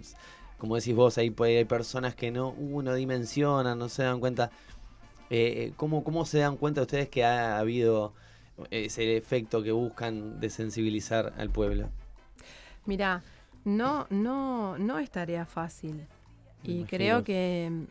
como 0.59 0.75
decís 0.75 0.93
vos, 0.95 1.17
ahí 1.17 1.31
puede- 1.31 1.57
hay 1.57 1.65
personas 1.65 2.13
que 2.13 2.29
no, 2.29 2.49
uh, 2.49 2.81
no 2.83 2.93
dimensionan, 2.93 3.79
no 3.79 3.89
se 3.89 4.03
dan 4.03 4.19
cuenta. 4.19 4.51
Eh, 5.31 5.73
¿cómo, 5.77 6.03
¿Cómo 6.03 6.23
se 6.25 6.37
dan 6.39 6.55
cuenta 6.57 6.81
ustedes 6.81 7.09
que 7.09 7.23
ha 7.25 7.57
habido 7.57 8.13
ese 8.69 9.17
efecto 9.17 9.63
que 9.63 9.71
buscan 9.71 10.39
de 10.39 10.49
sensibilizar 10.51 11.33
al 11.37 11.49
pueblo? 11.49 11.89
Mira, 12.85 13.23
no, 13.65 14.07
no, 14.09 14.77
no 14.77 14.99
es 14.99 15.09
tarea 15.11 15.45
fácil. 15.45 16.07
Y 16.63 16.71
imagino. 16.79 16.87
creo 16.89 17.23
que, 17.23 17.85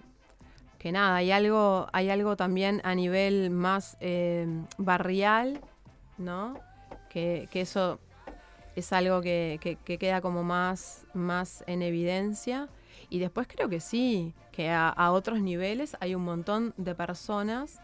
que 0.79 0.93
nada, 0.93 1.17
hay 1.17 1.31
algo, 1.33 1.87
hay 1.93 2.11
algo 2.11 2.37
también 2.37 2.81
a 2.85 2.95
nivel 2.95 3.51
más 3.51 3.97
eh, 4.01 4.47
barrial, 4.79 5.61
¿no? 6.19 6.55
Que, 7.09 7.49
que 7.51 7.63
eso 7.63 7.99
es 8.77 8.93
algo 8.93 9.21
que, 9.21 9.59
que- 9.61 9.77
que 9.77 9.99
queda 9.99 10.21
como 10.21 10.45
más, 10.45 11.05
más 11.15 11.65
en 11.67 11.83
evidencia. 11.83 12.69
Y 13.09 13.19
después 13.19 13.49
creo 13.49 13.69
que 13.69 13.81
sí, 13.81 14.35
que 14.53 14.71
a, 14.71 14.89
a 14.89 15.11
otros 15.11 15.41
niveles 15.41 15.97
hay 16.01 16.15
un 16.15 16.23
montón 16.23 16.73
de 16.77 16.95
personas 16.95 17.81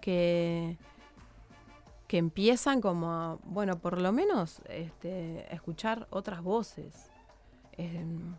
que, 0.00 0.78
que 2.06 2.18
empiezan 2.18 2.80
como 2.80 3.10
a, 3.12 3.38
bueno, 3.42 3.78
por 3.80 4.00
lo 4.00 4.12
menos 4.12 4.60
este, 4.68 5.46
a 5.50 5.54
escuchar 5.54 6.06
otras 6.10 6.42
voces. 6.42 7.10
Em, 7.78 8.34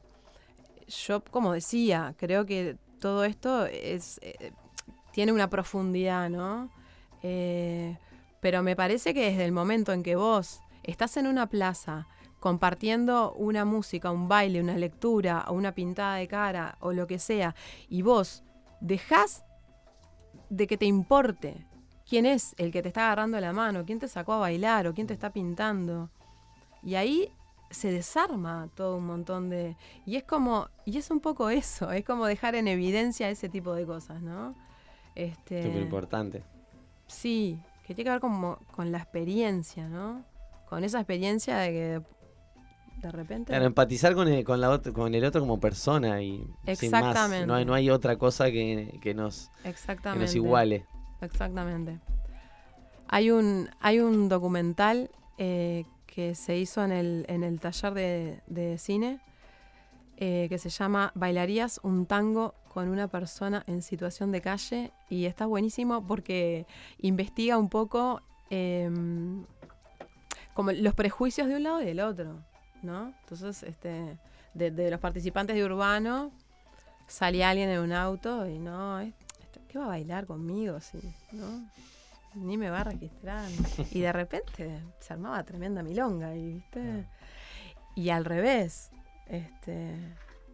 yo, 0.88 1.24
como 1.24 1.54
decía, 1.54 2.14
creo 2.18 2.46
que 2.46 2.78
todo 3.00 3.24
esto 3.24 3.66
es, 3.66 4.20
eh, 4.22 4.52
tiene 5.12 5.32
una 5.32 5.50
profundidad, 5.50 6.30
¿no? 6.30 6.70
Eh, 7.24 7.98
pero 8.42 8.62
me 8.64 8.76
parece 8.76 9.14
que 9.14 9.32
desde 9.32 9.46
el 9.46 9.52
momento 9.52 9.94
en 9.94 10.04
que 10.04 10.16
vos 10.16 10.62
estás 10.84 11.18
en 11.18 11.28
una 11.28 11.48
plaza 11.48 12.08
compartiendo 12.40 13.34
una 13.34 13.66
música, 13.66 14.12
un 14.12 14.28
baile, 14.28 14.62
una 14.62 14.78
lectura, 14.78 15.46
o 15.48 15.54
una 15.54 15.74
pintada 15.74 16.16
de 16.16 16.28
cara 16.28 16.78
o 16.80 16.94
lo 16.94 17.08
que 17.08 17.20
sea, 17.20 17.56
y 17.90 18.02
vos 18.02 18.44
dejás 18.80 19.44
de 20.50 20.68
que 20.68 20.78
te 20.78 20.86
importe 20.86 21.66
quién 22.08 22.26
es 22.26 22.56
el 22.58 22.72
que 22.72 22.82
te 22.82 22.88
está 22.88 23.08
agarrando 23.08 23.40
la 23.40 23.54
mano, 23.54 23.86
quién 23.86 24.00
te 24.00 24.08
sacó 24.08 24.34
a 24.34 24.40
bailar 24.40 24.88
o 24.88 24.94
quién 24.94 25.08
te 25.08 25.14
está 25.14 25.32
pintando. 25.32 26.10
Y 26.82 26.96
ahí 26.96 27.32
se 27.70 27.92
desarma 27.92 28.70
todo 28.76 28.98
un 28.98 29.06
montón 29.06 29.50
de... 29.50 29.76
Y 30.06 30.16
es 30.16 30.24
como, 30.24 30.68
y 30.86 30.98
es 30.98 31.12
un 31.12 31.20
poco 31.20 31.50
eso, 31.50 31.92
es 31.92 32.04
como 32.04 32.26
dejar 32.26 32.56
en 32.56 32.68
evidencia 32.68 33.30
ese 33.30 33.50
tipo 33.50 33.74
de 33.74 33.86
cosas, 33.86 34.22
¿no? 34.22 34.56
Este, 35.16 35.64
Súper 35.64 35.82
importante. 35.82 36.44
Sí, 37.08 37.60
que 37.86 37.94
tiene 37.94 38.08
que 38.08 38.12
ver 38.12 38.22
como 38.22 38.58
con 38.72 38.92
la 38.92 39.00
experiencia, 39.00 39.88
¿no? 39.88 40.24
Con 40.68 40.84
esa 40.84 41.00
experiencia 41.00 41.58
de 41.58 41.70
que 41.70 42.02
de, 43.02 43.12
repente... 43.12 43.52
Claro, 43.52 43.66
empatizar 43.66 44.14
con 44.16 44.28
el, 44.28 44.44
con, 44.44 44.62
la 44.62 44.70
ot- 44.72 44.92
con 44.92 45.14
el 45.14 45.24
otro 45.24 45.42
como 45.42 45.60
persona 45.60 46.22
y 46.22 46.38
sin 46.76 46.92
más. 46.92 47.02
Exactamente. 47.04 47.48
No 47.48 47.56
hay, 47.56 47.66
no 47.66 47.74
hay 47.74 47.90
otra 47.90 48.18
cosa 48.18 48.46
que, 48.52 49.00
que 49.02 49.14
nos, 49.14 49.50
que 49.64 49.70
Exactamente. 49.70 50.26
nos 50.26 50.36
iguale. 50.36 50.86
Exactamente. 51.22 52.00
Hay 53.08 53.32
un, 53.32 53.70
hay 53.80 54.00
un 54.00 54.30
documental 54.30 55.10
eh, 55.38 55.86
que 56.14 56.36
se 56.36 56.58
hizo 56.58 56.84
en 56.84 56.92
el, 56.92 57.26
en 57.30 57.44
el 57.44 57.60
taller 57.60 57.94
de, 57.94 58.42
de 58.48 58.78
cine 58.78 59.20
eh, 60.18 60.48
que 60.50 60.58
se 60.58 60.70
llama 60.70 61.12
Bailarías 61.16 61.80
un 61.84 62.06
tango 62.06 62.54
con 62.74 62.90
una 62.90 63.08
persona 63.08 63.64
en 63.68 63.82
situación 63.82 64.32
de 64.32 64.42
calle 64.42 64.92
y 65.10 65.26
está 65.26 65.46
buenísimo 65.46 66.06
porque 66.06 66.66
investiga 67.00 67.58
un 67.58 67.70
poco 67.70 68.22
em, 68.50 69.46
como 70.54 70.72
los 70.72 70.94
prejuicios 70.94 71.48
de 71.48 71.56
un 71.56 71.64
lado 71.64 71.82
y 71.82 71.86
del 71.86 72.02
otro, 72.02 72.36
¿no? 72.84 73.14
Entonces, 73.22 73.64
este, 73.64 74.18
de, 74.54 74.92
los 74.92 75.00
participantes 75.00 75.56
de 75.56 75.64
Urbano 75.64 76.32
salía 77.08 77.50
alguien 77.50 77.70
en 77.70 77.80
un 77.80 77.94
auto 77.94 78.46
y 78.48 78.60
no, 78.60 79.00
es- 79.00 79.14
¿qué 79.70 79.80
va 79.80 79.86
a 79.86 79.90
bailar 79.90 80.26
conmigo? 80.26 80.80
Si, 80.82 80.98
¿no? 81.32 81.64
Ni 82.36 82.58
me 82.58 82.70
va 82.70 82.82
a 82.82 82.84
registrar. 82.84 83.50
Y 83.92 84.02
de 84.02 84.12
repente 84.14 84.82
se 85.00 85.14
armaba 85.14 85.44
tremenda 85.44 85.84
milonga, 85.84 86.36
y, 86.36 86.56
¿viste? 86.56 87.06
Y 87.96 88.10
al 88.10 88.26
revés, 88.26 88.92
este, 89.28 89.96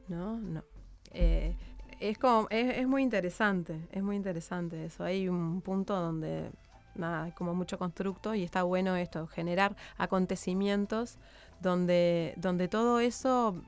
¿no? 0.08 0.38
No. 0.38 0.64
Eh, 1.12 1.56
es 2.00 2.18
como, 2.18 2.48
es, 2.50 2.78
es 2.78 2.88
muy 2.88 3.04
interesante, 3.04 3.88
es 3.92 4.04
muy 4.04 4.16
interesante 4.16 4.86
eso. 4.86 5.04
Hay 5.04 5.30
un 5.30 5.62
punto 5.62 5.96
donde, 5.96 6.52
nada, 6.96 7.24
hay 7.24 7.32
como 7.32 7.54
mucho 7.54 7.78
constructo 7.78 8.36
y 8.36 8.44
está 8.44 8.64
bueno 8.64 8.96
esto, 8.96 9.28
generar 9.28 9.76
acontecimientos 9.98 11.18
donde, 11.62 12.34
donde 12.38 12.68
todo 12.68 13.00
eso 13.00 13.62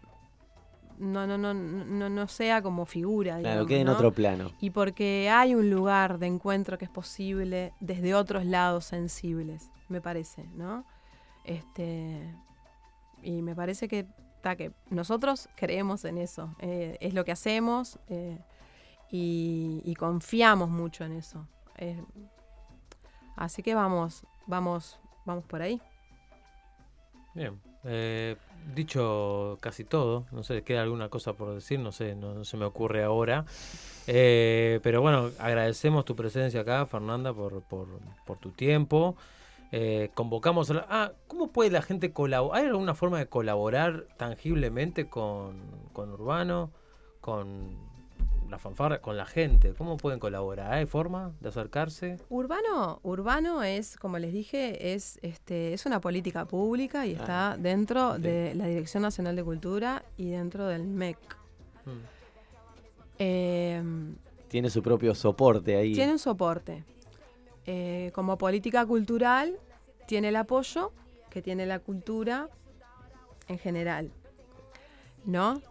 no, 0.98 1.28
no, 1.28 1.38
no, 1.38 1.54
no, 1.54 2.10
no 2.10 2.28
sea 2.28 2.62
como 2.62 2.86
figura. 2.86 3.40
Claro, 3.40 3.66
digamos, 3.66 3.68
quede 3.68 3.80
en 3.82 3.88
¿no? 3.88 3.94
otro 3.94 4.12
plano. 4.12 4.52
Y 4.60 4.72
porque 4.72 5.30
hay 5.30 5.56
un 5.56 5.70
lugar 5.70 6.20
de 6.20 6.28
encuentro 6.28 6.78
que 6.78 6.86
es 6.86 6.92
posible 6.92 7.74
desde 7.80 8.14
otros 8.16 8.46
lados 8.46 8.86
sensibles, 8.86 9.70
me 9.90 10.02
parece, 10.02 10.44
¿no? 10.56 10.86
Este, 11.44 12.36
y 13.24 13.42
me 13.42 13.56
parece 13.56 13.88
que, 13.88 14.06
ta, 14.42 14.56
que 14.56 14.72
nosotros 14.90 15.50
creemos 15.56 16.06
en 16.06 16.18
eso, 16.18 16.56
eh, 16.60 16.98
es 17.00 17.14
lo 17.14 17.24
que 17.26 17.32
hacemos 17.32 18.00
eh, 18.10 18.38
y, 19.10 19.82
y 19.86 19.96
confiamos 19.96 20.70
mucho 20.70 21.06
en 21.06 21.14
eso. 21.14 21.48
Eh, 21.78 22.04
así 23.36 23.64
que 23.64 23.76
vamos, 23.76 24.26
vamos, 24.46 25.00
vamos 25.26 25.46
por 25.46 25.62
ahí. 25.62 25.82
Bien. 27.34 27.67
Eh, 27.84 28.36
dicho 28.76 29.58
casi 29.62 29.84
todo, 29.84 30.26
no 30.32 30.44
sé, 30.44 30.64
queda 30.64 30.82
alguna 30.82 31.10
cosa 31.10 31.34
por 31.34 31.54
decir, 31.54 31.80
no 31.80 31.92
sé, 31.92 32.16
no, 32.16 32.44
se 32.44 32.58
me 32.58 32.66
ocurre 32.66 33.04
ahora. 33.04 33.46
Eh, 34.08 34.80
pero 34.84 35.02
bueno, 35.02 35.32
agradecemos 35.40 36.06
tu 36.06 36.16
presencia 36.16 36.62
acá, 36.62 36.86
Fernanda, 36.86 37.34
por, 37.34 37.62
por, 37.64 37.88
por 38.26 38.38
tu 38.38 38.52
tiempo. 38.52 39.16
Eh, 39.72 40.12
convocamos 40.14 40.72
a 40.72 40.76
la- 40.76 40.86
Ah, 40.90 41.12
¿cómo 41.28 41.52
puede 41.52 41.72
la 41.72 41.82
gente 41.82 42.14
colaborar? 42.14 42.62
¿Hay 42.62 42.68
alguna 42.70 42.96
forma 42.96 43.20
de 43.20 43.28
colaborar 43.28 44.06
tangiblemente 44.18 45.10
con, 45.10 45.58
con 45.92 46.12
Urbano, 46.12 46.72
con 47.20 47.87
la 48.50 48.60
fanfarra, 48.60 49.00
con 49.02 49.18
la 49.18 49.26
gente? 49.26 49.74
¿Cómo 49.74 49.98
pueden 49.98 50.20
colaborar? 50.20 50.74
¿Hay 50.74 50.86
forma 50.86 51.34
de 51.40 51.50
acercarse? 51.50 52.18
Urbano, 52.30 53.00
urbano 53.04 53.64
es, 53.64 53.98
como 53.98 54.18
les 54.20 54.32
dije, 54.34 54.94
es 54.94 55.20
este, 55.22 55.74
es 55.74 55.86
una 55.86 56.00
política 56.02 56.46
pública 56.46 57.06
y 57.06 57.14
está 57.14 57.58
dentro 57.58 58.18
de 58.18 58.56
la 58.56 58.66
Dirección 58.68 59.04
Nacional 59.04 59.36
de 59.36 59.44
Cultura 59.44 60.04
y 60.18 60.30
dentro 60.30 60.68
del 60.68 60.84
MEC. 60.86 61.18
Eh, 63.20 63.82
Tiene 64.48 64.70
su 64.70 64.82
propio 64.82 65.16
soporte 65.16 65.76
ahí. 65.76 65.94
tiene 65.94 66.14
un 66.14 66.20
soporte. 66.20 66.84
Eh, 67.66 68.12
como 68.14 68.38
política 68.38 68.86
cultural, 68.86 69.58
tiene 70.08 70.30
el 70.30 70.36
apoyo 70.38 70.94
que 71.30 71.42
tiene 71.42 71.66
la 71.66 71.80
cultura 71.80 72.50
en 73.48 73.58
general. 73.60 74.12
¿No? 75.26 75.62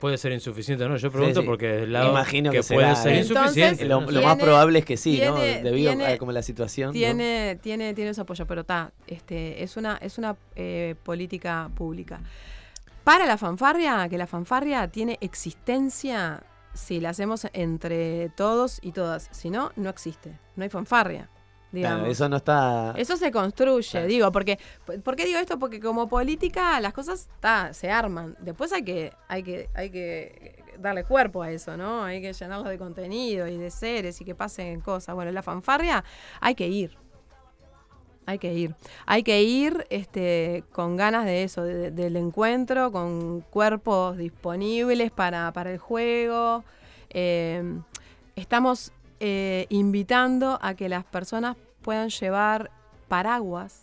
Puede 0.00 0.16
ser 0.18 0.32
insuficiente, 0.32 0.88
¿no? 0.88 0.96
Yo 0.96 1.10
pregunto 1.12 1.40
Sí, 1.40 1.44
sí. 1.44 1.46
porque 1.46 1.66
del 1.68 1.92
lado 1.92 2.10
Imagino 2.10 2.50
que, 2.50 2.62
puede 2.62 2.80
será, 2.86 2.96
ser 2.96 3.12
¿eh? 3.12 3.18
insuficiente. 3.18 3.84
Lo, 3.84 4.00
¿no? 4.00 4.10
lo 4.10 4.22
más 4.22 4.36
probable 4.36 4.78
es 4.78 4.84
que 4.86 4.96
sí, 4.96 5.20
¿no? 5.24 5.34
Debido 5.36 5.92
tiene- 5.92 6.06
a 6.14 6.18
como 6.18 6.32
la 6.32 6.42
situación. 6.42 6.88
¿no? 6.88 6.92
Tiene, 6.94 7.58
tiene, 7.62 7.92
tiene 7.94 8.14
su 8.14 8.22
apoyo, 8.22 8.46
pero 8.46 8.62
está, 8.62 8.92
este, 9.06 9.62
es 9.62 9.76
una, 9.76 9.98
es 9.98 10.16
una 10.16 10.36
eh, 10.56 10.94
política 11.02 11.70
pública. 11.74 12.20
Para 13.04 13.26
la 13.26 13.36
fanfarria, 13.36 14.08
que 14.08 14.16
la 14.18 14.26
fanfarria 14.26 14.88
tiene 14.88 15.18
existencia 15.20 16.42
si 16.72 17.00
la 17.00 17.10
hacemos 17.10 17.46
entre 17.52 18.30
todos 18.36 18.78
y 18.82 18.92
todas. 18.92 19.28
Si 19.32 19.50
no, 19.50 19.72
no 19.76 19.90
existe. 19.90 20.38
No 20.56 20.62
hay 20.64 20.70
fanfarria. 20.70 21.28
Digamos. 21.72 21.98
Claro, 21.98 22.10
eso 22.12 22.28
no 22.28 22.36
está. 22.38 22.94
Eso 22.96 23.16
se 23.16 23.30
construye, 23.30 23.88
Claro. 23.90 24.06
digo, 24.08 24.32
porque 24.32 24.58
¿por 25.04 25.14
qué 25.14 25.24
digo 25.24 25.38
esto? 25.38 25.58
Porque 25.58 25.78
como 25.80 26.08
política 26.08 26.80
las 26.80 26.92
cosas 26.92 27.28
ta, 27.38 27.72
se 27.72 27.90
arman. 27.90 28.36
Después 28.40 28.72
hay 28.72 28.82
que, 28.82 29.12
hay 29.28 29.42
que, 29.44 29.68
hay 29.74 29.90
que 29.90 30.64
darle 30.78 31.04
cuerpo 31.04 31.42
a 31.42 31.50
eso, 31.52 31.76
¿no? 31.76 32.02
Hay 32.04 32.20
que 32.20 32.32
llenarlo 32.32 32.68
de 32.68 32.76
contenido 32.78 33.46
y 33.46 33.56
de 33.56 33.70
seres 33.70 34.20
y 34.20 34.24
que 34.24 34.34
pasen 34.34 34.80
cosas. 34.80 35.14
Bueno, 35.14 35.30
la 35.30 35.42
fanfarria 35.42 36.02
hay 36.40 36.54
que 36.56 36.66
ir. 36.66 36.96
Hay 38.26 38.38
que 38.38 38.52
ir. 38.52 38.74
Hay 39.06 39.22
que 39.22 39.42
ir 39.42 39.86
este, 39.90 40.62
con 40.72 40.96
ganas 40.96 41.24
de 41.24 41.42
eso, 41.42 41.62
de- 41.64 41.90
del 41.90 42.16
encuentro, 42.16 42.92
con 42.92 43.40
cuerpos 43.42 44.16
disponibles 44.18 45.10
para, 45.10 45.52
para 45.52 45.72
el 45.72 45.78
juego. 45.78 46.64
Eh, 47.10 47.62
estamos 48.36 48.92
eh, 49.20 49.66
invitando 49.68 50.58
a 50.62 50.74
que 50.74 50.88
las 50.88 51.04
personas 51.04 51.56
puedan 51.82 52.08
llevar 52.08 52.70
paraguas, 53.08 53.82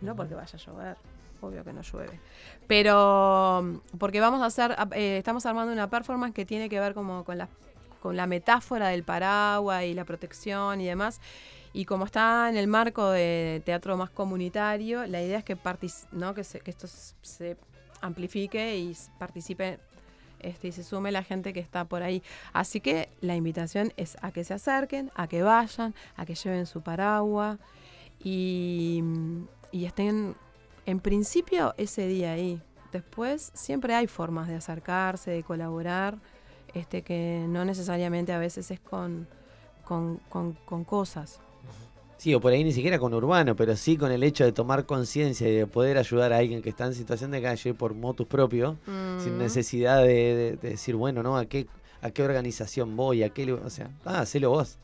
no 0.00 0.14
porque 0.16 0.34
vaya 0.34 0.56
a 0.58 0.60
llover, 0.60 0.96
obvio 1.40 1.64
que 1.64 1.72
no 1.72 1.82
llueve, 1.82 2.18
pero 2.66 3.60
mm, 3.62 3.96
porque 3.98 4.20
vamos 4.20 4.42
a 4.42 4.46
hacer, 4.46 4.76
eh, 4.94 5.18
estamos 5.18 5.44
armando 5.46 5.72
una 5.72 5.88
performance 5.90 6.34
que 6.34 6.44
tiene 6.44 6.68
que 6.68 6.80
ver 6.80 6.94
como 6.94 7.24
con 7.24 7.38
las 7.38 7.48
con 8.00 8.16
la 8.16 8.26
metáfora 8.26 8.88
del 8.88 9.04
paraguas 9.04 9.84
y 9.84 9.94
la 9.94 10.04
protección 10.04 10.80
y 10.80 10.86
demás. 10.86 11.20
Y 11.72 11.84
como 11.84 12.04
está 12.04 12.48
en 12.48 12.56
el 12.56 12.66
marco 12.66 13.10
de 13.10 13.62
teatro 13.64 13.96
más 13.96 14.10
comunitario, 14.10 15.06
la 15.06 15.22
idea 15.22 15.38
es 15.38 15.44
que, 15.44 15.56
partic- 15.56 16.08
¿no? 16.10 16.34
que, 16.34 16.42
se- 16.42 16.58
que 16.58 16.72
esto 16.72 16.88
se 16.88 17.56
amplifique 18.00 18.76
y 18.76 18.96
participe 19.20 19.78
este, 20.42 20.68
y 20.68 20.72
se 20.72 20.82
sume 20.84 21.10
la 21.12 21.22
gente 21.22 21.52
que 21.52 21.60
está 21.60 21.84
por 21.84 22.02
ahí. 22.02 22.22
Así 22.52 22.80
que 22.80 23.08
la 23.20 23.36
invitación 23.36 23.92
es 23.96 24.16
a 24.22 24.32
que 24.32 24.44
se 24.44 24.54
acerquen, 24.54 25.10
a 25.14 25.26
que 25.28 25.42
vayan, 25.42 25.94
a 26.16 26.26
que 26.26 26.34
lleven 26.34 26.66
su 26.66 26.82
paraguas 26.82 27.58
y, 28.22 29.02
y 29.70 29.84
estén 29.84 30.34
en 30.86 31.00
principio 31.00 31.74
ese 31.76 32.06
día 32.06 32.32
ahí. 32.32 32.60
Después 32.92 33.50
siempre 33.54 33.94
hay 33.94 34.06
formas 34.06 34.48
de 34.48 34.56
acercarse, 34.56 35.30
de 35.30 35.42
colaborar, 35.42 36.18
este, 36.74 37.02
que 37.02 37.44
no 37.48 37.64
necesariamente 37.64 38.32
a 38.32 38.38
veces 38.38 38.70
es 38.70 38.80
con, 38.80 39.26
con, 39.84 40.18
con- 40.28 40.54
con 40.64 40.84
cosas. 40.84 41.40
Sí, 42.22 42.32
o 42.36 42.40
por 42.40 42.52
ahí 42.52 42.62
ni 42.62 42.70
siquiera 42.70 43.00
con 43.00 43.12
urbano, 43.14 43.56
pero 43.56 43.74
sí 43.74 43.96
con 43.96 44.12
el 44.12 44.22
hecho 44.22 44.44
de 44.44 44.52
tomar 44.52 44.86
conciencia 44.86 45.48
y 45.48 45.56
de 45.56 45.66
poder 45.66 45.98
ayudar 45.98 46.32
a 46.32 46.36
alguien 46.38 46.62
que 46.62 46.68
está 46.68 46.86
en 46.86 46.94
situación 46.94 47.32
de 47.32 47.42
calle 47.42 47.74
por 47.74 47.94
motus 47.94 48.28
propio, 48.28 48.76
sin 49.18 49.34
Mm. 49.34 49.38
necesidad 49.38 50.02
de, 50.02 50.06
de- 50.36 50.56
de 50.62 50.68
decir, 50.70 50.94
bueno, 50.94 51.24
¿no? 51.24 51.36
¿A 51.36 51.46
qué, 51.46 51.66
¿A 52.00 52.12
qué 52.12 52.22
organización 52.22 52.94
voy? 52.96 53.24
¿A 53.24 53.30
qué, 53.30 53.52
o 53.52 53.68
sea, 53.70 53.90
ah, 54.04 54.20
hacelo 54.20 54.50
vos. 54.50 54.78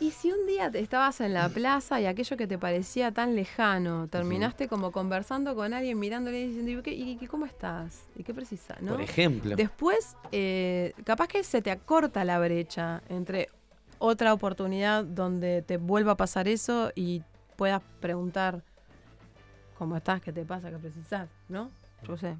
Y 0.00 0.10
si 0.12 0.30
un 0.32 0.46
día 0.46 0.70
te 0.70 0.78
estabas 0.80 1.20
en 1.20 1.34
la 1.34 1.50
plaza 1.50 2.00
y 2.00 2.06
aquello 2.06 2.36
que 2.38 2.46
te 2.46 2.56
parecía 2.56 3.12
tan 3.12 3.34
lejano, 3.36 4.08
terminaste 4.08 4.68
como 4.68 4.90
conversando 4.90 5.54
con 5.54 5.74
alguien, 5.74 5.98
mirándole 5.98 6.40
y 6.40 6.46
diciendo, 6.46 6.70
¿y, 6.70 6.82
qué- 6.82 6.94
y- 6.94 7.18
y 7.20 7.26
cómo 7.26 7.44
estás? 7.44 8.04
¿Y 8.16 8.22
qué 8.22 8.32
precisas? 8.32 8.80
¿no? 8.80 8.92
Por 8.92 9.02
ejemplo. 9.02 9.54
Después, 9.54 10.16
eh, 10.32 10.94
capaz 11.04 11.26
que 11.28 11.44
se 11.44 11.60
te 11.60 11.70
acorta 11.70 12.24
la 12.24 12.38
brecha 12.38 13.02
entre 13.10 13.48
otra 13.98 14.32
oportunidad 14.32 15.04
donde 15.04 15.62
te 15.62 15.76
vuelva 15.76 16.12
a 16.12 16.16
pasar 16.16 16.48
eso 16.48 16.90
y 16.94 17.22
puedas 17.56 17.82
preguntar, 18.00 18.62
¿cómo 19.78 19.96
estás? 19.96 20.20
¿Qué 20.20 20.32
te 20.32 20.44
pasa? 20.44 20.70
¿Qué 20.70 20.78
precisas? 20.78 21.28
¿No? 21.48 21.70
Yo 22.06 22.16
sé. 22.16 22.36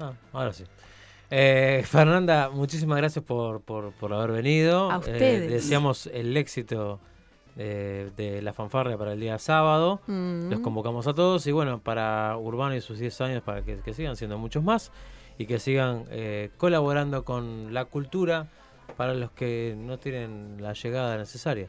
Ah, 0.00 0.12
ahora 0.32 0.52
sí. 0.52 0.64
Eh, 1.30 1.82
Fernanda, 1.86 2.50
muchísimas 2.50 2.98
gracias 2.98 3.24
por, 3.24 3.62
por, 3.62 3.92
por 3.92 4.12
haber 4.12 4.32
venido. 4.32 4.90
A 4.90 4.96
Eh, 4.96 4.98
ustedes. 4.98 5.50
deseamos 5.50 6.06
el 6.08 6.36
éxito 6.36 7.00
eh, 7.56 8.10
de 8.16 8.42
la 8.42 8.52
fanfarria 8.52 8.98
para 8.98 9.12
el 9.12 9.20
día 9.20 9.38
sábado. 9.38 10.00
Mm. 10.06 10.50
Los 10.50 10.60
convocamos 10.60 11.06
a 11.06 11.14
todos 11.14 11.46
y 11.46 11.52
bueno, 11.52 11.78
para 11.80 12.36
Urbano 12.36 12.74
y 12.74 12.80
sus 12.80 12.98
10 12.98 13.20
años, 13.22 13.42
para 13.42 13.62
que, 13.62 13.78
que 13.78 13.94
sigan 13.94 14.16
siendo 14.16 14.36
muchos 14.38 14.62
más 14.62 14.90
y 15.38 15.46
que 15.46 15.58
sigan 15.58 16.04
eh, 16.10 16.50
colaborando 16.58 17.24
con 17.24 17.72
la 17.72 17.86
cultura 17.86 18.48
para 18.96 19.14
los 19.14 19.30
que 19.32 19.74
no 19.78 19.98
tienen 19.98 20.56
la 20.60 20.72
llegada 20.72 21.16
necesaria. 21.16 21.68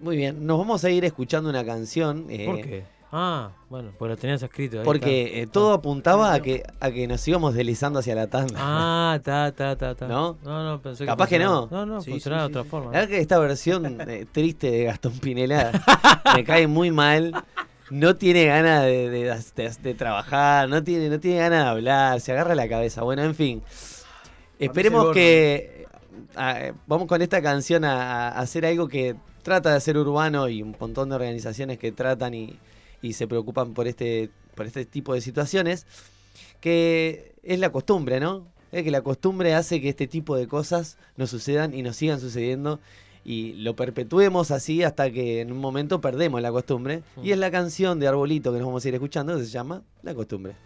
Muy 0.00 0.16
bien, 0.16 0.46
nos 0.46 0.58
vamos 0.58 0.84
a 0.84 0.90
ir 0.90 1.04
escuchando 1.04 1.48
una 1.48 1.64
canción. 1.64 2.26
eh, 2.28 2.44
¿Por 2.46 2.60
qué? 2.60 2.84
Ah, 3.12 3.50
bueno, 3.70 3.92
pues 3.96 4.10
lo 4.10 4.16
tenías 4.16 4.42
escrito. 4.42 4.80
ahí 4.80 4.84
Porque 4.84 5.40
eh, 5.40 5.46
todo 5.46 5.72
apuntaba 5.72 6.34
a 6.34 6.40
que, 6.40 6.64
a 6.80 6.90
que 6.90 7.06
nos 7.06 7.26
íbamos 7.26 7.54
deslizando 7.54 8.00
hacia 8.00 8.14
la 8.14 8.26
tanda. 8.26 8.56
Ah, 8.58 9.18
ta, 9.22 9.52
ta, 9.52 9.76
ta, 9.76 9.94
ta. 9.94 10.06
¿No? 10.08 10.36
No, 10.44 10.64
no, 10.64 10.82
pensé 10.82 11.04
que 11.04 11.06
Capaz 11.06 11.28
que 11.28 11.38
no. 11.38 11.68
No, 11.70 11.86
no, 11.86 12.02
funcionaba 12.02 12.42
de 12.42 12.48
otra 12.48 12.64
forma. 12.64 12.86
La 12.92 12.98
verdad 12.98 13.08
que 13.08 13.20
esta 13.20 13.38
versión 13.38 14.00
eh, 14.10 14.26
triste 14.30 14.70
de 14.70 14.84
Gastón 14.84 15.12
Pinela 15.20 15.70
me 16.34 16.44
cae 16.44 16.66
muy 16.66 16.90
mal. 16.90 17.32
No 17.88 18.16
tiene 18.16 18.44
ganas 18.46 18.82
de, 18.82 19.08
de- 19.08 19.40
de- 19.54 19.70
de 19.80 19.94
trabajar, 19.94 20.68
no 20.68 20.82
tiene, 20.82 21.08
no 21.08 21.20
tiene 21.20 21.38
ganas 21.38 21.62
de 21.64 21.70
hablar, 21.70 22.20
se 22.20 22.32
agarra 22.32 22.56
la 22.56 22.68
cabeza. 22.68 23.02
Bueno, 23.02 23.22
en 23.22 23.34
fin. 23.36 23.62
Esperemos 24.58 25.12
que 25.14 25.75
vamos 26.86 27.08
con 27.08 27.22
esta 27.22 27.42
canción 27.42 27.84
a, 27.84 28.28
a 28.28 28.40
hacer 28.40 28.66
algo 28.66 28.88
que 28.88 29.16
trata 29.42 29.72
de 29.72 29.80
ser 29.80 29.96
urbano 29.96 30.48
y 30.48 30.62
un 30.62 30.76
montón 30.78 31.08
de 31.08 31.14
organizaciones 31.14 31.78
que 31.78 31.92
tratan 31.92 32.34
y, 32.34 32.58
y 33.02 33.12
se 33.12 33.26
preocupan 33.26 33.74
por 33.74 33.86
este, 33.86 34.30
por 34.54 34.66
este 34.66 34.84
tipo 34.84 35.14
de 35.14 35.20
situaciones, 35.20 35.86
que 36.60 37.34
es 37.42 37.58
la 37.58 37.70
costumbre, 37.70 38.20
¿no? 38.20 38.46
Es 38.72 38.82
que 38.82 38.90
la 38.90 39.02
costumbre 39.02 39.54
hace 39.54 39.80
que 39.80 39.88
este 39.88 40.06
tipo 40.06 40.36
de 40.36 40.48
cosas 40.48 40.98
nos 41.16 41.30
sucedan 41.30 41.74
y 41.74 41.82
nos 41.82 41.96
sigan 41.96 42.20
sucediendo 42.20 42.80
y 43.24 43.54
lo 43.54 43.76
perpetuemos 43.76 44.50
así 44.50 44.82
hasta 44.82 45.10
que 45.10 45.40
en 45.40 45.52
un 45.52 45.58
momento 45.58 46.00
perdemos 46.00 46.42
la 46.42 46.50
costumbre. 46.50 47.02
Y 47.22 47.32
es 47.32 47.38
la 47.38 47.50
canción 47.50 47.98
de 48.00 48.08
Arbolito 48.08 48.52
que 48.52 48.58
nos 48.58 48.66
vamos 48.66 48.84
a 48.84 48.88
ir 48.88 48.94
escuchando 48.94 49.36
que 49.36 49.44
se 49.44 49.50
llama 49.50 49.82
La 50.02 50.14
costumbre. 50.14 50.65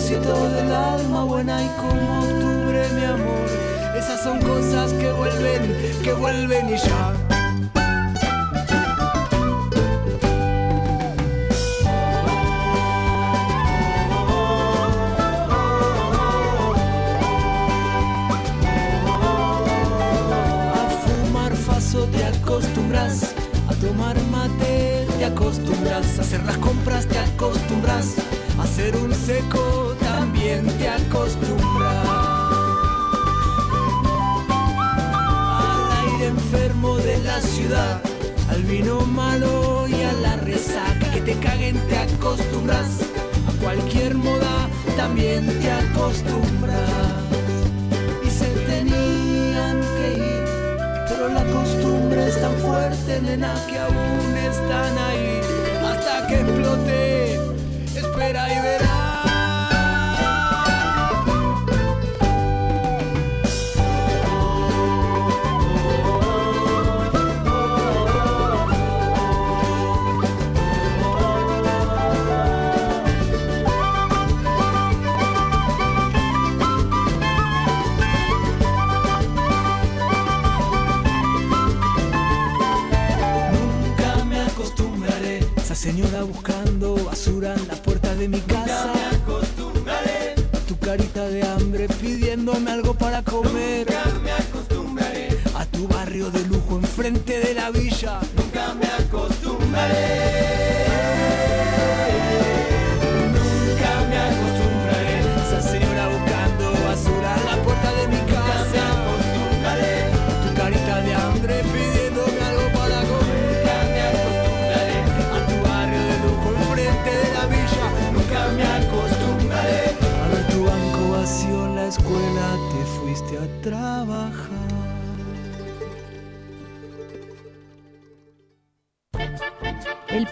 Rinconcito 0.00 0.48
del 0.48 0.72
alma 0.72 1.24
buena 1.24 1.62
y 1.62 1.68
como 1.76 2.20
octubre, 2.20 2.88
mi 2.94 3.04
amor. 3.04 3.46
Esas 3.98 4.22
son 4.22 4.40
cosas 4.40 4.92
que 4.94 5.12
vuelven, 5.12 6.02
que 6.02 6.12
vuelven 6.14 6.70
y 6.70 6.78
ya. 6.78 7.29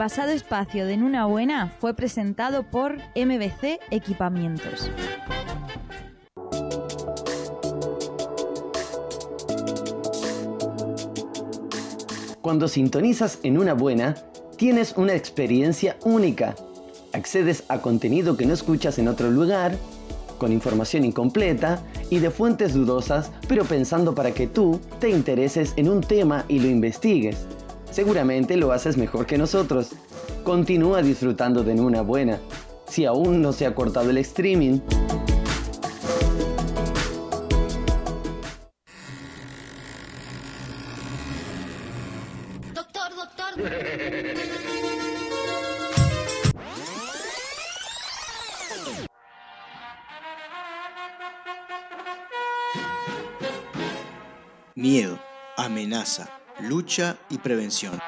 Pasado 0.09 0.31
espacio 0.31 0.87
de 0.87 0.95
En 0.95 1.03
Una 1.03 1.27
Buena 1.27 1.69
fue 1.81 1.93
presentado 1.93 2.63
por 2.63 2.97
MBC 3.15 3.79
Equipamientos. 3.91 4.91
Cuando 12.41 12.69
sintonizas 12.69 13.39
en 13.43 13.59
una 13.59 13.75
buena, 13.75 14.15
tienes 14.57 14.95
una 14.97 15.13
experiencia 15.13 15.99
única. 16.07 16.57
Accedes 17.13 17.65
a 17.69 17.83
contenido 17.83 18.35
que 18.39 18.47
no 18.47 18.55
escuchas 18.55 18.99
en 18.99 19.09
otro 19.09 19.31
lugar, 19.31 19.77
con 20.39 20.53
información 20.53 21.05
incompleta 21.05 21.83
y 22.09 22.21
de 22.21 22.31
fuentes 22.31 22.73
dudosas, 22.73 23.31
pero 23.47 23.67
pensando 23.67 24.15
para 24.15 24.31
que 24.31 24.47
tú 24.47 24.81
te 25.01 25.11
intereses 25.11 25.75
en 25.77 25.91
un 25.91 26.01
tema 26.01 26.47
y 26.49 26.61
lo 26.61 26.69
investigues. 26.69 27.47
Seguramente 27.91 28.57
lo 28.57 28.73
haces 28.73 28.97
mejor 28.97 29.27
que 29.27 29.39
nosotros. 29.39 29.91
Continúa 30.45 31.03
disfrutando 31.03 31.63
de 31.63 31.75
una 31.75 32.03
buena. 32.03 32.39
Si 32.87 33.05
aún 33.05 33.43
no 33.43 33.53
se 33.53 33.67
ha 33.67 33.75
cortado 33.75 34.11
el 34.11 34.19
streaming, 34.19 34.81
Doctor, 42.73 43.15
doctor. 43.15 43.55
Miedo, 54.75 55.19
amenaza, 55.57 56.31
lucha 56.61 57.19
y 57.31 57.39
prevención. 57.39 57.99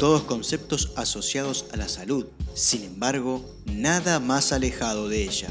Todos 0.00 0.24
conceptos 0.24 0.92
asociados 0.96 1.66
a 1.72 1.76
la 1.76 1.88
salud, 1.88 2.26
sin 2.54 2.84
embargo, 2.84 3.44
nada 3.64 4.20
más 4.20 4.52
alejado 4.52 5.08
de 5.08 5.22
ella. 5.22 5.48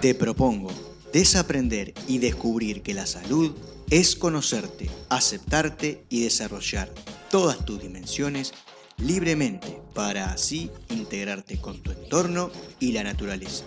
Te 0.00 0.14
propongo 0.14 0.70
desaprender 1.12 1.92
y 2.08 2.18
descubrir 2.18 2.82
que 2.82 2.94
la 2.94 3.06
salud 3.06 3.52
es 3.90 4.16
conocerte, 4.16 4.90
aceptarte 5.08 6.04
y 6.08 6.22
desarrollar 6.22 6.88
todas 7.30 7.64
tus 7.64 7.80
dimensiones 7.80 8.52
libremente 8.96 9.80
para 9.94 10.32
así 10.32 10.70
integrarte 10.90 11.60
con 11.60 11.82
tu 11.82 11.90
entorno 11.90 12.50
y 12.78 12.92
la 12.92 13.02
naturaleza. 13.02 13.64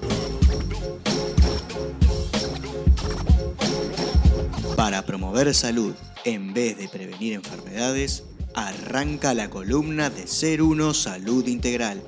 Para 4.84 5.06
promover 5.06 5.54
salud 5.54 5.96
en 6.26 6.54
vez 6.54 6.78
de 6.78 6.90
prevenir 6.90 7.32
enfermedades, 7.32 8.26
arranca 8.54 9.34
la 9.34 9.50
columna 9.50 10.10
de 10.10 10.28
Ser 10.28 10.62
Uno 10.62 10.94
Salud 10.94 11.48
Integral. 11.48 12.04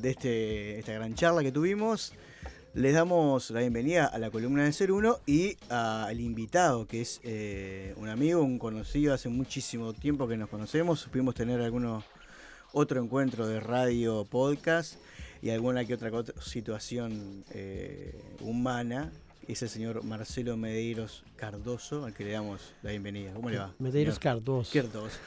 De, 0.00 0.10
este, 0.10 0.78
esta 0.78 0.92
gran 0.92 1.14
charla 1.14 1.42
que 1.42 1.52
tuvimos, 1.52 2.12
les 2.74 2.94
damos 2.94 3.50
la 3.50 3.60
bienvenida 3.60 4.06
a 4.06 4.18
la 4.18 4.30
columna 4.30 4.64
de 4.64 4.72
Ser 4.72 4.92
Uno 4.92 5.18
y 5.26 5.56
al 5.68 6.20
invitado, 6.20 6.86
que 6.86 7.00
es 7.00 7.20
eh, 7.24 7.94
un 7.96 8.08
amigo, 8.08 8.42
un 8.42 8.58
conocido 8.58 9.12
hace 9.12 9.28
muchísimo 9.28 9.92
tiempo 9.92 10.28
que 10.28 10.36
nos 10.36 10.48
conocemos. 10.48 11.04
Pudimos 11.10 11.34
tener 11.34 11.60
alguno 11.60 12.04
otro 12.72 13.02
encuentro 13.02 13.46
de 13.46 13.60
radio, 13.60 14.24
podcast 14.24 14.94
y 15.42 15.50
alguna 15.50 15.84
que 15.84 15.94
otra 15.94 16.10
situación 16.40 17.44
eh, 17.50 18.14
humana. 18.40 19.12
Es 19.50 19.62
el 19.62 19.68
señor 19.68 20.04
Marcelo 20.04 20.56
Medeiros 20.56 21.24
Cardoso, 21.34 22.04
al 22.04 22.14
que 22.14 22.22
le 22.24 22.30
damos 22.30 22.72
la 22.82 22.90
bienvenida. 22.90 23.32
¿Cómo 23.32 23.50
le 23.50 23.58
va? 23.58 23.74
Medeiros 23.80 24.14
señor? 24.14 24.36
Cardoso. 24.36 24.72
Cardoso. 24.72 25.18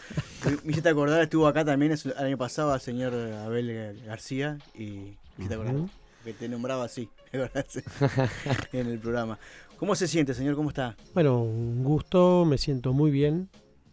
Me 0.64 0.72
hiciste 0.72 0.88
acordar, 0.88 1.22
estuvo 1.24 1.46
acá 1.46 1.66
también 1.66 1.92
el 1.92 2.14
año 2.18 2.38
pasado 2.38 2.74
el 2.74 2.80
señor 2.80 3.14
Abel 3.14 4.02
García 4.06 4.60
y 4.74 5.18
me 5.36 5.40
hiciste 5.40 5.56
acordar 5.56 5.76
que 6.24 6.32
te 6.32 6.48
nombraba 6.48 6.86
así 6.86 7.10
en 8.72 8.88
el 8.88 8.98
programa. 9.00 9.38
¿Cómo 9.78 9.94
se 9.94 10.08
siente, 10.08 10.34
señor? 10.34 10.56
¿Cómo 10.56 10.70
está? 10.70 10.96
Bueno, 11.14 11.44
un 11.44 11.84
gusto, 11.84 12.46
me 12.46 12.58
siento 12.58 12.94
muy 12.94 13.12
bien, 13.12 13.50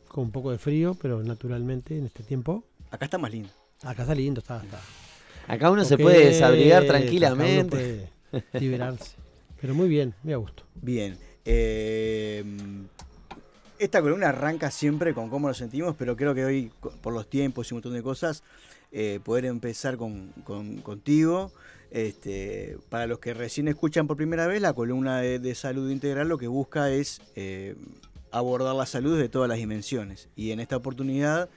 con 0.06 0.26
un 0.26 0.30
poco 0.30 0.52
de 0.52 0.58
frío, 0.58 0.96
pero 1.02 1.24
naturalmente 1.24 1.98
en 1.98 2.06
este 2.06 2.22
tiempo. 2.22 2.62
Acá 2.92 3.06
está 3.06 3.18
más 3.18 3.32
lindo. 3.32 3.50
Acá 3.82 4.02
está 4.02 4.14
lindo, 4.14 4.38
está. 4.38 4.62
está. 4.62 4.78
Acá 5.52 5.72
uno 5.72 5.84
se 5.84 5.98
puede 5.98 6.26
desabrigar 6.26 6.84
acá 6.84 6.92
uno 6.92 6.98
tranquilamente. 7.00 8.10
puede 8.30 8.44
liberarse. 8.60 9.16
Pero 9.60 9.74
muy 9.74 9.88
bien, 9.88 10.14
a 10.26 10.36
gusto. 10.36 10.64
Bien. 10.80 11.18
eh, 11.44 12.44
esta 13.78 14.02
columna 14.02 14.28
arranca 14.28 14.70
siempre 14.70 15.14
con 15.14 15.30
cómo 15.30 15.48
nos 15.48 15.56
sentimos, 15.56 15.96
pero 15.98 16.14
creo 16.14 16.34
que 16.34 16.44
hoy, 16.44 16.70
por 17.00 17.14
los 17.14 17.28
tiempos 17.30 17.70
y 17.70 17.74
un 17.74 17.76
montón 17.78 17.94
de 17.94 18.02
cosas, 18.02 18.42
eh, 18.92 19.20
poder 19.24 19.46
empezar 19.46 19.96
con, 19.96 20.28
con- 20.44 20.82
contigo. 20.82 21.50
Este, 21.90 22.76
para 22.88 23.06
los 23.06 23.18
que 23.20 23.32
recién 23.34 23.68
escuchan 23.68 24.06
por 24.06 24.16
primera 24.18 24.46
vez, 24.46 24.60
la 24.60 24.74
columna 24.74 25.20
de, 25.22 25.38
de 25.38 25.54
salud 25.54 25.90
integral 25.90 26.28
lo 26.28 26.36
que 26.38 26.46
busca 26.46 26.90
es 26.90 27.20
eh, 27.36 27.74
abordar 28.30 28.74
la 28.76 28.84
salud 28.86 29.18
de 29.18 29.28
todas 29.30 29.48
las 29.48 29.58
dimensiones. 29.58 30.28
Y 30.36 30.50
en 30.52 30.60
esta 30.60 30.76
oportunidad, 30.76 31.48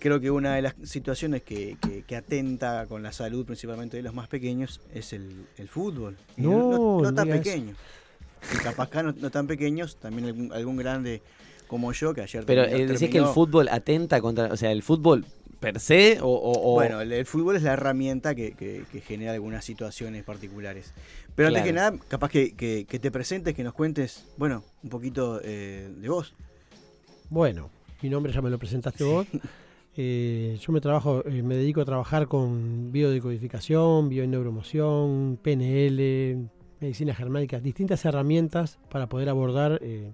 creo 0.00 0.18
que 0.20 0.30
una 0.32 0.56
de 0.56 0.62
las 0.62 0.74
situaciones 0.82 1.42
que, 1.42 1.76
que- 1.80 2.02
que 2.02 2.16
atenta 2.16 2.86
con 2.88 3.02
la 3.04 3.12
salud, 3.12 3.44
principalmente 3.46 3.96
de 3.96 4.02
los 4.02 4.14
más 4.14 4.26
pequeños, 4.28 4.80
es 4.92 5.12
el, 5.12 5.46
el 5.56 5.68
fútbol. 5.68 6.16
No, 6.36 6.50
no, 6.70 7.02
no 7.02 7.14
tan 7.14 7.28
pequeños. 7.28 7.76
Y 8.52 8.56
capaz 8.58 8.84
acá 8.84 9.02
no, 9.04 9.12
no 9.12 9.30
tan 9.30 9.46
pequeños, 9.46 9.96
también 9.96 10.26
algún, 10.28 10.52
algún 10.52 10.76
grande 10.76 11.22
como 11.68 11.92
yo, 11.92 12.12
que 12.14 12.22
ayer 12.22 12.44
Pero 12.46 12.62
terminó- 12.62 12.78
eh, 12.84 12.86
decís 12.94 13.10
que 13.10 13.18
el 13.18 13.26
fútbol 13.26 13.68
atenta 13.68 14.20
contra. 14.20 14.46
O 14.46 14.56
sea, 14.56 14.72
el 14.72 14.82
fútbol 14.82 15.24
per 15.60 15.78
se 15.78 16.18
o. 16.22 16.26
o- 16.26 16.70
o- 16.72 16.74
Bueno, 16.74 17.00
el, 17.02 17.12
el 17.12 17.26
fútbol 17.26 17.56
es 17.56 17.62
la 17.62 17.74
herramienta 17.74 18.34
que, 18.34 18.52
que- 18.52 18.84
que 18.90 19.00
genera 19.02 19.32
algunas 19.32 19.64
situaciones 19.64 20.24
particulares. 20.24 20.94
Pero 21.36 21.48
antes 21.48 21.62
que 21.62 21.72
nada, 21.74 21.92
capaz 22.08 22.30
que, 22.30 22.56
que- 22.56 22.86
que 22.88 22.98
te 22.98 23.10
presentes, 23.10 23.54
que 23.54 23.62
nos 23.62 23.74
cuentes, 23.74 24.24
bueno, 24.38 24.64
un 24.82 24.88
poquito 24.90 25.40
eh, 25.44 25.88
de 25.94 26.08
vos. 26.08 26.34
Bueno, 27.28 27.70
mi 28.02 28.08
nombre 28.08 28.32
ya 28.32 28.40
me 28.42 28.48
lo 28.50 28.58
presentaste 28.58 29.04
vos. 29.04 29.26
Eh, 29.96 30.56
yo 30.60 30.72
me 30.72 30.80
trabajo, 30.80 31.22
eh, 31.26 31.42
me 31.42 31.56
dedico 31.56 31.80
a 31.80 31.84
trabajar 31.84 32.28
con 32.28 32.92
biodecodificación, 32.92 34.08
bioneuromoción, 34.08 35.38
PNL, 35.42 36.48
medicina 36.80 37.14
germánica, 37.14 37.60
distintas 37.60 38.04
herramientas 38.04 38.78
para 38.88 39.08
poder 39.08 39.28
abordar 39.28 39.78
eh, 39.82 40.12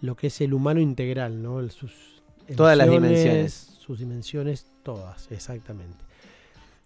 lo 0.00 0.16
que 0.16 0.26
es 0.28 0.40
el 0.40 0.52
humano 0.54 0.80
integral, 0.80 1.42
¿no? 1.42 1.60
El- 1.60 1.70
sus 1.70 2.22
Todas 2.56 2.76
las 2.76 2.88
dimensiones. 2.90 3.52
Sus 3.78 3.98
dimensiones, 4.00 4.66
todas, 4.82 5.30
exactamente. 5.30 5.96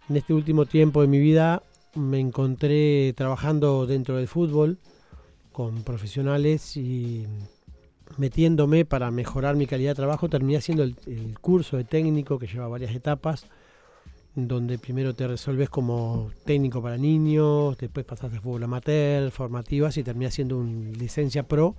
En 0.08 0.16
este 0.16 0.32
último 0.34 0.66
tiempo 0.66 1.00
de 1.02 1.08
mi 1.08 1.18
vida 1.18 1.62
me 1.94 2.18
encontré 2.20 3.12
trabajando 3.16 3.86
dentro 3.86 4.16
del 4.16 4.28
fútbol 4.28 4.78
con 5.52 5.82
profesionales 5.84 6.76
y 6.76 7.26
metiéndome 8.18 8.84
para 8.84 9.11
mejorar 9.11 9.57
mi 9.57 9.66
calidad 9.66 9.90
de 9.90 9.96
trabajo, 9.96 10.28
terminé 10.28 10.57
haciendo 10.59 10.82
el, 10.82 10.96
el 11.07 11.38
curso 11.40 11.76
de 11.76 11.84
técnico 11.84 12.38
que 12.38 12.46
lleva 12.46 12.68
varias 12.68 12.94
etapas, 12.94 13.46
donde 14.34 14.78
primero 14.78 15.14
te 15.14 15.28
resolves 15.28 15.70
como 15.70 16.30
técnico 16.44 16.82
para 16.82 16.96
niños, 16.98 17.76
después 17.78 18.05
pasas 18.05 18.32
de 18.32 18.40
fútbol 18.40 18.64
amateur, 18.64 19.30
formativas 19.30 19.96
y 19.96 20.02
terminé 20.02 20.26
haciendo 20.26 20.59
una 20.59 20.90
licencia 20.90 21.44
pro, 21.44 21.76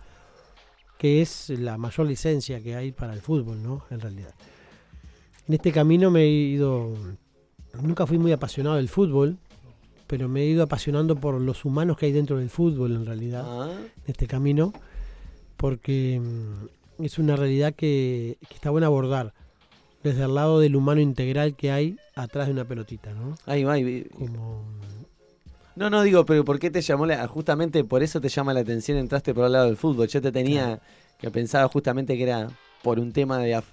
que 0.98 1.22
es 1.22 1.50
la 1.50 1.78
mayor 1.78 2.08
licencia 2.08 2.62
que 2.62 2.76
hay 2.76 2.92
para 2.92 3.14
el 3.14 3.20
fútbol, 3.22 3.62
¿no? 3.62 3.84
En 3.90 4.00
realidad. 4.00 4.34
En 5.48 5.54
este 5.54 5.72
camino 5.72 6.10
me 6.10 6.22
he 6.22 6.30
ido, 6.30 6.96
nunca 7.82 8.08
fui 8.08 8.18
muy 8.18 8.32
apasionado 8.32 8.78
del 8.78 8.88
fútbol, 8.90 9.38
pero 10.08 10.30
me 10.30 10.42
he 10.44 10.46
ido 10.46 10.64
apasionando 10.64 11.16
por 11.18 11.40
los 11.42 11.66
humanos 11.66 11.98
que 11.98 12.06
hay 12.06 12.12
dentro 12.14 12.38
del 12.38 12.50
fútbol 12.50 12.94
en 12.94 13.06
realidad, 13.06 13.44
Ah. 13.46 13.70
en 13.74 14.04
este 14.08 14.28
camino, 14.28 14.72
porque 15.58 16.20
mm, 16.22 17.04
es 17.04 17.20
una 17.20 17.36
realidad 17.36 17.74
que, 17.74 18.38
que 18.48 18.56
está 18.56 18.70
bueno 18.70 18.88
abordar 18.88 19.34
desde 20.04 20.24
el 20.26 20.36
lado 20.36 20.60
del 20.60 20.76
humano 20.76 21.02
integral 21.02 21.56
que 21.56 21.72
hay 21.72 21.98
atrás 22.16 22.48
de 22.48 22.54
una 22.54 22.66
pelotita, 22.66 23.12
¿no? 23.14 23.36
Ahí 23.46 23.64
va. 23.64 23.76
Como, 24.18 24.64
No, 25.76 25.90
no 25.90 26.04
digo, 26.04 26.26
pero 26.26 26.46
¿por 26.46 26.60
qué 26.60 26.70
te 26.72 26.82
llamó 26.82 27.06
la, 27.06 27.28
justamente 27.28 27.84
por 27.84 28.04
eso 28.04 28.22
te 28.22 28.30
llama 28.30 28.54
la 28.54 28.62
atención 28.62 28.98
entraste 28.98 29.34
por 29.34 29.46
el 29.46 29.52
lado 29.52 29.66
del 29.66 29.78
fútbol? 29.78 30.08
Yo 30.08 30.22
te 30.22 30.32
tenía 30.32 30.80
que 31.20 31.32
pensaba 31.32 31.68
justamente 31.68 32.16
que 32.18 32.24
era 32.24 32.48
por 32.84 33.00
un 33.00 33.12
tema 33.12 33.40
de, 33.40 33.56
af- 33.58 33.64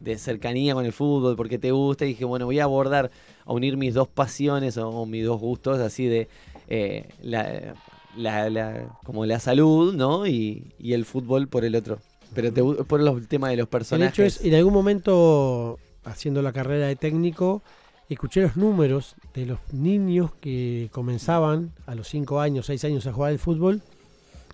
de 0.00 0.16
cercanía 0.16 0.74
con 0.74 0.84
el 0.86 0.92
fútbol, 0.92 1.34
porque 1.36 1.58
te 1.58 1.70
gusta 1.72 2.04
y 2.04 2.08
dije, 2.08 2.24
bueno, 2.24 2.46
voy 2.46 2.60
a 2.60 2.64
abordar 2.64 3.10
a 3.44 3.52
unir 3.52 3.76
mis 3.76 3.94
dos 3.94 4.08
pasiones 4.08 4.76
o, 4.78 4.88
o 4.88 5.06
mis 5.06 5.24
dos 5.24 5.40
gustos 5.40 5.80
así 5.80 6.06
de 6.06 6.28
eh, 6.68 7.08
la, 7.20 7.74
la- 8.16 8.50
la- 8.50 8.98
como 9.04 9.26
la 9.26 9.38
salud, 9.40 9.94
¿no? 9.94 10.26
Y, 10.26 10.72
y 10.78 10.92
el 10.92 11.04
fútbol 11.04 11.48
por 11.48 11.64
el 11.64 11.74
otro. 11.76 11.98
Pero 12.34 12.52
te, 12.52 12.62
por 12.62 13.00
los 13.00 13.26
temas 13.28 13.50
de 13.50 13.56
los 13.56 13.64
el 13.64 13.68
personajes. 13.68 14.12
hecho 14.14 14.22
es, 14.24 14.44
en 14.44 14.54
algún 14.54 14.72
momento, 14.74 15.78
haciendo 16.04 16.42
la 16.42 16.52
carrera 16.52 16.86
de 16.86 16.96
técnico, 16.96 17.62
escuché 18.08 18.42
los 18.42 18.56
números 18.56 19.14
de 19.34 19.46
los 19.46 19.58
niños 19.72 20.32
que 20.40 20.88
comenzaban 20.92 21.72
a 21.86 21.94
los 21.94 22.08
5 22.08 22.40
años, 22.40 22.66
6 22.66 22.84
años 22.84 23.06
a 23.06 23.12
jugar 23.12 23.30
al 23.32 23.38
fútbol 23.38 23.82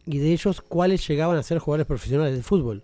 y 0.06 0.18
de 0.18 0.32
ellos 0.32 0.60
cuáles 0.60 1.06
llegaban 1.06 1.36
a 1.36 1.42
ser 1.42 1.58
jugadores 1.58 1.86
profesionales 1.86 2.36
de 2.36 2.42
fútbol. 2.42 2.82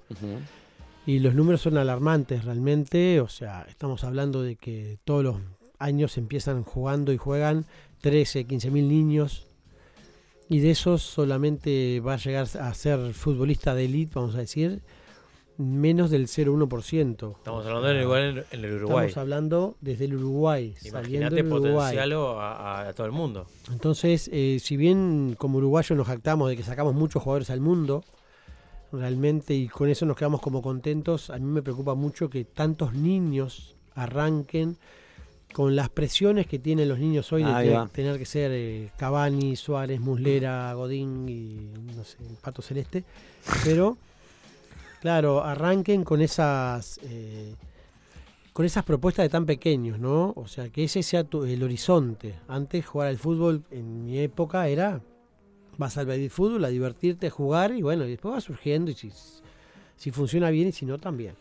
Y 1.06 1.20
los 1.20 1.34
números 1.34 1.60
son 1.60 1.78
alarmantes 1.78 2.44
realmente, 2.44 3.20
o 3.20 3.28
sea, 3.28 3.64
estamos 3.68 4.02
hablando 4.02 4.42
de 4.42 4.56
que 4.56 4.98
todos 5.04 5.22
los 5.22 5.36
años 5.78 6.16
empiezan 6.18 6.64
jugando 6.64 7.12
y 7.12 7.16
juegan 7.16 7.64
13, 8.00 8.44
15 8.46 8.70
mil 8.70 8.88
niños 8.88 9.46
y 10.48 10.60
de 10.60 10.70
esos 10.70 11.02
solamente 11.02 12.00
va 12.00 12.14
a 12.14 12.16
llegar 12.18 12.46
a 12.60 12.74
ser 12.74 13.12
futbolista 13.14 13.74
de 13.74 13.86
élite, 13.86 14.12
vamos 14.14 14.34
a 14.34 14.38
decir, 14.38 14.82
menos 15.58 16.10
del 16.10 16.26
0,1%. 16.28 17.36
Estamos 17.38 17.66
hablando 17.66 17.90
en 17.90 17.96
el, 17.96 18.44
en 18.50 18.64
el 18.64 18.74
Uruguay. 18.74 19.06
Estamos 19.08 19.16
hablando 19.16 19.76
desde 19.80 20.04
el 20.04 20.14
Uruguay, 20.16 20.74
Imagínate 20.84 21.42
potenciarlo 21.44 22.40
a 22.40 22.92
todo 22.94 23.06
el 23.06 23.12
mundo. 23.12 23.46
Entonces, 23.72 24.30
eh, 24.32 24.58
si 24.60 24.76
bien 24.76 25.34
como 25.38 25.58
uruguayos 25.58 25.96
nos 25.96 26.06
jactamos 26.06 26.48
de 26.48 26.56
que 26.56 26.62
sacamos 26.62 26.94
muchos 26.94 27.22
jugadores 27.22 27.50
al 27.50 27.60
mundo, 27.60 28.04
realmente, 28.92 29.54
y 29.54 29.68
con 29.68 29.88
eso 29.88 30.06
nos 30.06 30.16
quedamos 30.16 30.40
como 30.40 30.62
contentos, 30.62 31.30
a 31.30 31.38
mí 31.38 31.46
me 31.46 31.62
preocupa 31.62 31.94
mucho 31.94 32.30
que 32.30 32.44
tantos 32.44 32.92
niños 32.94 33.76
arranquen 33.94 34.76
con 35.56 35.74
las 35.74 35.88
presiones 35.88 36.46
que 36.46 36.58
tienen 36.58 36.86
los 36.86 36.98
niños 36.98 37.32
hoy 37.32 37.42
de 37.42 37.50
Ahí 37.50 37.68
te- 37.68 37.72
va. 37.74 37.88
tener 37.88 38.18
que 38.18 38.26
ser 38.26 38.50
eh, 38.52 38.90
Cavani, 38.98 39.56
Suárez, 39.56 39.98
Muslera, 40.00 40.70
Godín 40.74 41.26
y 41.30 41.70
no 41.96 42.04
sé, 42.04 42.18
Pato 42.42 42.60
Celeste, 42.60 43.04
pero 43.64 43.96
claro, 45.00 45.42
arranquen 45.42 46.04
con 46.04 46.20
esas 46.20 47.00
eh, 47.04 47.54
con 48.52 48.66
esas 48.66 48.84
propuestas 48.84 49.22
de 49.24 49.30
tan 49.30 49.46
pequeños, 49.46 49.98
¿no? 49.98 50.34
O 50.36 50.46
sea, 50.46 50.68
que 50.68 50.84
ese 50.84 51.02
sea 51.02 51.24
tu- 51.24 51.44
el 51.44 51.62
horizonte. 51.62 52.34
Antes 52.48 52.84
jugar 52.84 53.08
al 53.08 53.16
fútbol 53.16 53.62
en 53.70 54.04
mi 54.04 54.18
época 54.18 54.68
era 54.68 55.00
vas 55.78 55.96
al 55.96 56.04
baby 56.04 56.28
fútbol 56.28 56.66
a 56.66 56.68
divertirte, 56.68 57.28
a 57.28 57.30
jugar 57.30 57.72
y 57.72 57.80
bueno, 57.80 58.04
y 58.04 58.10
después 58.10 58.34
va 58.34 58.40
surgiendo 58.42 58.90
y 58.90 58.94
si, 58.94 59.10
si 59.96 60.10
funciona 60.10 60.50
bien 60.50 60.68
y 60.68 60.72
si 60.72 60.84
no 60.84 60.98
también. 60.98 61.34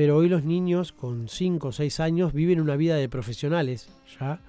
Pero 0.00 0.16
hoy 0.16 0.30
los 0.30 0.44
niños 0.44 0.92
con 0.92 1.28
5 1.28 1.68
o 1.68 1.72
6 1.72 2.00
años 2.00 2.32
viven 2.32 2.58
una 2.58 2.74
vida 2.74 2.96
de 2.96 3.10
profesionales 3.10 3.90
ya, 4.18 4.40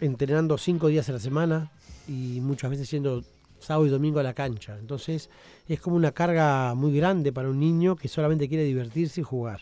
entrenando 0.00 0.58
5 0.58 0.88
días 0.88 1.08
a 1.08 1.12
la 1.12 1.20
semana 1.20 1.70
y 2.08 2.40
muchas 2.40 2.68
veces 2.72 2.90
yendo 2.90 3.22
sábado 3.60 3.86
y 3.86 3.90
domingo 3.90 4.18
a 4.18 4.24
la 4.24 4.34
cancha. 4.34 4.76
Entonces 4.80 5.30
es 5.68 5.80
como 5.80 5.94
una 5.94 6.10
carga 6.10 6.74
muy 6.74 6.96
grande 6.96 7.32
para 7.32 7.48
un 7.48 7.60
niño 7.60 7.94
que 7.94 8.08
solamente 8.08 8.48
quiere 8.48 8.64
divertirse 8.64 9.20
y 9.20 9.22
jugar. 9.22 9.60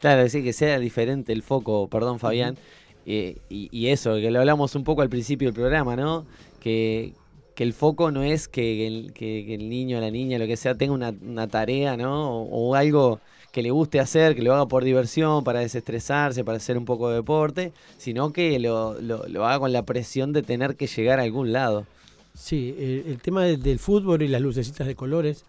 Claro, 0.00 0.22
decir 0.22 0.42
que 0.42 0.54
sea 0.54 0.78
diferente 0.78 1.34
el 1.34 1.42
foco, 1.42 1.86
perdón 1.88 2.18
Fabián, 2.18 2.56
eh, 3.04 3.36
y, 3.50 3.68
y 3.70 3.88
eso, 3.88 4.14
que 4.14 4.30
lo 4.30 4.38
hablamos 4.40 4.74
un 4.76 4.84
poco 4.84 5.02
al 5.02 5.10
principio 5.10 5.48
del 5.48 5.54
programa, 5.54 5.94
¿no? 5.94 6.24
Que, 6.58 7.12
que 7.54 7.64
el 7.64 7.74
foco 7.74 8.10
no 8.10 8.22
es 8.22 8.48
que 8.48 8.86
el, 8.86 9.12
que- 9.12 9.44
que 9.46 9.56
el 9.56 9.68
niño, 9.68 10.00
la 10.00 10.10
niña, 10.10 10.38
lo 10.38 10.46
que 10.46 10.56
sea, 10.56 10.74
tenga 10.74 10.94
una, 10.94 11.12
una 11.20 11.48
tarea, 11.48 11.98
¿no? 11.98 12.30
O, 12.44 12.70
o 12.70 12.74
algo 12.74 13.20
que 13.54 13.62
le 13.62 13.70
guste 13.70 14.00
hacer, 14.00 14.34
que 14.34 14.42
lo 14.42 14.52
haga 14.52 14.66
por 14.66 14.82
diversión, 14.82 15.44
para 15.44 15.60
desestresarse, 15.60 16.42
para 16.44 16.56
hacer 16.58 16.76
un 16.76 16.84
poco 16.84 17.08
de 17.08 17.14
deporte, 17.14 17.72
sino 17.98 18.32
que 18.32 18.58
lo, 18.58 19.00
lo- 19.00 19.28
lo 19.28 19.46
haga 19.46 19.60
con 19.60 19.72
la 19.72 19.84
presión 19.84 20.32
de 20.32 20.42
tener 20.42 20.74
que 20.74 20.88
llegar 20.88 21.20
a 21.20 21.22
algún 21.22 21.52
lado. 21.52 21.86
Sí, 22.34 22.74
el, 22.76 23.04
el 23.12 23.18
tema 23.20 23.44
del, 23.44 23.62
del 23.62 23.78
fútbol 23.78 24.22
y 24.22 24.28
las 24.28 24.42
lucecitas 24.42 24.88
de 24.88 24.96
colores. 24.96 25.44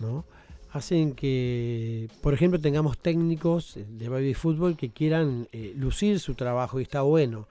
¿no? 0.00 0.24
Hacen 0.72 1.14
que, 1.14 2.08
por 2.20 2.34
ejemplo, 2.34 2.58
tengamos 2.60 2.98
técnicos 2.98 3.78
de 3.88 4.08
baby 4.08 4.34
fútbol 4.34 4.76
que 4.76 4.90
quieran 4.90 5.46
eh, 5.52 5.72
lucir 5.76 6.18
su 6.18 6.34
trabajo 6.34 6.80
y 6.80 6.82
está 6.82 7.02
bueno. 7.02 7.46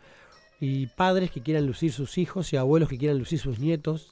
Y 0.59 0.87
padres 0.87 1.31
que 1.31 1.41
quieran 1.41 1.65
lucir 1.65 1.93
sus 1.93 2.17
hijos 2.17 2.51
y 2.51 2.57
abuelos 2.57 2.89
que 2.89 2.97
quieran 2.97 3.17
lucir 3.17 3.39
sus 3.39 3.57
nietos 3.59 4.11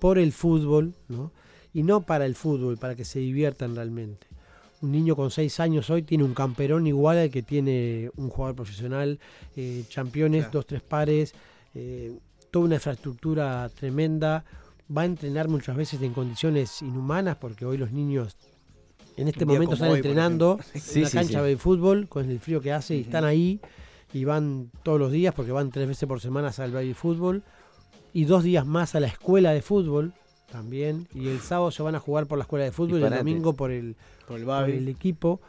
por 0.00 0.18
el 0.18 0.32
fútbol, 0.32 0.92
¿no? 1.08 1.32
Y 1.72 1.82
no 1.82 2.02
para 2.02 2.26
el 2.26 2.34
fútbol, 2.34 2.76
para 2.76 2.94
que 2.94 3.04
se 3.06 3.18
diviertan 3.20 3.74
realmente. 3.74 4.26
Un 4.80 4.92
niño 4.92 5.16
con 5.16 5.30
6 5.30 5.60
años 5.60 5.90
hoy 5.90 6.02
tiene 6.02 6.24
un 6.24 6.34
camperón 6.34 6.86
igual 6.86 7.18
al 7.18 7.30
que 7.30 7.42
tiene 7.42 8.10
un 8.16 8.28
jugador 8.30 8.54
profesional, 8.54 9.18
eh, 9.56 9.84
campeones, 9.92 10.50
dos, 10.52 10.66
tres 10.66 10.82
pares, 10.82 11.34
eh, 11.74 12.16
toda 12.50 12.66
una 12.66 12.74
infraestructura 12.76 13.68
tremenda. 13.74 14.44
Va 14.96 15.02
a 15.02 15.04
entrenar 15.04 15.48
muchas 15.48 15.76
veces 15.76 16.00
en 16.02 16.12
condiciones 16.12 16.80
inhumanas 16.80 17.36
porque 17.36 17.66
hoy 17.66 17.76
los 17.76 17.90
niños 17.90 18.36
en 19.16 19.26
este 19.28 19.44
momento 19.44 19.74
están 19.74 19.90
hoy, 19.90 19.96
entrenando 19.96 20.60
en 20.72 20.80
Sí, 20.80 21.00
una 21.00 21.08
sí, 21.08 21.16
cancha 21.16 21.40
sí. 21.40 21.48
de 21.48 21.56
fútbol 21.56 22.08
con 22.08 22.30
el 22.30 22.38
frío 22.38 22.60
que 22.60 22.72
hace 22.72 22.96
y 22.96 23.00
están 23.00 23.24
ahí 23.24 23.60
y 24.12 24.24
van 24.24 24.70
todos 24.84 24.98
los 25.00 25.10
días 25.10 25.34
porque 25.34 25.50
van 25.50 25.70
tres 25.70 25.88
veces 25.88 26.08
por 26.08 26.20
semana 26.20 26.52
al 26.56 26.70
baby 26.70 26.94
fútbol 26.94 27.42
y 28.12 28.24
dos 28.24 28.44
días 28.44 28.64
más 28.64 28.94
a 28.94 29.00
la 29.00 29.08
escuela 29.08 29.50
de 29.50 29.60
fútbol 29.60 30.14
también 30.50 31.08
y 31.12 31.28
el 31.28 31.40
sábado 31.40 31.70
se 31.70 31.82
van 31.82 31.96
a 31.96 31.98
jugar 32.00 32.26
por 32.26 32.38
la 32.38 32.44
escuela 32.44 32.64
de 32.64 32.72
fútbol 32.72 33.00
y 33.00 33.04
el 33.04 33.10
domingo 33.10 33.52
por 33.54 33.70
el, 33.70 33.96
Por 34.28 34.38
el 34.38 34.44
por 34.44 34.54
babi. 34.54 34.72
el 34.72 34.88
equipo 34.88 35.40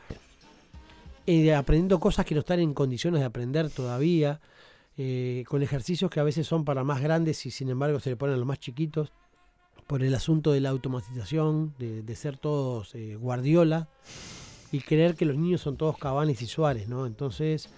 eh, 1.27 1.53
aprendiendo 1.53 1.99
cosas 1.99 2.25
que 2.25 2.33
no 2.33 2.39
están 2.39 2.59
en 2.59 2.73
condiciones 2.73 3.19
de 3.19 3.25
aprender 3.27 3.69
todavía 3.69 4.39
eh, 4.97 5.43
con 5.47 5.61
ejercicios 5.61 6.09
que 6.09 6.19
a 6.19 6.23
veces 6.23 6.47
son 6.47 6.65
para 6.65 6.83
más 6.83 7.01
grandes 7.01 7.45
y 7.45 7.51
sin 7.51 7.69
embargo 7.69 7.99
se 7.99 8.09
le 8.09 8.15
ponen 8.15 8.33
a 8.33 8.37
los 8.37 8.47
más 8.47 8.59
chiquitos 8.59 9.11
por 9.85 10.03
el 10.03 10.13
asunto 10.15 10.51
de 10.51 10.59
la 10.59 10.69
automatización, 10.69 11.73
de, 11.77 12.01
de 12.03 12.15
ser 12.15 12.37
todos 12.37 12.95
eh, 12.95 13.15
Guardiola 13.15 13.89
y 14.71 14.81
creer 14.81 15.15
que 15.15 15.25
los 15.25 15.37
niños 15.37 15.61
son 15.61 15.77
todos 15.77 15.97
Cavani 15.97 16.33
y 16.33 16.45
Suárez, 16.45 16.87
¿no? 16.87 17.05
Entonces 17.05 17.69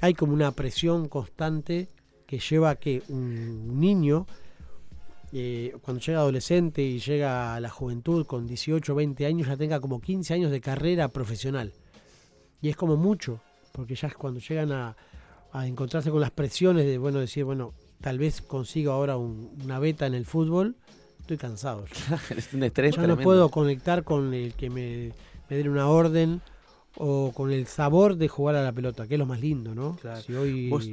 hay 0.00 0.14
como 0.14 0.32
una 0.32 0.50
presión 0.52 1.08
constante 1.08 1.88
que 2.26 2.38
lleva 2.38 2.70
a 2.70 2.76
que 2.76 3.02
un 3.08 3.78
niño, 3.78 4.26
eh, 5.32 5.74
cuando 5.82 6.02
llega 6.02 6.18
adolescente 6.20 6.82
y 6.82 6.98
llega 7.00 7.54
a 7.54 7.60
la 7.60 7.70
juventud 7.70 8.26
con 8.26 8.46
18 8.46 8.94
20 8.94 9.26
años, 9.26 9.48
ya 9.48 9.56
tenga 9.56 9.80
como 9.80 10.00
15 10.00 10.34
años 10.34 10.50
de 10.50 10.60
carrera 10.60 11.08
profesional. 11.08 11.72
Y 12.60 12.68
es 12.68 12.76
como 12.76 12.96
mucho, 12.96 13.40
porque 13.72 13.94
ya 13.94 14.08
es 14.08 14.14
cuando 14.14 14.40
llegan 14.40 14.72
a, 14.72 14.96
a 15.52 15.66
encontrarse 15.66 16.10
con 16.10 16.20
las 16.20 16.30
presiones 16.30 16.84
de, 16.86 16.98
bueno, 16.98 17.18
decir, 17.18 17.44
bueno, 17.44 17.72
tal 18.00 18.18
vez 18.18 18.42
consigo 18.42 18.92
ahora 18.92 19.16
un- 19.16 19.50
una 19.64 19.78
beta 19.78 20.06
en 20.06 20.14
el 20.14 20.26
fútbol, 20.26 20.76
estoy 21.20 21.38
cansado. 21.38 21.84
es 22.36 22.52
un 22.52 22.62
estrés 22.62 22.96
Ya 22.96 23.02
no 23.06 23.16
puedo 23.24 23.48
conectar 23.50 24.04
con 24.04 24.34
el 24.34 24.54
que 24.54 24.70
me, 24.70 25.12
me 25.48 25.56
den 25.56 25.68
una 25.68 25.88
orden 25.88 26.40
o 26.96 27.32
con 27.34 27.50
el 27.50 27.66
sabor 27.66 28.16
de 28.16 28.28
jugar 28.28 28.54
a 28.56 28.62
la 28.62 28.72
pelota, 28.72 29.08
que 29.08 29.14
es 29.14 29.18
lo 29.18 29.26
más 29.26 29.40
lindo, 29.40 29.74
¿no? 29.74 29.96
Si 30.26 30.34
hoy... 30.34 30.68
Vos, 30.68 30.86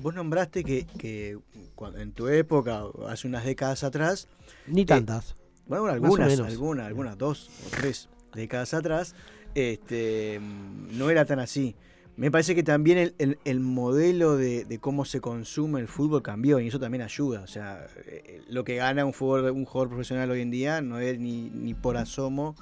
vos 0.00 0.14
nombraste 0.14 0.64
que, 0.64 0.86
que 0.98 1.38
cuando- 1.74 1.98
en 2.00 2.12
tu 2.12 2.28
época, 2.28 2.82
hace 3.08 3.26
unas 3.28 3.44
décadas 3.44 3.84
atrás. 3.84 4.28
Ni 4.66 4.82
eh, 4.82 4.86
tantas. 4.86 5.34
bueno, 5.66 5.86
algunas, 5.86 6.38
algunas, 6.40 6.86
algunas, 6.86 7.18
dos 7.18 7.50
o 7.66 7.70
tres 7.70 8.08
décadas 8.34 8.74
atrás, 8.74 9.14
este, 9.54 10.40
mm, 10.40 10.98
no 10.98 11.10
era 11.10 11.24
tan 11.24 11.38
así. 11.38 11.74
Me 12.16 12.30
parece 12.30 12.54
que 12.54 12.62
también 12.62 12.96
el, 12.98 13.14
el- 13.18 13.38
el 13.44 13.58
modelo 13.60 14.36
de, 14.36 14.64
de 14.64 14.78
cómo 14.78 15.04
se 15.04 15.20
consume 15.20 15.80
el 15.80 15.88
fútbol 15.88 16.22
cambió 16.22 16.60
y 16.60 16.68
eso 16.68 16.78
también 16.78 17.02
ayuda. 17.02 17.40
O 17.40 17.46
sea, 17.48 17.86
eh, 18.06 18.40
lo 18.48 18.62
que 18.64 18.76
gana 18.76 19.04
un, 19.04 19.12
fútbol, 19.12 19.50
un 19.50 19.64
jugador 19.64 19.88
profesional 19.88 20.30
hoy 20.30 20.40
en 20.40 20.50
día 20.52 20.80
no 20.80 21.00
es 21.00 21.18
ni, 21.18 21.50
ni 21.50 21.74
por 21.74 21.96
asomo 21.96 22.54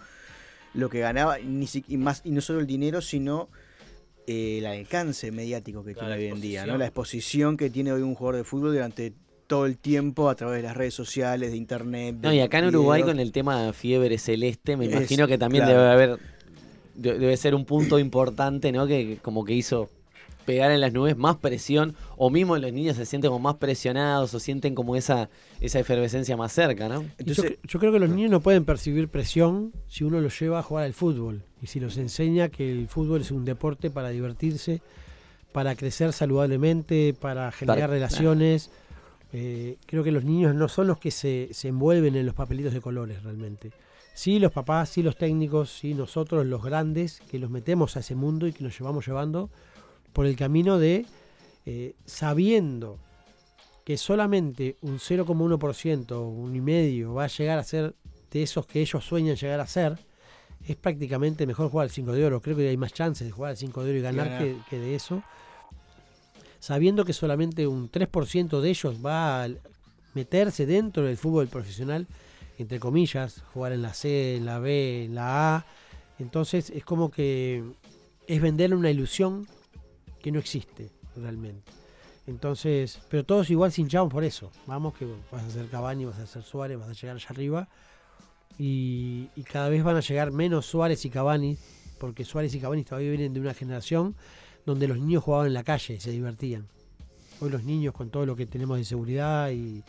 lo 0.75 0.89
que 0.89 1.01
ganaba, 1.01 1.37
ni 1.39 1.69
y, 1.87 1.97
más, 1.99 2.23
y 2.25 2.31
no 2.31 2.41
solo 2.41 2.61
el 2.61 2.67
dinero, 2.67 3.03
sino 3.03 3.51
el 4.27 4.65
alcance 4.67 5.33
mediático 5.33 5.85
que 5.85 5.95
tiene 5.95 6.15
hoy 6.15 6.27
en 6.27 6.41
día, 6.41 6.65
¿no? 6.67 6.79
la 6.79 6.87
exposición 6.87 7.57
que 7.57 7.71
tiene 7.71 7.93
hoy 7.93 8.03
un 8.03 8.15
jugador 8.15 8.37
de 8.37 8.45
fútbol 8.45 8.73
durante 8.73 9.13
todo 9.49 9.67
el 9.67 9.77
tiempo 9.77 10.29
a 10.31 10.35
través 10.35 10.63
de 10.63 10.69
las 10.69 10.77
redes 10.77 10.95
sociales, 10.95 11.51
de 11.51 11.57
internet. 11.57 12.17
No, 12.23 12.33
y 12.33 12.41
acá 12.41 12.59
en 12.61 12.67
Uruguay 12.67 13.03
videos. 13.03 13.15
con 13.17 13.21
el 13.21 13.33
tema 13.33 13.63
de 13.67 13.73
fiebre 13.73 14.17
celeste, 14.19 14.77
me 14.77 14.87
Es- 14.87 14.93
imagino 14.93 15.27
que 15.27 15.37
también 15.39 15.65
claro. 15.65 15.81
debe 15.81 15.93
haber, 15.93 16.19
de- 16.95 17.19
debe 17.19 17.37
ser 17.37 17.55
un 17.55 17.65
punto 17.67 17.99
importante, 17.99 18.73
¿no? 18.73 18.87
Que 18.87 19.19
como 19.21 19.45
que 19.45 19.55
hizo 19.55 19.91
pegar 20.45 20.71
en 20.71 20.81
las 20.81 20.93
nubes 20.93 21.17
más 21.17 21.37
presión, 21.37 21.95
o 22.17 22.31
mismo 22.31 22.57
los 22.57 22.73
niños 22.73 22.97
se 22.97 23.07
sienten 23.07 23.31
como 23.31 23.41
más 23.41 23.57
presionados, 23.57 24.35
o 24.35 24.41
sienten 24.41 24.75
como 24.75 24.97
esa, 24.97 25.29
esa 25.61 25.79
efervescencia 25.79 26.37
más 26.37 26.53
cerca, 26.53 26.89
¿no? 26.89 27.05
Yo, 27.19 27.45
yo 27.65 27.81
creo 27.81 27.93
que 27.93 27.99
los 27.99 28.11
niños 28.11 28.31
no 28.31 28.41
pueden 28.41 28.65
percibir 28.65 29.09
presión 29.09 29.73
si 29.89 30.05
uno 30.05 30.21
los 30.21 30.39
lleva 30.39 30.59
a 30.59 30.63
jugar 30.63 30.85
al 30.85 30.95
fútbol 30.95 31.43
y 31.61 31.67
si 31.67 31.81
los 31.81 31.97
enseña 31.97 32.49
que 32.49 32.71
el 32.71 32.89
fútbol 32.89 33.21
es 33.21 33.31
un 33.31 33.45
deporte 33.45 33.91
para 33.91 34.09
divertirse, 34.09 34.83
para 35.53 35.77
crecer 35.77 36.13
saludablemente, 36.13 37.15
para 37.19 37.53
generar 37.53 37.91
relaciones. 37.91 38.71
Eh, 39.33 39.77
creo 39.87 40.03
que 40.05 40.13
los 40.13 40.25
niños 40.25 40.55
no 40.55 40.69
son 40.69 40.89
los 40.89 40.99
que 40.99 41.11
se, 41.11 41.49
se 41.53 41.69
envuelven 41.69 42.17
en 42.17 42.27
los 42.27 42.35
papelitos 42.35 42.75
de 42.75 42.81
colores 42.81 43.23
realmente. 43.23 43.71
Sí, 44.15 44.39
los 44.39 44.53
papás, 44.53 44.91
sí, 44.91 45.03
los 45.03 45.17
técnicos, 45.17 45.71
sí, 45.71 45.95
nosotros, 45.95 46.45
los 46.45 46.63
grandes, 46.63 47.21
que 47.31 47.39
los 47.39 47.51
metemos 47.51 47.97
a 47.97 48.01
ese 48.01 48.15
mundo 48.15 48.47
y 48.47 48.53
que 48.53 48.63
nos 48.63 48.79
llevamos 48.79 49.07
llevando 49.07 49.49
por 50.13 50.27
el 50.27 50.37
camino 50.37 50.79
de 50.79 51.07
eh, 51.65 51.95
sabiendo 52.05 52.99
que 53.85 53.97
solamente 53.97 54.77
un 54.83 54.99
0,1%, 54.99 56.21
un 56.21 56.55
y 56.55 56.61
medio 56.61 57.15
va 57.15 57.25
a 57.25 57.29
llegar 57.29 57.59
a 57.59 57.65
ser 57.65 57.95
de 58.31 58.43
esos 58.43 58.67
que 58.67 58.81
ellos 58.81 59.05
sueñan 59.05 59.37
llegar 59.37 59.61
a 59.61 59.67
ser, 59.67 59.99
es 60.67 60.77
prácticamente 60.77 61.47
mejor 61.47 61.71
jugar 61.71 61.85
al 61.85 61.91
5 61.91 62.13
de 62.13 62.25
oro. 62.25 62.41
Creo 62.41 62.57
que 62.57 62.69
hay 62.69 62.77
más 62.77 62.93
chances 62.93 63.27
de 63.27 63.33
jugar 63.33 63.51
al 63.51 63.57
5 63.57 63.83
de 63.83 63.91
oro 63.91 63.99
y 63.99 64.03
ganar 64.03 64.27
ganar. 64.29 64.43
que, 64.43 64.57
que 64.71 64.79
de 64.79 64.95
eso. 64.95 65.23
Sabiendo 66.61 67.05
que 67.05 67.13
solamente 67.13 67.67
un 67.67 67.91
3% 67.91 68.61
de 68.61 68.71
ellos 68.71 69.05
va 69.05 69.45
a 69.45 69.49
meterse 70.15 70.67
dentro 70.67 71.05
del 71.05 71.17
fútbol 71.17 71.49
profesional, 71.49 72.07
entre 72.59 72.79
comillas, 72.79 73.43
jugar 73.53 73.73
en 73.73 73.83
la 73.83 73.95
C, 73.95 74.37
en 74.37 74.47
la 74.47 74.61
B, 74.61 75.05
en 75.05 75.17
la 75.17 75.57
A. 75.57 75.67
Entonces 76.21 76.71
es 76.71 76.85
como 76.85 77.11
que 77.11 77.65
es 78.29 78.41
venderle 78.41 78.77
una 78.77 78.91
ilusión 78.91 79.49
que 80.23 80.33
no 80.33 80.39
existe 80.39 80.91
realmente. 81.17 81.73
Entonces, 82.27 83.01
pero 83.09 83.25
todos 83.25 83.51
igual 83.51 83.73
se 83.73 83.81
hinchamos 83.81 84.13
por 84.13 84.25
eso. 84.25 84.51
Vamos 84.67 84.95
que 84.95 85.07
vas 85.31 85.43
a 85.43 85.51
ser 85.51 85.69
Cavani, 85.69 86.05
vas 86.05 86.19
a 86.19 86.27
ser 86.27 86.43
Suárez, 86.43 86.79
vas 86.79 86.89
a 86.89 86.93
llegar 86.93 87.17
allá 87.17 87.27
arriba. 87.31 87.69
Y, 88.59 89.29
y 89.35 89.43
cada 89.43 89.69
vez 89.69 89.83
van 89.83 89.97
a 89.97 90.01
llegar 90.01 90.31
menos 90.31 90.67
Suárez 90.67 91.05
y 91.05 91.11
Cavani, 91.11 91.59
porque 91.99 92.25
Suárez 92.25 92.55
y 92.55 92.61
Cavani 92.61 92.85
todavía 92.85 93.11
vienen 93.11 93.35
de 93.35 93.41
una 93.41 93.55
generación 93.55 94.15
donde 94.65 94.87
los 94.87 94.99
niños 94.99 95.25
jugaban 95.25 95.49
en 95.49 95.55
la 95.55 95.65
calle 95.65 95.95
y 95.95 96.01
se 96.01 96.11
divertían. 96.11 96.69
Hoy 97.41 97.51
los 97.51 97.65
niños 97.65 97.93
con 97.93 98.11
todo 98.11 98.25
lo 98.25 98.37
que 98.37 98.47
tenemos 98.47 98.79
de 98.79 98.85
seguridad 98.85 99.51
y 99.51 99.83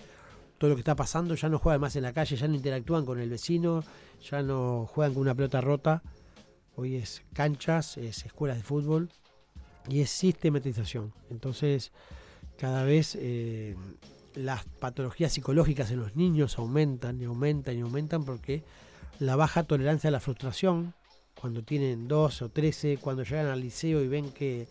todo 0.58 0.70
lo 0.70 0.76
que 0.76 0.82
está 0.82 0.96
pasando 0.96 1.36
ya 1.36 1.50
no 1.50 1.60
juegan 1.60 1.82
más 1.82 1.96
en 1.96 2.04
la 2.04 2.14
calle, 2.14 2.36
ya 2.36 2.48
no 2.48 2.56
interactúan 2.56 3.06
con 3.06 3.20
el 3.20 3.30
vecino, 3.30 3.84
ya 4.28 4.42
no 4.42 4.88
juegan 4.92 5.14
con 5.14 5.22
una 5.22 5.36
pelota 5.36 5.62
rota. 5.62 6.02
Hoy 6.76 6.96
es 6.96 7.22
canchas, 7.34 7.98
es 7.98 8.26
escuelas 8.26 8.58
de 8.58 8.64
fútbol 8.64 9.10
y 9.90 10.02
es 10.02 10.10
sistematización. 10.10 11.14
Entonces, 11.30 11.92
cada 12.58 12.84
vez 12.84 13.18
eh, 13.20 13.76
las 14.36 14.66
patologías 14.66 15.34
psicológicas 15.34 15.92
en 15.92 16.00
los 16.00 16.16
niños 16.16 16.58
aumentan 16.58 17.20
y 17.22 17.26
aumentan 17.26 17.78
y 17.78 17.82
aumentan 17.82 18.24
porque 18.24 18.64
la 19.20 19.36
baja 19.36 19.64
tolerancia 19.64 20.08
a 20.08 20.12
la 20.12 20.20
frustración, 20.20 20.94
cuando 21.40 21.64
tienen 21.64 22.08
12 22.08 22.46
o 22.46 22.50
13, 22.50 22.98
cuando 22.98 23.24
llegan 23.24 23.48
al 23.48 23.62
liceo 23.62 24.02
y 24.02 24.08
ven 24.08 24.32
que 24.32 24.68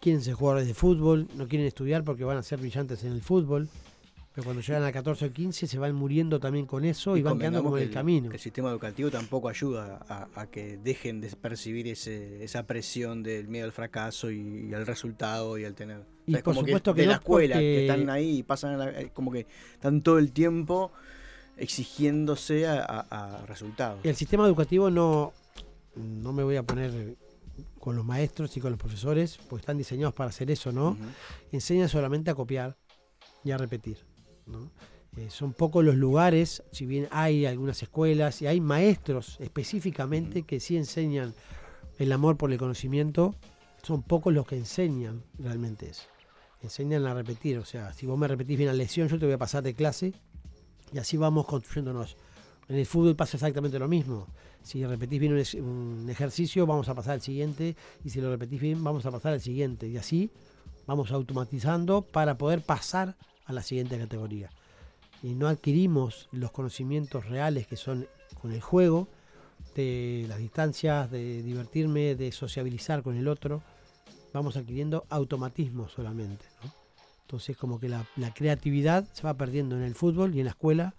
quieren 0.00 0.22
ser 0.22 0.34
jugadores 0.34 0.66
de 0.66 0.74
fútbol, 0.74 1.28
no 1.34 1.48
quieren 1.48 1.66
estudiar 1.66 2.04
porque 2.04 2.24
van 2.24 2.36
a 2.36 2.42
ser 2.42 2.58
brillantes 2.58 3.04
en 3.04 3.12
el 3.12 3.22
fútbol, 3.22 3.68
pero 4.34 4.44
cuando 4.44 4.62
llegan 4.62 4.82
a 4.82 4.90
14 4.90 5.26
o 5.26 5.32
15 5.32 5.66
se 5.68 5.78
van 5.78 5.94
muriendo 5.94 6.40
también 6.40 6.66
con 6.66 6.84
eso 6.84 7.16
y, 7.16 7.22
van 7.22 7.38
quedando 7.38 7.62
como 7.62 7.78
en 7.78 7.84
que 7.84 7.88
el 7.88 7.94
camino. 7.94 8.28
que 8.30 8.36
el 8.36 8.42
sistema 8.42 8.68
educativo 8.70 9.08
tampoco 9.10 9.48
ayuda 9.48 10.00
a, 10.08 10.28
a 10.34 10.46
que 10.48 10.76
dejen 10.76 11.20
de 11.20 11.28
percibir 11.36 11.86
ese, 11.86 12.42
esa 12.42 12.66
presión 12.66 13.22
del 13.22 13.46
miedo 13.46 13.64
al 13.66 13.72
fracaso 13.72 14.30
y, 14.32 14.66
y 14.70 14.74
al 14.74 14.86
resultado 14.86 15.56
y 15.56 15.64
al 15.64 15.74
tener. 15.74 16.02
Y 16.26 16.34
es 16.34 16.42
por 16.42 16.54
como 16.54 16.66
supuesto 16.66 16.94
que 16.94 17.02
de 17.02 17.06
no, 17.06 17.12
la 17.12 17.16
escuela, 17.18 17.54
porque- 17.54 17.60
que 17.64 17.86
están 17.86 18.10
ahí 18.10 18.38
y 18.38 18.42
pasan, 18.42 18.74
a 18.74 18.76
la- 18.78 19.00
eh, 19.02 19.10
como 19.14 19.30
que 19.30 19.46
están 19.74 20.02
todo 20.02 20.18
el 20.18 20.32
tiempo 20.32 20.90
exigiéndose 21.56 22.66
a, 22.66 22.82
a- 22.84 23.42
a 23.42 23.46
resultados. 23.46 24.00
El 24.04 24.16
sistema 24.16 24.46
educativo 24.46 24.90
no, 24.90 25.32
no 25.94 26.32
me 26.32 26.42
voy 26.42 26.56
a 26.56 26.62
poner 26.62 27.16
con 27.78 27.94
los 27.96 28.04
maestros 28.04 28.56
y 28.56 28.60
con 28.60 28.72
los 28.72 28.80
profesores, 28.80 29.38
porque 29.48 29.62
están 29.62 29.78
diseñados 29.78 30.14
para 30.14 30.30
hacer 30.30 30.50
eso, 30.50 30.72
¿no? 30.72 30.96
Enseñan 31.52 31.88
solamente 31.88 32.30
a 32.30 32.34
copiar 32.34 32.76
y 33.44 33.50
a 33.52 33.58
repetir, 33.58 33.98
¿no? 34.46 34.70
Eh, 35.16 35.30
son 35.30 35.52
pocos 35.52 35.84
los 35.84 35.94
lugares, 35.94 36.64
si 36.72 36.86
bien 36.86 37.06
hay 37.10 37.46
algunas 37.46 37.82
escuelas 37.82 38.42
y 38.42 38.48
hay 38.48 38.60
maestros 38.60 39.36
específicamente 39.40 40.42
que 40.42 40.58
sí 40.58 40.76
enseñan 40.76 41.34
el 41.98 42.12
amor 42.12 42.36
por 42.36 42.50
el 42.50 42.58
conocimiento, 42.58 43.34
son 43.82 44.02
pocos 44.02 44.32
los 44.32 44.46
que 44.46 44.56
enseñan 44.56 45.22
realmente 45.38 45.88
eso. 45.90 46.04
Enseñan 46.62 47.06
a 47.06 47.14
repetir, 47.14 47.58
o 47.58 47.64
sea, 47.64 47.92
si 47.92 48.06
vos 48.06 48.18
me 48.18 48.26
repetís 48.26 48.58
bien 48.58 48.68
la 48.68 48.74
lección, 48.74 49.06
yo 49.08 49.18
te 49.18 49.26
voy 49.26 49.34
a 49.34 49.38
pasar 49.38 49.62
de 49.62 49.74
clase 49.74 50.14
y 50.92 50.98
así 50.98 51.16
vamos 51.16 51.46
construyéndonos. 51.46 52.16
En 52.68 52.76
el 52.76 52.86
fútbol 52.86 53.14
pasa 53.14 53.36
exactamente 53.36 53.78
lo 53.78 53.88
mismo. 53.88 54.26
Si 54.62 54.84
repetís 54.86 55.20
bien 55.20 55.34
un 55.62 56.06
ejercicio, 56.08 56.66
vamos 56.66 56.88
a 56.88 56.94
pasar 56.94 57.14
al 57.14 57.20
siguiente. 57.20 57.76
Y 58.02 58.10
si 58.10 58.20
lo 58.20 58.30
repetís 58.30 58.60
bien, 58.60 58.82
vamos 58.82 59.04
a 59.04 59.10
pasar 59.10 59.34
al 59.34 59.40
siguiente. 59.40 59.86
Y 59.86 59.98
así 59.98 60.30
vamos 60.86 61.12
automatizando 61.12 62.02
para 62.02 62.38
poder 62.38 62.62
pasar 62.62 63.16
a 63.44 63.52
la 63.52 63.62
siguiente 63.62 63.98
categoría. 63.98 64.50
Y 65.22 65.34
no 65.34 65.48
adquirimos 65.48 66.28
los 66.32 66.50
conocimientos 66.50 67.26
reales 67.26 67.66
que 67.66 67.76
son 67.76 68.06
con 68.40 68.52
el 68.52 68.60
juego, 68.60 69.08
de 69.74 70.26
las 70.28 70.38
distancias, 70.38 71.10
de 71.10 71.42
divertirme, 71.42 72.14
de 72.14 72.30
sociabilizar 72.32 73.02
con 73.02 73.16
el 73.16 73.28
otro. 73.28 73.62
Vamos 74.32 74.56
adquiriendo 74.56 75.06
automatismo 75.08 75.88
solamente. 75.88 76.44
¿no? 76.62 76.72
Entonces 77.22 77.56
como 77.56 77.80
que 77.80 77.88
la, 77.88 78.06
la 78.16 78.32
creatividad 78.32 79.06
se 79.12 79.22
va 79.22 79.34
perdiendo 79.34 79.76
en 79.76 79.82
el 79.82 79.94
fútbol 79.94 80.34
y 80.34 80.40
en 80.40 80.44
la 80.44 80.50
escuela 80.50 80.94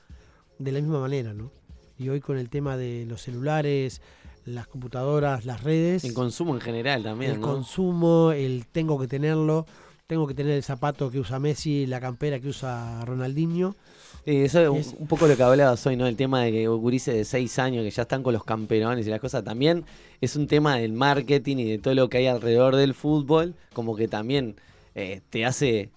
de 0.57 0.71
la 0.71 0.79
misma 0.81 0.99
manera, 0.99 1.33
¿no? 1.33 1.51
Y 1.97 2.09
hoy 2.09 2.19
con 2.19 2.37
el 2.37 2.49
tema 2.49 2.75
de 2.75 3.05
los 3.05 3.21
celulares, 3.21 4.01
las 4.45 4.67
computadoras, 4.67 5.45
las 5.45 5.63
redes. 5.63 6.03
El 6.03 6.13
consumo 6.13 6.53
en 6.55 6.61
general 6.61 7.03
también, 7.03 7.31
El 7.31 7.41
¿no? 7.41 7.47
consumo, 7.47 8.31
el 8.31 8.65
tengo 8.67 8.99
que 8.99 9.07
tenerlo, 9.07 9.65
tengo 10.07 10.27
que 10.27 10.35
tener 10.35 10.53
el 10.53 10.63
zapato 10.63 11.09
que 11.09 11.19
usa 11.19 11.39
Messi, 11.39 11.87
la 11.87 11.99
campera 11.99 12.39
que 12.39 12.49
usa 12.49 13.03
Ronaldinho. 13.05 13.75
Sí, 14.23 14.37
eso 14.37 14.75
es 14.75 14.95
un- 14.99 15.07
poco 15.07 15.27
lo 15.27 15.35
que 15.35 15.43
hablabas 15.43 15.85
hoy, 15.87 15.95
¿no? 15.97 16.05
El 16.07 16.15
tema 16.15 16.43
de 16.43 16.51
que 16.51 16.67
gurises 16.67 17.15
de 17.15 17.25
6 17.25 17.57
años 17.59 17.83
que 17.83 17.89
ya 17.91 18.03
están 18.03 18.21
con 18.23 18.33
los 18.33 18.43
campeones 18.43 19.05
y 19.07 19.09
las 19.09 19.19
cosas. 19.19 19.43
También 19.43 19.83
es 20.21 20.35
un 20.35 20.47
tema 20.47 20.77
del 20.77 20.93
marketing 20.93 21.57
y 21.57 21.63
de 21.71 21.77
todo 21.79 21.95
lo 21.95 22.09
que 22.09 22.17
hay 22.19 22.27
alrededor 22.27 22.75
del 22.75 22.93
fútbol, 22.93 23.55
como 23.73 23.95
que 23.95 24.07
también 24.07 24.55
eh, 24.93 25.21
te 25.29 25.43
hace 25.45 25.89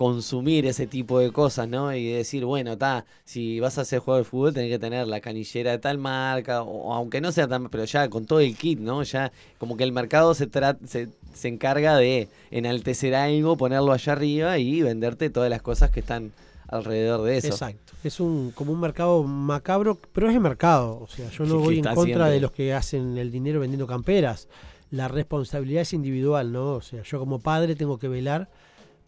consumir 0.00 0.64
ese 0.64 0.86
tipo 0.86 1.18
de 1.18 1.30
cosas, 1.30 1.68
¿no? 1.68 1.94
Y 1.94 2.10
decir, 2.10 2.46
bueno, 2.46 2.72
está, 2.72 3.04
si 3.26 3.60
vas 3.60 3.76
a 3.76 3.84
ser 3.84 3.98
jugador 3.98 4.24
de 4.24 4.30
fútbol 4.30 4.54
tenés 4.54 4.70
que 4.70 4.78
tener 4.78 5.06
la 5.06 5.20
canillera 5.20 5.72
de 5.72 5.78
tal 5.78 5.98
marca, 5.98 6.62
o, 6.62 6.94
aunque 6.94 7.20
no 7.20 7.32
sea 7.32 7.46
tan, 7.46 7.68
pero 7.68 7.84
ya 7.84 8.08
con 8.08 8.24
todo 8.24 8.40
el 8.40 8.56
kit, 8.56 8.78
¿no? 8.78 9.02
Ya 9.02 9.30
como 9.58 9.76
que 9.76 9.84
el 9.84 9.92
mercado 9.92 10.32
se, 10.32 10.48
se, 10.86 11.08
se 11.34 11.48
encarga 11.48 11.98
de 11.98 12.28
enaltecer 12.50 13.14
algo, 13.14 13.58
ponerlo 13.58 13.92
allá 13.92 14.14
arriba 14.14 14.56
y 14.56 14.80
venderte 14.80 15.28
todas 15.28 15.50
las 15.50 15.60
cosas 15.60 15.90
que 15.90 16.00
están 16.00 16.32
alrededor 16.68 17.20
de 17.20 17.36
eso. 17.36 17.48
Exacto. 17.48 17.92
Es 18.02 18.20
un 18.20 18.52
como 18.54 18.72
un 18.72 18.80
mercado 18.80 19.22
macabro, 19.22 19.98
pero 20.14 20.30
es 20.30 20.34
el 20.34 20.40
mercado. 20.40 20.98
O 20.98 21.08
sea, 21.08 21.28
yo 21.28 21.44
no 21.44 21.58
voy 21.58 21.76
en 21.76 21.84
contra 21.84 22.04
siempre. 22.04 22.30
de 22.30 22.40
los 22.40 22.52
que 22.52 22.72
hacen 22.72 23.18
el 23.18 23.30
dinero 23.30 23.60
vendiendo 23.60 23.86
camperas. 23.86 24.48
La 24.90 25.08
responsabilidad 25.08 25.82
es 25.82 25.92
individual, 25.92 26.52
¿no? 26.52 26.72
O 26.76 26.80
sea, 26.80 27.02
yo 27.02 27.18
como 27.18 27.40
padre 27.40 27.76
tengo 27.76 27.98
que 27.98 28.08
velar 28.08 28.48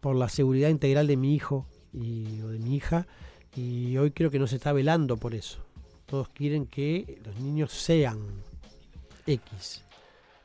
por 0.03 0.17
la 0.17 0.29
seguridad 0.29 0.69
integral 0.69 1.07
de 1.07 1.17
mi 1.17 1.33
hijo 1.33 1.65
y, 1.95 2.41
o 2.43 2.49
de 2.49 2.59
mi 2.59 2.75
hija. 2.75 3.07
Y 3.55 3.97
hoy 3.99 4.11
creo 4.11 4.31
que 4.33 4.41
no 4.41 4.49
se 4.49 4.57
está 4.57 4.73
velando 4.73 5.17
por 5.17 5.33
eso. 5.35 5.61
Todos 6.07 6.29
quieren 6.31 6.67
que 6.67 7.21
los 7.25 7.37
niños 7.39 7.71
sean 7.71 8.19
X, 9.27 9.85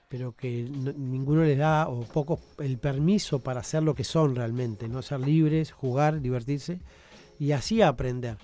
pero 0.07 0.34
que 0.35 0.63
no- 0.63 0.93
ninguno 0.93 1.43
les 1.43 1.57
da, 1.57 1.88
o 1.89 2.01
pocos, 2.01 2.39
el 2.59 2.77
permiso 2.77 3.39
para 3.39 3.63
ser 3.63 3.81
lo 3.81 3.95
que 3.95 4.03
son 4.03 4.35
realmente, 4.35 4.88
no 4.88 5.01
ser 5.01 5.21
libres, 5.21 5.71
jugar, 5.71 6.21
divertirse 6.21 6.79
y 7.39 7.51
así 7.53 7.81
aprender 7.81 8.38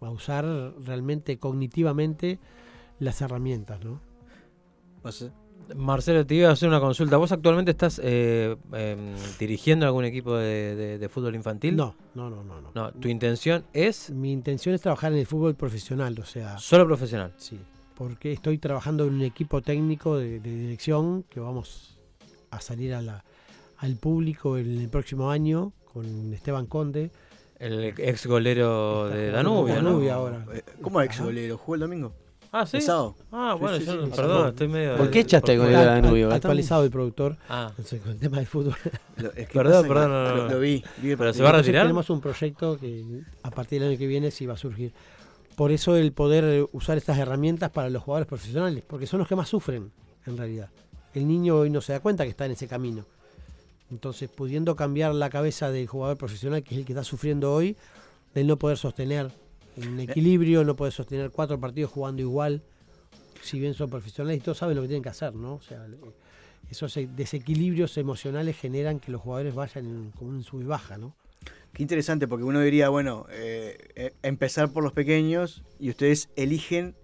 a 0.00 0.08
usar 0.08 0.46
realmente 0.80 1.38
cognitivamente 1.38 2.38
las 2.98 3.20
herramientas, 3.20 3.84
¿no? 3.84 4.00
Pasa- 5.02 5.32
Marcelo, 5.76 6.26
te 6.26 6.34
iba 6.34 6.48
a 6.48 6.52
hacer 6.52 6.68
una 6.68 6.80
consulta. 6.80 7.16
¿Vos 7.16 7.32
actualmente 7.32 7.70
estás 7.70 8.00
eh, 8.02 8.56
em, 8.72 9.14
dirigiendo 9.38 9.86
algún 9.86 10.04
equipo 10.04 10.36
de, 10.36 10.74
de- 10.76 10.98
de 10.98 11.08
fútbol 11.08 11.34
infantil? 11.34 11.76
No, 11.76 11.94
no, 12.14 12.28
no, 12.30 12.42
no, 12.44 12.60
no. 12.60 12.70
No, 12.74 12.92
tu 12.92 13.08
intención 13.08 13.64
es 13.72 14.10
Mi 14.10 14.32
intención 14.32 14.74
es 14.74 14.80
trabajar 14.80 15.12
en 15.12 15.18
el 15.18 15.26
fútbol 15.26 15.54
profesional, 15.54 16.18
o 16.18 16.24
sea. 16.24 16.58
solo 16.58 16.86
profesional. 16.86 17.32
Sí, 17.36 17.58
porque 17.94 18.32
estoy 18.32 18.58
trabajando 18.58 19.04
en 19.06 19.14
un 19.14 19.22
equipo 19.22 19.62
técnico 19.62 20.16
de, 20.16 20.40
de 20.40 20.50
dirección 20.56 21.22
que 21.24 21.40
vamos 21.40 21.98
a 22.50 22.60
salir 22.60 22.94
a 22.94 23.02
la, 23.02 23.24
al 23.78 23.96
público 23.96 24.58
en 24.58 24.78
el 24.80 24.88
próximo 24.88 25.30
año 25.30 25.72
con 25.92 26.32
Esteban 26.34 26.66
Conde. 26.66 27.10
El 27.58 27.84
ex 27.84 28.26
golero 28.26 29.08
de 29.10 29.30
Danubio. 29.30 29.74
Danubio 29.74 30.14
ahora. 30.14 30.46
Eh, 30.54 30.62
¿Cómo 30.80 31.00
ex 31.02 31.20
golero? 31.20 31.58
¿Jugó 31.58 31.74
el 31.74 31.80
domingo? 31.82 32.14
Ah, 32.52 32.66
¿sí? 32.66 32.78
¿El? 32.78 33.16
Ah, 33.30 33.56
bueno, 33.58 33.78
sí, 33.78 33.84
yo 33.84 33.92
sí, 33.92 33.98
el 34.04 34.10
perdón, 34.10 34.48
estoy 34.48 34.66
medio... 34.68 34.96
¿Por 34.96 35.10
qué 35.10 35.20
echaste 35.20 35.56
de 35.56 35.62
Actual- 35.62 36.02
Danubio? 36.02 36.32
Actualizado 36.32 36.82
el 36.84 36.90
productor. 36.90 37.36
Ah. 37.48 37.72
Con 37.76 38.10
el 38.12 38.18
tema 38.18 38.38
del 38.38 38.46
fútbol. 38.46 38.74
Lo- 39.18 39.32
es 39.32 39.46
que 39.48 39.54
Perdón, 39.54 39.86
perdón, 39.86 40.10
no, 40.10 40.24
no, 40.24 40.34
lo, 40.36 40.42
no. 40.44 40.48
lo 40.54 40.58
vi. 40.60 40.82
vi 40.98 41.10
el 41.12 41.16
Pero 41.18 41.32
se 41.32 41.42
va 41.44 41.50
a 41.50 41.52
retirar? 41.52 41.84
Tenemos 41.84 42.10
un 42.10 42.20
proyecto 42.20 42.76
que 42.78 43.22
a 43.44 43.50
partir 43.52 43.80
del 43.80 43.90
año 43.90 43.98
que 43.98 44.06
viene 44.08 44.32
sí 44.32 44.46
va 44.46 44.54
a 44.54 44.56
surgir. 44.56 44.92
Por 45.54 45.70
eso 45.70 45.94
el 45.96 46.12
poder 46.12 46.66
usar 46.72 46.98
estas 46.98 47.18
herramientas 47.18 47.70
para 47.70 47.88
los 47.88 48.02
jugadores 48.02 48.26
profesionales, 48.26 48.82
porque 48.86 49.06
son 49.06 49.20
los 49.20 49.28
que 49.28 49.36
más 49.36 49.48
sufren, 49.48 49.92
en 50.26 50.36
realidad. 50.36 50.70
El 51.14 51.28
niño 51.28 51.56
hoy 51.56 51.70
no 51.70 51.80
se 51.80 51.92
da 51.92 52.00
cuenta 52.00 52.24
que 52.24 52.30
está 52.30 52.46
en 52.46 52.52
ese 52.52 52.66
camino. 52.66 53.04
Entonces, 53.92 54.28
pudiendo 54.28 54.74
cambiar 54.74 55.14
la 55.14 55.30
cabeza 55.30 55.70
del 55.70 55.86
jugador 55.86 56.16
profesional, 56.16 56.62
que 56.64 56.74
es 56.74 56.80
el 56.80 56.84
que 56.86 56.92
está 56.94 57.04
sufriendo 57.04 57.52
hoy, 57.52 57.76
del 58.34 58.46
no 58.46 58.56
poder 58.56 58.76
sostener 58.78 59.30
un 59.76 60.00
equilibrio, 60.00 60.64
no 60.64 60.76
poder 60.76 60.92
sostener 60.92 61.30
cuatro 61.30 61.58
partidos 61.58 61.90
jugando 61.90 62.22
igual, 62.22 62.62
si 63.42 63.58
bien 63.58 63.74
son 63.74 63.90
profesionales 63.90 64.38
y 64.38 64.40
todos 64.40 64.58
saben 64.58 64.76
lo 64.76 64.82
que 64.82 64.88
tienen 64.88 65.02
que 65.02 65.08
hacer, 65.08 65.34
¿no? 65.34 65.54
O 65.54 65.62
sea, 65.62 65.86
eh, 65.86 65.96
esos 66.70 66.96
eh, 66.96 67.08
desequilibrios 67.14 67.96
emocionales 67.98 68.56
generan 68.56 69.00
que 69.00 69.10
los 69.10 69.20
jugadores 69.20 69.54
vayan 69.54 69.86
en, 69.86 70.10
como 70.12 70.34
en 70.34 70.42
sub 70.42 70.60
y 70.60 70.64
baja, 70.64 70.98
¿no? 70.98 71.14
Qué 71.72 71.82
interesante, 71.82 72.26
porque 72.26 72.44
uno 72.44 72.60
diría, 72.60 72.88
bueno, 72.88 73.26
eh, 73.30 73.78
eh, 73.94 74.12
empezar 74.22 74.70
por 74.70 74.82
los 74.82 74.92
pequeños 74.92 75.62
y 75.78 75.90
ustedes 75.90 76.28
eligen 76.36 76.96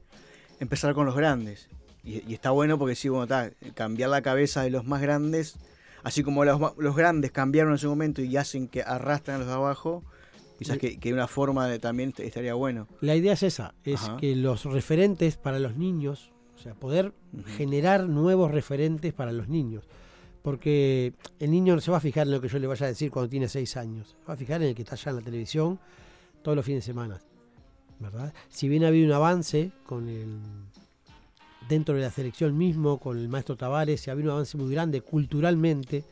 empezar 0.60 0.94
con 0.94 1.06
los 1.06 1.14
grandes. 1.14 1.68
Y, 2.02 2.32
está 2.32 2.51
bueno 2.51 2.78
porque 2.78 2.94
sí, 2.94 3.09
bueno, 3.09 3.24
está, 3.24 3.51
cambiar 3.74 4.10
la 4.10 4.22
cabeza 4.22 4.62
de 4.62 4.70
los 4.70 4.84
más 4.84 5.01
grandes, 5.01 5.56
así 6.02 6.22
como 6.22 6.44
los, 6.44 6.60
los 6.78 6.97
grandes 6.97 7.30
cambiaron 7.30 7.72
en 7.72 7.78
su 7.78 7.88
momento 7.88 8.22
y 8.22 8.36
hacen 8.36 8.68
que 8.68 8.82
arrastran 8.82 9.36
a 9.36 9.38
los 9.40 9.48
de 9.48 9.55
abajo, 9.55 10.05
quizás 10.58 10.78
que, 10.78 10.98
que 10.98 11.12
una 11.12 11.26
forma 11.26 11.66
de, 11.68 11.78
también 11.78 12.10
est- 12.10 12.20
estaría 12.20 12.54
bueno. 12.54 12.86
La 13.00 13.14
idea 13.16 13.32
es 13.34 13.42
esa, 13.42 13.74
es 13.84 14.02
Ajá. 14.04 14.16
que 14.16 14.34
los 14.36 14.64
referentes 14.64 15.36
para 15.36 15.58
los 15.58 15.76
niños, 15.76 16.32
o 16.56 16.58
sea, 16.58 16.74
poder 16.74 17.12
generar 17.56 18.08
nuevos 18.08 18.50
referentes 18.50 19.12
para 19.12 19.32
los 19.32 19.48
niños. 19.48 19.84
Porque 20.42 21.12
el 21.40 21.50
niño 21.50 21.74
no 21.74 21.80
se 21.80 21.90
va 21.90 21.96
a 21.96 22.00
fijar 22.00 22.26
en 22.28 22.32
lo 22.32 22.40
que 22.40 22.48
yo 22.48 22.58
le 22.60 22.66
vaya 22.68 22.86
a 22.86 22.88
decir 22.88 23.10
cuando 23.10 23.28
tiene 23.28 23.48
seis 23.48 23.76
años. 23.76 24.16
Se 24.20 24.26
va 24.28 24.34
a 24.34 24.36
fijar 24.36 24.62
en 24.62 24.68
el 24.68 24.74
que 24.76 24.82
está 24.82 24.94
allá 24.94 25.10
en 25.10 25.16
la 25.16 25.22
televisión 25.22 25.80
todos 26.42 26.54
los 26.56 26.64
fines 26.64 26.84
de 26.84 26.92
semana. 26.92 27.20
¿Verdad? 27.98 28.32
Si 28.48 28.68
bien 28.68 28.84
ha 28.84 28.88
habido 28.88 29.06
un 29.06 29.12
avance 29.12 29.72
con 29.84 30.08
el 30.08 30.38
dentro 31.68 31.94
de 31.96 32.02
la 32.02 32.10
selección 32.10 32.56
mismo, 32.56 32.98
con 32.98 33.18
el 33.18 33.28
maestro 33.28 33.56
Tavares, 33.56 34.00
si 34.00 34.10
ha 34.10 34.12
habido 34.12 34.28
un 34.30 34.34
avance 34.34 34.56
muy 34.56 34.70
grande 34.72 35.00
culturalmente. 35.00 36.04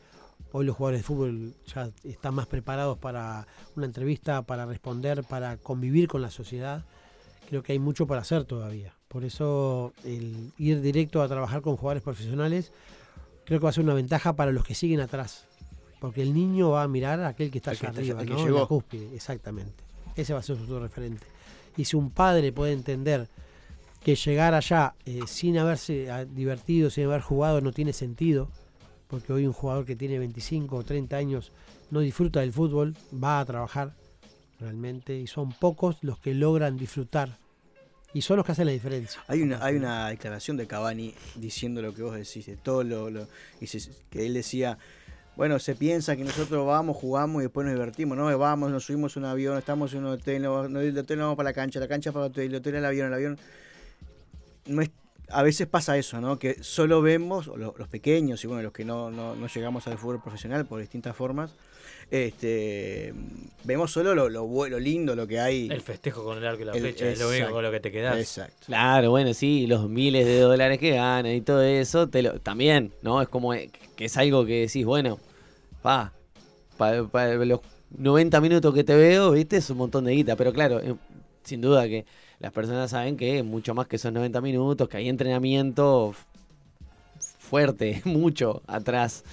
Hoy 0.51 0.65
los 0.65 0.77
jugadores 0.77 1.01
de 1.01 1.03
fútbol 1.03 1.53
ya 1.73 1.91
están 2.03 2.33
más 2.33 2.47
preparados 2.47 2.97
para 2.97 3.45
una 3.75 3.85
entrevista, 3.85 4.43
para 4.43 4.65
responder, 4.65 5.23
para 5.23 5.57
convivir 5.57 6.07
con 6.07 6.21
la 6.21 6.31
sociedad. 6.31 6.85
Creo 7.49 7.61
que 7.61 7.73
hay 7.73 7.79
mucho 7.79 8.07
para 8.07 8.21
hacer 8.21 8.45
todavía. 8.45 8.93
Por 9.07 9.25
eso 9.25 9.93
el 10.03 10.51
ir 10.57 10.81
directo 10.81 11.21
a 11.21 11.27
trabajar 11.27 11.61
con 11.61 11.75
jugadores 11.75 12.03
profesionales 12.03 12.71
creo 13.45 13.59
que 13.59 13.63
va 13.63 13.69
a 13.69 13.73
ser 13.73 13.83
una 13.83 13.93
ventaja 13.93 14.35
para 14.35 14.51
los 14.51 14.63
que 14.63 14.75
siguen 14.75 14.99
atrás. 14.99 15.45
Porque 15.99 16.21
el 16.21 16.33
niño 16.33 16.71
va 16.71 16.83
a 16.83 16.87
mirar 16.87 17.19
a 17.21 17.29
aquel 17.29 17.51
que 17.51 17.59
está 17.59 17.71
que 17.71 17.87
allá 17.87 17.97
arriba, 17.97 18.23
que 18.23 18.31
¿no? 18.31 18.39
En 18.39 18.45
llegó. 18.45 18.59
la 18.59 18.65
cúspide, 18.65 19.15
exactamente. 19.15 19.83
Ese 20.15 20.33
va 20.33 20.39
a 20.39 20.43
ser 20.43 20.57
su 20.57 20.79
referente. 20.79 21.25
Y 21.77 21.85
si 21.85 21.95
un 21.95 22.11
padre 22.11 22.51
puede 22.51 22.73
entender 22.73 23.27
que 24.03 24.15
llegar 24.15 24.53
allá 24.53 24.93
eh, 25.05 25.21
sin 25.25 25.57
haberse 25.57 26.11
ah, 26.11 26.25
divertido, 26.25 26.89
sin 26.89 27.05
haber 27.05 27.21
jugado, 27.21 27.61
no 27.61 27.71
tiene 27.71 27.91
sentido, 27.91 28.49
porque 29.07 29.33
hoy 29.33 29.45
un 29.45 29.53
jugador 29.53 29.85
que 29.85 29.95
tiene 29.95 30.19
25 30.19 30.75
o 30.75 30.83
30 30.83 31.15
años 31.15 31.51
no 31.91 31.99
disfruta 31.99 32.39
del 32.41 32.51
fútbol, 32.51 32.95
va 33.13 33.39
a 33.39 33.45
trabajar 33.45 33.93
realmente, 34.59 35.17
y 35.17 35.27
son 35.27 35.51
pocos 35.51 35.97
los 36.01 36.19
que 36.19 36.33
logran 36.33 36.77
disfrutar, 36.77 37.37
y 38.13 38.21
son 38.21 38.37
los 38.37 38.45
que 38.45 38.53
hacen 38.53 38.65
la 38.65 38.71
diferencia. 38.71 39.21
Hay 39.27 39.41
una, 39.41 39.63
hay 39.63 39.75
una 39.75 40.09
declaración 40.09 40.57
de 40.57 40.67
Cavani 40.67 41.13
diciendo 41.35 41.81
lo 41.81 41.93
que 41.93 42.01
vos 42.01 42.15
decís, 42.15 42.45
de 42.45 42.55
todo 42.55 42.83
lo, 42.83 43.27
que 44.09 44.25
él 44.25 44.33
decía, 44.33 44.77
bueno, 45.35 45.59
se 45.59 45.75
piensa 45.75 46.15
que 46.15 46.23
nosotros 46.23 46.65
vamos, 46.65 46.95
jugamos 46.95 47.41
y 47.41 47.43
después 47.43 47.65
nos 47.65 47.73
divertimos, 47.75 48.17
¿no? 48.17 48.37
Vamos, 48.37 48.71
nos 48.71 48.85
subimos 48.85 49.17
un 49.17 49.25
avión, 49.25 49.57
estamos 49.57 49.93
en 49.93 50.05
un 50.05 50.13
hotel, 50.13 50.43
no, 50.43 50.69
no, 50.69 50.79
hotel 50.79 51.17
nos 51.17 51.25
vamos 51.25 51.35
para 51.35 51.49
la 51.49 51.53
cancha, 51.53 51.79
la 51.79 51.89
cancha 51.89 52.13
para 52.13 52.27
el 52.27 52.31
hotel, 52.31 52.45
el 52.45 52.55
hotel 52.55 52.75
al 52.77 52.85
avión, 52.85 53.07
el 53.07 53.13
avión. 53.13 53.39
No 54.67 54.81
es, 54.81 54.89
a 55.29 55.43
veces 55.43 55.67
pasa 55.67 55.97
eso, 55.97 56.21
¿no? 56.21 56.37
Que 56.39 56.61
solo 56.63 57.01
vemos, 57.01 57.47
o 57.47 57.57
lo- 57.57 57.75
los 57.77 57.87
pequeños 57.87 58.43
y 58.43 58.47
bueno, 58.47 58.63
los 58.63 58.71
que 58.73 58.85
no, 58.85 59.09
no, 59.11 59.35
no 59.35 59.47
llegamos 59.47 59.87
al 59.87 59.97
fútbol 59.97 60.21
profesional 60.21 60.65
por 60.65 60.79
distintas 60.79 61.15
formas, 61.15 61.51
este, 62.11 63.13
vemos 63.63 63.91
solo 63.91 64.13
lo, 64.15 64.29
lo, 64.29 64.67
lo 64.67 64.79
lindo, 64.79 65.15
lo 65.15 65.27
que 65.27 65.39
hay. 65.39 65.67
El 65.71 65.81
festejo 65.81 66.23
con 66.23 66.37
el 66.37 66.45
arco 66.45 66.61
y 66.61 66.65
la 66.65 66.73
El- 66.73 66.81
flecha, 66.81 67.09
es 67.09 67.19
lo 67.19 67.29
único 67.29 67.51
con 67.51 67.63
lo 67.63 67.71
que 67.71 67.79
te 67.79 67.91
quedás. 67.91 68.17
Exacto. 68.19 68.67
Claro, 68.67 69.09
bueno, 69.11 69.33
sí, 69.33 69.67
los 69.67 69.89
miles 69.89 70.25
de 70.25 70.39
dólares 70.39 70.79
que 70.79 70.91
ganan 70.91 71.33
y 71.33 71.41
todo 71.41 71.61
eso, 71.63 72.07
te 72.07 72.21
lo, 72.21 72.39
también, 72.39 72.91
¿no? 73.01 73.21
Es 73.21 73.27
como 73.29 73.53
eh, 73.53 73.69
que 73.95 74.05
es 74.05 74.17
algo 74.17 74.45
que 74.45 74.61
decís, 74.61 74.85
bueno, 74.85 75.19
pa, 75.81 76.13
para 76.77 77.35
los 77.45 77.59
90 77.97 78.41
minutos 78.41 78.73
que 78.73 78.83
te 78.83 78.95
veo, 78.95 79.31
viste, 79.31 79.57
es 79.57 79.69
un 79.69 79.77
montón 79.77 80.05
de 80.05 80.13
guita, 80.13 80.35
pero 80.35 80.51
claro, 80.53 80.79
eh, 80.81 80.95
sin 81.43 81.61
duda 81.61 81.87
que 81.87 82.05
las 82.39 82.51
personas 82.51 82.91
saben 82.91 83.17
que 83.17 83.43
mucho 83.43 83.73
más 83.73 83.87
que 83.87 83.95
esos 83.95 84.11
90 84.13 84.41
minutos, 84.41 84.87
que 84.89 84.97
hay 84.97 85.09
entrenamiento 85.09 86.13
fuerte, 87.39 88.01
mucho 88.05 88.61
atrás, 88.67 89.23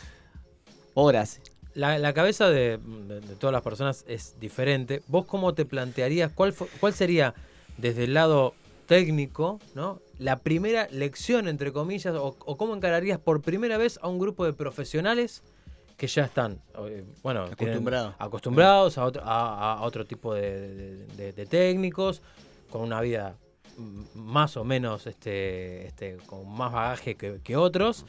horas. 0.94 1.40
La, 1.74 1.98
la 1.98 2.12
cabeza 2.12 2.50
de, 2.50 2.78
de- 2.78 3.20
de 3.20 3.36
todas 3.36 3.52
las 3.52 3.62
personas 3.62 4.04
es 4.06 4.38
diferente. 4.38 5.02
¿Vos 5.08 5.24
cómo 5.26 5.54
te 5.54 5.64
plantearías, 5.64 6.30
cuál, 6.32 6.54
cuál 6.80 6.92
sería 6.92 7.34
desde 7.78 8.04
el 8.04 8.14
lado 8.14 8.54
técnico, 8.86 9.58
¿no? 9.74 10.00
la 10.18 10.36
primera 10.40 10.86
lección, 10.90 11.48
entre 11.48 11.72
comillas, 11.72 12.14
o, 12.14 12.36
o 12.38 12.56
cómo 12.56 12.74
encararías 12.74 13.18
por 13.18 13.40
primera 13.40 13.78
vez 13.78 13.98
a 14.02 14.08
un 14.08 14.18
grupo 14.18 14.44
de 14.44 14.52
profesionales 14.52 15.42
que 15.96 16.06
ya 16.06 16.24
están, 16.24 16.60
eh, 16.86 17.04
bueno, 17.22 17.44
Acostumbrados. 17.44 18.14
acostumbrados 18.18 18.98
a 18.98 19.04
otro, 19.04 19.22
a, 19.24 19.78
a 19.78 19.82
otro 19.82 20.04
tipo 20.04 20.34
de, 20.34 20.68
de- 20.74 21.06
de- 21.16 21.32
de 21.32 21.46
técnicos, 21.46 22.22
con 22.72 22.80
una 22.80 23.00
vida 23.02 23.36
más 24.14 24.56
o 24.56 24.64
menos 24.64 25.06
este, 25.06 25.86
este, 25.86 26.16
con 26.26 26.50
más 26.50 26.72
bagaje 26.72 27.16
que, 27.16 27.56
otros. 27.56 28.06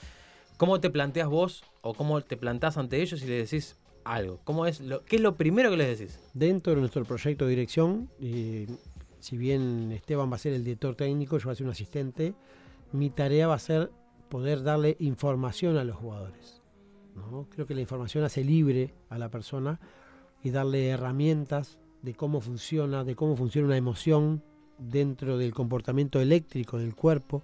¿Cómo 0.58 0.80
te 0.80 0.90
planteas 0.90 1.28
vos 1.28 1.64
o 1.82 1.94
cómo 1.94 2.22
te 2.22 2.38
plantás 2.38 2.78
ante 2.78 3.02
ellos 3.02 3.22
y 3.22 3.28
les 3.28 3.52
decís 3.52 3.78
algo? 4.06 4.40
¿Cómo 4.46 4.66
es 4.66 4.82
¿Qué 5.06 5.18
es 5.18 5.22
lo 5.22 5.36
primero 5.36 5.70
que 5.70 5.78
les 5.78 6.00
decís? 6.00 6.20
Dentro 6.34 6.74
de 6.74 6.80
nuestro 6.80 7.04
proyecto 7.04 7.46
de 7.46 7.50
dirección, 7.50 8.10
eh, 8.22 8.68
si 9.20 9.38
bien 9.38 9.92
Esteban 9.92 10.32
va 10.32 10.36
a 10.38 10.40
ser 10.40 10.54
el 10.54 10.64
director 10.64 10.96
técnico, 10.96 11.38
yo 11.38 11.46
voy 11.46 11.54
a 11.54 11.56
ser 11.56 11.66
un 11.66 11.72
asistente, 11.72 12.34
mi 12.94 13.10
tarea 13.10 13.48
va 13.48 13.56
a 13.56 13.60
ser 13.60 13.92
poder 14.30 14.64
darle 14.64 14.96
información 15.00 15.78
a 15.78 15.84
los 15.84 15.98
jugadores. 15.98 16.62
¿no? 17.16 17.48
Creo 17.50 17.68
que 17.68 17.76
la 17.76 17.82
información 17.82 18.24
hace 18.24 18.44
libre 18.44 18.94
a 19.10 19.18
la 19.18 19.30
persona 19.30 19.80
y 20.42 20.52
darle 20.52 20.88
herramientas 20.90 21.80
de 22.02 22.14
cómo 22.14 22.42
funciona, 22.42 23.04
de 23.04 23.16
cómo 23.16 23.36
funciona 23.36 23.68
una 23.68 23.78
emoción 23.78 24.44
dentro 24.78 25.38
del 25.38 25.54
comportamiento 25.54 26.20
eléctrico 26.20 26.78
del 26.78 26.96
cuerpo, 26.96 27.44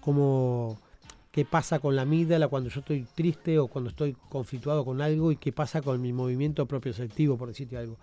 cómo 0.00 0.78
qué 1.30 1.44
pasa 1.44 1.78
con 1.78 1.94
la 1.94 2.02
amígdala 2.02 2.48
cuando 2.48 2.70
yo 2.70 2.80
estoy 2.80 3.06
triste 3.14 3.58
o 3.58 3.68
cuando 3.68 3.90
estoy 3.90 4.16
conflictuado 4.28 4.84
con 4.84 5.00
algo 5.00 5.30
y 5.30 5.36
qué 5.36 5.52
pasa 5.52 5.80
con 5.80 6.00
mi 6.00 6.12
movimiento 6.12 6.66
propioceptivo, 6.66 7.36
por 7.36 7.48
decirte 7.48 7.76
algo. 7.76 7.96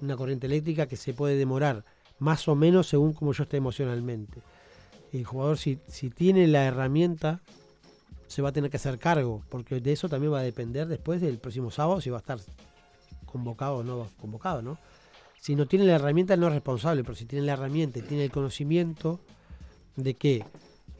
Una 0.00 0.16
corriente 0.16 0.46
eléctrica 0.46 0.86
que 0.86 0.96
se 0.96 1.14
puede 1.14 1.36
demorar 1.36 1.84
más 2.18 2.48
o 2.48 2.54
menos 2.54 2.88
según 2.88 3.12
cómo 3.12 3.32
yo 3.32 3.44
esté 3.44 3.56
emocionalmente. 3.56 4.40
El 5.12 5.24
jugador 5.24 5.58
si, 5.58 5.78
si 5.86 6.10
tiene 6.10 6.48
la 6.48 6.64
herramienta 6.64 7.40
se 8.26 8.42
va 8.42 8.48
a 8.48 8.52
tener 8.52 8.70
que 8.70 8.78
hacer 8.78 8.98
cargo, 8.98 9.42
porque 9.48 9.80
de 9.80 9.92
eso 9.92 10.08
también 10.08 10.32
va 10.32 10.40
a 10.40 10.42
depender 10.42 10.88
después 10.88 11.20
del 11.20 11.38
próximo 11.38 11.70
sábado 11.70 12.00
si 12.00 12.10
va 12.10 12.18
a 12.18 12.20
estar 12.20 12.38
convocado 13.26 13.76
o 13.76 13.82
no 13.84 14.08
convocado, 14.20 14.62
¿no? 14.62 14.78
Si 15.44 15.54
no 15.56 15.66
tiene 15.66 15.84
la 15.84 15.96
herramienta 15.96 16.38
no 16.38 16.46
es 16.46 16.54
responsable, 16.54 17.04
pero 17.04 17.14
si 17.14 17.26
tiene 17.26 17.44
la 17.44 17.52
herramienta 17.52 17.98
y 17.98 18.02
tiene 18.02 18.24
el 18.24 18.30
conocimiento 18.30 19.20
de 19.94 20.14
que 20.14 20.42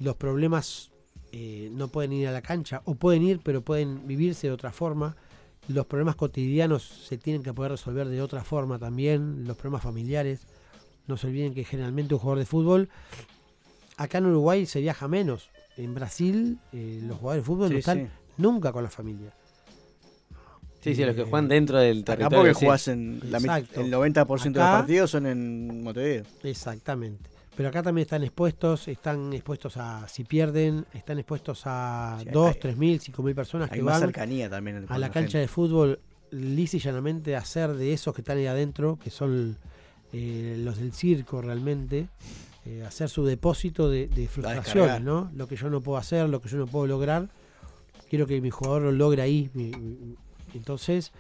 los 0.01 0.17
problemas 0.17 0.91
eh, 1.33 1.71
no 1.73 1.89
pueden 1.89 2.13
ir 2.13 2.29
a 2.29 2.31
la 2.31 2.43
cancha 2.43 2.83
o 2.85 2.95
pueden 2.95 3.23
ir 3.23 3.41
pero 3.43 3.63
pueden 3.63 4.07
vivirse 4.07 4.49
de 4.49 4.53
otra 4.53 4.71
forma, 4.71 5.17
los 5.67 5.87
problemas 5.87 6.17
cotidianos 6.17 6.83
se 6.83 7.17
tienen 7.17 7.43
que 7.43 7.55
poder 7.55 7.71
resolver 7.71 8.07
de 8.07 8.21
otra 8.21 8.45
forma 8.45 8.79
también, 8.79 9.47
los 9.47 9.57
problemas 9.57 9.83
familiares. 9.83 10.47
No 11.07 11.17
se 11.17 11.29
olviden 11.29 11.55
que 11.55 11.65
generalmente 11.65 12.13
un 12.13 12.21
jugador 12.21 12.41
de 12.41 12.45
fútbol, 12.45 12.91
acá 13.97 14.19
en 14.19 14.27
Uruguay 14.27 14.67
se 14.67 14.83
viaja 14.83 15.09
menos, 15.09 15.49
En 15.79 15.95
Brasil, 15.95 16.59
eh, 16.75 17.01
los 17.03 17.17
jugadores 17.17 17.45
de 17.45 17.47
fútbol 17.47 17.69
Sí, 17.69 17.73
no 17.73 17.79
están 17.79 17.99
sí. 17.99 18.13
nunca 18.37 18.73
con 18.73 18.85
la 18.85 18.91
familia. 18.91 19.33
Sí, 20.85 20.95
sí, 20.95 21.05
los 21.05 21.15
que 21.15 21.23
Eh, 21.23 21.27
juegan 21.29 21.49
dentro 21.49 21.79
del 21.79 22.01
Acá 22.01 22.17
territorio. 22.17 22.39
porque 22.39 22.55
sí. 22.55 22.65
jugás 22.67 22.89
en 22.89 23.21
la 23.31 23.39
el 23.39 23.91
90% 23.91 24.53
de 24.53 24.61
los 24.61 24.69
Acá- 24.69 24.79
partidos 24.79 25.11
son 25.11 25.27
en 25.27 25.83
Montevideo. 25.83 26.25
Exactamente. 26.43 27.31
Pero 27.57 27.69
acá 27.69 27.83
también 27.85 28.03
están 28.05 28.23
expuestos, 28.25 28.89
están 28.89 29.33
expuestos 29.33 29.77
a, 29.77 30.07
si 30.09 30.25
pierden, 30.25 30.87
están 30.93 31.19
expuestos 31.19 31.63
a 31.67 32.17
Sí, 32.21 32.29
2, 32.33 32.55
hay- 32.55 32.61
3 32.61 32.77
mil, 32.77 33.01
5 33.01 33.23
mil 33.23 33.35
personas 33.35 33.71
Hay 33.71 33.79
que 33.79 33.83
más 33.85 33.95
van 33.95 34.01
cercanía 34.09 34.51
también 34.51 34.79
a 34.89 34.93
la 34.95 34.99
la 34.99 35.07
cancha 35.11 35.21
gente. 35.33 35.39
de 35.39 35.49
fútbol 35.49 36.01
lisa 36.33 36.77
y 36.77 36.81
llanamente 36.81 37.37
a 37.37 37.39
hacer 37.39 37.75
de 37.75 37.93
esos 37.93 38.13
que 38.13 38.23
están 38.23 38.39
ahí 38.39 38.47
adentro, 38.47 38.99
que 39.03 39.11
son 39.11 39.57
eh, 40.13 40.57
los 40.65 40.79
del 40.79 40.93
circo 40.93 41.41
realmente, 41.43 42.09
eh, 42.67 42.83
hacer 42.87 43.09
su 43.09 43.25
depósito 43.25 43.89
de, 43.89 44.09
de 44.09 44.27
frustraciones. 44.27 45.01
¿no? 45.03 45.31
Lo 45.35 45.47
que 45.47 45.55
yo 45.57 45.71
no 45.71 45.81
puedo 45.81 45.99
hacer, 45.99 46.29
lo 46.29 46.41
que 46.41 46.49
yo 46.49 46.57
no 46.59 46.67
puedo 46.67 46.87
lograr, 46.89 47.29
quiero 48.11 48.27
que 48.27 48.41
mi 48.41 48.51
jugador 48.51 48.83
lo 48.83 48.93
logre 48.93 49.23
ahí. 49.23 49.49
mi- 49.55 49.71
mi- 49.71 50.17
entonces, 50.55 51.13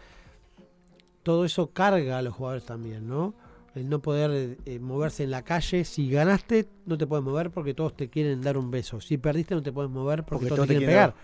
todo 1.22 1.44
eso 1.44 1.70
carga 1.70 2.18
a 2.18 2.22
los 2.22 2.34
jugadores 2.34 2.64
también, 2.64 3.08
¿no? 3.08 3.34
El 3.74 3.88
no 3.88 4.00
poder 4.00 4.58
eh, 4.64 4.78
moverse 4.78 5.24
en 5.24 5.30
la 5.32 5.42
calle. 5.42 5.84
Si 5.84 6.08
ganaste, 6.08 6.68
no 6.86 6.96
te 6.96 7.06
puedes 7.06 7.24
mover 7.24 7.50
porque 7.50 7.74
todos 7.74 7.96
te 7.96 8.08
quieren 8.08 8.40
dar 8.40 8.56
un 8.56 8.70
beso. 8.70 9.00
Si 9.00 9.18
perdiste, 9.18 9.54
no 9.54 9.62
te 9.62 9.72
puedes 9.72 9.90
mover 9.90 10.20
porque, 10.20 10.30
Porque 10.30 10.48
todos 10.48 10.58
todos 10.58 10.68
te 10.68 10.76
quieren 10.76 10.88
pegar. 10.88 11.14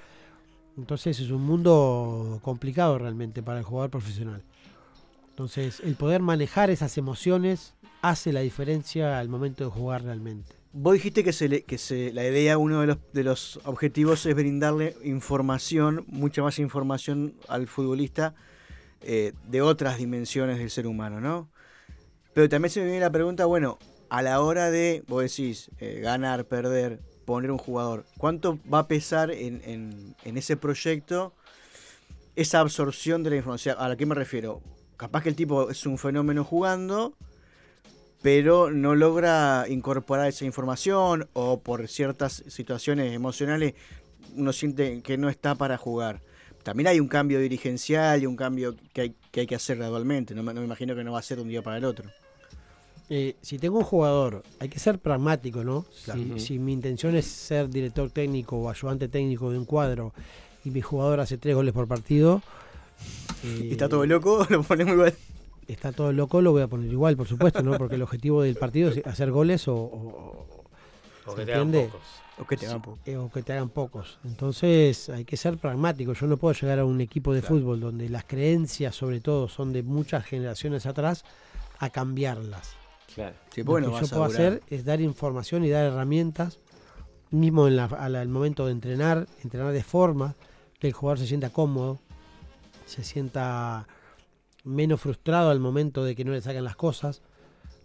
Entonces 0.77 1.20
es 1.20 1.31
un 1.31 1.43
mundo 1.43 2.41
complicado 2.43 2.99
realmente 2.99 3.43
para 3.43 3.59
el 3.59 3.65
jugador 3.65 3.91
profesional. 3.91 4.43
Entonces, 5.28 5.81
el 5.81 5.95
poder 5.95 6.23
manejar 6.23 6.70
esas 6.70 6.99
emociones 6.99 7.74
hace 8.03 8.32
la 8.32 8.41
diferencia 8.41 9.19
al 9.19 9.28
momento 9.28 9.65
de 9.65 9.70
jugar 9.70 10.03
realmente. 10.03 10.60
Vos 10.72 10.94
dijiste 10.94 11.24
que, 11.24 11.32
se 11.32 11.48
le- 11.48 11.62
que 11.62 11.78
se, 11.78 12.12
la 12.12 12.24
idea, 12.24 12.56
uno 12.56 12.80
de 12.80 12.86
los, 12.86 12.98
de 13.12 13.24
los 13.24 13.59
objetivos 13.64 14.24
es 14.26 14.34
brindarle 14.36 14.94
información, 15.02 16.05
mucha 16.06 16.42
más 16.42 16.59
información 16.60 17.34
al 17.48 17.66
futbolista 17.66 18.34
eh, 19.02 19.32
de 19.48 19.62
otras 19.62 19.98
dimensiones 19.98 20.59
del 20.59 20.70
ser 20.70 20.86
humano, 20.86 21.20
¿no? 21.20 21.48
Pero 22.34 22.48
también 22.48 22.70
se 22.70 22.80
me 22.80 22.86
viene 22.86 23.01
la 23.01 23.10
pregunta, 23.10 23.47
bueno, 23.47 23.78
a 24.10 24.22
la 24.22 24.40
hora 24.40 24.70
de, 24.70 25.02
vos 25.09 25.22
decís, 25.22 25.70
eh, 25.80 25.98
ganar, 26.01 26.44
perder, 26.44 27.01
poner 27.24 27.51
un 27.51 27.59
jugador, 27.59 28.05
¿cuánto 28.16 28.60
va 28.72 28.80
a 28.80 28.88
pesar 28.88 29.32
en, 29.32 29.60
en- 29.64 30.14
en 30.24 30.38
ese 30.38 30.56
proyecto 30.56 31.34
esa 32.36 32.60
absorción 32.60 33.24
de 33.24 33.30
la 33.30 33.36
información? 33.36 33.74
¿A 33.78 33.88
la 33.88 33.97
que 33.97 34.06
me 34.06 34.14
refiero? 34.14 34.62
Capaz 34.97 35.22
que 35.24 35.30
el 35.30 35.34
tipo 35.36 35.68
es 35.70 35.84
un 35.86 35.98
fenómeno 35.98 36.44
jugando, 36.44 37.14
pero 38.22 38.70
no 38.70 38.94
logra 38.94 39.64
incorporar 39.68 40.28
esa 40.28 40.44
información 40.44 41.28
o 41.32 41.60
por 41.60 41.88
ciertas 41.88 42.44
situaciones 42.48 43.14
emocionales 43.14 43.74
uno 44.36 44.52
siente 44.52 45.02
que 45.02 45.18
no 45.18 45.28
está 45.28 45.55
para 45.55 45.76
jugar. 45.76 46.20
También 46.62 46.88
hay 46.88 47.01
un 47.01 47.09
cambio 47.09 47.40
dirigencial 47.40 48.22
y 48.22 48.26
un 48.26 48.36
cambio 48.36 48.76
que 48.92 49.01
hay 49.01 49.14
que, 49.30 49.40
hay 49.40 49.47
que 49.47 49.55
hacer 49.55 49.78
gradualmente. 49.78 50.34
No 50.34 50.42
me, 50.42 50.52
no 50.52 50.60
me 50.60 50.66
imagino 50.66 50.94
que 50.94 51.02
no 51.02 51.12
va 51.12 51.18
a 51.18 51.22
ser 51.22 51.38
de 51.38 51.42
un 51.42 51.48
día 51.48 51.62
para 51.62 51.78
el 51.78 51.84
otro. 51.84 52.10
Eh, 53.12 53.34
si 53.42 53.59
tengo 53.59 53.78
un 53.78 53.84
jugador, 53.84 54.44
hay 54.60 54.68
que 54.68 54.78
ser 54.78 55.01
pragmático, 55.01 55.64
¿no? 55.64 55.84
Claro. 56.05 56.38
Si, 56.38 56.60
mi 56.60 56.72
intención 56.72 57.16
es 57.16 57.26
ser 57.26 57.68
director 57.68 58.09
técnico 58.10 58.56
o 58.56 58.70
ayudante 58.70 59.09
técnico 59.09 59.51
de 59.51 59.59
un 59.59 59.64
cuadro 59.64 60.14
y 60.64 60.70
mi 60.70 60.80
jugador 60.80 61.18
hace 61.18 61.36
tres 61.36 61.56
goles 61.56 61.74
por 61.74 61.88
partido. 61.88 62.40
eh, 63.42 63.62
¿Y 63.68 63.72
está 63.72 63.88
todo 63.88 64.06
loco? 64.06 64.47
Lo 64.51 64.62
ponemos 64.62 64.94
igual. 64.94 65.14
Está 65.70 65.92
todo 65.92 66.12
loco, 66.12 66.40
lo 66.42 66.51
voy 66.52 66.62
a 66.62 66.66
poner 66.68 66.90
igual, 66.90 67.16
por 67.16 67.28
supuesto, 67.28 67.62
¿no? 67.62 67.78
Porque 67.78 67.94
el 67.94 68.02
objetivo 68.02 68.42
del 68.42 68.56
partido 68.56 68.90
es 68.90 69.06
hacer 69.06 69.30
goles 69.30 69.68
o. 69.68 69.74
O, 69.76 70.64
O 71.26 71.30
¿se 71.30 71.36
que 71.36 71.47
te 71.47 71.55
hagan 71.55 71.70
pocos. 71.70 72.01
O 72.38 72.44
que 72.47 72.56
te 72.56 72.66
hagan 72.66 72.78
Sí, 72.78 72.84
pocos. 72.84 73.01
eh, 73.06 73.16
o 73.16 73.30
que 73.30 73.42
te 73.42 73.52
hagan 73.52 73.68
pocos. 73.68 74.18
Entonces 74.24 75.09
hay 75.10 75.24
que 75.24 75.36
ser 75.36 75.59
pragmático. 75.59 76.12
Yo 76.14 76.26
no 76.26 76.36
puedo 76.38 76.55
llegar 76.55 76.78
a 76.80 76.84
un 76.84 77.01
equipo 77.01 77.32
de 77.32 77.40
Claro. 77.40 77.55
fútbol 77.56 77.80
donde 77.80 78.09
las 78.09 78.24
creencias, 78.24 78.97
sobre 78.97 79.20
todo, 79.20 79.48
son 79.48 79.72
de 79.72 79.82
muchas 79.82 80.24
generaciones 80.24 80.86
atrás, 80.86 81.24
a 81.78 81.90
cambiarlas. 81.90 82.72
Claro. 83.14 83.36
Sí, 83.55 83.60
Lo 83.62 83.70
bueno, 83.72 83.92
que 83.92 84.01
yo 84.01 84.09
puedo 84.09 84.24
hacer 84.24 84.62
es 84.68 84.84
dar 84.84 85.01
información 85.01 85.64
y 85.64 85.68
dar 85.70 85.84
herramientas, 85.84 86.59
mismo 87.30 87.68
en 87.68 87.76
la- 87.76 87.84
al 87.84 88.28
momento 88.28 88.66
de 88.66 88.72
entrenar, 88.72 89.26
entrenar 89.44 89.72
de 89.72 89.82
forma 89.84 90.34
que 90.80 90.88
el 90.88 90.92
jugador 90.94 91.18
se 91.20 91.26
sienta 91.26 91.51
cómodo, 91.51 91.98
se 92.86 93.05
sienta 93.05 93.86
menos 94.65 95.01
frustrado 95.01 95.51
al 95.51 95.61
momento 95.61 96.05
de 96.05 96.15
que 96.15 96.24
no 96.24 96.32
le 96.32 96.41
sacan 96.41 96.65
las 96.65 96.77
cosas. 96.77 97.23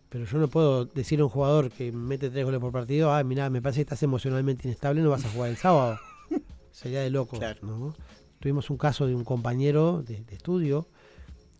Pero 0.10 0.26
yo 0.26 0.38
no 0.38 0.47
puedo 0.47 0.85
decir 0.85 1.19
a 1.19 1.23
un 1.23 1.30
jugador 1.30 1.72
que 1.72 1.91
mete 1.91 2.30
tres 2.30 2.45
goles 2.45 2.60
por 2.60 2.72
partido, 2.72 3.11
ah, 3.11 3.23
mira, 3.23 3.49
me 3.49 3.61
parece 3.61 3.80
que 3.80 3.84
estás 3.84 4.03
emocionalmente 4.03 4.68
inestable, 4.68 5.02
no 5.02 5.10
vas 5.10 5.26
a 5.26 5.30
jugar 5.30 5.49
el 5.49 5.57
sábado. 5.57 5.99
Sería 6.72 7.02
de 7.02 7.10
loco. 7.10 7.38
¿no? 7.61 7.95
Tuvimos 8.39 8.69
un 8.69 8.77
caso 8.77 9.07
de 9.07 9.15
un 9.15 9.23
compañero 9.23 10.03
de, 10.03 10.23
de 10.23 10.35
estudio 10.35 10.88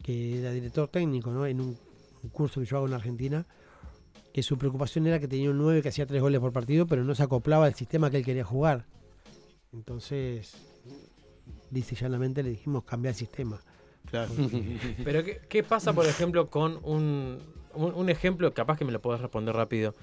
que 0.04 0.40
era 0.40 0.52
director 0.52 0.88
técnico 0.88 1.32
¿no? 1.32 1.48
en 1.48 1.60
un, 1.60 1.78
un 2.26 2.30
curso 2.30 2.60
que 2.60 2.66
yo 2.66 2.78
hago 2.78 2.88
en 2.88 2.94
Argentina, 2.94 3.46
que 4.34 4.44
su 4.44 4.58
preocupación 4.58 5.08
era 5.08 5.20
que 5.20 5.28
tenía 5.28 5.50
un 5.50 5.58
9 5.58 5.82
que 5.82 5.90
hacía 5.90 6.06
tres 6.06 6.22
goles 6.22 6.40
por 6.40 6.52
partido, 6.52 6.86
pero 6.86 7.04
no 7.04 7.16
se 7.16 7.24
acoplaba 7.24 7.66
al 7.66 7.74
sistema 7.74 8.10
que 8.10 8.18
él 8.18 8.26
quería 8.26 8.44
jugar. 8.44 8.86
Entonces, 9.72 10.56
dice 11.70 11.96
llanamente, 11.96 12.44
le 12.44 12.50
dijimos 12.50 12.84
cambiar 12.84 13.14
el 13.14 13.18
sistema. 13.18 13.62
Claro. 14.10 14.32
Pero 15.04 15.24
¿qué, 15.24 15.42
qué 15.50 15.64
pasa, 15.64 15.94
por 15.94 16.06
ejemplo, 16.06 16.50
con 16.50 16.80
un, 16.84 17.40
un, 17.74 18.10
ejemplo, 18.10 18.54
capaz 18.54 18.78
que 18.78 18.86
me 18.86 18.92
lo 18.92 19.02
podés 19.02 19.22
responder 19.22 19.56
rápido? 19.56 19.94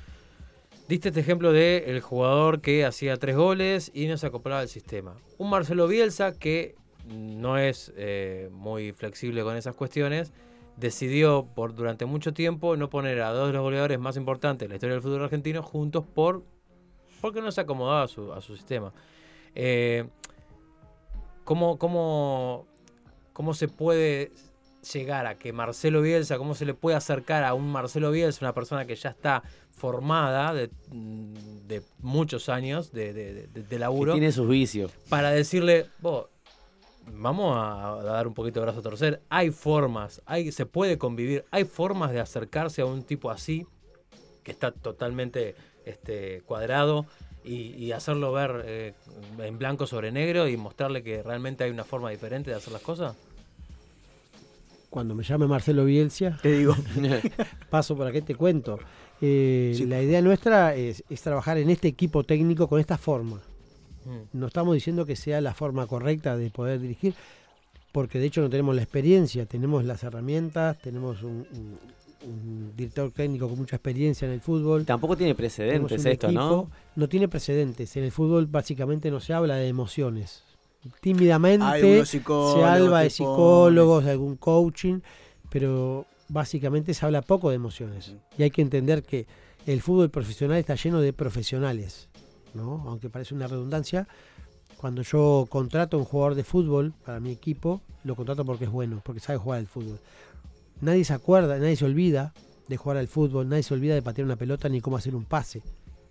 Diste 0.89 1.09
este 1.09 1.21
ejemplo 1.21 1.53
de 1.53 1.85
el 1.87 2.01
jugador 2.01 2.61
que 2.61 2.85
hacía 2.85 3.17
tres 3.17 3.37
goles 3.37 3.91
y 3.95 4.07
no 4.07 4.17
se 4.17 4.27
acoplaba 4.27 4.61
al 4.61 4.69
sistema. 4.69 5.15
Un 5.39 5.51
Marcelo 5.51 5.87
Bielsa 5.87 6.39
que 6.39 6.75
no 7.07 7.59
es 7.59 7.93
eh, 7.97 8.49
muy 8.53 8.93
flexible 8.93 9.43
con 9.43 9.57
esas 9.57 9.75
cuestiones, 9.75 10.33
decidió 10.77 11.47
por 11.55 11.75
durante 11.75 12.05
mucho 12.05 12.33
tiempo 12.33 12.77
no 12.77 12.91
poner 12.91 13.21
a 13.23 13.31
dos 13.31 13.49
de 13.49 13.53
los 13.53 13.63
goleadores 13.63 13.99
más 13.99 14.17
importantes 14.17 14.67
de 14.67 14.71
la 14.71 14.77
historia 14.77 14.95
del 14.95 15.03
fútbol 15.03 15.25
argentino 15.25 15.63
juntos 15.63 16.05
por 16.05 16.45
porque 17.21 17.41
no 17.41 17.53
se 17.53 17.61
acomodaba 17.61 18.03
a 18.03 18.09
su, 18.09 18.33
a 18.33 18.41
su 18.41 18.57
sistema. 18.57 18.93
Eh, 19.55 20.05
¿cómo, 21.45 21.79
cómo, 21.79 22.67
¿Cómo 23.33 23.55
se 23.55 23.69
puede 23.69 24.33
llegar 24.93 25.27
a 25.27 25.37
que 25.39 25.53
Marcelo 25.53 26.03
Bielsa, 26.03 26.39
cómo 26.39 26.55
se 26.55 26.65
le 26.65 26.75
puede 26.75 26.97
acercar 26.97 27.45
a 27.45 27.55
un 27.55 27.71
Marcelo 27.71 28.11
Bielsa, 28.11 28.45
una 28.45 28.53
persona 28.55 28.85
que 28.87 28.97
ya 28.97 29.11
está 29.11 29.43
formada 29.71 30.53
de, 30.55 30.71
de 30.91 31.83
muchos 32.01 32.49
años 32.49 32.93
de, 32.93 33.13
de, 33.13 33.47
de- 33.47 33.79
laburo, 33.79 34.13
Que 34.15 34.19
tiene 34.21 34.33
sus 34.33 34.49
vicios. 34.49 34.91
para 35.09 35.31
decirle, 35.31 35.87
vos, 36.01 36.27
vamos 37.07 37.57
a, 37.57 37.93
a 37.95 38.03
dar 38.03 38.27
un 38.27 38.35
poquito 38.35 38.59
de 38.61 38.67
brazo 38.67 38.81
a 38.81 38.83
torcer, 38.83 39.23
hay 39.29 39.51
formas, 39.51 40.21
hay, 40.27 40.51
se 40.53 40.67
puede 40.67 40.99
convivir, 40.99 41.45
hay 41.51 41.65
formas 41.65 42.13
de 42.13 42.21
acercarse 42.21 42.83
a 42.83 42.87
un 42.87 43.03
tipo 43.05 43.31
así, 43.31 43.67
que 44.43 44.51
está 44.51 44.73
totalmente 44.73 45.55
este, 45.85 46.43
cuadrado, 46.45 47.07
y, 47.45 47.75
y 47.85 47.93
hacerlo 47.93 48.33
ver 48.33 48.63
eh, 48.67 48.95
en 49.39 49.59
blanco 49.59 49.87
sobre 49.87 50.13
negro 50.13 50.49
y 50.49 50.57
mostrarle 50.57 51.03
que 51.03 51.23
realmente 51.23 51.65
hay 51.65 51.71
una 51.71 51.85
forma 51.85 52.11
diferente 52.11 52.51
de 52.51 52.57
hacer 52.57 52.73
las 52.73 52.83
cosas? 52.83 53.17
Cuando 54.91 55.15
me 55.15 55.25
llame 55.25 55.47
Marcelo 55.47 55.85
Bielsa, 55.87 56.39
te 56.43 56.53
digo, 56.53 56.75
paso 57.71 57.97
para 57.97 58.13
que 58.13 58.21
te 58.23 58.35
cuento. 58.35 58.79
Eh, 59.23 59.75
La 59.89 60.03
idea 60.03 60.21
nuestra 60.21 60.75
es, 60.75 61.03
es 61.09 61.23
trabajar 61.23 61.57
en 61.59 61.71
este 61.71 61.89
equipo 61.89 62.25
técnico 62.25 62.69
con 62.69 62.79
esta 62.79 62.99
forma. 62.99 63.37
Mm. 64.05 64.39
No 64.39 64.47
estamos 64.49 64.75
diciendo 64.75 65.07
que 65.07 65.17
sea 65.17 65.41
la 65.41 65.55
forma 65.55 65.87
correcta 65.87 66.37
de 66.37 66.51
poder 66.51 66.81
dirigir, 66.81 67.15
porque 67.93 68.19
de 68.19 68.27
hecho 68.27 68.43
no 68.43 68.51
tenemos 68.51 68.75
la 68.75 68.83
experiencia, 68.83 69.47
tenemos 69.47 69.85
las 69.85 70.03
herramientas, 70.03 70.79
tenemos 70.81 71.23
un, 71.23 71.47
un- 71.53 71.79
un 72.25 72.73
director 72.77 73.11
técnico 73.11 73.49
con 73.49 73.59
mucha 73.59 73.77
experiencia 73.77 74.27
en 74.27 74.35
el 74.35 74.41
fútbol. 74.41 74.85
Tampoco 74.85 75.17
tiene 75.17 75.35
precedentes 75.35 76.05
esto, 76.05 76.31
¿no? 76.31 76.41
equipo, 76.41 76.71
No 76.97 77.09
tiene 77.09 77.29
precedentes. 77.29 77.97
En 77.97 78.05
el 78.05 78.13
fútbol 78.13 78.47
básicamente 78.47 79.11
no 79.11 79.21
se 79.21 79.33
habla 79.33 79.57
de 79.57 79.69
emociones. 79.69 80.45
Tímidamente 81.01 82.05
se 82.05 82.65
habla 82.65 83.01
de 83.01 83.11
psicólogos, 83.11 84.05
de 84.05 84.11
algún 84.11 84.37
coaching, 84.37 85.01
pero 85.49 86.07
básicamente 86.29 86.95
se 86.95 87.05
habla 87.05 87.23
poco 87.23 87.51
de 87.51 87.57
emociones. 87.57 88.15
Y 88.37 88.43
hay 88.43 88.51
que 88.51 88.63
entender 88.63 89.03
que 89.03 89.27
el 89.67 89.81
fútbol 89.81 90.11
profesional 90.11 90.59
está 90.59 90.75
lleno 90.75 91.01
de 91.01 91.13
profesionales, 91.13 92.09
¿no? 92.55 92.85
Aunque 92.89 93.11
parece 93.11 93.35
una 93.35 93.47
redundancia, 93.47 94.09
cuando 94.77 95.03
yo 95.03 95.47
contrato 95.49 95.97
a 95.97 96.01
un 96.01 96.07
jugador 96.07 96.35
de 96.35 96.43
fútbol 96.43 96.93
para 97.05 97.21
mi 97.21 97.31
equipo, 97.31 97.81
lo 98.03 98.17
contrato 98.17 98.45
porque 98.45 98.65
es 98.65 98.71
bueno, 98.71 99.01
porque 99.05 99.21
sabe 99.21 99.39
jugar 99.39 99.61
al 99.61 99.69
fútbol. 99.69 100.01
Nadie 100.83 101.05
se 101.05 101.15
acuerda, 101.15 101.59
nadie 101.59 101.77
se 101.77 101.85
olvida 101.85 102.35
de 102.67 102.77
jugar 102.77 102.97
al 102.97 103.07
fútbol, 103.07 103.49
nadie 103.49 103.63
se 103.63 103.73
olvida 103.73 103.95
de 103.95 104.03
patear 104.03 104.25
una 104.25 104.35
pelota 104.35 104.69
ni 104.69 104.81
cómo 104.81 104.97
hacer 104.97 105.15
un 105.15 105.25
pase. 105.25 105.63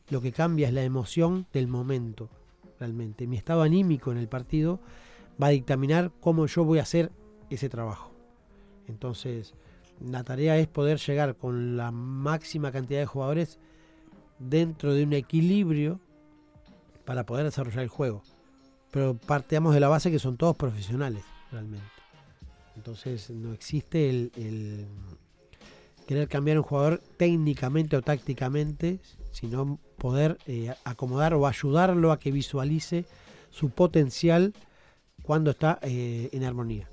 Lo 0.10 0.22
que 0.22 0.32
cambia 0.32 0.70
es 0.70 0.74
la 0.74 0.82
emoción 0.82 1.46
del 1.52 1.68
momento, 1.68 2.30
realmente. 2.80 3.28
Mi 3.28 3.36
estado 3.36 3.64
anímico 3.64 4.14
en 4.14 4.18
el 4.18 4.30
partido 4.30 4.80
va 5.42 5.48
a 5.48 5.50
dictaminar 5.50 6.14
cómo 6.22 6.46
yo 6.46 6.64
voy 6.64 6.80
a 6.80 6.84
hacer 6.84 7.12
ese 7.50 7.68
trabajo. 7.68 8.14
Entonces, 8.88 9.56
la 10.00 10.24
tarea 10.24 10.58
es 10.58 10.68
poder 10.68 11.00
llegar 11.00 11.36
con 11.36 11.76
la 11.76 11.92
máxima 11.92 12.72
cantidad 12.72 13.02
de 13.02 13.06
jugadores 13.06 13.60
dentro 14.40 14.94
de 14.94 15.04
un 15.04 15.12
equilibrio 15.12 16.00
para 17.04 17.26
poder 17.26 17.44
desarrollar 17.44 17.84
el 17.84 17.90
juego. 17.90 18.24
Pero 18.90 19.16
parteamos 19.16 19.74
de 19.74 19.82
la 19.82 19.90
base 19.90 20.12
que 20.12 20.20
son 20.20 20.38
todos 20.38 20.56
profesionales, 20.56 21.26
realmente. 21.52 22.01
Entonces 22.82 23.30
no 23.30 23.54
existe 23.54 24.10
el, 24.10 24.32
el 24.36 24.88
querer 26.08 26.28
cambiar 26.28 26.58
un 26.58 26.64
jugador 26.64 27.00
técnicamente 27.18 27.96
o 27.96 28.02
tácticamente, 28.02 29.00
sino 29.32 29.78
poder 30.00 30.40
eh, 30.48 30.74
acomodar 30.84 31.36
o 31.36 31.46
ayudarlo 31.46 32.12
a 32.12 32.18
que 32.18 32.32
visualice 32.32 33.06
su 33.52 33.70
potencial 33.70 34.54
cuando 35.22 35.52
está 35.52 35.78
eh, 35.84 36.30
en 36.34 36.44
armonía. 36.44 36.88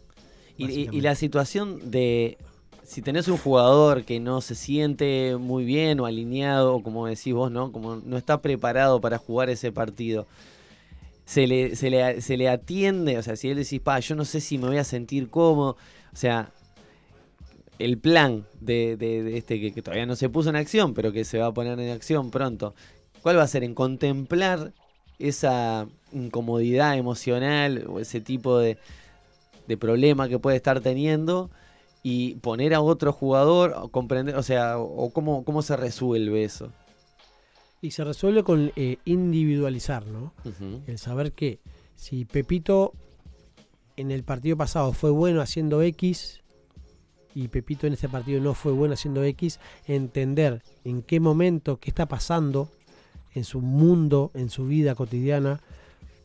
Y, 0.58 0.66
y- 0.98 1.00
la 1.00 1.14
situación 1.14 1.90
de 1.90 2.36
si 2.84 3.00
tenés 3.00 3.26
un 3.28 3.38
jugador 3.38 4.04
que 4.04 4.20
no 4.20 4.42
se 4.42 4.54
siente 4.54 5.36
muy 5.38 5.64
bien 5.64 6.00
o 6.00 6.04
alineado, 6.06 6.74
o 6.74 6.82
como 6.82 7.06
decís 7.06 7.32
vos, 7.32 7.50
¿no? 7.50 7.72
Como 7.72 7.96
no 7.96 8.18
está 8.18 8.42
preparado 8.42 9.00
para 9.00 9.16
jugar 9.16 9.48
ese 9.48 9.72
partido. 9.72 10.26
Se 11.28 11.46
le, 11.46 11.76
se 11.76 11.90
le, 11.90 12.22
se 12.22 12.38
le 12.38 12.48
atiende, 12.48 13.18
o 13.18 13.22
sea, 13.22 13.36
si 13.36 13.50
él 13.50 13.56
decís, 13.58 13.80
pa, 13.80 14.00
yo 14.00 14.14
no 14.16 14.24
sé 14.24 14.40
si 14.40 14.56
me 14.56 14.66
voy 14.68 14.78
a 14.78 14.84
sentir 14.84 15.28
cómodo, 15.28 15.76
o 16.10 16.16
sea, 16.16 16.50
el 17.78 17.98
plan 17.98 18.44
de, 18.60 18.96
de- 18.96 19.22
de 19.22 19.36
este 19.38 19.60
que, 19.72 19.82
todavía 19.82 20.06
no 20.06 20.16
se 20.16 20.28
puso 20.28 20.50
en 20.50 20.56
acción, 20.56 20.94
pero 20.94 21.12
que 21.12 21.24
se 21.24 21.38
va 21.38 21.46
a 21.46 21.52
poner 21.54 21.78
en 21.78 21.90
acción 21.90 22.30
pronto, 22.30 22.74
¿cuál 23.22 23.38
va 23.38 23.42
a 23.42 23.48
ser? 23.48 23.62
En 23.64 23.74
contemplar 23.74 24.72
esa 25.18 25.86
incomodidad 26.12 26.96
emocional 26.96 27.84
o 27.88 28.00
ese 28.00 28.20
tipo 28.20 28.58
de, 28.58 28.78
de 29.68 29.76
problema 29.76 30.28
que 30.28 30.38
puede 30.38 30.56
estar 30.56 30.80
teniendo 30.80 31.50
y 32.02 32.36
poner 32.36 32.74
a 32.74 32.80
otro 32.82 33.12
jugador, 33.12 33.90
comprender, 33.90 34.36
o 34.36 34.42
sea, 34.42 34.78
o 34.78 35.10
cómo, 35.12 35.44
cómo 35.44 35.62
se 35.62 35.76
resuelve 35.76 36.44
eso. 36.44 36.72
Y 37.80 37.92
se 37.92 38.04
resuelve 38.04 38.42
con 38.42 38.72
eh, 38.76 38.98
individualizar, 39.04 40.06
¿no? 40.06 40.32
El 40.86 40.98
saber 40.98 41.32
que 41.32 41.60
si 41.94 42.24
Pepito 42.24 42.92
en 43.96 44.10
el 44.10 44.24
partido 44.24 44.56
pasado 44.56 44.92
fue 44.92 45.10
bueno 45.10 45.40
haciendo 45.40 45.82
X 45.82 46.42
y 47.34 47.48
Pepito 47.48 47.86
en 47.86 47.92
este 47.92 48.08
partido 48.08 48.40
no 48.40 48.54
fue 48.54 48.72
bueno 48.72 48.94
haciendo 48.94 49.22
X, 49.22 49.60
entender 49.86 50.62
en 50.84 51.02
qué 51.02 51.20
momento, 51.20 51.78
qué 51.78 51.90
está 51.90 52.06
pasando 52.06 52.68
en 53.32 53.44
su 53.44 53.60
mundo, 53.60 54.32
en 54.34 54.50
su 54.50 54.66
vida 54.66 54.96
cotidiana, 54.96 55.60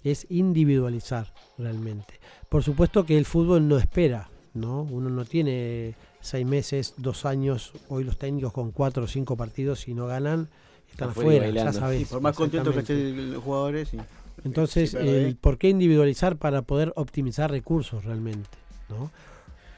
es 0.04 0.26
individualizar 0.30 1.32
realmente. 1.58 2.20
Por 2.50 2.64
supuesto 2.64 3.06
que 3.06 3.18
el 3.18 3.26
fútbol 3.26 3.68
no 3.68 3.78
espera, 3.78 4.30
¿no? 4.54 4.82
Uno 4.84 5.10
no 5.10 5.24
tiene 5.26 5.94
seis 6.20 6.46
meses, 6.46 6.96
dos 6.98 7.26
años, 7.26 7.74
hoy 7.90 8.04
los 8.04 8.18
técnicos 8.18 8.54
con 8.54 8.72
cuatro 8.72 9.04
o 9.04 9.08
cinco 9.08 9.38
partidos 9.38 9.88
y 9.88 9.94
no 9.94 10.08
ganan, 10.08 10.50
están 10.94 11.10
Afuera 11.10 11.48
y 11.48 11.50
afuera, 11.50 11.66
ya 11.66 11.74
sabes. 11.74 12.08
Por 12.08 12.22
más 12.22 12.36
contento 12.36 12.72
que 12.72 12.80
estén 12.80 13.34
los 13.34 13.44
jugadores. 13.44 13.90
sí. 13.90 13.98
Entonces, 14.44 14.92
Sí, 14.92 14.98
el 14.98 15.36
por 15.38 15.58
qué 15.58 15.70
individualizar 15.70 16.38
para 16.38 16.64
poder 16.64 16.92
optimizar 16.96 17.52
recursos 17.52 18.04
realmente, 18.04 18.50
¿no? 18.90 19.12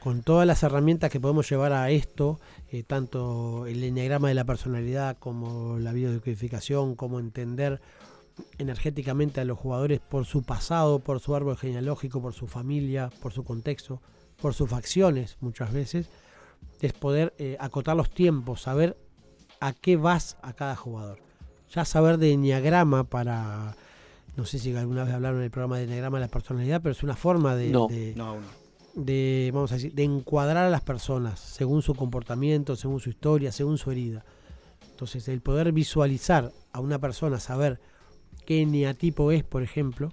Con 0.02 0.22
todas 0.22 0.46
las 0.46 0.62
herramientas 0.62 1.10
que 1.10 1.20
podemos 1.20 1.48
llevar 1.48 1.72
a 1.72 1.90
esto, 1.90 2.40
eh, 2.70 2.82
tanto 2.82 3.66
el 3.66 3.82
enneagrama 3.84 4.28
de 4.28 4.34
la 4.34 4.44
personalidad 4.44 5.16
como 5.18 5.78
la 5.78 5.92
biodecodificación, 5.92 6.94
como 6.96 7.20
entender 7.20 7.80
energéticamente 8.58 9.40
a 9.40 9.44
los 9.44 9.58
jugadores 9.58 10.00
por 10.00 10.24
su 10.26 10.42
pasado, 10.42 10.98
por 11.00 11.20
su 11.20 11.34
árbol 11.34 11.56
genealógico, 11.56 12.20
por 12.20 12.34
su 12.34 12.46
familia, 12.46 13.10
por 13.22 13.32
su 13.32 13.44
contexto, 13.44 14.00
por 14.40 14.54
sus 14.54 14.68
facciones 14.68 15.36
muchas 15.40 15.72
veces, 15.72 16.08
es 16.80 16.92
poder 16.92 17.34
eh, 17.38 17.56
acotar 17.60 17.96
los 17.96 18.10
tiempos, 18.10 18.62
saber 18.62 18.96
a 19.60 19.72
qué 19.72 19.96
vas 19.96 20.36
a 20.42 20.52
cada 20.52 20.76
jugador. 20.76 21.18
Ya 21.70 21.84
saber 21.84 22.18
de 22.18 22.32
enneagrama 22.32 23.04
para 23.04 23.74
no 24.36 24.44
sé 24.44 24.58
si 24.58 24.74
alguna 24.76 25.04
vez 25.04 25.14
hablaron 25.14 25.38
en 25.38 25.44
el 25.44 25.50
programa 25.50 25.78
de 25.78 25.84
Enneagrama 25.84 26.18
de 26.18 26.26
la 26.26 26.30
personalidad, 26.30 26.82
pero 26.82 26.92
es 26.92 27.02
una 27.02 27.16
forma 27.16 27.56
de, 27.56 27.70
No. 27.70 27.88
de, 27.88 28.12
No, 28.16 28.34
no. 28.34 28.46
de, 28.94 29.50
vamos 29.52 29.72
a 29.72 29.76
decir, 29.76 29.94
de 29.94 30.04
encuadrar 30.04 30.66
a 30.66 30.70
las 30.70 30.82
personas 30.82 31.40
según 31.40 31.80
su 31.82 31.94
comportamiento, 31.94 32.76
según 32.76 33.00
su 33.00 33.08
historia, 33.08 33.50
según 33.50 33.78
su 33.78 33.90
herida. 33.90 34.24
Entonces, 34.90 35.28
el 35.28 35.40
poder 35.40 35.72
visualizar 35.72 36.52
a 36.72 36.80
una 36.80 36.98
persona, 36.98 37.40
saber 37.40 37.80
qué 38.44 38.60
eneatipo 38.62 39.32
es, 39.32 39.42
por 39.42 39.62
ejemplo, 39.62 40.12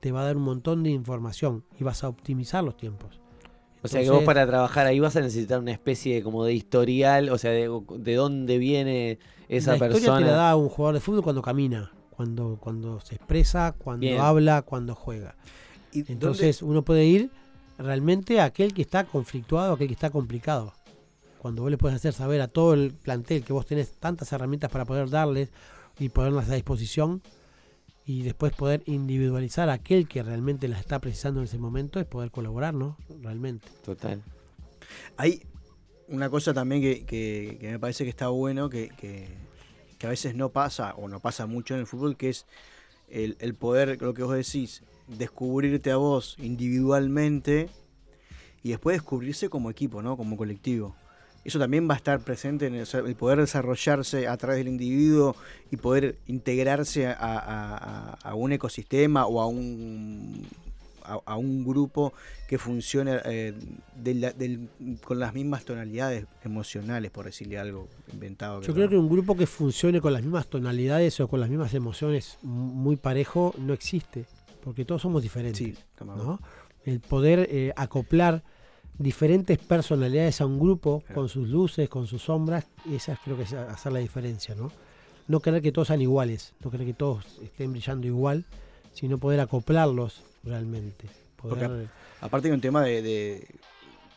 te 0.00 0.10
va 0.10 0.22
a 0.22 0.24
dar 0.24 0.36
un 0.38 0.42
montón 0.42 0.82
de 0.82 0.90
información 0.90 1.64
y 1.78 1.84
vas 1.84 2.02
a 2.02 2.08
optimizar 2.08 2.64
los 2.64 2.76
tiempos. 2.78 3.20
O 3.82 3.88
sea 3.88 4.02
que 4.02 4.10
vos 4.10 4.24
para 4.24 4.46
trabajar 4.46 4.86
ahí 4.86 5.00
vas 5.00 5.16
a 5.16 5.20
necesitar 5.20 5.58
una 5.58 5.72
especie 5.72 6.16
de, 6.16 6.22
como 6.22 6.44
de 6.44 6.52
historial, 6.52 7.30
o 7.30 7.38
sea, 7.38 7.50
de, 7.50 7.70
de 7.98 8.14
dónde 8.14 8.58
viene 8.58 9.18
esa 9.48 9.70
la 9.70 9.76
historia 9.76 9.94
persona. 9.94 10.18
te 10.18 10.24
la 10.26 10.32
da 10.32 10.56
un 10.56 10.68
jugador 10.68 10.94
de 10.94 11.00
fútbol 11.00 11.22
cuando 11.22 11.42
camina, 11.42 11.90
cuando, 12.10 12.58
cuando 12.60 13.00
se 13.00 13.14
expresa, 13.14 13.74
cuando 13.76 14.06
Bien. 14.06 14.20
habla, 14.20 14.62
cuando 14.62 14.94
juega. 14.94 15.34
¿Y 15.92 16.10
Entonces 16.12 16.62
uno 16.62 16.82
puede 16.82 17.06
ir 17.06 17.30
realmente 17.78 18.40
a 18.40 18.44
aquel 18.44 18.74
que 18.74 18.82
está 18.82 19.04
conflictuado, 19.04 19.72
a 19.72 19.74
aquel 19.74 19.88
que 19.88 19.94
está 19.94 20.10
complicado. 20.10 20.74
Cuando 21.38 21.62
vos 21.62 21.70
le 21.70 21.78
puedes 21.78 21.96
hacer 21.96 22.12
saber 22.12 22.42
a 22.42 22.48
todo 22.48 22.74
el 22.74 22.92
plantel 22.92 23.42
que 23.42 23.54
vos 23.54 23.64
tenés 23.64 23.92
tantas 23.92 24.30
herramientas 24.32 24.70
para 24.70 24.84
poder 24.84 25.08
darles 25.08 25.50
y 25.98 26.10
ponerlas 26.10 26.50
a 26.50 26.54
disposición 26.54 27.22
y 28.10 28.22
después 28.24 28.52
poder 28.52 28.82
individualizar 28.86 29.68
a 29.68 29.74
aquel 29.74 30.08
que 30.08 30.20
realmente 30.24 30.66
las 30.66 30.80
está 30.80 30.98
precisando 30.98 31.38
en 31.38 31.44
ese 31.44 31.58
momento 31.58 32.00
es 32.00 32.06
poder 32.06 32.32
colaborar, 32.32 32.74
¿no? 32.74 32.96
Realmente. 33.22 33.68
Total. 33.84 34.20
Hay 35.16 35.44
una 36.08 36.28
cosa 36.28 36.52
también 36.52 36.82
que, 36.82 37.04
que- 37.04 37.56
que 37.60 37.70
me 37.70 37.78
parece 37.78 38.02
que 38.02 38.10
está 38.10 38.26
bueno, 38.28 38.68
que, 38.68 38.88
que- 38.88 39.28
que 39.96 40.06
a 40.08 40.10
veces 40.10 40.34
no 40.34 40.48
pasa, 40.48 40.94
o 40.96 41.06
no 41.06 41.20
pasa 41.20 41.46
mucho 41.46 41.74
en 41.74 41.80
el 41.80 41.86
fútbol, 41.86 42.16
que 42.16 42.30
es 42.30 42.46
el, 43.10 43.36
el 43.38 43.54
poder, 43.54 44.02
lo 44.02 44.12
que 44.12 44.24
vos 44.24 44.34
decís, 44.34 44.82
descubrirte 45.06 45.92
a 45.92 45.96
vos 45.96 46.34
individualmente 46.40 47.68
y 48.64 48.70
después 48.70 48.96
descubrirse 48.96 49.48
como 49.48 49.70
equipo, 49.70 50.02
¿no? 50.02 50.16
Como 50.16 50.36
colectivo. 50.36 50.96
Eso 51.44 51.58
también 51.58 51.88
va 51.88 51.94
a 51.94 51.96
estar 51.96 52.20
presente 52.20 52.66
en 52.66 52.74
el, 52.74 53.14
poder 53.16 53.38
desarrollarse 53.40 54.28
a 54.28 54.36
través 54.36 54.58
del 54.58 54.68
individuo 54.68 55.34
y 55.70 55.76
poder 55.76 56.16
integrarse 56.26 57.06
a, 57.06 57.12
a- 57.12 57.76
a- 57.76 58.18
a 58.22 58.34
un 58.34 58.52
ecosistema 58.52 59.26
o 59.26 59.40
a 59.40 59.46
un, 59.46 60.46
a, 61.02 61.18
a 61.24 61.36
un 61.38 61.64
grupo 61.64 62.12
que 62.46 62.58
funcione 62.58 63.20
eh, 63.24 63.54
de 63.96 64.14
la- 64.14 64.32
del- 64.32 64.68
con 65.02 65.18
las 65.18 65.32
mismas 65.32 65.64
tonalidades 65.64 66.26
emocionales, 66.44 67.10
por 67.10 67.24
decirle 67.24 67.58
algo 67.58 67.88
inventado. 68.12 68.60
Yo 68.60 68.74
creo 68.74 68.88
que 68.90 68.98
un 68.98 69.08
grupo 69.08 69.34
que 69.34 69.46
funcione 69.46 70.00
con 70.02 70.12
las 70.12 70.22
mismas 70.22 70.46
tonalidades 70.46 71.18
o 71.20 71.28
con 71.28 71.40
las 71.40 71.48
mismas 71.48 71.72
emociones 71.72 72.36
muy 72.42 72.96
parejo 72.96 73.54
no 73.58 73.72
existe, 73.72 74.26
porque 74.62 74.84
todos 74.84 75.00
somos 75.00 75.22
diferentes. 75.22 75.58
¿no? 76.22 76.40
El 76.84 77.00
poder 77.00 77.48
eh, 77.50 77.72
acoplar 77.76 78.42
diferentes 79.00 79.56
personalidades 79.58 80.40
a 80.40 80.46
un 80.46 80.58
grupo 80.60 81.02
con 81.14 81.28
sus 81.28 81.48
luces, 81.48 81.88
con 81.88 82.06
sus 82.06 82.22
sombras, 82.22 82.66
esa 82.90 83.18
creo 83.24 83.36
que 83.36 83.44
es 83.44 83.52
hacer 83.54 83.92
la 83.92 83.98
diferencia, 83.98 84.54
¿no? 84.54 84.70
No 85.26 85.40
querer 85.40 85.62
que 85.62 85.72
todos 85.72 85.88
sean 85.88 86.02
iguales, 86.02 86.52
no 86.62 86.70
querer 86.70 86.86
que 86.86 86.92
todos 86.94 87.24
estén 87.42 87.72
brillando 87.72 88.06
igual, 88.06 88.44
sino 88.92 89.16
poder 89.18 89.40
acoplarlos 89.40 90.22
realmente. 90.44 91.06
Porque 91.36 91.64
Poder, 91.66 91.88
a- 92.20 92.26
aparte 92.26 92.48
hay 92.48 92.54
un 92.54 92.60
tema 92.60 92.82
de, 92.82 93.00
de- 93.00 93.46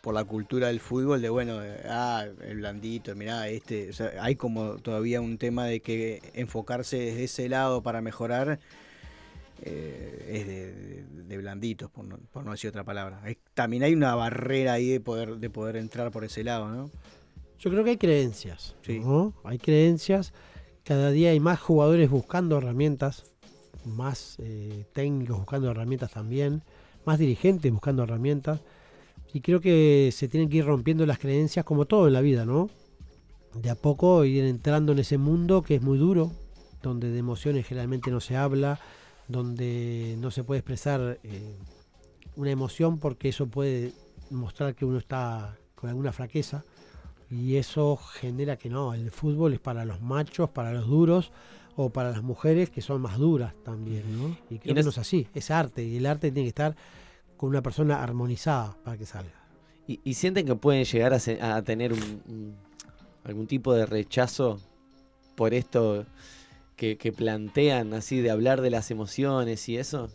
por 0.01 0.13
la 0.13 0.25
cultura 0.25 0.67
del 0.67 0.81
fútbol, 0.81 1.21
de 1.21 1.29
bueno, 1.29 1.59
de, 1.59 1.77
ah, 1.87 2.25
el 2.41 2.57
blandito, 2.57 3.15
mirá, 3.15 3.47
este, 3.47 3.89
o 3.89 3.93
sea, 3.93 4.11
hay 4.19 4.35
como 4.35 4.75
todavía 4.79 5.21
un 5.21 5.37
tema 5.37 5.65
de 5.65 5.79
que 5.79 6.21
enfocarse 6.33 6.97
desde 6.97 7.23
ese 7.23 7.47
lado 7.47 7.81
para 7.83 8.01
mejorar 8.01 8.59
eh, 9.65 10.29
es 10.39 10.47
de, 10.47 10.73
de- 10.73 11.23
de 11.23 11.37
blanditos, 11.37 11.89
por 11.89 12.05
no, 12.05 12.17
por 12.31 12.43
no 12.45 12.51
decir 12.51 12.69
otra 12.69 12.83
palabra. 12.83 13.21
También 13.53 13.83
hay 13.83 13.93
una 13.93 14.13
barrera 14.13 14.73
ahí 14.73 14.89
de 14.89 14.99
poder, 14.99 15.37
de 15.37 15.49
poder 15.49 15.77
entrar 15.77 16.11
por 16.11 16.23
ese 16.23 16.43
lado, 16.43 16.69
¿no? 16.69 16.91
Yo 17.59 17.71
creo 17.71 17.83
que 17.83 17.91
hay 17.91 17.97
creencias. 17.97 18.75
¿no? 18.99 19.33
Hay 19.43 19.57
creencias. 19.57 20.33
Cada 20.83 21.11
día 21.11 21.29
hay 21.31 21.39
más 21.39 21.59
jugadores 21.61 22.09
buscando 22.09 22.57
herramientas, 22.57 23.23
más 23.85 24.35
eh, 24.39 24.85
técnicos 24.93 25.37
buscando 25.37 25.71
herramientas 25.71 26.11
también, 26.11 26.61
más 27.05 27.19
dirigentes 27.19 27.71
buscando 27.71 28.03
herramientas. 28.03 28.59
Y 29.33 29.39
creo 29.41 29.61
que 29.61 30.09
se 30.13 30.27
tienen 30.27 30.49
que 30.49 30.57
ir 30.57 30.65
rompiendo 30.65 31.05
las 31.05 31.19
creencias 31.19 31.63
como 31.65 31.85
todo 31.85 32.07
en 32.07 32.13
la 32.13 32.21
vida, 32.21 32.45
¿no? 32.45 32.69
De 33.55 33.69
a 33.69 33.75
poco 33.75 34.25
ir 34.25 34.43
entrando 34.43 34.91
en 34.91 34.99
ese 34.99 35.17
mundo 35.17 35.61
que 35.61 35.75
es 35.75 35.81
muy 35.81 35.97
duro, 35.97 36.31
donde 36.81 37.09
de 37.11 37.17
emociones 37.19 37.65
generalmente 37.65 38.11
no 38.11 38.19
se 38.19 38.35
habla, 38.35 38.79
donde 39.27 40.15
no 40.19 40.31
se 40.31 40.43
puede 40.43 40.59
expresar 40.59 41.19
eh, 41.23 41.55
una 42.35 42.51
emoción 42.51 42.99
porque 42.99 43.29
eso 43.29 43.47
puede 43.47 43.93
mostrar 44.29 44.75
que 44.75 44.85
uno 44.85 44.97
está 44.97 45.57
con 45.75 45.89
alguna 45.89 46.11
fraqueza 46.11 46.63
y 47.29 47.55
eso 47.55 47.97
genera 47.97 48.57
que 48.57 48.69
no, 48.69 48.93
el 48.93 49.11
fútbol 49.11 49.53
es 49.53 49.59
para 49.59 49.85
los 49.85 50.01
machos, 50.01 50.49
para 50.49 50.71
los 50.73 50.87
duros 50.87 51.31
o 51.75 51.89
para 51.89 52.11
las 52.11 52.21
mujeres 52.21 52.69
que 52.69 52.81
son 52.81 53.01
más 53.01 53.17
duras 53.17 53.53
también, 53.63 54.03
¿no? 54.21 54.37
Y 54.49 54.59
creo 54.59 54.75
que 54.75 54.83
no 54.83 54.89
es 54.89 54.97
así, 54.97 55.27
es 55.33 55.49
arte 55.51 55.83
y 55.83 55.97
el 55.97 56.05
arte 56.05 56.31
tiene 56.31 56.45
que 56.45 56.49
estar 56.49 56.75
con 57.37 57.49
una 57.49 57.61
persona 57.63 58.03
armonizada 58.03 58.77
para 58.83 58.97
que 58.97 59.05
salga. 59.05 59.31
¿Y, 59.87 59.99
y 60.03 60.13
sienten 60.13 60.45
que 60.45 60.55
pueden 60.55 60.85
llegar 60.85 61.13
a, 61.13 61.19
se- 61.19 61.41
a 61.41 61.61
tener 61.63 61.91
un- 61.93 62.21
un- 62.27 62.55
algún 63.23 63.47
tipo 63.47 63.73
de 63.73 63.85
rechazo 63.85 64.59
por 65.35 65.53
esto 65.53 66.05
que, 66.83 66.97
que 66.97 67.13
plantean 67.13 67.93
así 67.93 68.19
de 68.19 68.29
hablar 68.29 68.59
de 68.59 68.69
las 68.69 68.91
emociones 68.91 69.69
y 69.69 69.77
eso? 69.77 70.09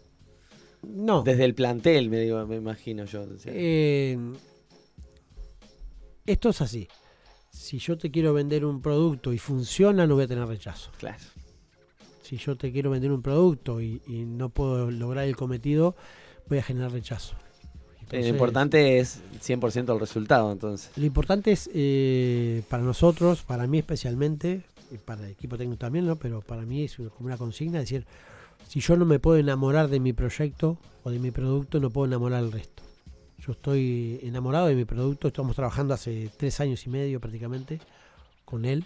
No. 0.82 1.22
Desde 1.22 1.46
el 1.46 1.54
plantel, 1.54 2.10
me, 2.10 2.20
digo, 2.20 2.46
me 2.46 2.56
imagino 2.56 3.06
yo. 3.06 3.24
Eh, 3.46 4.18
esto 6.26 6.50
es 6.50 6.60
así. 6.60 6.86
Si 7.50 7.78
yo 7.78 7.96
te 7.96 8.10
quiero 8.10 8.34
vender 8.34 8.66
un 8.66 8.82
producto 8.82 9.32
y 9.32 9.38
funciona, 9.38 10.06
no 10.06 10.14
voy 10.14 10.24
a 10.24 10.28
tener 10.28 10.46
rechazo. 10.46 10.90
Claro. 10.98 11.24
Si 12.22 12.36
yo 12.36 12.54
te 12.56 12.70
quiero 12.70 12.90
vender 12.90 13.12
un 13.12 13.22
producto 13.22 13.80
y, 13.80 14.02
y 14.06 14.26
no 14.26 14.50
puedo 14.50 14.90
lograr 14.90 15.24
el 15.24 15.36
cometido, 15.36 15.96
voy 16.50 16.58
a 16.58 16.62
generar 16.62 16.92
rechazo. 16.92 17.32
Eh, 17.32 18.00
Entonces, 18.02 18.26
lo 18.26 18.34
importante 18.34 18.98
es 18.98 19.20
100% 19.42 19.94
el 19.94 20.00
resultado, 20.00 20.52
entonces. 20.52 20.90
Lo 20.96 21.06
importante 21.06 21.50
es 21.50 21.70
eh, 21.72 22.62
para 22.68 22.82
nosotros, 22.82 23.42
para 23.42 23.66
mí 23.66 23.78
especialmente, 23.78 24.64
para 25.04 25.24
el 25.24 25.32
equipo 25.32 25.56
técnico 25.56 25.78
también, 25.78 26.06
¿no? 26.06 26.16
pero 26.16 26.40
para 26.40 26.62
mí 26.62 26.84
es 26.84 26.96
como 26.96 27.26
una 27.26 27.36
consigna, 27.36 27.80
decir, 27.80 28.06
si 28.66 28.80
yo 28.80 28.96
no 28.96 29.04
me 29.04 29.18
puedo 29.18 29.38
enamorar 29.38 29.88
de 29.88 30.00
mi 30.00 30.12
proyecto 30.12 30.78
o 31.02 31.10
de 31.10 31.18
mi 31.18 31.30
producto, 31.30 31.80
no 31.80 31.90
puedo 31.90 32.06
enamorar 32.06 32.40
al 32.40 32.52
resto. 32.52 32.82
Yo 33.38 33.52
estoy 33.52 34.20
enamorado 34.22 34.66
de 34.66 34.74
mi 34.74 34.84
producto, 34.84 35.28
estamos 35.28 35.54
trabajando 35.54 35.94
hace 35.94 36.30
tres 36.36 36.60
años 36.60 36.86
y 36.86 36.90
medio 36.90 37.20
prácticamente 37.20 37.80
con 38.44 38.64
él. 38.64 38.84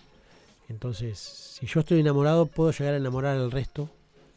Entonces, 0.69 1.19
si 1.19 1.67
yo 1.67 1.81
estoy 1.81 2.01
enamorado, 2.01 2.47
puedo 2.47 2.71
llegar 2.71 2.95
a 2.95 2.99
enamorar 2.99 3.37
al 3.37 3.51
resto 3.51 3.89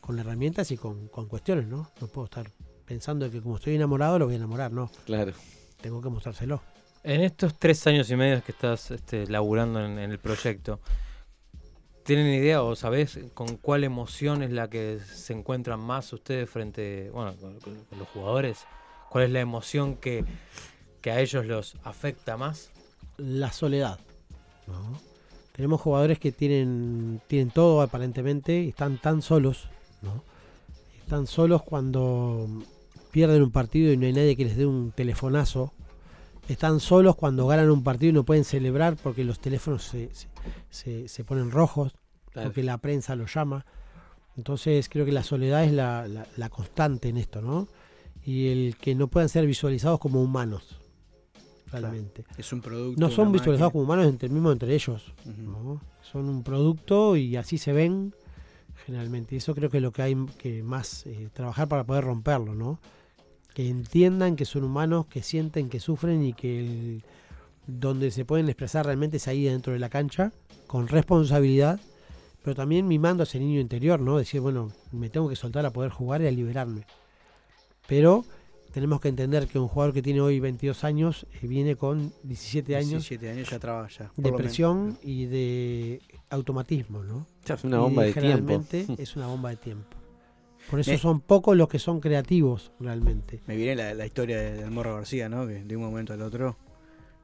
con 0.01 0.17
herramientas 0.17 0.71
y 0.71 0.77
con, 0.77 1.07
con 1.09 1.27
cuestiones, 1.27 1.67
¿no? 1.67 1.89
No 1.99 2.07
puedo 2.07 2.25
estar 2.25 2.49
pensando 2.85 3.29
que 3.29 3.41
como 3.41 3.57
estoy 3.57 3.75
enamorado 3.75 4.19
lo 4.19 4.25
voy 4.25 4.35
a 4.35 4.37
enamorar, 4.37 4.71
no. 4.71 4.89
Claro. 5.05 5.33
Tengo 5.81 6.01
que 6.01 6.09
mostrárselo. 6.09 6.61
En 7.03 7.21
estos 7.21 7.59
tres 7.59 7.85
años 7.85 8.09
y 8.09 8.15
medio 8.15 8.43
que 8.43 8.51
estás 8.51 8.89
este, 8.91 9.27
laburando 9.27 9.83
en, 9.83 9.99
en 9.99 10.11
el 10.11 10.17
proyecto, 10.17 10.79
¿tienen 12.05 12.27
idea 12.27 12.63
o 12.63 12.75
sabés 12.77 13.19
con 13.33 13.57
cuál 13.57 13.83
emoción 13.83 14.41
es 14.41 14.51
la 14.51 14.69
que 14.69 14.99
se 14.99 15.33
encuentran 15.33 15.81
más 15.81 16.13
ustedes 16.13 16.49
frente, 16.49 17.09
bueno, 17.09 17.35
con, 17.35 17.99
los 17.99 18.07
jugadores? 18.13 18.65
¿Cuál 19.09 19.25
es 19.25 19.31
la 19.31 19.41
emoción 19.41 19.97
que, 19.97 20.23
que 21.01 21.11
a 21.11 21.19
ellos 21.19 21.45
los 21.45 21.75
afecta 21.83 22.37
más? 22.37 22.71
la 23.17 23.51
soledad. 23.51 23.99
¿no? 24.67 24.99
Tenemos 25.53 25.81
jugadores 25.81 26.19
que 26.19 26.31
tienen, 26.31 27.21
tienen 27.27 27.51
todo 27.51 27.81
aparentemente 27.81 28.61
y 28.61 28.69
están 28.69 28.97
tan 28.97 29.21
solos. 29.21 29.69
¿no? 30.01 30.23
Están 30.99 31.27
solos 31.27 31.63
cuando 31.63 32.47
pierden 33.11 33.43
un 33.43 33.51
partido 33.51 33.91
y 33.93 33.97
no 33.97 34.05
hay 34.05 34.13
nadie 34.13 34.35
que 34.35 34.45
les 34.45 34.57
dé 34.57 34.65
un 34.65 34.91
telefonazo. 34.91 35.73
Están 36.47 36.79
solos 36.79 37.15
cuando 37.15 37.47
ganan 37.47 37.71
un 37.71 37.83
partido 37.83 38.11
y 38.11 38.13
no 38.13 38.23
pueden 38.23 38.43
celebrar 38.43 38.95
porque 39.01 39.23
los 39.23 39.39
teléfonos 39.39 39.83
se, 39.83 40.09
se- 40.13 40.27
se- 40.69 41.07
se 41.07 41.23
ponen 41.23 41.49
rojos, 41.51 41.93
Claro. 42.31 42.49
porque 42.49 42.63
la 42.63 42.77
prensa 42.77 43.15
los 43.15 43.33
llama. 43.33 43.65
Entonces 44.37 44.89
creo 44.89 45.05
que 45.05 45.11
la 45.11 45.23
soledad 45.23 45.63
es 45.63 45.71
la, 45.71 46.07
la- 46.07 46.27
la 46.37 46.49
constante 46.49 47.09
en 47.09 47.17
esto, 47.17 47.41
¿no? 47.41 47.67
Y 48.23 48.47
el 48.49 48.75
que 48.77 48.93
no 48.95 49.07
puedan 49.07 49.29
ser 49.29 49.45
visualizados 49.47 49.99
como 49.99 50.21
humanos, 50.21 50.79
realmente. 51.71 52.25
Es 52.37 52.51
un 52.53 52.61
producto. 52.61 52.99
No 52.99 53.09
son 53.09 53.31
visualizados 53.31 53.69
máquina. 53.69 53.71
como 53.71 53.83
humanos 53.83 54.07
entre, 54.07 54.29
mismo 54.29 54.51
entre 54.51 54.73
ellos. 54.73 55.13
¿no? 55.25 55.81
Son 56.01 56.27
un 56.29 56.43
producto 56.43 57.15
y 57.15 57.35
así 57.37 57.57
se 57.57 57.71
ven 57.73 58.13
generalmente. 58.85 59.35
Y 59.35 59.37
eso 59.39 59.55
creo 59.55 59.69
que 59.69 59.77
es 59.77 59.83
lo 59.83 59.91
que 59.91 60.01
hay 60.03 60.15
que 60.37 60.61
más 60.63 61.05
eh, 61.07 61.29
trabajar 61.33 61.67
para 61.67 61.83
poder 61.85 62.03
romperlo, 62.03 62.53
¿no? 62.55 62.79
Que 63.55 63.67
entiendan 63.69 64.35
que 64.35 64.45
son 64.45 64.63
humanos, 64.65 65.07
que 65.07 65.23
sienten, 65.23 65.69
que 65.69 65.79
sufren 65.79 66.23
y 66.23 66.33
que 66.33 66.59
el- 66.59 67.03
donde 67.65 68.11
se 68.11 68.25
pueden 68.25 68.47
expresar 68.49 68.85
realmente 68.85 69.17
es 69.17 69.27
ahí 69.27 69.45
dentro 69.45 69.73
de 69.73 69.79
la 69.79 69.89
cancha, 69.89 70.31
con 70.67 70.87
responsabilidad, 70.87 71.79
pero 72.43 72.53
también 72.55 72.87
mimando 72.87 73.23
a 73.23 73.25
ese 73.25 73.39
niño 73.39 73.59
interior, 73.59 73.99
¿no? 73.99 74.17
Decir, 74.19 74.39
bueno, 74.41 74.71
me 74.91 75.09
tengo 75.09 75.27
que 75.29 75.35
soltar 75.35 75.65
a 75.65 75.71
poder 75.71 75.89
jugar 75.89 76.21
y 76.21 76.27
a 76.27 76.31
liberarme. 76.31 76.85
Pero 77.87 78.23
tenemos 78.73 78.99
que 78.99 79.07
entender 79.07 79.47
que 79.47 79.57
un 79.57 79.67
jugador 79.69 79.93
que 79.93 80.01
tiene 80.01 80.19
hoy 80.21 80.39
22 80.39 80.83
años 80.83 81.25
eh, 81.41 81.47
viene 81.47 81.75
con 81.75 82.11
17 82.23 82.75
años 82.75 82.89
17 83.07 83.29
años 83.31 83.49
ya 83.49 83.57
trabaja 83.57 84.11
de 84.17 84.31
presión 84.33 84.97
y 85.01 85.25
de 85.25 86.01
automatismo, 86.29 87.03
¿no? 87.03 87.25
Ya, 87.45 87.55
es 87.55 87.63
una 87.63 87.77
Y 87.77 87.79
bomba 87.79 88.03
de 88.03 88.11
tiempo. 88.13 88.21
generalmente 88.21 88.85
es 89.01 89.15
una 89.15 89.27
bomba 89.27 89.49
de 89.51 89.55
tiempo. 89.55 89.95
Por 90.69 90.79
eso 90.79 90.91
Me- 90.91 90.97
son 90.97 91.19
pocos 91.21 91.55
los 91.55 91.67
que 91.69 91.79
son 91.79 91.99
creativos 91.99 92.71
realmente. 92.79 93.39
Me 93.47 93.55
viene 93.55 93.75
la, 93.75 93.93
la 93.93 94.05
historia 94.05 94.37
de- 94.39 94.53
del 94.57 94.71
Morro 94.71 94.95
García, 94.95 95.29
¿no? 95.29 95.47
Que 95.47 95.63
de 95.63 95.75
un 95.75 95.83
momento 95.83 96.13
al 96.13 96.21
otro. 96.21 96.57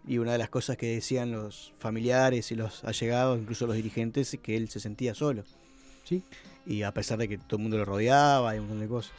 Y 0.08 0.18
una 0.18 0.32
de 0.34 0.38
las 0.38 0.50
cosas 0.50 0.78
que 0.78 0.88
decían 0.96 1.32
los 1.32 1.74
familiares 1.80 2.52
y 2.52 2.56
los 2.56 2.84
allegados, 2.84 3.40
incluso 3.40 3.68
los 3.68 3.76
dirigentes, 3.76 4.34
es 4.34 4.40
que 4.40 4.58
él 4.58 4.70
se 4.70 4.80
sentía 4.80 5.14
solo. 5.16 5.44
Sí. 6.04 6.24
Y 6.66 6.84
a 6.84 6.92
pesar 6.94 7.18
de 7.18 7.28
que 7.28 7.38
todo 7.38 7.58
el 7.58 7.64
mundo 7.64 7.78
lo 7.78 7.86
rodeaba 7.86 8.56
y 8.56 8.60
un 8.60 8.66
montón 8.68 8.82
de 8.82 8.88
cosas. 8.88 9.14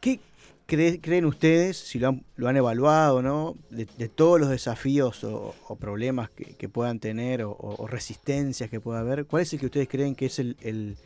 ¿Qué 0.00 0.20
cree- 0.66 1.00
creen 1.00 1.24
ustedes, 1.24 1.76
si 1.76 1.98
lo 1.98 2.08
han, 2.08 2.24
lo 2.36 2.48
han 2.48 2.56
evaluado, 2.56 3.22
¿no? 3.22 3.56
De, 3.70 3.86
de 3.98 4.08
todos 4.08 4.38
los 4.40 4.48
desafíos 4.48 5.22
o, 5.24 5.54
o 5.66 5.76
problemas 5.76 6.30
que, 6.30 6.44
que 6.56 6.68
puedan 6.68 6.98
tener 7.00 7.42
o, 7.42 7.50
o- 7.52 7.82
o 7.82 7.86
resistencias 7.88 8.70
que 8.70 8.80
pueda 8.80 9.00
haber, 9.00 9.26
¿cuál 9.26 9.42
es 9.42 9.52
el 9.52 9.60
que 9.60 9.66
ustedes 9.66 9.88
creen 9.88 10.14
que 10.14 10.26
es 10.26 10.38
el, 10.38 10.56
el- 10.60 10.96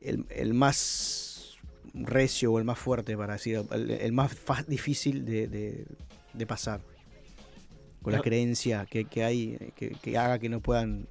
el- 0.00 0.24
el 0.30 0.54
más 0.54 0.76
recio 2.04 2.52
o 2.52 2.58
el 2.58 2.64
más 2.64 2.78
fuerte, 2.78 3.16
para 3.16 3.34
decir, 3.34 3.62
el, 3.70 3.90
el 3.90 4.12
más 4.12 4.36
difícil 4.66 5.24
de, 5.24 5.46
de- 5.48 5.86
de 6.32 6.46
pasar? 6.46 6.80
Con 8.02 8.12
la 8.12 8.20
creencia 8.20 8.86
que, 8.86 9.04
que 9.06 9.24
hay, 9.24 9.72
que, 9.74 9.90
que 9.90 10.16
haga 10.18 10.38
que 10.38 10.48
no 10.48 10.60
puedan, 10.60 11.08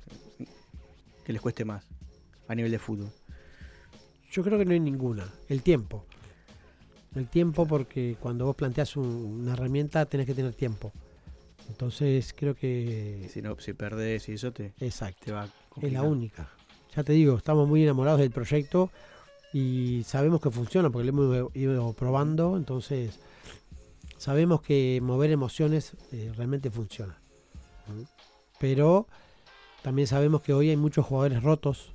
que 1.26 1.34
les 1.34 1.42
cueste 1.42 1.66
más 1.66 1.86
a 2.48 2.56
nivel 2.56 2.72
de 2.72 2.80
fútbol. 2.80 3.10
Yo 4.32 4.44
creo 4.44 4.58
que 4.58 4.66
no 4.66 4.72
hay 4.72 4.80
ninguna. 4.80 5.28
El 5.50 5.62
tiempo. 5.62 6.06
El 7.16 7.28
tiempo 7.28 7.66
porque 7.68 8.16
cuando 8.20 8.46
vos 8.46 8.56
planteas 8.56 8.96
un- 8.96 9.06
una 9.42 9.54
herramienta 9.54 10.06
tenés 10.06 10.26
que 10.26 10.34
tener 10.34 10.54
tiempo. 10.54 10.94
Entonces 11.68 12.34
creo 12.38 12.56
que 12.56 13.28
Si 13.34 13.42
no, 13.42 13.60
si 13.60 13.74
perdés 13.74 14.30
y 14.30 14.34
eso 14.34 14.52
te, 14.54 14.74
Exacto. 14.80 15.26
te 15.26 15.32
va 15.32 15.44
a 15.44 15.50
es 15.82 15.92
la 15.92 16.04
única. 16.04 16.50
Ya 16.96 17.04
te 17.04 17.12
digo, 17.14 17.36
estamos 17.38 17.68
muy 17.68 17.84
enamorados 17.84 18.20
del 18.22 18.32
proyecto 18.32 18.90
y 19.58 20.04
sabemos 20.04 20.42
que 20.42 20.52
funciona 20.52 20.90
porque 20.90 21.10
lo 21.10 21.24
hemos 21.24 21.56
ido 21.56 21.94
probando, 21.94 22.58
entonces 22.58 23.22
sabemos 24.18 24.62
que 24.62 25.00
mover 25.02 25.32
emociones 25.32 25.96
eh, 26.12 26.34
realmente 26.36 26.70
funciona. 26.70 27.18
Pero 28.60 29.08
también 29.82 30.10
sabemos 30.10 30.42
que 30.42 30.52
hoy 30.52 30.72
hay 30.72 30.76
muchos 30.76 31.06
jugadores 31.06 31.42
rotos 31.42 31.94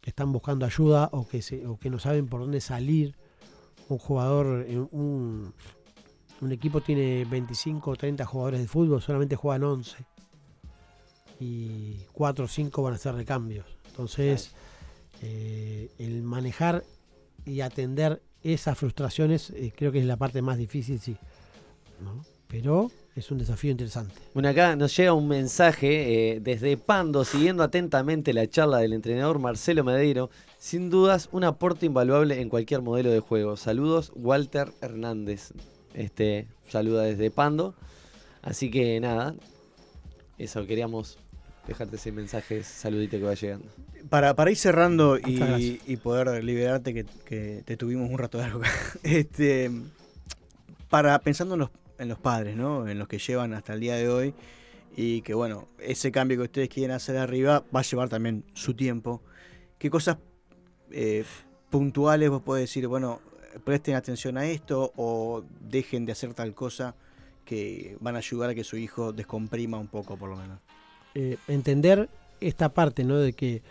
que 0.00 0.08
están 0.08 0.32
buscando 0.32 0.64
ayuda 0.64 1.10
o 1.12 1.28
que, 1.28 1.42
se, 1.42 1.66
o 1.66 1.78
que 1.78 1.90
no 1.90 1.98
saben 1.98 2.28
por 2.28 2.40
dónde 2.40 2.62
salir. 2.62 3.14
Un 3.90 3.98
jugador, 3.98 4.64
eh, 4.66 4.78
un, 4.78 5.52
un 6.40 6.52
equipo 6.52 6.80
tiene 6.80 7.26
25 7.26 7.90
o 7.90 7.94
30 7.94 8.24
jugadores 8.24 8.60
de 8.62 8.68
fútbol, 8.68 9.02
solamente 9.02 9.36
juegan 9.36 9.64
11 9.64 9.98
y 11.40 12.06
4 12.14 12.46
o 12.46 12.48
5 12.48 12.82
van 12.82 12.94
a 12.94 12.96
ser 12.96 13.14
recambios. 13.16 13.66
Entonces, 13.88 14.52
eh, 15.20 15.90
el 15.98 16.22
manejar 16.22 16.84
y 17.44 17.60
atender 17.60 18.22
esas 18.42 18.76
frustraciones 18.76 19.50
eh, 19.50 19.72
creo 19.76 19.92
que 19.92 20.00
es 20.00 20.04
la 20.04 20.16
parte 20.16 20.42
más 20.42 20.58
difícil, 20.58 20.98
sí. 20.98 21.16
¿no? 22.02 22.24
Pero 22.48 22.90
es 23.14 23.30
un 23.30 23.38
desafío 23.38 23.70
interesante. 23.70 24.14
Bueno, 24.34 24.48
acá 24.48 24.76
nos 24.76 24.96
llega 24.96 25.12
un 25.12 25.28
mensaje 25.28 26.34
eh, 26.34 26.40
desde 26.40 26.76
Pando, 26.76 27.24
siguiendo 27.24 27.62
atentamente 27.62 28.32
la 28.32 28.46
charla 28.46 28.78
del 28.78 28.92
entrenador 28.92 29.38
Marcelo 29.38 29.84
Medeiro. 29.84 30.30
Sin 30.58 30.90
dudas, 30.90 31.28
un 31.32 31.44
aporte 31.44 31.86
invaluable 31.86 32.40
en 32.40 32.48
cualquier 32.48 32.82
modelo 32.82 33.10
de 33.10 33.20
juego. 33.20 33.56
Saludos, 33.56 34.12
Walter 34.14 34.72
Hernández. 34.80 35.52
Este 35.94 36.46
saluda 36.68 37.02
desde 37.02 37.30
Pando. 37.30 37.74
Así 38.42 38.70
que 38.70 38.98
nada, 39.00 39.34
eso 40.38 40.66
queríamos 40.66 41.18
dejarte 41.66 41.96
ese 41.96 42.12
mensaje, 42.12 42.58
ese 42.58 42.72
saludito 42.72 43.18
que 43.18 43.24
va 43.24 43.34
llegando. 43.34 43.66
Para, 44.08 44.34
para 44.34 44.50
ir 44.50 44.56
cerrando 44.56 45.18
y, 45.18 45.96
poder 45.96 46.42
liberarte, 46.42 46.92
que, 46.92 47.04
que 47.24 47.62
te 47.64 47.76
tuvimos 47.76 48.10
un 48.10 48.18
rato 48.18 48.38
largo 48.38 48.60
acá, 48.60 48.70
este, 49.02 49.70
para 50.88 51.18
pensando 51.20 51.54
en 51.54 51.60
los, 51.60 51.70
en 51.98 52.08
los 52.08 52.18
padres, 52.18 52.56
¿no? 52.56 52.88
En 52.88 52.98
los 52.98 53.08
que 53.08 53.18
llevan 53.18 53.54
hasta 53.54 53.74
el 53.74 53.80
día 53.80 53.94
de 53.94 54.08
hoy 54.08 54.34
y 54.96 55.22
que, 55.22 55.34
bueno, 55.34 55.68
ese 55.78 56.12
cambio 56.12 56.36
que 56.38 56.44
ustedes 56.44 56.68
quieren 56.68 56.94
hacer 56.94 57.16
arriba 57.16 57.64
va 57.74 57.80
a 57.80 57.82
llevar 57.82 58.08
también 58.08 58.44
su 58.54 58.74
tiempo. 58.74 59.22
¿Qué 59.78 59.88
cosas 59.88 60.18
eh, 60.90 61.24
puntuales 61.70 62.28
vos 62.28 62.42
podés 62.42 62.64
decir, 62.64 62.86
bueno, 62.88 63.20
presten 63.64 63.94
atención 63.94 64.36
a 64.36 64.46
esto 64.46 64.92
o 64.96 65.44
dejen 65.60 66.04
de 66.04 66.12
hacer 66.12 66.34
tal 66.34 66.54
cosa 66.54 66.94
que 67.44 67.96
van 68.00 68.14
a 68.14 68.18
ayudar 68.18 68.50
a 68.50 68.54
que 68.54 68.64
su 68.64 68.76
hijo 68.76 69.12
descomprima 69.12 69.78
un 69.78 69.88
poco, 69.88 70.16
por 70.16 70.30
lo 70.30 70.36
menos? 70.36 70.60
Eh, 71.14 71.36
entender 71.48 72.08
esta 72.40 72.70
parte, 72.70 73.04
¿no? 73.04 73.18
De 73.18 73.32
que 73.32 73.62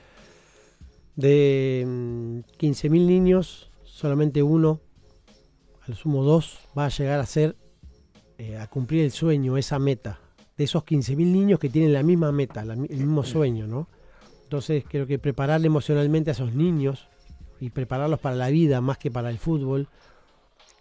de 1.16 1.84
mm, 1.86 2.40
15.000 2.60 2.90
niños, 3.06 3.70
solamente 3.84 4.44
uno, 4.44 4.80
al 5.88 5.96
sumo 5.96 6.24
dos, 6.24 6.60
va 6.78 6.86
a 6.86 6.90
llegar 6.90 7.20
a 7.20 7.26
ser, 7.26 7.56
eh, 8.38 8.58
a 8.58 8.68
cumplir 8.68 9.04
el 9.04 9.12
sueño, 9.12 9.58
esa 9.58 9.80
meta. 9.80 10.20
De 10.58 10.66
esos 10.66 10.84
15.000 10.84 11.16
niños 11.18 11.60
que 11.60 11.70
tienen 11.70 11.94
la 11.94 12.04
misma 12.04 12.32
meta, 12.32 12.64
la 12.64 12.74
el 12.74 12.88
mismo 12.90 13.24
sueño, 13.24 13.68
¿no? 13.68 13.88
Entonces 14.44 14.84
creo 14.88 15.08
que 15.08 15.18
prepararle 15.18 15.68
emocionalmente 15.68 16.30
a 16.30 16.34
esos 16.34 16.54
niños 16.54 17.08
y 17.60 17.70
prepararlos 17.70 18.20
para 18.20 18.36
la 18.36 18.50
vida 18.50 18.82
más 18.82 18.98
que 18.98 19.10
para 19.10 19.30
el 19.30 19.38
fútbol, 19.38 19.88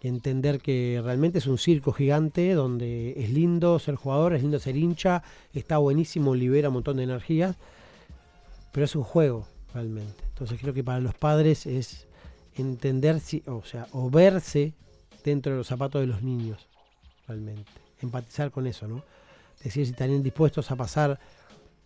entender 0.01 0.59
que 0.59 0.99
realmente 1.03 1.37
es 1.37 1.47
un 1.47 1.57
circo 1.57 1.91
gigante 1.93 2.53
donde 2.53 3.13
es 3.17 3.29
lindo 3.29 3.77
ser 3.79 3.95
jugador, 3.95 4.33
es 4.33 4.41
lindo 4.41 4.59
ser 4.59 4.75
hincha, 4.75 5.23
está 5.53 5.77
buenísimo, 5.77 6.33
libera 6.35 6.69
un 6.69 6.75
montón 6.75 6.97
de 6.97 7.03
energías, 7.03 7.55
pero 8.71 8.85
es 8.85 8.95
un 8.95 9.03
juego 9.03 9.47
realmente. 9.73 10.23
Entonces 10.29 10.59
creo 10.59 10.73
que 10.73 10.83
para 10.83 10.99
los 10.99 11.13
padres 11.13 11.65
es 11.65 12.07
entender, 12.55 13.19
si, 13.19 13.43
o 13.45 13.63
sea, 13.63 13.87
o 13.91 14.09
verse 14.09 14.73
dentro 15.23 15.51
de 15.51 15.59
los 15.59 15.67
zapatos 15.67 16.01
de 16.01 16.07
los 16.07 16.21
niños, 16.23 16.67
realmente. 17.27 17.69
Empatizar 18.01 18.49
con 18.51 18.65
eso, 18.65 18.87
¿no? 18.87 19.03
Decir 19.63 19.85
si 19.85 19.91
estarían 19.91 20.23
dispuestos 20.23 20.71
a 20.71 20.75
pasar 20.75 21.19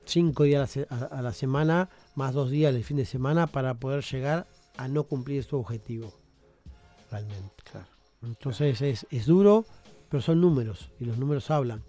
cinco 0.05 0.43
días 0.43 0.77
a 0.89 0.95
la, 0.95 1.05
a- 1.07 1.21
la 1.21 1.33
semana, 1.33 1.89
más 2.15 2.33
dos 2.33 2.49
días 2.49 2.73
el 2.73 2.83
fin 2.85 2.95
de 2.97 3.05
semana, 3.05 3.47
para 3.47 3.73
poder 3.73 4.03
llegar 4.05 4.47
a 4.77 4.87
no 4.87 5.03
cumplir 5.03 5.43
su 5.43 5.57
objetivo, 5.57 6.13
realmente. 7.11 7.51
Entonces 8.25 8.81
es, 8.81 9.07
es 9.09 9.25
duro, 9.25 9.65
pero 10.09 10.21
son 10.21 10.41
números, 10.41 10.91
y 10.99 11.05
los 11.05 11.17
números 11.17 11.51
hablan. 11.51 11.83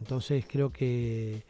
Entonces 0.00 0.44
creo 0.48 0.72
que 0.72 1.44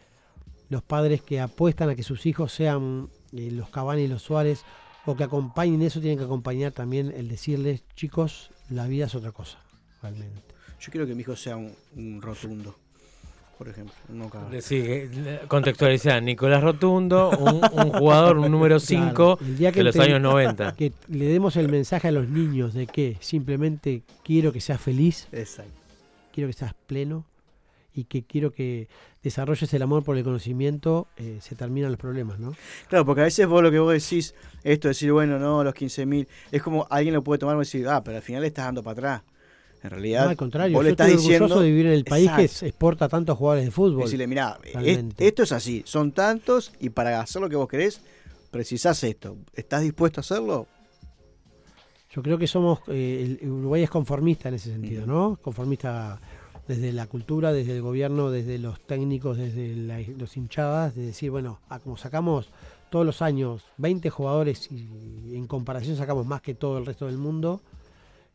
los 0.68 0.82
padres 0.82 1.22
que 1.22 1.40
apuestan 1.40 1.90
a 1.90 1.94
que 1.94 2.02
sus 2.02 2.26
hijos 2.26 2.52
sean 2.52 3.10
eh, 3.32 3.50
los 3.50 3.68
Cavani 3.70 4.02
y 4.02 4.08
los 4.08 4.22
Suárez, 4.22 4.64
o 5.06 5.16
que 5.16 5.24
acompañen 5.24 5.82
eso, 5.82 6.00
tienen 6.00 6.18
que 6.18 6.24
acompañar 6.24 6.72
también 6.72 7.12
el 7.14 7.28
decirles, 7.28 7.82
chicos, 7.94 8.50
la 8.68 8.86
vida 8.86 9.06
es 9.06 9.14
otra 9.14 9.32
cosa, 9.32 9.58
realmente. 10.02 10.42
Yo 10.78 10.90
quiero 10.90 11.06
que 11.06 11.14
mi 11.14 11.22
hijo 11.22 11.36
sea 11.36 11.56
un, 11.56 11.74
un 11.96 12.22
rotundo, 12.22 12.76
por 13.60 13.68
ejemplo. 13.68 13.92
Sí, 14.62 14.82
eh, 14.82 15.40
contextualizar. 15.46 16.22
Nicolás 16.22 16.62
Rotundo, 16.62 17.28
un, 17.28 17.60
un 17.74 17.90
jugador, 17.92 18.38
un 18.38 18.50
número 18.50 18.80
5 18.80 19.12
Claro, 19.12 19.38
el 19.42 19.58
día 19.58 19.70
de 19.70 19.82
los 19.82 19.96
años 19.98 20.18
90. 20.18 20.76
Que 20.76 20.94
le 21.08 21.26
demos 21.26 21.56
el 21.56 21.68
mensaje 21.68 22.08
a 22.08 22.10
los 22.10 22.26
niños 22.26 22.72
de 22.72 22.86
que 22.86 23.18
simplemente 23.20 24.02
quiero 24.24 24.50
que 24.50 24.62
seas 24.62 24.80
feliz, 24.80 25.28
Exacto. 25.30 25.70
quiero 26.32 26.48
que 26.48 26.54
seas 26.54 26.72
pleno 26.86 27.26
y 27.94 28.04
que 28.04 28.22
quiero 28.22 28.50
que 28.50 28.88
desarrolles 29.22 29.74
el 29.74 29.82
amor 29.82 30.04
por 30.04 30.16
el 30.16 30.24
conocimiento, 30.24 31.06
eh, 31.18 31.36
se 31.42 31.54
terminan 31.54 31.90
los 31.90 32.00
problemas, 32.00 32.38
¿no? 32.38 32.54
Claro, 32.88 33.04
porque 33.04 33.20
a 33.20 33.24
veces 33.24 33.46
vos 33.46 33.62
lo 33.62 33.70
que 33.70 33.78
vos 33.78 33.92
decís, 33.92 34.34
esto 34.64 34.88
de 34.88 34.92
decir, 34.92 35.12
bueno, 35.12 35.38
no, 35.38 35.62
los 35.62 35.74
15.000, 35.74 36.26
es 36.50 36.62
como 36.62 36.86
alguien 36.88 37.12
lo 37.12 37.22
puede 37.22 37.38
tomar 37.38 37.56
y 37.56 37.58
decir, 37.58 37.86
ah, 37.88 38.02
pero 38.02 38.16
al 38.16 38.22
final 38.22 38.40
le 38.40 38.48
estás 38.48 38.64
dando 38.64 38.82
para 38.82 38.92
atrás. 38.92 39.22
En 39.82 39.90
realidad, 39.90 40.24
No, 40.24 40.30
al 40.30 40.36
contrario, 40.36 40.76
vos 40.76 40.82
yo 40.82 40.84
le 40.84 40.90
estás 40.90 41.08
estoy 41.08 41.16
orgulloso 41.34 41.44
diciendo. 41.44 41.62
de 41.62 41.70
vivir 41.70 41.86
en 41.86 41.92
el 41.92 42.04
país 42.04 42.30
que 42.36 42.66
exporta 42.66 43.08
tantos 43.08 43.38
jugadores 43.38 43.64
de 43.64 43.70
fútbol. 43.70 44.04
Decirle, 44.04 44.26
realmente. 44.26 45.26
esto 45.26 45.42
es 45.42 45.52
así, 45.52 45.82
son 45.86 46.12
tantos 46.12 46.72
y 46.80 46.90
para 46.90 47.20
hacer 47.20 47.40
lo 47.40 47.48
que 47.48 47.56
vos 47.56 47.66
querés, 47.68 48.02
precisás 48.50 49.02
esto. 49.04 49.38
¿Estás 49.54 49.82
dispuesto 49.82 50.20
a 50.20 50.22
hacerlo? 50.22 50.66
Yo 52.12 52.22
creo 52.22 52.38
que 52.38 52.46
somos, 52.46 52.80
eh, 52.88 53.38
el 53.40 53.48
Uruguay 53.50 53.82
es 53.84 53.90
conformista 53.90 54.48
en 54.48 54.56
ese 54.56 54.70
sentido, 54.72 55.06
¿no? 55.06 55.38
Conformista 55.40 56.20
desde 56.66 56.92
la 56.92 57.06
cultura, 57.06 57.52
desde 57.52 57.76
el 57.76 57.82
gobierno, 57.82 58.30
desde 58.30 58.58
los 58.58 58.80
técnicos, 58.80 59.36
desde 59.38 59.74
la- 59.76 60.00
los 60.18 60.36
hinchadas, 60.36 60.94
de 60.94 61.02
decir, 61.06 61.30
bueno, 61.30 61.60
ah, 61.68 61.78
como 61.78 61.96
sacamos 61.96 62.50
todos 62.90 63.06
los 63.06 63.22
años 63.22 63.62
20 63.78 64.10
jugadores 64.10 64.68
y 64.72 65.36
en 65.36 65.46
comparación 65.46 65.96
sacamos 65.96 66.26
más 66.26 66.42
que 66.42 66.54
todo 66.54 66.78
el 66.78 66.86
resto 66.86 67.06
del 67.06 67.16
mundo, 67.18 67.60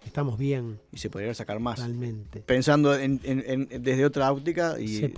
estamos 0.05 0.37
bien. 0.37 0.79
Y 0.91 0.97
se 0.99 1.09
podría 1.09 1.33
sacar 1.33 1.59
más. 1.59 1.79
Realmente. 1.79 2.41
Pensando 2.41 2.95
en, 2.97 3.19
en- 3.23 3.43
en- 3.71 3.83
desde 3.83 4.05
otra 4.05 4.31
óptica, 4.31 4.79
y 4.79 4.87
Se 4.87 5.01
sacar 5.09 5.13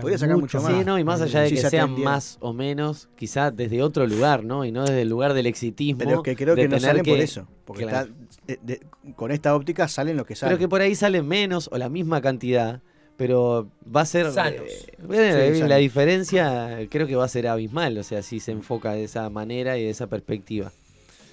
podría 0.00 0.18
sacar 0.18 0.36
mucho, 0.36 0.58
mucho 0.58 0.62
más. 0.68 0.78
Sí, 0.78 0.84
no, 0.84 0.98
y 0.98 1.04
más 1.04 1.20
allá 1.20 1.40
de 1.42 1.50
que 1.50 1.56
se 1.58 1.70
sean 1.70 1.98
más 2.00 2.36
o 2.40 2.52
menos, 2.52 3.08
quizás 3.16 3.56
desde 3.56 3.82
otro 3.82 4.06
lugar, 4.06 4.44
¿no? 4.44 4.64
Y 4.64 4.72
no 4.72 4.82
desde 4.82 5.02
el 5.02 5.08
lugar 5.08 5.34
del 5.34 5.46
exitismo. 5.46 5.98
Pero 5.98 6.16
es 6.16 6.22
que 6.22 6.36
creo 6.36 6.54
que 6.54 6.68
no 6.68 6.78
salen 6.80 7.04
por 7.04 7.18
eso. 7.18 7.46
Porque 7.64 7.84
Claro. 7.86 8.10
está- 8.46 8.52
eh, 8.52 8.58
de- 8.62 8.80
con 9.16 9.30
esta 9.32 9.54
óptica 9.54 9.88
salen 9.88 10.16
lo 10.16 10.26
que 10.26 10.34
salen. 10.36 10.56
Pero 10.56 10.58
que 10.58 10.68
por 10.68 10.80
ahí 10.80 10.94
salen 10.94 11.26
menos 11.26 11.68
o 11.72 11.78
la 11.78 11.88
misma 11.88 12.20
cantidad, 12.20 12.80
pero 13.16 13.68
va 13.94 14.00
a 14.00 14.06
ser... 14.06 14.32
Sanos. 14.32 14.60
eh, 14.68 14.94
bueno, 15.06 15.22
Sí, 15.22 15.38
la- 15.38 15.46
la 15.46 15.58
sanos. 15.68 15.78
diferencia 15.78 16.78
creo 16.90 17.06
que 17.06 17.14
va 17.16 17.24
a 17.24 17.28
ser 17.28 17.46
abismal, 17.46 17.96
o 17.98 18.02
sea, 18.02 18.22
si 18.22 18.40
se 18.40 18.52
enfoca 18.52 18.92
de 18.92 19.04
esa 19.04 19.28
manera 19.30 19.78
y 19.78 19.84
de 19.84 19.90
esa 19.90 20.08
perspectiva. 20.08 20.72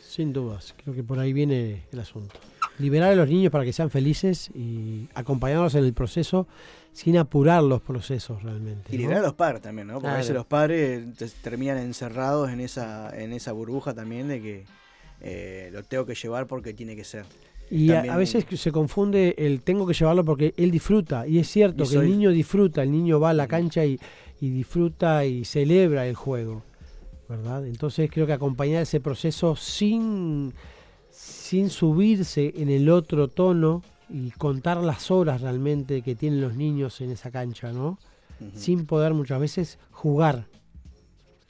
Sin 0.07 0.34
dudas, 0.34 0.73
creo 0.84 0.94
que 0.95 1.03
por 1.03 1.19
ahí 1.19 1.34
viene 1.34 1.84
el 1.91 1.99
asunto. 1.99 2.36
Liberar 2.80 3.11
a 3.11 3.15
los 3.15 3.27
niños 3.30 3.51
para 3.51 3.64
que 3.65 3.73
sean 3.73 3.89
felices 3.89 4.49
y 4.56 5.07
acompañarlos 5.14 5.76
en 5.76 5.84
el 5.84 5.93
proceso 5.93 6.47
sin 6.93 7.18
apurar 7.18 7.61
los 7.64 7.81
procesos 7.81 8.41
realmente. 8.41 8.89
Y 8.93 8.97
¿no? 8.97 9.01
liberar 9.03 9.19
a 9.23 9.27
los 9.27 9.35
padres 9.35 9.61
también, 9.61 9.88
¿no? 9.88 9.95
Porque 9.95 10.07
a 10.07 10.18
veces 10.18 10.34
los 10.34 10.45
padres 10.45 11.03
te- 11.18 11.30
terminan 11.43 11.77
encerrados 11.77 12.49
en 12.49 12.60
esa, 12.61 13.11
en 13.18 13.34
esa 13.34 13.51
burbuja 13.51 13.93
también 13.93 14.27
de 14.27 14.41
que 14.41 14.65
eh, 15.22 15.69
lo 15.72 15.84
tengo 15.84 16.06
que 16.06 16.15
llevar 16.15 16.47
porque 16.47 16.73
tiene 16.73 16.95
que 16.95 17.03
ser. 17.03 17.26
Y 17.72 17.91
a, 17.91 18.15
veces 18.15 18.45
se 18.60 18.72
confunde 18.72 19.35
el 19.38 19.61
tengo 19.61 19.85
que 19.85 19.93
llevarlo 19.93 20.26
porque 20.26 20.56
él 20.57 20.72
disfruta. 20.72 21.27
Y 21.27 21.38
es 21.38 21.47
cierto 21.47 21.84
Y 21.84 21.88
que 21.88 21.93
soy- 21.93 22.06
el 22.07 22.11
niño 22.11 22.31
disfruta, 22.31 22.81
el 22.81 22.91
niño 22.91 23.19
va 23.19 23.30
a 23.30 23.34
la 23.34 23.47
cancha 23.47 23.85
y, 23.85 23.99
y 24.41 24.49
disfruta 24.49 25.23
y 25.26 25.45
celebra 25.45 26.07
el 26.07 26.15
juego. 26.15 26.64
¿Verdad? 27.27 27.68
Entonces 27.68 28.10
creo 28.11 28.26
que 28.26 28.34
acompañar 28.34 28.81
ese 28.81 28.99
proceso 28.99 29.56
sin, 29.56 30.51
sin 31.49 31.71
subirse 31.71 32.53
en 32.57 32.69
el 32.69 32.89
otro 32.91 33.27
tono 33.27 33.81
y 34.07 34.30
contar 34.30 34.77
las 34.77 35.09
horas 35.09 35.41
realmente 35.41 36.03
que 36.03 36.13
tienen 36.13 36.41
los 36.41 36.55
niños 36.55 37.01
en 37.01 37.09
esa 37.09 37.31
cancha, 37.31 37.71
¿no? 37.71 37.97
Sin 38.53 38.85
poder 38.85 39.15
muchas 39.15 39.39
veces 39.39 39.80
jugar. 39.89 40.45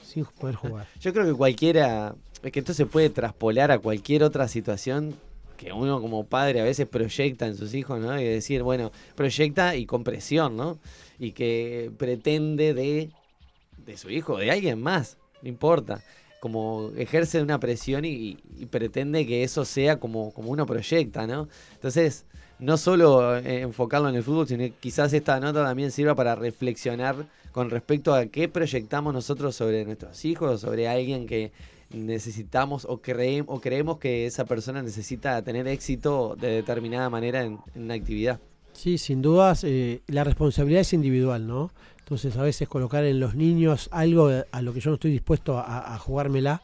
Sin 0.02 0.24
poder 0.24 0.54
jugar. 0.54 0.88
Yo 1.02 1.12
creo 1.12 1.26
que 1.26 1.34
cualquiera, 1.34 2.14
es 2.42 2.50
que 2.50 2.60
esto 2.60 2.72
se 2.72 2.86
puede 2.86 3.10
traspolar 3.10 3.70
a 3.70 3.78
cualquier 3.78 4.22
otra 4.22 4.48
situación 4.48 5.14
que 5.58 5.70
uno 5.70 6.00
como 6.00 6.24
padre 6.24 6.62
a 6.62 6.64
veces 6.64 6.88
proyecta 6.88 7.46
en 7.46 7.58
sus 7.58 7.74
hijos, 7.74 8.00
¿no? 8.00 8.18
Y 8.18 8.24
decir, 8.24 8.62
bueno, 8.62 8.92
proyecta 9.16 9.76
y 9.76 9.84
con 9.84 10.02
presión, 10.02 10.56
¿no? 10.56 10.78
Y 11.18 11.32
que 11.32 11.92
pretende 11.98 12.72
de, 12.72 13.10
de 13.76 13.96
su 13.98 14.08
hijo, 14.08 14.38
de 14.38 14.50
alguien 14.50 14.80
más, 14.80 15.18
no 15.42 15.50
importa. 15.50 16.02
Como 16.40 16.90
ejerce 16.96 17.42
una 17.42 17.60
presión 17.60 18.04
y, 18.04 18.38
pretende 18.70 19.26
que 19.26 19.44
eso 19.44 19.64
sea 19.64 20.00
como, 20.00 20.32
como 20.32 20.50
uno 20.50 20.64
proyecta, 20.66 21.26
¿no? 21.26 21.48
Entonces, 21.74 22.24
no 22.58 22.76
solo 22.76 23.36
eh, 23.36 23.60
enfocarlo 23.60 24.08
en 24.08 24.16
el 24.16 24.22
fútbol, 24.22 24.48
sino 24.48 24.60
que 24.60 24.72
quizás 24.80 25.12
esta 25.12 25.38
nota 25.38 25.64
también 25.64 25.90
sirva 25.90 26.14
para 26.14 26.34
reflexionar 26.34 27.26
con 27.52 27.68
respecto 27.70 28.14
a 28.14 28.26
qué 28.26 28.48
proyectamos 28.48 29.12
nosotros 29.12 29.54
sobre 29.54 29.84
nuestros 29.84 30.24
hijos, 30.24 30.60
sobre 30.60 30.88
alguien 30.88 31.26
que 31.26 31.52
necesitamos 31.90 32.84
o, 32.84 33.00
creem- 33.02 33.44
o 33.48 33.60
creemos 33.60 33.98
que 33.98 34.26
esa 34.26 34.44
persona 34.44 34.82
necesita 34.82 35.42
tener 35.42 35.66
éxito 35.66 36.36
de 36.40 36.48
determinada 36.48 37.10
manera 37.10 37.42
en, 37.42 37.58
en 37.74 37.82
una 37.82 37.94
actividad. 37.94 38.38
Sí, 38.72 38.98
sin 38.98 39.20
dudas, 39.20 39.64
eh, 39.64 40.00
la 40.06 40.22
responsabilidad 40.22 40.82
es 40.82 40.92
individual, 40.92 41.46
¿no? 41.46 41.70
Entonces 42.10 42.36
a 42.36 42.42
veces 42.42 42.68
colocar 42.68 43.04
en 43.04 43.20
los 43.20 43.36
niños 43.36 43.88
algo 43.92 44.30
a 44.50 44.62
lo 44.62 44.72
que 44.72 44.80
yo 44.80 44.90
no 44.90 44.94
estoy 44.94 45.12
dispuesto 45.12 45.58
a, 45.58 45.94
a 45.94 45.98
jugármela, 45.98 46.60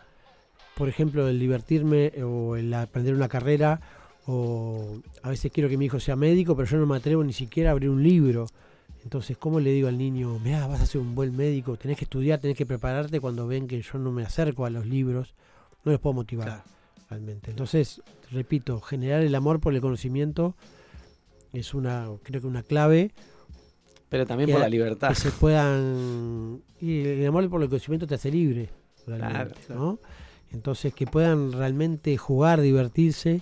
por 0.74 0.88
ejemplo, 0.88 1.28
el 1.28 1.38
divertirme 1.38 2.12
o 2.24 2.56
el 2.56 2.74
aprender 2.74 3.14
una 3.14 3.28
carrera, 3.28 3.80
o 4.26 4.98
a 5.22 5.28
veces 5.30 5.52
quiero 5.52 5.68
que 5.68 5.78
mi 5.78 5.84
hijo 5.84 6.00
sea 6.00 6.16
médico, 6.16 6.56
pero 6.56 6.68
yo 6.68 6.78
no 6.78 6.86
me 6.86 6.96
atrevo 6.96 7.22
ni 7.22 7.32
siquiera 7.32 7.70
a 7.70 7.72
abrir 7.72 7.90
un 7.90 8.02
libro. 8.02 8.48
Entonces, 9.04 9.38
¿cómo 9.38 9.60
le 9.60 9.70
digo 9.70 9.86
al 9.86 9.96
niño, 9.96 10.36
mira, 10.40 10.66
vas 10.66 10.80
a 10.80 10.86
ser 10.86 11.00
un 11.00 11.14
buen 11.14 11.36
médico, 11.36 11.76
tenés 11.76 11.96
que 11.96 12.06
estudiar, 12.06 12.40
tenés 12.40 12.56
que 12.56 12.66
prepararte 12.66 13.20
cuando 13.20 13.46
ven 13.46 13.68
que 13.68 13.80
yo 13.80 13.98
no 14.00 14.10
me 14.10 14.24
acerco 14.24 14.66
a 14.66 14.70
los 14.70 14.84
libros? 14.84 15.32
No 15.84 15.92
los 15.92 16.00
puedo 16.00 16.14
motivar 16.14 16.64
realmente. 17.08 17.52
Entonces, 17.52 18.02
repito, 18.32 18.80
generar 18.80 19.22
el 19.22 19.34
amor 19.36 19.60
por 19.60 19.72
el 19.74 19.80
conocimiento 19.80 20.56
es 21.52 21.72
una, 21.72 22.08
creo 22.24 22.40
que 22.40 22.48
una 22.48 22.64
clave. 22.64 23.12
Pero 24.08 24.26
también 24.26 24.46
Que 24.48 24.52
por 24.54 24.62
la 24.62 24.68
libertad. 24.68 25.08
Que 25.08 25.14
se 25.16 25.30
puedan. 25.30 26.62
Y 26.80 27.00
el 27.06 27.26
amor 27.26 27.48
por 27.50 27.62
el 27.62 27.68
conocimiento 27.68 28.06
te 28.06 28.14
hace 28.14 28.30
libre, 28.30 28.70
Claro, 29.04 29.50
¿no? 29.68 29.98
Entonces, 30.52 30.94
que 30.94 31.06
puedan 31.06 31.52
realmente 31.52 32.16
jugar, 32.16 32.60
divertirse. 32.60 33.40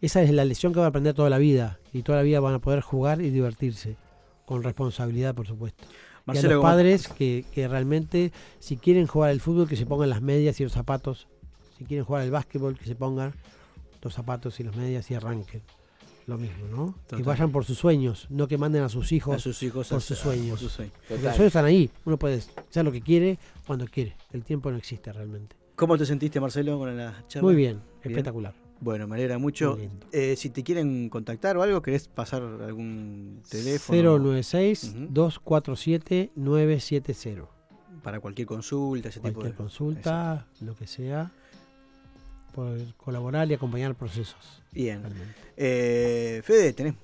Esa 0.00 0.22
es 0.22 0.30
la 0.32 0.44
lección 0.44 0.72
que 0.72 0.78
van 0.78 0.86
a 0.86 0.88
aprender 0.88 1.14
toda 1.14 1.28
la 1.30 1.38
vida. 1.38 1.78
Y 1.92 2.02
toda 2.02 2.18
la 2.18 2.24
vida 2.24 2.40
van 2.40 2.54
a 2.54 2.58
poder 2.58 2.80
jugar 2.80 3.20
y 3.20 3.30
divertirse. 3.30 3.96
Con 4.46 4.62
responsabilidad, 4.62 5.34
por 5.34 5.46
supuesto. 5.46 5.84
y 5.84 6.22
Marcelo, 6.26 6.48
a 6.48 6.54
los 6.54 6.60
¿cómo- 6.62 6.72
padres 6.72 7.08
que, 7.08 7.44
que 7.52 7.68
realmente, 7.68 8.32
si 8.60 8.76
quieren 8.76 9.06
jugar 9.06 9.30
al 9.30 9.40
fútbol, 9.40 9.68
que 9.68 9.76
se 9.76 9.86
pongan 9.86 10.08
las 10.10 10.22
medias 10.22 10.58
y 10.60 10.64
los 10.64 10.72
zapatos. 10.72 11.26
Si 11.76 11.84
quieren 11.84 12.04
jugar 12.04 12.22
al 12.22 12.30
básquetbol, 12.30 12.78
que 12.78 12.84
se 12.86 12.94
pongan 12.94 13.34
los 14.02 14.14
zapatos 14.14 14.58
y 14.60 14.64
las 14.64 14.74
medias 14.76 15.10
y 15.10 15.14
arranquen. 15.14 15.62
Lo 16.28 16.36
mismo, 16.38 16.68
¿no? 16.70 16.94
Que 17.16 17.22
vayan 17.24 17.50
por 17.50 17.64
sus 17.64 17.78
sueños, 17.78 18.26
no 18.30 18.46
que 18.46 18.56
manden 18.58 18.82
a 18.84 18.88
sus 18.88 19.10
hijos, 19.12 19.34
A 19.34 19.38
sus 19.40 19.60
hijos 19.62 19.88
por 19.88 19.98
a- 19.98 20.00
sus 20.00 20.18
sueños. 20.18 20.50
por 20.50 20.58
sus 20.58 20.72
sueños. 20.72 20.94
Porque 20.94 21.14
Total. 21.14 21.24
los 21.24 21.34
sueños 21.36 21.46
están 21.48 21.64
ahí. 21.64 21.90
Uno 22.04 22.18
puede 22.18 22.36
hacer 22.68 22.84
lo 22.84 22.92
que 22.92 23.00
quiere 23.00 23.38
cuando 23.66 23.86
quiere. 23.86 24.14
El 24.32 24.44
tiempo 24.44 24.70
no 24.70 24.76
existe 24.76 25.10
realmente. 25.12 25.56
¿Cómo 25.74 25.96
te 25.98 26.04
sentiste, 26.06 26.38
Marcelo, 26.38 26.78
con 26.78 26.94
la 26.96 27.24
charla? 27.28 27.46
Muy 27.46 27.54
bien, 27.56 27.80
espectacular. 28.02 28.54
Bueno, 28.80 29.08
me 29.08 29.16
alegra 29.16 29.38
mucho. 29.38 29.76
Eh, 30.12 30.36
si 30.36 30.50
te 30.50 30.62
quieren 30.62 31.08
contactar 31.08 31.56
o 31.56 31.62
algo, 31.62 31.82
¿querés 31.82 32.06
pasar 32.08 32.42
algún 32.42 33.40
teléfono? 33.50 34.18
096-247-970. 36.36 37.48
Para 38.02 38.20
cualquier 38.20 38.46
consulta, 38.46 39.08
ese 39.08 39.18
tipo 39.20 39.34
Cualquier 39.34 39.52
de 39.52 39.56
consulta, 39.56 40.46
lo 40.60 40.74
que 40.76 40.86
sea, 40.86 41.32
poder 42.58 42.92
colaborar 42.96 43.48
y 43.48 43.54
acompañar 43.54 43.94
procesos. 43.94 44.64
Bien. 44.72 45.00
Eh, 45.56 46.42
Fede, 46.44 46.72
¿tenés 46.72 46.94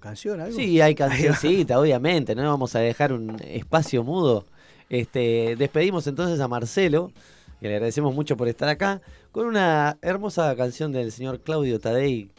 canción, 0.00 0.40
algo? 0.40 0.56
Sí, 0.56 0.80
hay 0.80 0.94
cancioncita, 0.94 1.78
obviamente, 1.78 2.34
no 2.34 2.42
vamos 2.44 2.74
a 2.76 2.78
dejar 2.78 3.12
un 3.12 3.38
espacio 3.44 4.02
mudo. 4.02 4.46
Este, 4.88 5.54
despedimos 5.56 6.06
entonces 6.06 6.40
a 6.40 6.48
Marcelo, 6.48 7.12
que 7.60 7.68
le 7.68 7.74
agradecemos 7.74 8.14
mucho 8.14 8.38
por 8.38 8.48
estar 8.48 8.70
acá, 8.70 9.02
con 9.32 9.46
una 9.46 9.98
hermosa 10.00 10.56
canción 10.56 10.92
del 10.92 11.12
señor 11.12 11.40
Claudio 11.40 11.78
Tadei, 11.78 12.30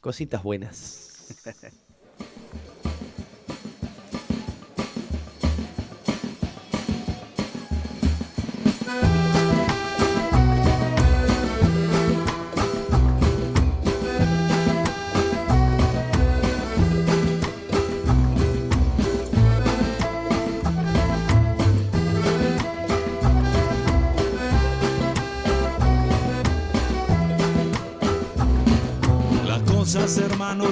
Cositas 0.00 0.44
Buenas. 0.44 1.34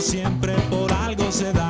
siempre 0.01 0.55
por 0.71 0.93
algo 0.93 1.33
se 1.33 1.53
dan. 1.53 1.68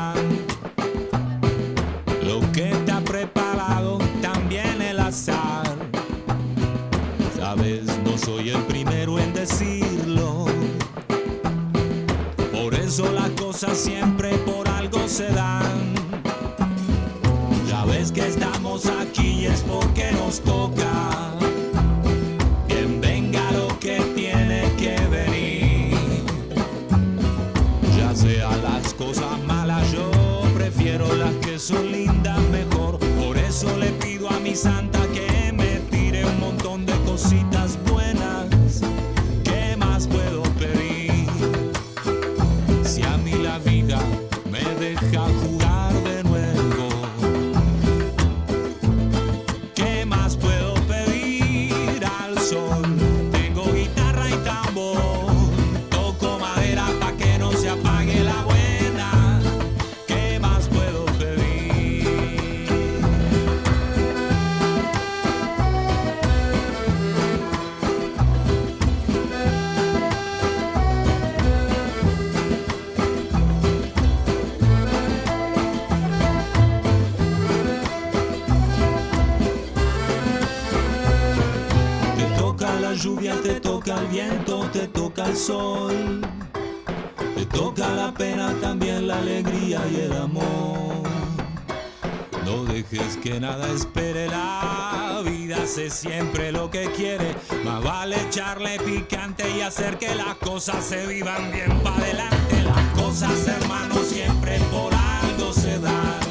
Nada 93.49 93.73
espere 93.73 94.27
la 94.27 95.23
vida, 95.25 95.67
sé 95.67 95.89
siempre 95.89 96.53
lo 96.53 96.71
que 96.71 96.91
quiere. 96.93 97.35
Más 97.65 97.83
vale 97.83 98.17
echarle 98.29 98.79
picante 98.81 99.51
y 99.57 99.63
hacer 99.63 99.97
que 99.97 100.15
las 100.15 100.35
cosas 100.37 100.85
se 100.85 101.07
vivan 101.07 101.51
bien 101.51 101.81
para 101.81 101.97
adelante. 101.97 102.63
Las 102.63 103.03
cosas, 103.03 103.49
hermano, 103.49 103.95
siempre 104.03 104.59
por 104.71 104.93
algo 104.95 105.53
se 105.55 105.79
dan. 105.79 106.28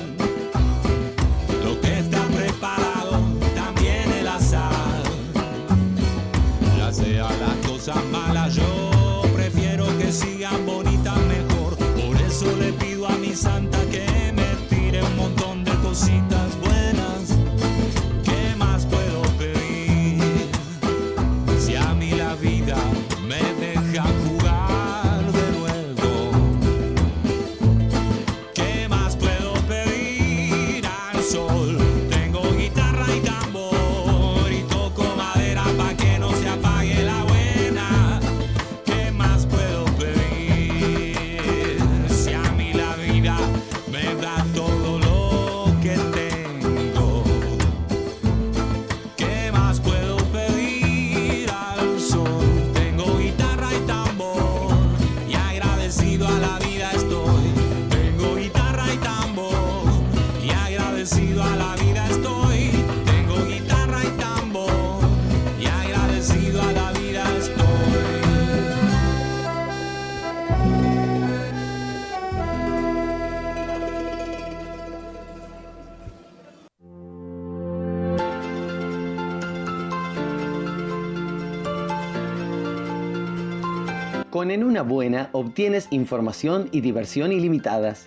Una 84.77 84.83
buena 84.83 85.29
obtienes 85.31 85.87
información 85.89 86.69
y 86.71 86.81
diversión 86.81 87.31
ilimitadas. 87.31 88.05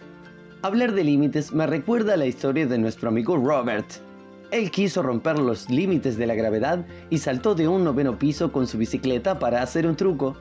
Hablar 0.63 0.93
de 0.93 1.03
límites 1.03 1.53
me 1.53 1.67
recuerda 1.67 2.17
la 2.17 2.27
historia 2.27 2.65
de 2.65 2.79
nuestro 2.79 3.09
amigo 3.09 3.37
Robert. 3.37 3.87
Él 4.53 4.71
quiso 4.71 5.03
romper 5.03 5.41
los 5.41 5.69
límites 5.69 6.17
de 6.17 6.29
la 6.29 6.37
gravedad 6.37 6.87
y 7.11 7.19
saltó 7.19 7.57
de 7.57 7.67
un 7.67 7.83
noveno 7.83 8.21
piso 8.21 8.53
con 8.53 8.69
su 8.69 8.79
bicicleta 8.79 9.41
para 9.41 9.63
hacer 9.63 9.85
un 9.85 9.97
truco. 9.97 10.37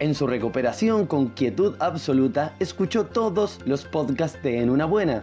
En 0.00 0.16
su 0.16 0.26
recuperación 0.26 1.06
con 1.06 1.28
quietud 1.28 1.76
absoluta, 1.78 2.56
escuchó 2.58 3.06
todos 3.06 3.60
los 3.64 3.84
podcasts 3.84 4.42
de 4.42 4.58
En 4.58 4.70
una 4.70 4.86
buena. 4.86 5.22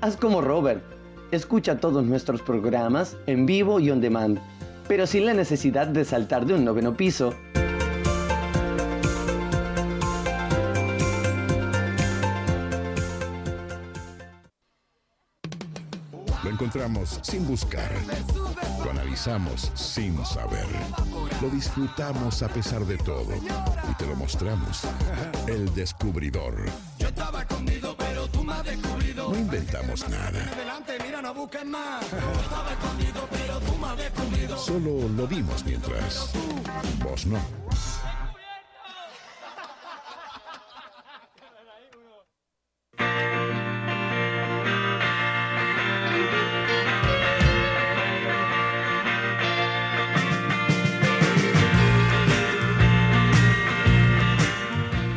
Haz 0.00 0.16
como 0.16 0.42
Robert. 0.42 0.84
Escucha 1.32 1.80
todos 1.80 2.04
nuestros 2.04 2.40
programas 2.40 3.16
en 3.26 3.46
vivo 3.46 3.80
y 3.80 3.90
on 3.90 4.00
demand, 4.00 4.38
pero 4.86 5.08
sin 5.08 5.26
la 5.26 5.34
necesidad 5.34 5.88
de 5.88 6.04
saltar 6.04 6.46
de 6.46 6.54
un 6.54 6.64
noveno 6.64 6.96
piso. 6.96 7.34
Encontramos 16.66 17.20
sin 17.22 17.46
buscar. 17.46 17.90
Lo 18.84 18.90
analizamos 18.90 19.70
sin 19.74 20.24
saber. 20.24 20.66
Lo 21.40 21.48
disfrutamos 21.48 22.42
a 22.42 22.48
pesar 22.48 22.84
de 22.84 22.96
todo. 22.98 23.32
Y 23.88 23.94
te 23.94 24.06
lo 24.06 24.16
mostramos. 24.16 24.82
El 25.46 25.72
descubridor. 25.74 26.66
Yo 26.98 27.08
estaba 27.08 27.42
escondido, 27.42 27.96
pero 27.96 28.26
tú 28.28 28.42
No 28.44 29.36
inventamos 29.36 30.08
nada. 30.08 30.50
Solo 34.56 35.08
lo 35.08 35.26
vimos 35.28 35.64
mientras. 35.64 36.32
Vos 37.04 37.26
no. 37.26 37.38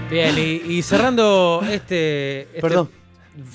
Bien, 0.09 0.35
y, 0.37 0.73
y 0.77 0.81
cerrando 0.81 1.61
este. 1.69 2.41
este- 2.41 2.61
Perdón, 2.61 2.89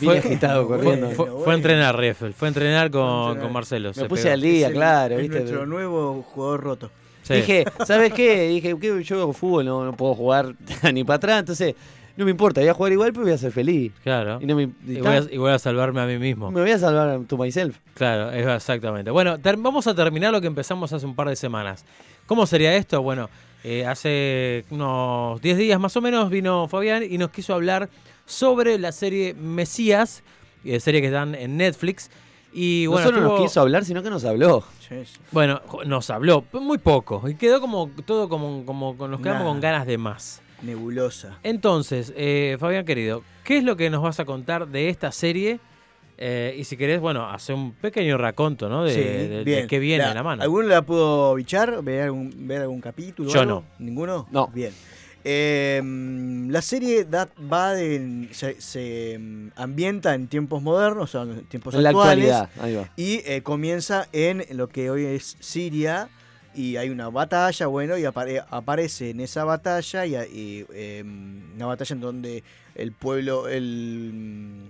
vine 0.00 0.18
agitado 0.18 0.66
corriendo. 0.68 1.10
Fue, 1.10 1.26
fue- 1.30 1.44
fue 1.44 1.52
a 1.52 1.56
entrenar, 1.56 1.98
Rieffel. 1.98 2.32
Fue 2.32 2.48
a 2.48 2.50
entrenar 2.50 2.90
con, 2.90 3.38
con 3.38 3.52
Marcelo. 3.52 3.88
Me 3.90 3.94
se 3.94 4.04
puse 4.06 4.22
pegó. 4.24 4.34
al 4.34 4.40
día, 4.40 4.66
el- 4.68 4.72
claro, 4.74 5.14
es 5.16 5.20
¿viste? 5.22 5.38
nuestro 5.40 5.66
nuevo 5.66 6.22
jugador 6.22 6.62
roto. 6.62 6.90
Sí. 7.22 7.34
Dije, 7.34 7.64
¿sabes 7.86 8.12
qué? 8.12 8.48
Dije, 8.48 8.76
¿qué? 8.78 9.02
yo 9.02 9.32
fútbol, 9.32 9.64
no, 9.64 9.84
no 9.84 9.92
puedo 9.94 10.14
jugar 10.14 10.54
ni 10.92 11.04
para 11.04 11.16
atrás, 11.16 11.40
entonces 11.40 11.74
no 12.16 12.24
me 12.26 12.30
importa, 12.30 12.60
voy 12.60 12.68
a 12.68 12.74
jugar 12.74 12.92
igual, 12.92 13.12
pero 13.12 13.24
voy 13.24 13.32
a 13.32 13.38
ser 13.38 13.50
feliz. 13.50 13.92
Claro. 14.02 14.38
Y, 14.42 14.46
no 14.46 14.54
me, 14.54 14.64
Y 14.64 14.72
y 14.86 15.00
voy, 15.00 15.16
a, 15.16 15.22
ta, 15.22 15.32
y 15.34 15.38
voy 15.38 15.50
a 15.50 15.58
salvarme 15.58 16.00
a 16.02 16.06
mí 16.06 16.18
mismo. 16.18 16.50
me 16.50 16.60
voy 16.60 16.70
a 16.70 16.78
salvar 16.78 17.20
to 17.26 17.36
myself. 17.38 17.76
Claro, 17.94 18.30
exactamente. 18.30 19.10
Bueno, 19.10 19.38
ter- 19.38 19.56
vamos 19.56 19.86
a 19.86 19.94
terminar 19.94 20.32
lo 20.32 20.40
que 20.40 20.46
empezamos 20.46 20.92
hace 20.92 21.06
un 21.06 21.14
par 21.16 21.28
de 21.30 21.34
semanas. 21.36 21.84
¿Cómo 22.26 22.46
sería 22.46 22.74
esto? 22.76 23.02
Bueno, 23.02 23.28
eh, 23.64 23.86
hace 23.86 24.64
unos 24.70 25.40
10 25.40 25.56
días 25.58 25.80
más 25.80 25.96
o 25.96 26.00
menos 26.00 26.30
vino 26.30 26.68
Fabián 26.68 27.02
y 27.08 27.18
nos 27.18 27.30
quiso 27.30 27.54
hablar 27.54 27.88
sobre 28.26 28.78
la 28.78 28.92
serie 28.92 29.34
Mesías, 29.34 30.22
eh, 30.64 30.78
serie 30.80 31.00
que 31.00 31.08
están 31.08 31.34
en 31.34 31.56
Netflix. 31.56 32.10
Y 32.52 32.82
no 32.84 32.92
bueno, 32.92 33.08
solo 33.08 33.20
nos 33.22 33.40
quiso 33.40 33.60
hablar, 33.60 33.84
sino 33.84 34.02
que 34.02 34.10
nos 34.10 34.24
habló. 34.24 34.62
Bueno, 35.32 35.60
nos 35.86 36.08
habló, 36.10 36.44
muy 36.52 36.78
poco. 36.78 37.28
Y 37.28 37.34
quedó 37.34 37.60
como 37.60 37.90
todo 38.06 38.28
como, 38.28 38.64
como 38.64 38.96
con- 38.96 39.10
nos 39.10 39.20
quedamos 39.20 39.40
Nada. 39.40 39.50
con 39.50 39.60
ganas 39.60 39.86
de 39.86 39.98
más. 39.98 40.40
Nebulosa. 40.62 41.38
Entonces, 41.42 42.12
eh, 42.16 42.56
Fabián 42.60 42.84
querido, 42.84 43.22
¿qué 43.42 43.58
es 43.58 43.64
lo 43.64 43.76
que 43.76 43.90
nos 43.90 44.02
vas 44.02 44.20
a 44.20 44.24
contar 44.24 44.68
de 44.68 44.88
esta 44.88 45.10
serie? 45.10 45.58
Eh, 46.16 46.54
y 46.58 46.64
si 46.64 46.76
querés, 46.76 47.00
bueno, 47.00 47.28
hacer 47.28 47.54
un 47.56 47.72
pequeño 47.72 48.16
raconto, 48.16 48.68
¿no? 48.68 48.84
De, 48.84 48.92
Sí, 48.94 49.00
de- 49.50 49.66
qué 49.66 49.78
viene 49.80 50.04
La- 50.04 50.10
a 50.12 50.14
la 50.14 50.22
mano. 50.22 50.42
¿Alguno 50.42 50.68
la 50.68 50.82
pudo 50.82 51.34
bichar? 51.34 51.82
¿Ver 51.82 52.02
algún, 52.02 52.32
ver 52.46 52.62
algún 52.62 52.80
capítulo? 52.80 53.30
Yo 53.30 53.40
algo? 53.40 53.64
no. 53.78 53.84
¿Ninguno? 53.84 54.26
No. 54.30 54.46
Bien. 54.48 54.72
Eh, 55.26 55.80
la 56.50 56.60
serie 56.62 57.04
da- 57.04 57.28
va 57.50 57.72
de, 57.72 58.28
se, 58.32 58.60
se, 58.60 59.18
mm, 59.18 59.48
ambienta 59.56 60.14
en 60.14 60.28
tiempos 60.28 60.62
modernos, 60.62 61.14
o 61.14 61.24
sea, 61.24 61.32
en 61.32 61.44
tiempos 61.46 61.74
En 61.74 61.82
la 61.82 61.88
actuales. 61.90 62.30
actualidad, 62.30 62.50
ahí 62.64 62.74
va. 62.76 62.90
Y 62.96 63.22
eh, 63.24 63.40
comienza 63.42 64.06
en 64.12 64.44
lo 64.50 64.68
que 64.68 64.90
hoy 64.90 65.04
es 65.06 65.36
Siria. 65.40 66.08
Y 66.56 66.76
hay 66.76 66.90
una 66.90 67.08
batalla, 67.08 67.66
bueno, 67.66 67.98
y 67.98 68.02
apare- 68.04 68.44
aparece 68.48 69.10
en 69.10 69.18
esa 69.18 69.42
batalla, 69.44 70.06
y, 70.06 70.14
y, 70.14 70.64
eh, 70.72 71.02
una 71.56 71.66
batalla 71.66 71.94
en 71.94 72.00
donde 72.00 72.44
el 72.76 72.92
pueblo, 72.92 73.48
el, 73.48 74.68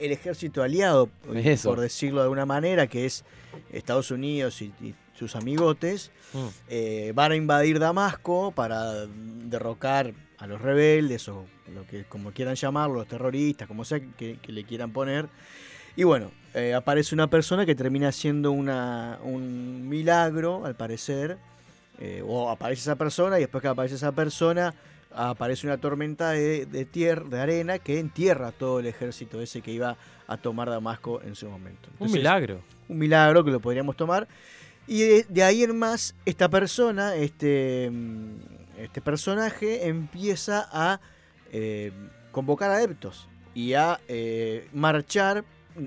el 0.00 0.12
ejército 0.12 0.62
aliado, 0.62 1.08
Eso. 1.34 1.68
por 1.70 1.80
decirlo 1.80 2.18
de 2.20 2.24
alguna 2.24 2.46
manera, 2.46 2.86
que 2.86 3.06
es 3.06 3.24
Estados 3.72 4.10
Unidos 4.10 4.60
y, 4.62 4.72
y 4.82 4.94
sus 5.18 5.36
amigotes, 5.36 6.10
Mm. 6.32 6.38
eh, 6.68 7.12
van 7.14 7.32
a 7.32 7.36
invadir 7.36 7.78
Damasco 7.80 8.52
para 8.52 9.06
derrocar 9.06 10.12
a 10.38 10.46
los 10.46 10.60
rebeldes 10.62 11.28
o 11.28 11.44
lo 11.74 11.84
que 11.88 12.04
como 12.04 12.30
quieran 12.32 12.54
llamarlo, 12.54 12.94
los 12.96 13.08
terroristas, 13.08 13.66
como 13.68 13.84
sea 13.84 14.00
que, 14.16 14.38
que 14.40 14.52
le 14.52 14.64
quieran 14.64 14.92
poner. 14.92 15.28
Y 15.96 16.04
bueno, 16.04 16.30
eh, 16.54 16.72
aparece 16.72 17.14
una 17.16 17.28
persona 17.28 17.66
que 17.66 17.74
termina 17.74 18.12
siendo 18.12 18.52
una, 18.52 19.18
un 19.24 19.88
milagro, 19.88 20.64
al 20.64 20.76
parecer. 20.76 21.36
eh, 21.98 22.22
o 22.26 22.48
aparece 22.48 22.80
esa 22.82 22.96
persona 22.96 23.36
y 23.38 23.42
después 23.42 23.60
que 23.60 23.68
aparece 23.68 23.96
esa 23.96 24.12
persona 24.12 24.72
aparece 25.14 25.66
una 25.66 25.78
tormenta 25.78 26.30
de, 26.30 26.66
de 26.66 26.84
tierra, 26.84 27.24
de 27.28 27.40
arena 27.40 27.78
que 27.78 27.98
entierra 27.98 28.52
todo 28.52 28.80
el 28.80 28.86
ejército 28.86 29.40
ese 29.40 29.60
que 29.60 29.72
iba 29.72 29.96
a 30.26 30.36
tomar 30.36 30.70
Damasco 30.70 31.20
en 31.22 31.34
su 31.34 31.48
momento. 31.48 31.88
un 31.98 32.12
milagro. 32.12 32.60
un 32.88 32.98
milagro 32.98 33.44
que 33.44 33.50
lo 33.50 33.60
podríamos 33.60 33.96
tomar. 33.96 34.28
Y 34.86 35.02
de, 35.02 35.26
de 35.28 35.42
ahí 35.42 35.62
en 35.62 35.76
más, 35.76 36.14
esta 36.24 36.48
persona, 36.48 37.14
este, 37.16 37.90
mm, 37.90 38.34
este 38.78 39.00
personaje, 39.00 39.88
empieza 39.88 40.68
a 40.72 41.00
eh, 41.52 41.92
convocar 42.30 42.70
adeptos 42.70 43.28
y 43.54 43.74
a 43.74 44.00
eh, 44.08 44.68
marchar. 44.72 45.44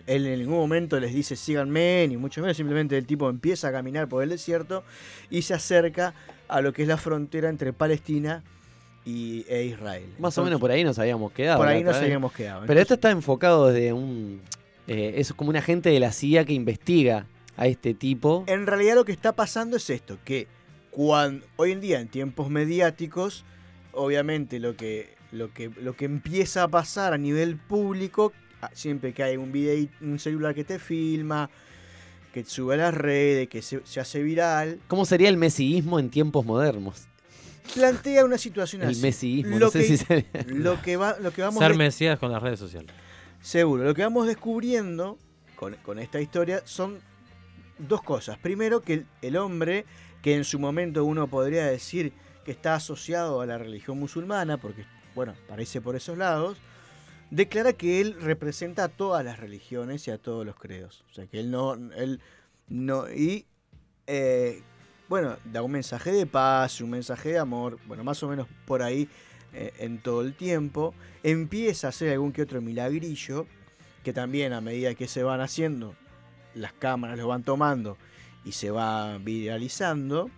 Él 0.07 0.25
en 0.25 0.39
ningún 0.39 0.57
momento 0.57 0.99
les 0.99 1.13
dice 1.13 1.35
síganme, 1.35 2.05
ni 2.07 2.17
mucho 2.17 2.41
menos, 2.41 2.55
simplemente 2.55 2.97
el 2.97 3.05
tipo 3.05 3.29
empieza 3.29 3.67
a 3.67 3.71
caminar 3.71 4.07
por 4.07 4.23
el 4.23 4.29
desierto 4.29 4.83
y 5.29 5.41
se 5.41 5.53
acerca 5.53 6.13
a 6.47 6.61
lo 6.61 6.71
que 6.73 6.83
es 6.83 6.87
la 6.87 6.97
frontera 6.97 7.49
entre 7.49 7.73
Palestina 7.73 8.43
y, 8.43 8.62
e 9.05 9.65
Israel. 9.65 10.05
Más 10.19 10.37
o 10.37 10.43
menos 10.43 10.59
por 10.59 10.71
ahí 10.71 10.83
nos 10.83 10.97
habíamos 10.99 11.31
quedado. 11.31 11.59
Por 11.59 11.67
ahí 11.67 11.83
nos 11.83 11.95
vez. 11.95 12.03
habíamos 12.03 12.31
quedado. 12.33 12.63
Pero 12.65 12.79
esto 12.79 12.93
está 12.93 13.11
enfocado 13.11 13.67
desde 13.67 13.93
un... 13.93 14.41
eh, 14.87 15.15
es 15.17 15.33
como 15.33 15.49
un 15.49 15.55
agente 15.55 15.89
de 15.89 15.99
la 15.99 16.11
CIA 16.11 16.45
que 16.45 16.53
investiga 16.53 17.25
a 17.57 17.67
este 17.67 17.93
tipo. 17.93 18.43
En 18.47 18.65
realidad 18.65 18.95
lo 18.95 19.05
que 19.05 19.11
está 19.11 19.33
pasando 19.33 19.77
es 19.77 19.89
esto, 19.89 20.17
que 20.23 20.47
cuando, 20.91 21.45
hoy 21.55 21.71
en 21.71 21.81
día 21.81 21.99
en 21.99 22.07
tiempos 22.07 22.49
mediáticos, 22.49 23.45
obviamente 23.91 24.59
lo 24.59 24.75
que, 24.75 25.15
lo 25.31 25.53
que, 25.53 25.69
lo 25.81 25.95
que 25.95 26.05
empieza 26.05 26.63
a 26.63 26.67
pasar 26.67 27.13
a 27.13 27.17
nivel 27.17 27.57
público, 27.57 28.31
ah, 28.61 28.69
siempre 28.73 29.13
que 29.13 29.23
hay 29.23 29.37
un 29.37 29.51
video, 29.51 29.87
un 30.01 30.19
celular 30.19 30.55
que 30.55 30.63
te 30.63 30.79
filma, 30.79 31.49
que 32.33 32.43
sube 32.43 32.73
a 32.75 32.77
las 32.77 32.93
redes, 32.93 33.47
que 33.47 33.61
se, 33.61 33.81
se 33.83 33.99
hace 33.99 34.23
viral, 34.23 34.79
¿Cómo 34.87 35.05
sería 35.05 35.29
el 35.29 35.37
mesiísmo 35.37 35.99
en 35.99 36.09
tiempos 36.09 36.45
modernos? 36.45 37.07
Plantea 37.73 38.25
una 38.25 38.37
situación 38.37 38.81
El 38.83 38.89
así. 38.89 39.01
mesiísmo, 39.01 39.57
Lo 39.57 39.65
no 39.67 39.71
sé 39.71 39.79
que, 39.79 39.85
si 39.85 39.97
sería- 39.97 40.25
lo 40.47 40.81
que 40.81 40.97
va, 40.97 41.17
lo 41.19 41.31
que 41.31 41.41
vamos 41.41 41.59
Ser 41.59 41.71
de- 41.73 41.77
Mesías 41.77 42.19
con 42.19 42.31
las 42.31 42.41
redes 42.41 42.59
sociales. 42.59 42.91
Seguro. 43.41 43.83
Lo 43.83 43.93
que 43.93 44.03
vamos 44.03 44.27
descubriendo 44.27 45.17
con, 45.55 45.75
con 45.77 45.99
esta 45.99 46.19
historia 46.21 46.61
son 46.65 46.99
dos 47.77 48.01
cosas. 48.03 48.37
Primero, 48.37 48.81
que 48.81 48.93
el, 48.93 49.05
el 49.21 49.37
hombre, 49.37 49.85
que 50.21 50.35
en 50.35 50.43
su 50.43 50.59
momento 50.59 51.03
uno 51.05 51.27
podría 51.27 51.65
decir 51.65 52.13
que 52.45 52.51
está 52.51 52.75
asociado 52.75 53.41
a 53.41 53.45
la 53.45 53.57
religión 53.57 53.99
musulmana, 53.99 54.57
porque, 54.57 54.85
bueno, 55.15 55.33
parece 55.47 55.81
por 55.81 55.95
esos 55.95 56.17
lados, 56.17 56.57
declara 57.31 57.73
que 57.73 57.99
él 58.01 58.15
representa 58.21 58.83
a 58.85 58.89
todas 58.89 59.23
las 59.25 59.39
religiones 59.39 60.07
y 60.07 60.11
a 60.11 60.17
todos 60.17 60.45
los 60.45 60.55
credos. 60.55 61.03
O 61.09 61.13
sea, 61.13 61.25
que 61.27 61.39
él 61.39 61.51
no. 61.51 61.73
Él 61.95 62.19
no 62.67 63.09
y, 63.11 63.45
eh, 64.07 64.61
bueno, 65.13 65.37
da 65.45 65.61
un 65.61 65.71
mensaje 65.71 66.11
de 66.11 66.25
paz, 66.25 66.81
un 66.81 66.89
mensaje 66.89 67.29
de 67.33 67.37
amor, 67.37 67.77
bueno, 67.85 68.03
más 68.03 68.23
o 68.23 68.27
menos 68.27 68.47
por 68.65 68.81
ahí 68.81 69.07
eh, 69.53 69.71
en 69.77 69.99
todo 69.99 70.21
el 70.21 70.33
tiempo. 70.33 70.95
Empieza 71.21 71.85
a 71.85 71.89
hacer 71.89 72.13
algún 72.13 72.31
que 72.31 72.41
otro 72.41 72.63
milagrillo, 72.63 73.45
que 74.03 74.11
también 74.11 74.53
a 74.53 74.59
medida 74.59 74.95
que 74.95 75.07
se 75.07 75.21
van 75.21 75.39
haciendo, 75.39 75.93
las 76.55 76.73
cámaras 76.73 77.15
lo 77.19 77.27
van 77.27 77.43
tomando 77.43 77.95
y 78.43 78.53
se 78.53 78.71
va 78.71 79.19
viralizando. 79.19 80.31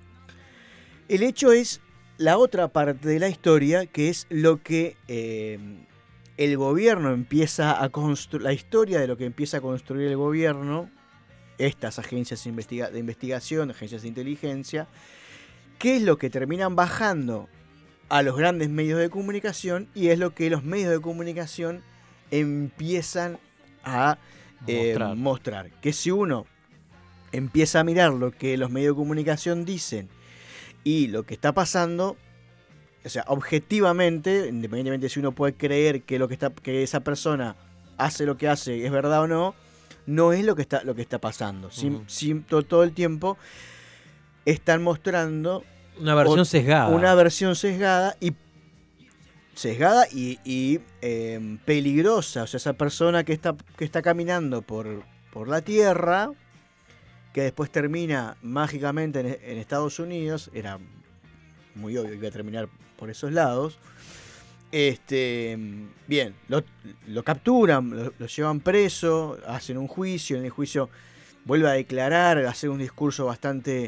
El 1.07 1.23
hecho 1.23 1.53
es 1.53 1.79
la 2.17 2.37
otra 2.37 2.67
parte 2.67 3.07
de 3.07 3.19
la 3.19 3.29
historia, 3.29 3.85
que 3.85 4.09
es 4.09 4.27
lo 4.29 4.61
que 4.61 4.97
eh, 5.07 5.57
el 6.35 6.57
gobierno 6.57 7.13
empieza 7.13 7.81
a 7.81 7.87
construir, 7.87 8.43
la 8.43 8.51
historia 8.51 8.99
de 8.99 9.07
lo 9.07 9.15
que 9.15 9.25
empieza 9.25 9.59
a 9.59 9.61
construir 9.61 10.09
el 10.09 10.17
gobierno, 10.17 10.89
estas 11.57 11.99
agencias 11.99 12.45
investiga- 12.45 12.89
de 12.89 12.99
investigación, 12.99 13.71
agencias 13.71 14.01
de 14.01 14.07
inteligencia, 14.07 14.87
qué 15.79 15.97
es 15.97 16.01
lo 16.03 16.17
que 16.17 16.29
terminan 16.29 16.75
bajando 16.75 17.47
a 18.09 18.21
los 18.21 18.37
grandes 18.37 18.69
medios 18.69 18.99
de 18.99 19.09
comunicación 19.09 19.87
y 19.95 20.07
es 20.09 20.19
lo 20.19 20.33
que 20.35 20.49
los 20.49 20.63
medios 20.63 20.91
de 20.91 21.01
comunicación 21.01 21.81
empiezan 22.31 23.39
a 23.83 24.17
eh, 24.67 24.89
Mostrar. 24.97 25.15
mostrar. 25.15 25.71
Que 25.81 25.93
si 25.93 26.11
uno 26.11 26.45
empieza 27.31 27.79
a 27.79 27.83
mirar 27.83 28.13
lo 28.13 28.31
que 28.31 28.57
los 28.57 28.71
medios 28.71 28.95
de 28.95 28.99
comunicación 28.99 29.65
dicen 29.65 30.09
y 30.83 31.07
lo 31.07 31.23
que 31.23 31.33
está 31.33 31.53
pasando, 31.53 32.15
o 33.03 33.09
sea, 33.09 33.23
objetivamente, 33.27 34.47
independientemente 34.47 35.09
si 35.09 35.19
uno 35.19 35.33
puede 35.33 35.53
creer 35.53 36.03
que 36.03 36.17
lo 36.19 36.27
que 36.27 36.33
está, 36.35 36.51
que 36.51 36.83
esa 36.83 37.01
persona 37.01 37.55
hace 37.97 38.25
lo 38.25 38.37
que 38.37 38.47
hace 38.47 38.85
es 38.85 38.91
verdad 38.91 39.21
o 39.23 39.27
no, 39.27 39.55
no 40.07 40.33
es 40.33 40.43
lo 40.45 40.55
que 40.55 40.61
está, 40.63 40.83
lo 40.83 40.95
que 40.95 41.01
está 41.01 41.19
pasando. 41.19 41.71
Sim- 41.71 41.95
Ujú. 41.95 42.03
sim- 42.07 42.43
to- 42.43 42.63
todo 42.63 42.83
el 42.83 42.93
tiempo 42.93 43.37
están 44.45 44.83
mostrando 44.83 45.63
Una 45.99 46.13
versión 46.15 46.39
o- 46.39 46.45
sesgada. 46.45 46.87
Una 46.95 47.15
versión 47.15 47.55
sesgada 47.55 48.15
y 48.19 48.33
sesgada 49.53 50.05
y, 50.11 50.39
y, 50.43 50.81
eh, 51.01 51.57
peligrosa. 51.65 52.43
O 52.43 52.47
sea, 52.47 52.57
esa 52.57 52.73
persona 52.73 53.23
que 53.23 53.33
está, 53.33 53.55
que 53.77 53.85
está 53.85 54.01
caminando 54.01 54.61
por, 54.61 55.03
por 55.31 55.47
la 55.47 55.61
tierra, 55.61 56.31
que 57.33 57.41
después 57.41 57.71
termina 57.71 58.37
mágicamente 58.41 59.19
en, 59.21 59.27
en 59.27 59.57
Estados 59.57 59.99
Unidos, 59.99 60.49
era 60.53 60.77
muy 61.73 61.97
obvio 61.97 62.11
que 62.11 62.17
iba 62.17 62.27
a 62.27 62.31
terminar 62.31 62.69
por 62.97 63.09
esos 63.09 63.31
lados. 63.31 63.77
Este, 64.77 65.57
bien, 66.05 66.35
lo, 66.49 66.61
lo 67.07 67.23
capturan, 67.23 67.89
lo, 67.91 68.13
lo 68.19 68.27
llevan 68.27 68.59
preso, 68.59 69.37
hacen 69.47 69.77
un 69.77 69.87
juicio, 69.87 70.35
en 70.37 70.43
el 70.43 70.49
juicio 70.49 70.89
vuelve 71.45 71.69
a 71.69 71.71
declarar, 71.71 72.39
hace 72.39 72.67
un 72.67 72.79
discurso 72.79 73.25
bastante 73.25 73.85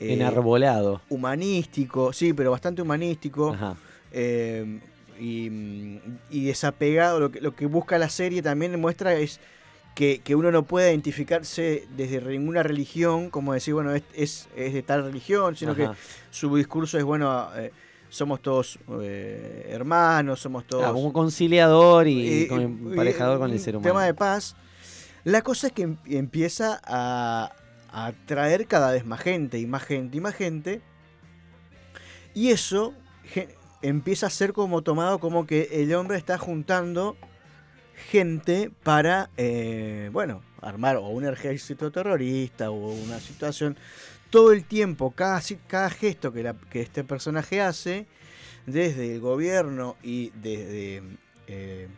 eh, 0.00 0.12
Enarbolado. 0.12 1.00
humanístico, 1.08 2.12
sí, 2.12 2.34
pero 2.34 2.50
bastante 2.50 2.82
humanístico. 2.82 3.56
eh, 4.12 4.80
y, 5.18 5.98
y 6.30 6.44
desapegado. 6.44 7.18
Lo 7.20 7.30
que, 7.32 7.40
lo 7.40 7.56
que 7.56 7.64
busca 7.64 7.96
la 7.98 8.10
serie 8.10 8.42
también 8.42 8.78
muestra 8.78 9.14
es 9.14 9.40
que, 9.94 10.20
que 10.22 10.34
uno 10.36 10.52
no 10.52 10.62
puede 10.64 10.90
identificarse 10.90 11.88
desde 11.96 12.20
ninguna 12.20 12.62
religión, 12.62 13.30
como 13.30 13.54
decir, 13.54 13.72
bueno, 13.72 13.94
es, 13.94 14.02
es, 14.14 14.48
es 14.54 14.74
de 14.74 14.82
tal 14.82 15.04
religión, 15.04 15.56
sino 15.56 15.72
Ajá. 15.72 15.92
que 15.92 15.98
su 16.30 16.54
discurso 16.54 16.98
es, 16.98 17.04
bueno, 17.04 17.48
eh, 17.56 17.72
somos 18.08 18.40
todos 18.40 18.78
eh, 19.02 19.68
hermanos, 19.70 20.40
somos 20.40 20.66
todos... 20.66 20.84
Ah, 20.84 20.92
como 20.92 21.12
conciliador 21.12 22.06
y 22.08 22.28
Eh, 22.28 22.42
eh, 22.50 22.62
emparejador 22.62 23.38
con 23.38 23.50
el 23.50 23.56
un 23.56 23.62
ser 23.62 23.76
humano. 23.76 23.90
Tema 23.92 24.04
de 24.04 24.14
paz. 24.14 24.56
La 25.24 25.42
cosa 25.42 25.68
es 25.68 25.72
que 25.72 25.82
em- 25.82 25.96
empieza 26.06 26.80
a, 26.84 27.52
a 27.90 28.06
atraer 28.06 28.66
cada 28.66 28.92
vez 28.92 29.04
más 29.04 29.20
gente 29.20 29.58
y 29.58 29.66
más 29.66 29.82
gente 29.82 30.16
y 30.16 30.20
más 30.20 30.34
gente. 30.34 30.80
Y 32.34 32.50
eso 32.50 32.94
empieza 33.82 34.26
a 34.26 34.30
ser 34.30 34.52
como 34.52 34.82
tomado 34.82 35.18
como 35.18 35.46
que 35.46 35.68
el 35.72 35.94
hombre 35.94 36.16
está 36.16 36.38
juntando 36.38 37.16
gente 38.10 38.70
para, 38.82 39.30
eh, 39.36 40.08
bueno, 40.12 40.42
armar 40.60 40.96
o 40.96 41.08
un 41.08 41.26
ejército 41.26 41.90
terrorista 41.90 42.70
o 42.70 42.92
una 42.92 43.18
situación. 43.20 43.76
Todo 44.30 44.52
el 44.52 44.64
tiempo, 44.64 45.10
cada, 45.12 45.40
cada 45.66 45.90
gesto 45.90 46.32
que, 46.32 46.52
que 46.70 46.80
este 46.82 47.04
personaje 47.04 47.60
hace, 47.60 48.06
desde 48.66 49.14
el 49.14 49.20
gobierno 49.20 49.96
y 50.02 50.30
desde 50.42 51.02
eh, 51.46 51.88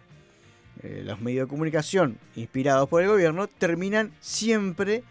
eh, 0.82 1.02
los 1.05 1.20
medios 1.20 1.47
de 1.47 1.51
comunicación 1.51 2.19
inspirados 2.36 2.89
por 2.89 3.02
el 3.02 3.09
gobierno, 3.09 3.48
terminan 3.48 4.12
siempre 4.20 5.02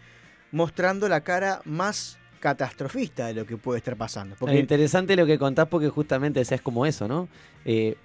mostrando 0.52 1.08
la 1.08 1.20
cara 1.20 1.60
más 1.64 2.18
catastrofista 2.40 3.26
de 3.26 3.34
lo 3.34 3.44
que 3.44 3.58
puede 3.58 3.78
estar 3.78 3.96
pasando. 3.96 4.34
Es 4.34 4.38
Porque 4.40 4.58
interesante 4.58 5.14
lo 5.14 5.26
que 5.26 5.38
contás 5.38 5.68
porque 5.68 5.90
justamente 5.90 6.40
es 6.40 6.60
como 6.62 6.86
eso, 6.86 7.06
¿no? 7.06 7.28
Eh, 7.66 7.96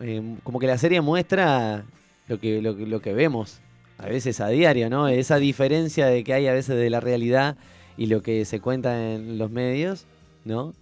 eh, 0.00 0.36
como 0.42 0.58
que 0.58 0.66
la 0.66 0.78
serie 0.78 1.00
muestra 1.00 1.84
lo, 2.26 2.40
que- 2.40 2.60
lo 2.60 3.00
que 3.00 3.12
vemos 3.12 3.60
a 3.98 4.06
veces 4.06 4.40
a 4.40 4.48
diario, 4.48 4.90
¿no? 4.90 5.06
Esa 5.06 5.36
diferencia 5.36 6.06
de 6.06 6.24
que 6.24 6.34
hay 6.34 6.48
a 6.48 6.52
veces 6.52 6.76
de 6.76 6.90
la 6.90 6.98
realidad 6.98 7.56
y 7.96 8.06
lo 8.06 8.22
que 8.22 8.44
se 8.44 8.60
cuenta 8.60 9.12
en 9.12 9.38
los 9.38 9.50
medios, 9.50 10.06
¿no? 10.44 10.74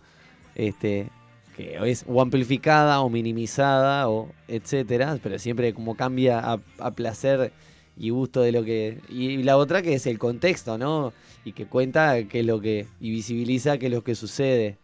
Este, 0.55 1.09
que 1.57 1.78
es 1.91 2.05
o 2.07 2.20
amplificada 2.20 3.01
o 3.01 3.11
minimizada 3.11 4.09
o 4.09 4.28
etcétera, 4.49 5.19
pero 5.23 5.39
siempre 5.39 5.74
como 5.74 5.97
cambia 5.97 6.41
a, 6.78 6.91
placer 6.93 7.53
y 7.97 8.11
gusto 8.11 8.41
de 8.41 8.53
lo 8.53 8.65
que... 8.65 8.99
Y 9.09 9.43
la 9.43 9.57
otra 9.57 9.82
que 9.82 9.95
es 9.95 10.07
el 10.07 10.19
contexto, 10.19 10.78
¿no? 10.78 11.12
Y 11.45 11.53
que 11.53 11.66
cuenta 11.66 12.23
qué 12.24 12.41
es 12.41 12.47
lo 12.47 12.61
que... 12.61 12.87
y 13.01 13.11
visibiliza 13.11 13.78
qué 13.78 13.87
es 13.87 13.93
lo 13.93 14.03
que 14.03 14.15
sucede 14.15 14.78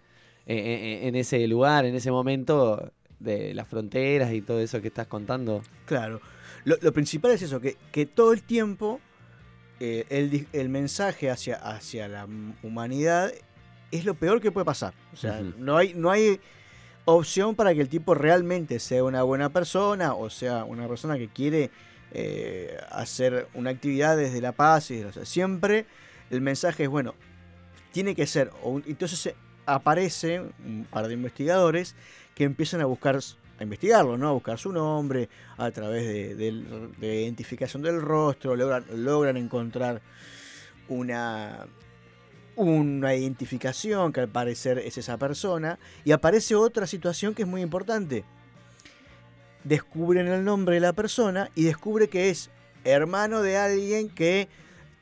en 0.48 1.16
ese 1.16 1.47
lugar, 1.48 1.86
en 1.86 1.94
ese 1.94 2.11
momento 2.12 2.93
de 3.19 3.55
las 3.55 3.66
fronteras 3.66 4.32
y 4.32 4.43
todo 4.43 4.61
eso 4.61 4.81
que 4.81 4.89
estás 4.89 5.07
contando. 5.07 5.62
Claro. 5.86 6.20
Lo, 6.65 6.77
lo 6.81 6.93
principal 6.93 7.32
es 7.32 7.43
eso, 7.43 7.61
que, 7.61 7.77
que 7.90 8.07
todo 8.07 8.32
el 8.32 8.43
tiempo 8.43 9.01
eh, 9.81 10.07
el, 10.09 10.47
el 10.53 10.69
mensaje 10.69 11.31
hacia, 11.31 11.57
hacia 11.57 12.09
la 12.09 12.27
humanidad 12.62 13.32
es 13.90 14.05
lo 14.05 14.15
peor 14.15 14.40
que 14.40 14.51
puede 14.51 14.65
pasar. 14.65 14.94
O 15.12 15.16
sea, 15.16 15.40
no, 15.59 15.77
hay, 15.77 15.94
no 15.94 16.11
hay 16.11 16.40
opción 17.05 17.55
para 17.55 17.74
que 17.74 17.81
el 17.81 17.89
tipo 17.89 18.15
realmente 18.15 18.78
sea 18.81 19.05
una 19.05 19.23
buena 19.23 19.48
persona 19.51 20.12
o 20.15 20.28
sea 20.28 20.65
una 20.65 20.89
persona 20.89 21.16
que 21.16 21.28
quiere 21.28 21.70
eh, 22.12 22.77
hacer 22.90 23.47
una 23.55 23.70
actividad 23.70 24.16
desde 24.16 24.40
la 24.40 24.53
paz. 24.53 24.90
Y, 24.90 25.03
o 25.05 25.12
sea, 25.12 25.24
siempre 25.24 25.86
el 26.31 26.40
mensaje 26.40 26.85
es, 26.85 26.89
bueno, 26.89 27.15
tiene 27.93 28.15
que 28.15 28.27
ser. 28.27 28.51
o 28.62 28.70
un- 28.70 28.85
entonces 28.86 29.35
aparece 29.66 30.40
un 30.40 30.86
par 30.90 31.07
de 31.09 31.15
investigadores 31.15 31.94
que 32.35 32.44
empiezan 32.44 32.81
a 32.81 32.85
buscar 32.86 33.19
a 33.59 33.62
investigarlo, 33.62 34.16
¿no? 34.19 34.28
A 34.28 34.33
buscar 34.33 34.59
su 34.59 34.73
nombre 34.73 35.28
a 35.57 35.70
través 35.70 36.07
de, 36.07 36.35
del- 36.35 36.93
de 36.99 37.23
identificación 37.23 37.83
del 37.83 38.01
rostro, 38.03 38.55
logran, 38.57 38.85
logran 38.93 39.37
encontrar 39.37 40.03
una, 40.89 41.66
una 42.57 43.15
identificación 43.15 44.12
que 44.12 44.20
al 44.20 44.28
parecer 44.28 44.78
es 44.78 44.99
esa 44.99 45.16
persona 45.19 45.78
y 46.05 46.12
aparece 46.12 46.55
otra 46.55 46.87
situación 46.87 47.35
que 47.35 47.43
es 47.43 47.49
muy 47.49 47.62
importante. 47.62 48.24
Descubren 49.65 50.28
el 50.28 50.45
nombre 50.45 50.77
de 50.77 50.81
la 50.81 50.93
persona 50.93 51.51
y 51.55 51.65
descubre 51.65 52.09
que 52.09 52.31
es 52.31 52.51
hermano 52.85 53.43
de 53.43 53.57
alguien 53.57 54.09
que 54.09 54.49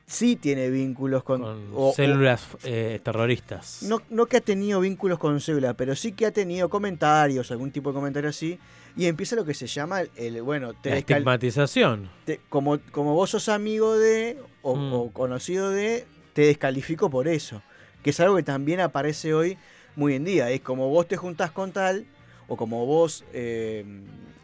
sí 0.06 0.36
tiene 0.36 0.68
vínculos 0.70 1.22
con, 1.24 1.42
o- 1.74 1.92
Células 1.94 2.46
eh, 2.64 3.00
terroristas. 3.02 3.82
no, 3.82 4.02
no 4.10 4.26
que 4.26 4.36
ha 4.38 4.40
tenido 4.40 4.80
vínculos 4.80 5.18
con 5.18 5.40
célula, 5.40 5.74
pero 5.74 5.96
sí 5.96 6.12
que 6.12 6.26
ha 6.26 6.32
tenido 6.32 6.68
comentarios, 6.68 7.50
algún 7.50 7.70
tipo 7.70 7.90
de 7.90 7.94
comentario 7.94 8.30
así, 8.30 8.58
y 8.96 9.06
empieza 9.06 9.34
lo 9.34 9.44
que 9.44 9.54
se 9.54 9.66
llama 9.66 10.02
el, 10.02 10.10
el, 10.16 10.42
bueno, 10.42 10.74
te 10.74 10.90
La 10.90 10.96
estigmatización. 10.98 12.10
te- 12.26 12.40
como, 12.48 12.78
como 12.92 13.14
vos 13.14 13.30
sos 13.30 13.48
amigo 13.48 13.96
de 13.96 14.38
o, 14.62 14.76
Mm. 14.76 14.92
o 14.92 15.10
conocido 15.12 15.70
de, 15.70 16.06
te 16.32 16.42
descalifico 16.42 17.10
por 17.10 17.26
eso. 17.28 17.62
Que 18.02 18.10
es 18.10 18.20
algo 18.20 18.36
que 18.36 18.42
también 18.42 18.80
aparece 18.80 19.32
hoy 19.34 19.56
muy 19.96 20.14
en 20.14 20.24
día. 20.24 20.50
Es 20.50 20.60
como 20.60 20.90
vos 20.90 21.08
te 21.08 21.16
juntás 21.16 21.50
con 21.50 21.72
tal, 21.72 22.06
o 22.48 22.56
como 22.56 22.84
vos 22.86 23.24
eh, 23.32 23.84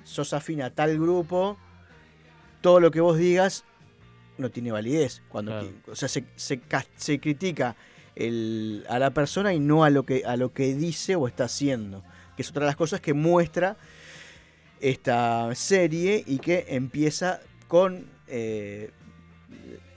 sos 0.04 0.32
afín 0.32 0.62
a 0.62 0.70
tal 0.70 0.98
grupo, 0.98 1.58
todo 2.62 2.80
lo 2.80 2.90
que 2.90 3.00
vos 3.00 3.18
digas 3.18 3.64
no 4.40 4.50
tiene 4.50 4.72
validez. 4.72 5.22
Cuando, 5.28 5.52
Claro. 5.52 5.70
o 5.88 5.94
sea, 5.94 6.08
se, 6.08 6.24
se 6.36 6.60
se 6.96 7.20
critica 7.20 7.76
el- 8.16 8.84
a 8.88 8.98
la 8.98 9.10
persona 9.10 9.54
y 9.54 9.60
no 9.60 9.84
a 9.84 9.90
lo, 9.90 10.04
que, 10.04 10.24
a 10.24 10.36
lo 10.36 10.52
que 10.52 10.74
dice 10.74 11.14
o 11.16 11.26
está 11.28 11.44
haciendo. 11.44 12.02
Que 12.36 12.42
es 12.42 12.50
otra 12.50 12.60
de 12.62 12.66
las 12.66 12.76
cosas 12.76 13.00
que 13.00 13.14
muestra 13.14 13.76
esta 14.80 15.54
serie 15.54 16.24
y 16.26 16.38
que 16.38 16.66
empieza 16.68 17.40
con, 17.68 18.06
eh, 18.28 18.90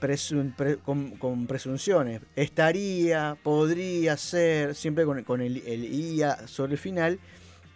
presun- 0.00 0.54
pre- 0.54 0.76
con, 0.76 1.12
con 1.12 1.46
presunciones. 1.46 2.20
Estaría, 2.36 3.36
podría 3.42 4.16
ser, 4.16 4.74
siempre 4.74 5.04
con, 5.04 5.22
con 5.24 5.40
el, 5.40 5.58
el 5.66 5.84
IA 5.92 6.46
sobre 6.46 6.72
el 6.72 6.78
final, 6.78 7.18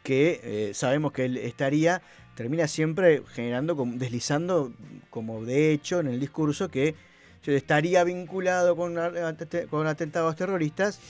que 0.02 0.40
eh, 0.42 0.74
sabemos 0.74 1.12
que 1.12 1.24
el 1.24 1.36
estaría 1.38 2.02
termina 2.38 2.68
siempre 2.68 3.24
generando, 3.32 3.74
deslizando 3.94 4.72
como 5.10 5.44
de 5.44 5.72
hecho 5.72 5.98
en 5.98 6.06
el 6.06 6.20
discurso 6.20 6.68
que 6.68 6.94
estaría 7.44 8.04
vinculado 8.04 8.76
con, 8.76 8.96
con 9.68 9.86
atentados 9.88 10.36
terroristas. 10.36 11.00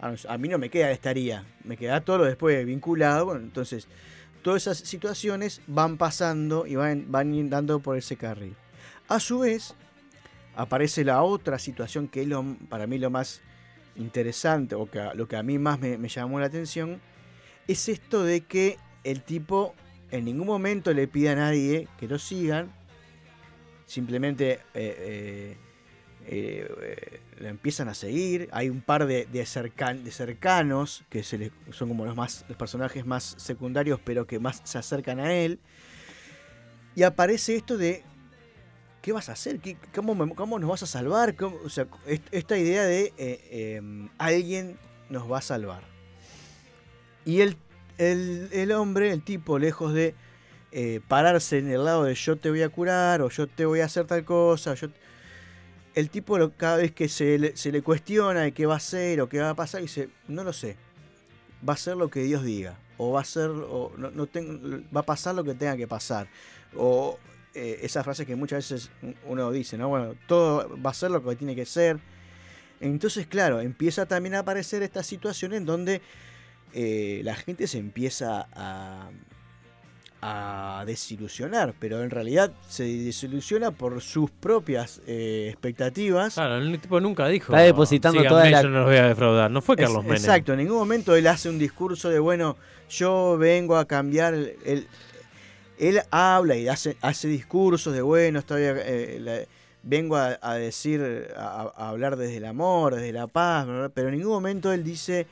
A, 0.00 0.36
mí 0.36 0.48
no 0.48 0.58
me 0.58 0.68
queda 0.68 0.90
estaría, 0.90 1.46
me 1.64 1.78
queda 1.78 2.02
todo 2.02 2.18
lo 2.18 2.24
después 2.24 2.66
vinculado. 2.66 3.24
bueno, 3.24 3.40
entonces, 3.40 3.88
todas 4.42 4.60
esas 4.60 4.86
situaciones 4.86 5.62
van 5.66 5.96
pasando 5.96 6.66
y 6.66 6.74
van, 6.74 7.10
van 7.10 7.48
dando 7.48 7.80
por 7.80 7.96
ese 7.96 8.16
carril. 8.16 8.54
A 9.08 9.18
su 9.18 9.38
vez, 9.38 9.74
aparece 10.56 11.04
la 11.04 11.22
otra 11.22 11.58
situación 11.58 12.06
que 12.06 12.20
es 12.20 12.28
lo, 12.28 12.44
para 12.68 12.86
mí 12.86 12.98
lo 12.98 13.08
más 13.08 13.40
interesante, 13.96 14.74
o 14.74 14.86
lo 15.14 15.26
que 15.26 15.36
a 15.36 15.42
mí 15.42 15.58
más 15.58 15.80
me, 15.80 15.96
me 15.96 16.08
llamó 16.08 16.38
la 16.38 16.46
atención, 16.46 17.00
es 17.66 17.88
esto 17.88 18.24
de 18.24 18.42
que 18.42 18.76
el 19.04 19.22
tipo 19.22 19.74
en 20.10 20.24
ningún 20.24 20.46
momento 20.46 20.92
le 20.92 21.06
pide 21.08 21.30
a 21.30 21.34
nadie 21.36 21.88
que 21.98 22.08
lo 22.08 22.18
sigan, 22.18 22.70
simplemente 23.86 24.60
eh, 24.74 25.56
eh, 25.56 25.56
eh, 26.26 27.20
lo 27.38 27.48
empiezan 27.48 27.88
a 27.88 27.94
seguir. 27.94 28.48
Hay 28.52 28.68
un 28.68 28.80
par 28.80 29.06
de, 29.06 29.26
de, 29.26 29.42
cercan- 29.44 30.02
de 30.02 30.10
cercanos 30.10 31.04
que 31.08 31.22
se 31.22 31.38
le- 31.38 31.52
son 31.72 31.88
como 31.88 32.04
los, 32.04 32.14
más, 32.16 32.44
personajes 32.58 33.06
más 33.06 33.34
secundarios, 33.38 34.00
pero 34.04 34.26
que 34.26 34.38
más 34.38 34.60
se 34.64 34.78
acercan 34.78 35.18
a 35.20 35.32
él. 35.32 35.58
Y 36.94 37.02
aparece 37.04 37.56
esto 37.56 37.76
de. 37.78 38.02
¿Qué 39.02 39.12
vas 39.12 39.28
a 39.30 39.32
hacer? 39.32 39.60
¿Qué- 39.60 39.78
cómo, 39.94 40.34
cómo 40.34 40.58
nos 40.58 40.68
vas 40.68 40.82
a 40.82 40.86
salvar? 40.86 41.34
¿Cómo- 41.34 41.56
o 41.64 41.68
sea, 41.70 41.86
est- 42.06 42.26
esta 42.32 42.58
idea 42.58 42.84
de 42.84 43.06
eh, 43.16 43.40
eh, 43.50 44.08
alguien 44.18 44.76
nos 45.08 45.30
va 45.30 45.38
a 45.38 45.42
salvar. 45.42 45.82
Y 47.24 47.40
el, 47.40 47.56
el, 48.00 48.48
el 48.52 48.72
hombre, 48.72 49.12
el 49.12 49.22
tipo, 49.22 49.58
lejos 49.58 49.92
de 49.92 50.14
eh, 50.72 51.00
pararse 51.06 51.58
en 51.58 51.70
el 51.70 51.84
lado 51.84 52.04
de 52.04 52.14
yo 52.14 52.36
te 52.36 52.48
voy 52.48 52.62
a 52.62 52.68
curar 52.70 53.20
o 53.22 53.28
yo 53.28 53.46
te 53.46 53.66
voy 53.66 53.80
a 53.80 53.84
hacer 53.84 54.06
tal 54.06 54.24
cosa, 54.24 54.74
yo 54.74 54.88
el 55.94 56.08
tipo 56.08 56.50
cada 56.56 56.78
vez 56.78 56.92
que 56.92 57.08
se 57.08 57.38
le, 57.38 57.56
se 57.56 57.70
le 57.70 57.82
cuestiona 57.82 58.40
de 58.40 58.52
qué 58.52 58.64
va 58.64 58.74
a 58.74 58.76
hacer 58.78 59.20
o 59.20 59.28
qué 59.28 59.40
va 59.40 59.50
a 59.50 59.54
pasar, 59.54 59.82
dice, 59.82 60.08
no 60.28 60.44
lo 60.44 60.52
sé. 60.52 60.76
Va 61.68 61.74
a 61.74 61.76
ser 61.76 61.96
lo 61.96 62.08
que 62.08 62.22
Dios 62.22 62.42
diga. 62.42 62.78
O 62.96 63.12
va 63.12 63.20
a 63.20 63.24
ser, 63.24 63.50
o 63.50 63.92
no, 63.98 64.10
no 64.10 64.28
va 64.94 65.00
a 65.00 65.04
pasar 65.04 65.34
lo 65.34 65.44
que 65.44 65.54
tenga 65.54 65.76
que 65.76 65.88
pasar. 65.88 66.28
O 66.76 67.18
eh, 67.54 67.80
esa 67.82 68.04
frase 68.04 68.24
que 68.24 68.36
muchas 68.36 68.70
veces 68.70 68.90
uno 69.26 69.50
dice, 69.50 69.76
¿no? 69.76 69.88
Bueno, 69.88 70.14
todo 70.26 70.78
va 70.80 70.90
a 70.90 70.94
ser 70.94 71.10
lo 71.10 71.22
que 71.22 71.34
tiene 71.36 71.56
que 71.56 71.66
ser. 71.66 71.98
Entonces, 72.80 73.26
claro, 73.26 73.60
empieza 73.60 74.06
también 74.06 74.36
a 74.36 74.38
aparecer 74.38 74.82
esta 74.82 75.02
situación 75.02 75.52
en 75.52 75.66
donde 75.66 76.00
eh, 76.74 77.20
la 77.24 77.34
gente 77.34 77.66
se 77.66 77.78
empieza 77.78 78.46
a, 78.54 79.08
a 80.22 80.84
desilusionar, 80.86 81.74
pero 81.78 82.02
en 82.02 82.10
realidad 82.10 82.52
se 82.68 82.84
desilusiona 82.84 83.70
por 83.70 84.00
sus 84.02 84.30
propias 84.30 85.00
eh, 85.06 85.48
expectativas. 85.50 86.34
Claro, 86.34 86.56
el 86.58 86.78
tipo 86.78 87.00
nunca 87.00 87.26
dijo. 87.28 87.52
Está 87.54 87.64
depositando 87.64 88.20
"Síganme, 88.20 88.28
toda 88.28 88.50
la- 88.50 88.62
yo 88.62 88.68
no 88.68 88.78
los 88.80 88.86
voy 88.88 88.96
a 88.96 89.06
defraudar. 89.08 89.50
No 89.50 89.62
fue 89.62 89.76
Es- 89.76 89.82
Carlos 89.82 90.02
Menem. 90.04 90.16
Exacto, 90.16 90.52
en 90.52 90.58
ningún 90.58 90.76
momento 90.76 91.14
él 91.16 91.26
hace 91.26 91.48
un 91.48 91.58
discurso 91.58 92.10
de, 92.10 92.18
bueno, 92.18 92.56
yo 92.90 93.38
vengo 93.38 93.76
a 93.76 93.86
cambiar. 93.86 94.34
el- 94.34 94.56
el- 94.66 94.86
él 95.78 96.02
habla 96.10 96.56
y 96.56 96.68
hace, 96.68 96.98
hace 97.00 97.26
discursos 97.28 97.94
de, 97.94 98.02
bueno, 98.02 98.40
estoy, 98.40 98.62
eh, 98.64 99.16
la- 99.20 99.40
vengo 99.82 100.16
a, 100.16 100.38
a 100.42 100.56
decir, 100.56 101.00
a, 101.34 101.72
a 101.74 101.88
hablar 101.88 102.16
desde 102.16 102.36
el 102.36 102.44
amor, 102.44 102.94
desde 102.96 103.12
la 103.14 103.26
paz, 103.26 103.66
pero 103.94 104.08
en 104.10 104.16
ningún 104.18 104.32
momento 104.32 104.70
él 104.74 104.84
dice, 104.84 105.26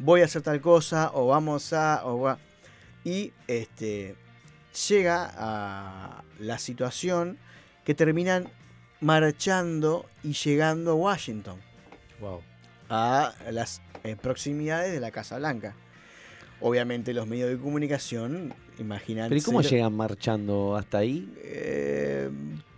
voy 0.00 0.22
a 0.22 0.24
hacer 0.24 0.42
tal 0.42 0.60
cosa, 0.60 1.10
o 1.14 1.28
vamos 1.28 1.72
a, 1.72 2.04
o 2.04 2.20
va. 2.20 2.38
Y 3.04 3.32
este, 3.46 4.16
llega 4.88 5.30
a 5.36 6.24
la 6.38 6.58
situación 6.58 7.38
que 7.84 7.94
terminan 7.94 8.48
marchando 9.00 10.06
y 10.22 10.32
llegando 10.32 10.92
a 10.92 10.94
Washington 10.94 11.58
Wow. 12.20 12.42
a 12.90 13.32
las 13.50 13.80
eh, 14.04 14.16
proximidades 14.16 14.92
de 14.92 15.00
la 15.00 15.10
Casa 15.10 15.38
Blanca. 15.38 15.74
Obviamente 16.60 17.14
los 17.14 17.26
medios 17.26 17.48
de 17.48 17.56
comunicación, 17.56 18.52
imaginan. 18.78 19.28
Pero 19.30 19.38
¿y 19.40 19.42
cómo 19.42 19.62
llegan 19.62 19.94
marchando 19.94 20.76
hasta 20.76 20.98
ahí? 20.98 21.32
Eh, 21.42 22.28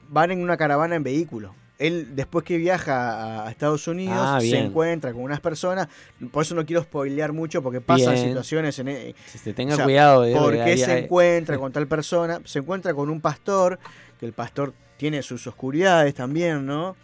van 0.09 0.31
en 0.31 0.41
una 0.41 0.57
caravana 0.57 0.95
en 0.95 1.03
vehículo. 1.03 1.57
Él, 1.79 2.15
después 2.15 2.45
que 2.45 2.59
viaja 2.59 3.45
a 3.47 3.51
Estados 3.51 3.89
Unidos, 3.89 4.17
Ah, 4.21 4.41
se 4.41 4.57
encuentra 4.59 5.13
con 5.13 5.23
unas 5.23 5.41
personas. 5.41 5.89
Por 6.31 6.43
eso 6.45 6.55
no 6.55 6.65
quiero 6.65 6.83
spoilear 6.83 7.33
mucho, 7.33 7.63
porque 7.63 7.81
pasan 7.81 8.15
Bien. 8.15 8.29
situaciones 8.29 8.79
en. 8.79 8.89
e- 8.89 9.15
Se 9.27 9.53
tenga 9.53 9.83
cuidado, 9.83 10.23
¿Por 10.33 10.55
porque 10.57 10.77
se 10.77 10.99
encuentra 10.99 11.59
con 11.59 11.73
tal 11.73 11.89
persona? 11.89 12.41
Se 12.45 12.61
encuentra 12.61 12.95
con 12.95 13.11
un 13.11 13.21
pastor, 13.21 13.79
que 14.21 14.27
el 14.27 14.33
pastor 14.33 14.75
tiene 14.97 15.23
sus 15.23 15.45
oscuridades 15.49 16.15
también, 16.15 16.65
¿no? 16.67 16.95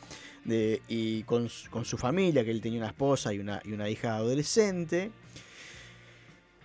De- 0.45 0.81
y 0.87 1.25
con, 1.25 1.49
su- 1.49 1.69
con 1.71 1.85
su 1.85 1.99
familia, 1.99 2.45
que 2.45 2.51
él 2.53 2.61
tenía 2.61 2.79
una 2.79 2.89
esposa 2.89 3.33
y 3.35 3.41
una, 3.41 3.61
y 3.65 3.73
una 3.73 3.89
hija 3.89 4.15
adolescente. 4.17 5.11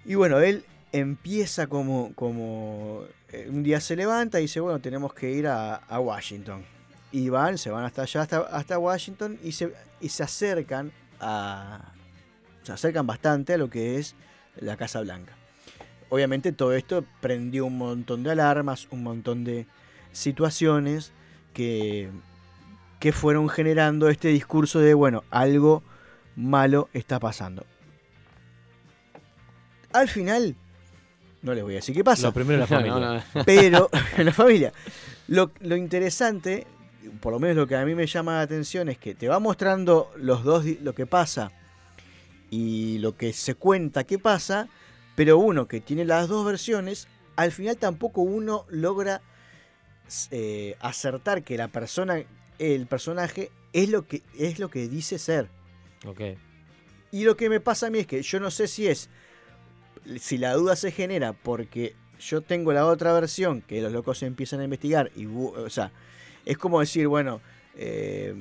Y 0.06 0.16
bueno, 0.16 0.40
él 0.40 0.64
empieza 0.92 1.66
como, 1.68 2.14
como 2.14 3.04
eh, 3.32 3.48
un 3.50 3.64
día 3.64 3.80
se 3.80 3.96
levanta 3.96 4.40
y 4.40 4.44
dice, 4.44 4.60
bueno, 4.60 4.80
tenemos 4.80 5.14
que 5.14 5.32
ir 5.32 5.48
a, 5.48 5.76
a 5.78 6.00
Washington. 6.00 6.64
Y 7.14 7.30
van, 7.30 7.58
se 7.58 7.70
van 7.70 7.86
hasta 7.86 8.02
allá, 8.02 8.22
hasta, 8.24 8.40
hasta 8.40 8.78
Washington 8.78 9.40
y 9.42 9.54
se, 9.54 9.74
y 10.02 10.10
se 10.10 10.24
acercan 10.24 10.92
a... 11.22 11.94
Se 12.64 12.74
acercan 12.74 13.08
bastante 13.08 13.54
a 13.54 13.58
lo 13.58 13.70
que 13.70 13.98
es 13.98 14.16
la 14.58 14.76
Casa 14.76 15.00
Blanca. 15.02 15.34
Obviamente 16.10 16.52
todo 16.52 16.74
esto 16.74 17.06
prendió 17.22 17.66
un 17.66 17.78
montón 17.78 18.24
de 18.24 18.32
alarmas, 18.32 18.88
un 18.92 19.04
montón 19.04 19.44
de 19.44 19.68
situaciones 20.12 21.12
que, 21.54 22.10
que 23.00 23.12
fueron 23.12 23.50
generando 23.50 24.10
este 24.10 24.30
discurso 24.30 24.80
de, 24.80 24.94
bueno, 24.94 25.24
algo 25.30 25.84
malo 26.36 26.90
está 26.94 27.20
pasando. 27.20 27.66
Al 29.92 30.08
final, 30.10 30.56
no 31.42 31.54
les 31.54 31.64
voy 31.64 31.74
a 31.74 31.76
decir 31.78 31.94
qué 31.94 32.04
pasa. 32.04 32.28
Lo 32.28 32.34
primero 32.34 32.60
la 32.60 32.68
familia. 32.68 33.00
No, 33.00 33.16
no. 33.16 33.24
Pero, 33.46 33.90
la 34.18 34.34
familia. 34.34 34.74
Lo, 35.28 35.52
lo 35.62 35.76
interesante, 35.76 36.66
por 37.22 37.34
lo 37.34 37.40
menos 37.40 37.56
lo 37.58 37.68
que 37.68 37.76
a 37.76 37.86
mí 37.86 37.96
me 37.96 38.08
llama 38.08 38.34
la 38.34 38.42
atención, 38.42 38.90
es 38.90 38.98
que 38.98 39.16
te 39.16 39.28
va 39.28 39.40
mostrando 39.40 40.12
los 40.18 40.44
dos 40.44 40.66
lo 40.82 40.94
que 40.94 41.06
pasa 41.06 41.52
y 42.50 43.00
lo 43.00 43.18
que 43.18 43.34
se 43.34 43.56
cuenta 43.56 44.04
que 44.04 44.20
pasa, 44.20 44.68
pero 45.16 45.38
uno 45.38 45.68
que 45.68 45.82
tiene 45.82 46.06
las 46.06 46.28
dos 46.28 46.46
versiones, 46.46 47.08
al 47.36 47.52
final 47.52 47.78
tampoco 47.78 48.22
uno 48.22 48.66
logra 48.70 49.22
eh, 50.32 50.76
acertar 50.80 51.44
que 51.44 51.58
la 51.58 51.68
persona, 51.68 52.24
el 52.60 52.88
personaje, 52.88 53.52
es 53.74 53.90
lo 53.90 54.08
que, 54.08 54.22
es 54.38 54.60
lo 54.60 54.70
que 54.70 54.88
dice 54.88 55.18
ser. 55.18 55.50
Ok. 56.06 56.22
Y 57.12 57.24
lo 57.24 57.38
que 57.38 57.50
me 57.50 57.60
pasa 57.60 57.88
a 57.88 57.90
mí 57.90 58.00
es 58.00 58.08
que 58.08 58.22
yo 58.22 58.40
no 58.40 58.52
sé 58.52 58.68
si 58.68 58.88
es, 58.88 59.10
si 60.20 60.38
la 60.38 60.54
duda 60.54 60.76
se 60.76 60.92
genera 60.92 61.34
porque 61.34 61.96
yo 62.20 62.42
tengo 62.42 62.74
la 62.74 62.86
otra 62.86 63.14
versión, 63.14 63.62
que 63.62 63.82
los 63.82 63.92
locos 63.92 64.24
empiezan 64.24 64.60
a 64.60 64.64
investigar, 64.64 65.12
y, 65.16 65.26
o 65.26 65.70
sea, 65.70 65.92
es 66.46 66.58
como 66.58 66.80
decir, 66.80 67.08
bueno, 67.08 67.42
eh, 67.76 68.34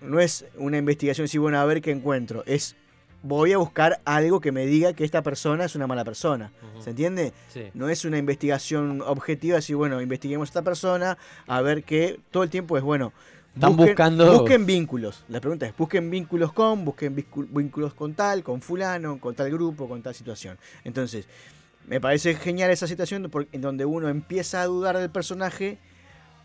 no 0.00 0.20
es 0.20 0.44
una 0.56 0.78
investigación, 0.78 1.28
si 1.28 1.38
bueno, 1.38 1.58
a 1.58 1.64
ver 1.64 1.80
qué 1.80 1.90
encuentro, 1.90 2.42
es 2.46 2.76
voy 3.22 3.54
a 3.54 3.58
buscar 3.58 4.00
algo 4.04 4.38
que 4.40 4.52
me 4.52 4.66
diga 4.66 4.92
que 4.92 5.02
esta 5.04 5.22
persona 5.22 5.64
es 5.64 5.74
una 5.74 5.86
mala 5.86 6.04
persona. 6.04 6.52
¿Se 6.80 6.90
entiende? 6.90 7.32
Sí. 7.48 7.70
No 7.72 7.88
es 7.88 8.04
una 8.04 8.18
investigación 8.18 9.00
objetiva, 9.00 9.56
decir, 9.56 9.76
bueno, 9.76 10.02
investiguemos 10.02 10.48
a 10.48 10.50
esta 10.50 10.62
persona, 10.62 11.16
a 11.46 11.62
ver 11.62 11.84
qué, 11.84 12.20
todo 12.30 12.42
el 12.42 12.50
tiempo 12.50 12.76
es, 12.76 12.82
bueno, 12.82 13.12
Están 13.54 13.76
buscando- 13.76 14.40
Busquen 14.40 14.66
vínculos. 14.66 15.24
La 15.28 15.40
pregunta 15.40 15.64
es, 15.64 15.74
busquen 15.76 16.10
vínculos 16.10 16.52
con, 16.52 16.84
busquen 16.84 17.14
vínculos 17.14 17.94
con 17.94 18.12
tal, 18.14 18.42
con 18.42 18.60
fulano, 18.60 19.18
con 19.20 19.34
tal 19.36 19.50
grupo, 19.50 19.88
con 19.88 20.02
tal 20.02 20.12
situación. 20.14 20.58
Entonces, 20.82 21.26
me 21.86 22.00
parece 22.00 22.34
genial 22.34 22.70
esa 22.72 22.86
situación 22.88 23.30
en 23.52 23.60
donde 23.60 23.84
uno 23.84 24.08
empieza 24.08 24.60
a 24.60 24.66
dudar 24.66 24.98
del 24.98 25.08
personaje, 25.10 25.78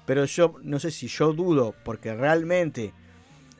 pero 0.09 0.25
yo 0.25 0.55
no 0.63 0.79
sé 0.79 0.89
si 0.89 1.07
yo 1.07 1.33
dudo 1.33 1.75
porque 1.83 2.15
realmente 2.15 2.93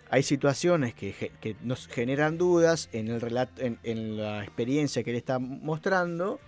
hay 0.09 0.23
situaciones 0.23 0.95
que, 0.95 1.13
que 1.39 1.55
nos 1.61 1.85
generan 1.85 2.39
dudas 2.39 2.89
en 2.91 3.07
el 3.07 3.21
relato, 3.21 3.61
en, 3.61 3.77
en 3.83 4.17
la 4.17 4.43
experiencia 4.43 5.03
que 5.03 5.11
él 5.11 5.17
está 5.17 5.37
mostrando, 5.37 6.39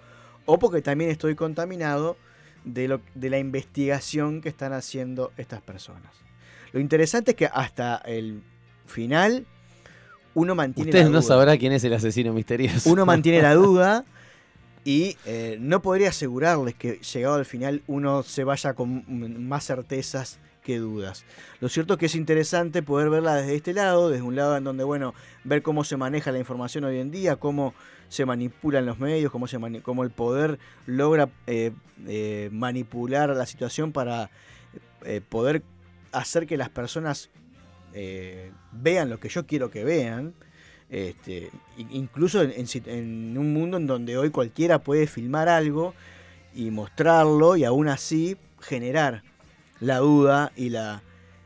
o 0.48 0.57
porque 0.57 0.82
también 0.82 1.11
estoy 1.11 1.36
contaminado 1.36 2.18
de, 2.65 2.88
lo, 2.88 3.02
de 3.14 3.30
la 3.30 3.38
investigación 3.38 4.41
que 4.41 4.49
están 4.49 4.73
haciendo 4.73 5.34
estas 5.38 5.61
personas. 5.61 6.11
Lo 6.72 6.80
interesante 6.80 7.30
es 7.32 7.38
que 7.38 7.45
hasta 7.45 7.98
el 7.98 8.41
final 8.88 9.45
uno 10.34 10.56
mantiene 10.56 10.90
Ustedes 10.90 11.06
la 11.06 11.11
no 11.11 11.22
duda. 11.22 11.28
sabrán 11.28 11.57
quién 11.60 11.73
es 11.73 11.84
el 11.84 11.94
asesino 11.94 12.34
misterioso. 12.34 12.90
Uno 12.90 13.06
mantiene 13.06 13.44
la 13.44 13.53
duda 13.53 14.03
y 14.83 15.17
eh, 15.25 15.57
no 15.59 15.81
podría 15.81 16.09
asegurarles 16.09 16.75
que 16.75 16.99
llegado 16.99 17.35
al 17.35 17.45
final 17.45 17.83
uno 17.87 18.23
se 18.23 18.43
vaya 18.43 18.73
con 18.73 19.47
más 19.47 19.65
certezas 19.65 20.39
que 20.63 20.77
dudas. 20.77 21.25
Lo 21.59 21.69
cierto 21.69 21.93
es 21.93 21.99
que 21.99 22.05
es 22.07 22.15
interesante 22.15 22.83
poder 22.83 23.09
verla 23.09 23.35
desde 23.35 23.55
este 23.55 23.73
lado, 23.73 24.09
desde 24.09 24.23
un 24.23 24.35
lado 24.35 24.57
en 24.57 24.63
donde, 24.63 24.83
bueno, 24.83 25.13
ver 25.43 25.61
cómo 25.61 25.83
se 25.83 25.97
maneja 25.97 26.31
la 26.31 26.39
información 26.39 26.83
hoy 26.83 26.99
en 26.99 27.11
día, 27.11 27.35
cómo 27.35 27.73
se 28.09 28.25
manipulan 28.25 28.85
los 28.85 28.99
medios, 28.99 29.31
cómo, 29.31 29.47
se 29.47 29.59
cómo 29.81 30.03
el 30.03 30.11
poder 30.11 30.59
logra 30.85 31.29
eh, 31.47 31.71
eh, 32.07 32.49
manipular 32.51 33.29
la 33.29 33.45
situación 33.45 33.91
para 33.91 34.29
poder 35.29 35.63
hacer 36.11 36.45
que 36.45 36.57
las 36.57 36.69
personas 36.69 37.31
vean 38.71 39.09
lo 39.09 39.19
que 39.19 39.29
yo 39.29 39.47
quiero 39.47 39.71
que 39.71 39.83
vean. 39.83 40.35
Este, 40.91 41.49
incluso 41.77 42.41
en, 42.41 43.38
un 43.38 43.53
mundo 43.53 43.77
en 43.77 43.88
donde 43.88 44.18
hoy 44.18 44.30
cualquiera 44.30 44.80
puede 44.80 45.07
filmar 45.07 45.47
algo 45.47 45.93
y 46.53 46.69
mostrarlo 46.69 47.55
y 47.55 47.63
aún 47.63 47.88
así 47.88 48.35
generar 48.59 49.23
la 49.80 49.99
duda 49.99 50.51
y 50.57 50.69
la 50.69 51.01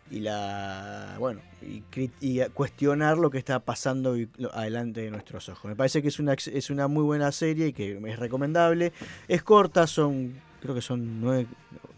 y 0.10 0.22
la 0.22 1.16
bueno 1.20 1.42
y, 1.62 1.84
y 2.22 2.40
cuestionar 2.56 3.20
lo 3.20 3.30
que 3.30 3.38
está 3.38 3.60
pasando 3.60 4.16
adelante 4.52 5.02
de 5.02 5.12
nuestros 5.12 5.48
ojos. 5.50 5.66
Me 5.66 5.76
parece 5.76 6.02
que 6.02 6.08
es 6.08 6.20
una 6.20 6.34
es 6.34 6.70
una 6.72 6.88
muy 6.88 7.04
buena 7.04 7.32
serie 7.32 7.68
y 7.68 7.74
que 7.74 8.00
es 8.04 8.20
recomendable. 8.20 8.94
Es 9.28 9.44
corta, 9.44 9.86
son 9.86 10.34
creo 10.60 10.74
que 10.74 10.82
son 10.82 11.22
nueve, 11.22 11.46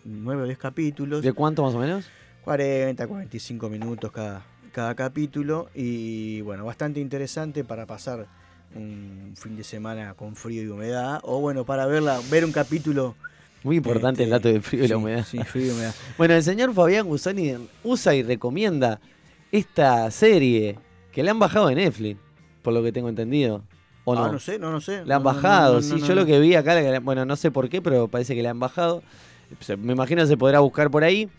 nueve 0.04 0.44
o 0.44 0.46
diez 0.46 0.58
capítulos. 0.58 1.22
¿De 1.22 1.32
cuánto 1.32 1.64
más 1.64 1.74
o 1.74 1.80
menos? 1.80 2.10
40, 2.44 3.08
45 3.08 3.70
minutos 3.70 4.12
cada, 4.12 4.46
cada 4.78 4.94
capítulo 4.94 5.70
y 5.74 6.42
bueno, 6.42 6.64
bastante 6.64 7.00
interesante 7.00 7.64
para 7.64 7.88
pasar 7.88 8.28
un 8.76 9.34
fin 9.36 9.56
de 9.56 9.64
semana 9.64 10.14
con 10.14 10.36
frío 10.36 10.62
y 10.62 10.68
humedad 10.68 11.20
o 11.24 11.40
bueno, 11.40 11.66
para 11.66 11.88
verla, 11.88 12.20
ver 12.30 12.46
un 12.46 12.52
capítulo 12.52 13.16
Muy 13.64 13.78
importante 13.78 14.22
el 14.24 14.30
dato 14.30 14.50
del 14.50 14.62
frío 14.62 14.86
y 14.86 14.88
la 14.88 14.98
humedad. 14.98 15.26
sí, 15.26 15.40
frío 15.40 15.66
y 15.66 15.70
humedad. 15.72 15.96
Bueno, 16.20 16.36
el 16.36 16.44
señor 16.44 16.76
Fabián 16.76 17.08
Gusani 17.08 17.56
usa 17.84 18.14
y 18.14 18.22
recomienda 18.22 19.00
esta 19.52 20.12
serie 20.12 20.78
que 21.12 21.24
le 21.24 21.32
han 21.32 21.40
bajado 21.40 21.70
de 21.70 21.74
Netflix, 21.76 22.20
por 22.62 22.72
lo 22.72 22.84
que 22.84 22.92
tengo 22.92 23.10
entendido. 23.10 23.64
¿O 24.06 24.14
no? 24.14 24.26
Ah, 24.26 24.32
no 24.32 24.38
sé, 24.40 24.60
no, 24.60 24.72
no 24.72 24.80
sé. 24.80 25.04
Le 25.06 25.12
han 25.16 25.24
No, 25.24 25.34
bajado, 25.34 25.74
no, 25.78 25.82
sí. 25.82 26.00
yo 26.08 26.14
lo 26.14 26.24
que 26.28 26.40
vi 26.40 26.54
acá, 26.54 27.00
bueno, 27.00 27.26
no 27.26 27.36
sé 27.36 27.50
por 27.50 27.68
qué, 27.68 27.82
pero 27.82 28.08
parece 28.10 28.36
que 28.36 28.44
le 28.44 28.50
han 28.50 28.60
bajado. 28.60 29.02
Me 29.80 29.94
imagino 29.94 30.24
se 30.28 30.38
podrá 30.38 30.60
buscar 30.60 30.92
por 30.92 31.04
ahí. 31.04 31.30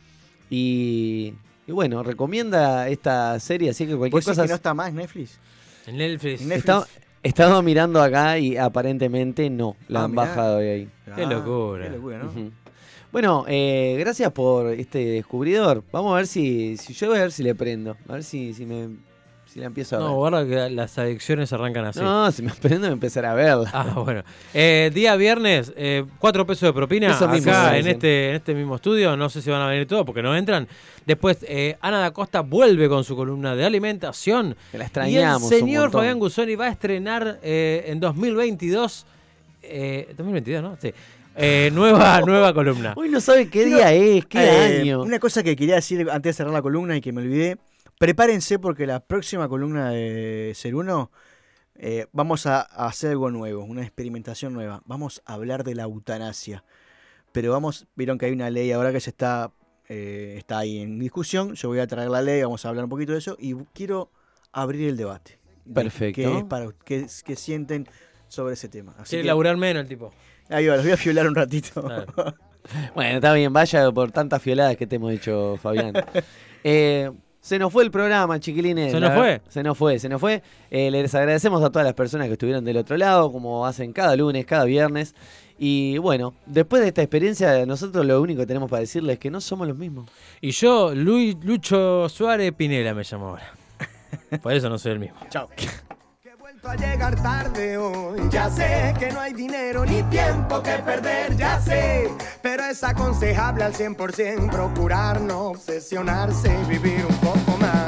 Y, 0.50 1.34
y 1.68 1.72
bueno, 1.72 2.02
recomienda 2.02 2.88
esta 2.88 3.38
serie, 3.38 3.70
así 3.70 3.86
que 3.86 3.94
cualquier 3.94 4.10
¿Vos 4.20 4.24
decís 4.24 4.36
cosa. 4.38 4.42
que 4.42 4.48
no 4.48 4.54
está 4.56 4.74
más 4.74 4.92
Netflix? 4.92 5.38
En 5.86 5.96
Netflix. 5.98 6.40
Netflix. 6.40 6.56
Está- 6.58 6.86
he 7.22 7.28
estado 7.28 7.62
mirando 7.62 8.02
acá 8.02 8.38
y 8.38 8.56
aparentemente 8.56 9.48
no, 9.50 9.76
la 9.88 10.00
Ah, 10.00 10.04
han 10.04 10.10
mirá. 10.12 10.22
bajado 10.22 10.58
de 10.58 10.70
ahí. 10.72 10.88
Qué 11.14 11.26
locura. 11.26 11.84
Qué 11.84 11.90
locura, 11.96 12.18
¿no? 12.18 12.32
Bueno, 13.10 13.44
eh, 13.48 13.96
gracias 13.98 14.30
por 14.32 14.66
este 14.72 14.98
descubridor. 14.98 15.82
Vamos 15.92 16.12
a 16.12 16.16
ver 16.16 16.26
si, 16.26 16.76
si 16.76 16.92
yo 16.92 17.08
voy 17.08 17.18
a 17.18 17.22
ver 17.22 17.32
si 17.32 17.42
le 17.42 17.54
prendo. 17.54 17.96
A 18.08 18.12
ver 18.14 18.24
si, 18.24 18.52
si 18.52 18.66
me 18.66 18.88
si 19.52 19.60
la 19.60 19.66
empiezo 19.66 19.96
a 19.96 19.98
ver. 20.00 20.08
No, 20.08 20.14
guarda 20.14 20.46
que 20.46 20.70
las 20.70 20.98
adicciones 20.98 21.52
arrancan 21.52 21.86
así. 21.86 22.00
No, 22.00 22.30
si 22.30 22.42
me 22.42 22.50
aprendo 22.50 22.86
a 22.86 22.90
empezar 22.90 23.24
a 23.24 23.34
verla. 23.34 23.70
Ah, 23.72 23.94
bueno. 24.04 24.22
Eh, 24.52 24.90
día 24.92 25.16
viernes, 25.16 25.72
eh, 25.76 26.04
cuatro 26.18 26.46
pesos 26.46 26.68
de 26.68 26.72
propina 26.72 27.10
Eso 27.10 27.28
mismo, 27.28 27.50
acá 27.50 27.76
en 27.78 27.86
este, 27.86 28.30
en 28.30 28.36
este 28.36 28.54
mismo 28.54 28.76
estudio. 28.76 29.16
No 29.16 29.30
sé 29.30 29.40
si 29.40 29.50
van 29.50 29.62
a 29.62 29.66
venir 29.66 29.86
todos 29.86 30.04
porque 30.04 30.22
no 30.22 30.36
entran. 30.36 30.68
Después, 31.06 31.38
eh, 31.48 31.76
Ana 31.80 32.00
da 32.00 32.10
Costa 32.10 32.40
vuelve 32.40 32.88
con 32.88 33.04
su 33.04 33.16
columna 33.16 33.56
de 33.56 33.64
alimentación. 33.64 34.54
Que 34.70 34.76
la 34.78 34.84
y 34.84 34.84
el 34.84 34.86
extrañamos 34.86 35.42
un 35.44 35.48
señor 35.48 35.82
montón. 35.84 36.00
Fabián 36.00 36.18
Gusoni 36.18 36.54
va 36.54 36.66
a 36.66 36.70
estrenar 36.70 37.38
eh, 37.42 37.84
en 37.86 38.00
2022. 38.00 39.06
Eh, 39.62 40.08
2022, 40.16 40.62
¿no? 40.62 40.76
Sí. 40.80 40.92
Eh, 41.40 41.70
nueva, 41.72 42.20
nueva 42.26 42.52
columna. 42.52 42.94
Hoy 42.96 43.08
no 43.08 43.20
sabe 43.20 43.48
qué 43.48 43.64
día 43.64 43.92
es, 43.92 44.26
qué 44.26 44.38
Eh, 44.38 44.80
año. 44.80 45.02
Una 45.02 45.18
cosa 45.18 45.42
que 45.42 45.54
quería 45.56 45.76
decir 45.76 46.00
antes 46.10 46.30
de 46.30 46.32
cerrar 46.32 46.52
la 46.52 46.62
columna 46.62 46.96
y 46.96 47.00
que 47.00 47.12
me 47.12 47.22
olvidé. 47.22 47.56
Prepárense 47.98 48.58
porque 48.58 48.86
la 48.86 49.00
próxima 49.00 49.48
columna 49.48 49.90
de 49.90 50.52
Ser 50.54 50.74
Uno 50.74 51.10
eh, 51.74 52.06
vamos 52.12 52.46
a, 52.46 52.60
a 52.60 52.86
hacer 52.86 53.10
algo 53.10 53.30
nuevo, 53.30 53.64
una 53.64 53.82
experimentación 53.82 54.52
nueva. 54.52 54.82
Vamos 54.84 55.22
a 55.26 55.34
hablar 55.34 55.64
de 55.64 55.74
la 55.74 55.84
eutanasia. 55.84 56.64
Pero 57.32 57.52
vamos, 57.52 57.86
vieron 57.94 58.18
que 58.18 58.26
hay 58.26 58.32
una 58.32 58.50
ley 58.50 58.72
ahora 58.72 58.92
que 58.92 59.00
se 59.00 59.10
está, 59.10 59.52
eh, 59.88 60.36
está 60.38 60.58
ahí 60.58 60.78
en 60.78 60.98
discusión. 60.98 61.54
Yo 61.54 61.68
voy 61.68 61.80
a 61.80 61.86
traer 61.86 62.08
la 62.10 62.22
ley, 62.22 62.42
vamos 62.42 62.64
a 62.64 62.68
hablar 62.68 62.84
un 62.84 62.90
poquito 62.90 63.12
de 63.12 63.18
eso 63.18 63.36
y 63.38 63.54
quiero 63.74 64.10
abrir 64.52 64.88
el 64.88 64.96
debate. 64.96 65.38
de 65.64 65.74
Perfecto. 65.74 66.22
¿Qué, 66.22 66.38
es 66.38 66.44
para, 66.44 66.68
qué, 66.84 67.08
sienten 67.36 67.88
sobre 68.28 68.54
ese 68.54 68.68
tema? 68.68 68.94
Así 68.98 69.10
Quiere 69.10 69.22
que- 69.24 69.28
laburar 69.28 69.56
menos 69.56 69.82
el 69.82 69.88
tipo. 69.88 70.12
Ahí 70.48 70.66
va, 70.66 70.76
los 70.76 70.84
voy 70.84 70.92
a 70.92 70.96
fiolar 70.96 71.26
un 71.26 71.34
ratito. 71.34 71.82
Bueno, 72.94 73.14
está 73.14 73.32
bien, 73.32 73.50
vaya 73.50 73.90
por 73.92 74.10
tantas 74.12 74.42
fioladas 74.42 74.76
que 74.76 74.86
te 74.86 74.96
hemos 74.96 75.10
hecho, 75.12 75.56
Fabián. 75.56 75.94
Eh, 76.64 77.10
se 77.48 77.58
nos 77.58 77.72
fue 77.72 77.82
el 77.82 77.90
programa, 77.90 78.38
chiquilines. 78.38 78.92
¿Se 78.92 79.00
nos 79.00 79.14
fue? 79.14 79.40
Se 79.48 79.62
nos 79.62 79.78
fue, 79.78 79.98
se 79.98 80.10
nos 80.10 80.20
fue. 80.20 80.42
Eh, 80.70 80.90
les 80.90 81.14
agradecemos 81.14 81.62
a 81.62 81.70
todas 81.70 81.86
las 81.86 81.94
personas 81.94 82.26
que 82.26 82.34
estuvieron 82.34 82.62
del 82.62 82.76
otro 82.76 82.98
lado, 82.98 83.32
como 83.32 83.64
hacen 83.64 83.94
cada 83.94 84.14
lunes, 84.16 84.44
cada 84.44 84.66
viernes. 84.66 85.14
Y 85.58 85.96
bueno, 85.96 86.34
después 86.44 86.82
de 86.82 86.88
esta 86.88 87.00
experiencia, 87.00 87.64
nosotros 87.64 88.04
lo 88.04 88.20
único 88.20 88.40
que 88.40 88.46
tenemos 88.46 88.68
para 88.68 88.80
decirles 88.80 89.14
es 89.14 89.18
que 89.18 89.30
no 89.30 89.40
somos 89.40 89.66
los 89.66 89.78
mismos. 89.78 90.10
Y 90.42 90.50
yo, 90.50 90.94
Luis, 90.94 91.38
Lucho 91.42 92.10
Suárez 92.10 92.52
Pinela 92.52 92.92
me 92.92 93.02
llamo 93.02 93.28
ahora. 93.28 93.50
Por 94.42 94.52
eso 94.52 94.68
no 94.68 94.76
soy 94.76 94.92
el 94.92 94.98
mismo. 94.98 95.16
Chao. 95.30 95.48
A 96.68 96.76
llegar 96.76 97.16
tarde 97.16 97.78
hoy. 97.78 98.20
Ya 98.30 98.50
sé 98.50 98.94
que 98.98 99.10
no 99.10 99.20
hay 99.20 99.32
dinero 99.32 99.84
ni 99.84 100.02
tiempo 100.04 100.62
que 100.62 100.72
perder, 100.78 101.36
ya 101.36 101.60
sé. 101.60 102.10
Pero 102.42 102.64
es 102.64 102.84
aconsejable 102.84 103.64
al 103.64 103.72
100% 103.72 104.50
procurar 104.50 105.20
no 105.20 105.48
obsesionarse 105.48 106.54
y 106.62 106.64
vivir 106.68 107.06
un 107.08 107.16
poco 107.16 107.56
más. 107.58 107.87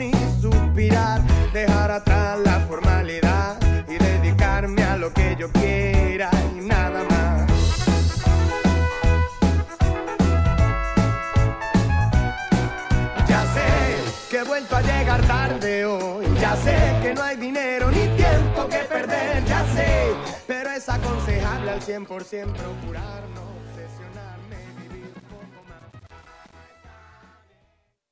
Y 0.00 0.12
suspirar, 0.40 1.20
dejar 1.52 1.90
atrás 1.90 2.38
la 2.40 2.60
formalidad 2.60 3.58
y 3.88 3.96
dedicarme 3.96 4.82
a 4.82 4.96
lo 4.96 5.12
que 5.12 5.36
yo 5.38 5.50
quiera 5.52 6.30
y 6.56 6.60
nada 6.60 7.04
más. 7.04 7.50
Ya 13.28 13.42
sé 13.54 14.30
que 14.30 14.38
he 14.38 14.44
vuelto 14.44 14.76
a 14.76 14.82
llegar 14.82 15.20
tarde 15.26 15.84
hoy. 15.84 16.26
Ya 16.40 16.56
sé 16.56 16.76
que 17.02 17.14
no 17.14 17.22
hay 17.22 17.36
dinero 17.36 17.90
ni 17.90 18.06
tiempo 18.16 18.68
que 18.68 18.78
perder. 18.78 19.44
Ya 19.44 19.64
sé, 19.74 20.12
pero 20.46 20.70
es 20.70 20.88
aconsejable 20.88 21.70
al 21.70 21.80
100% 21.80 22.06
procurar 22.06 23.22
no 23.34 23.49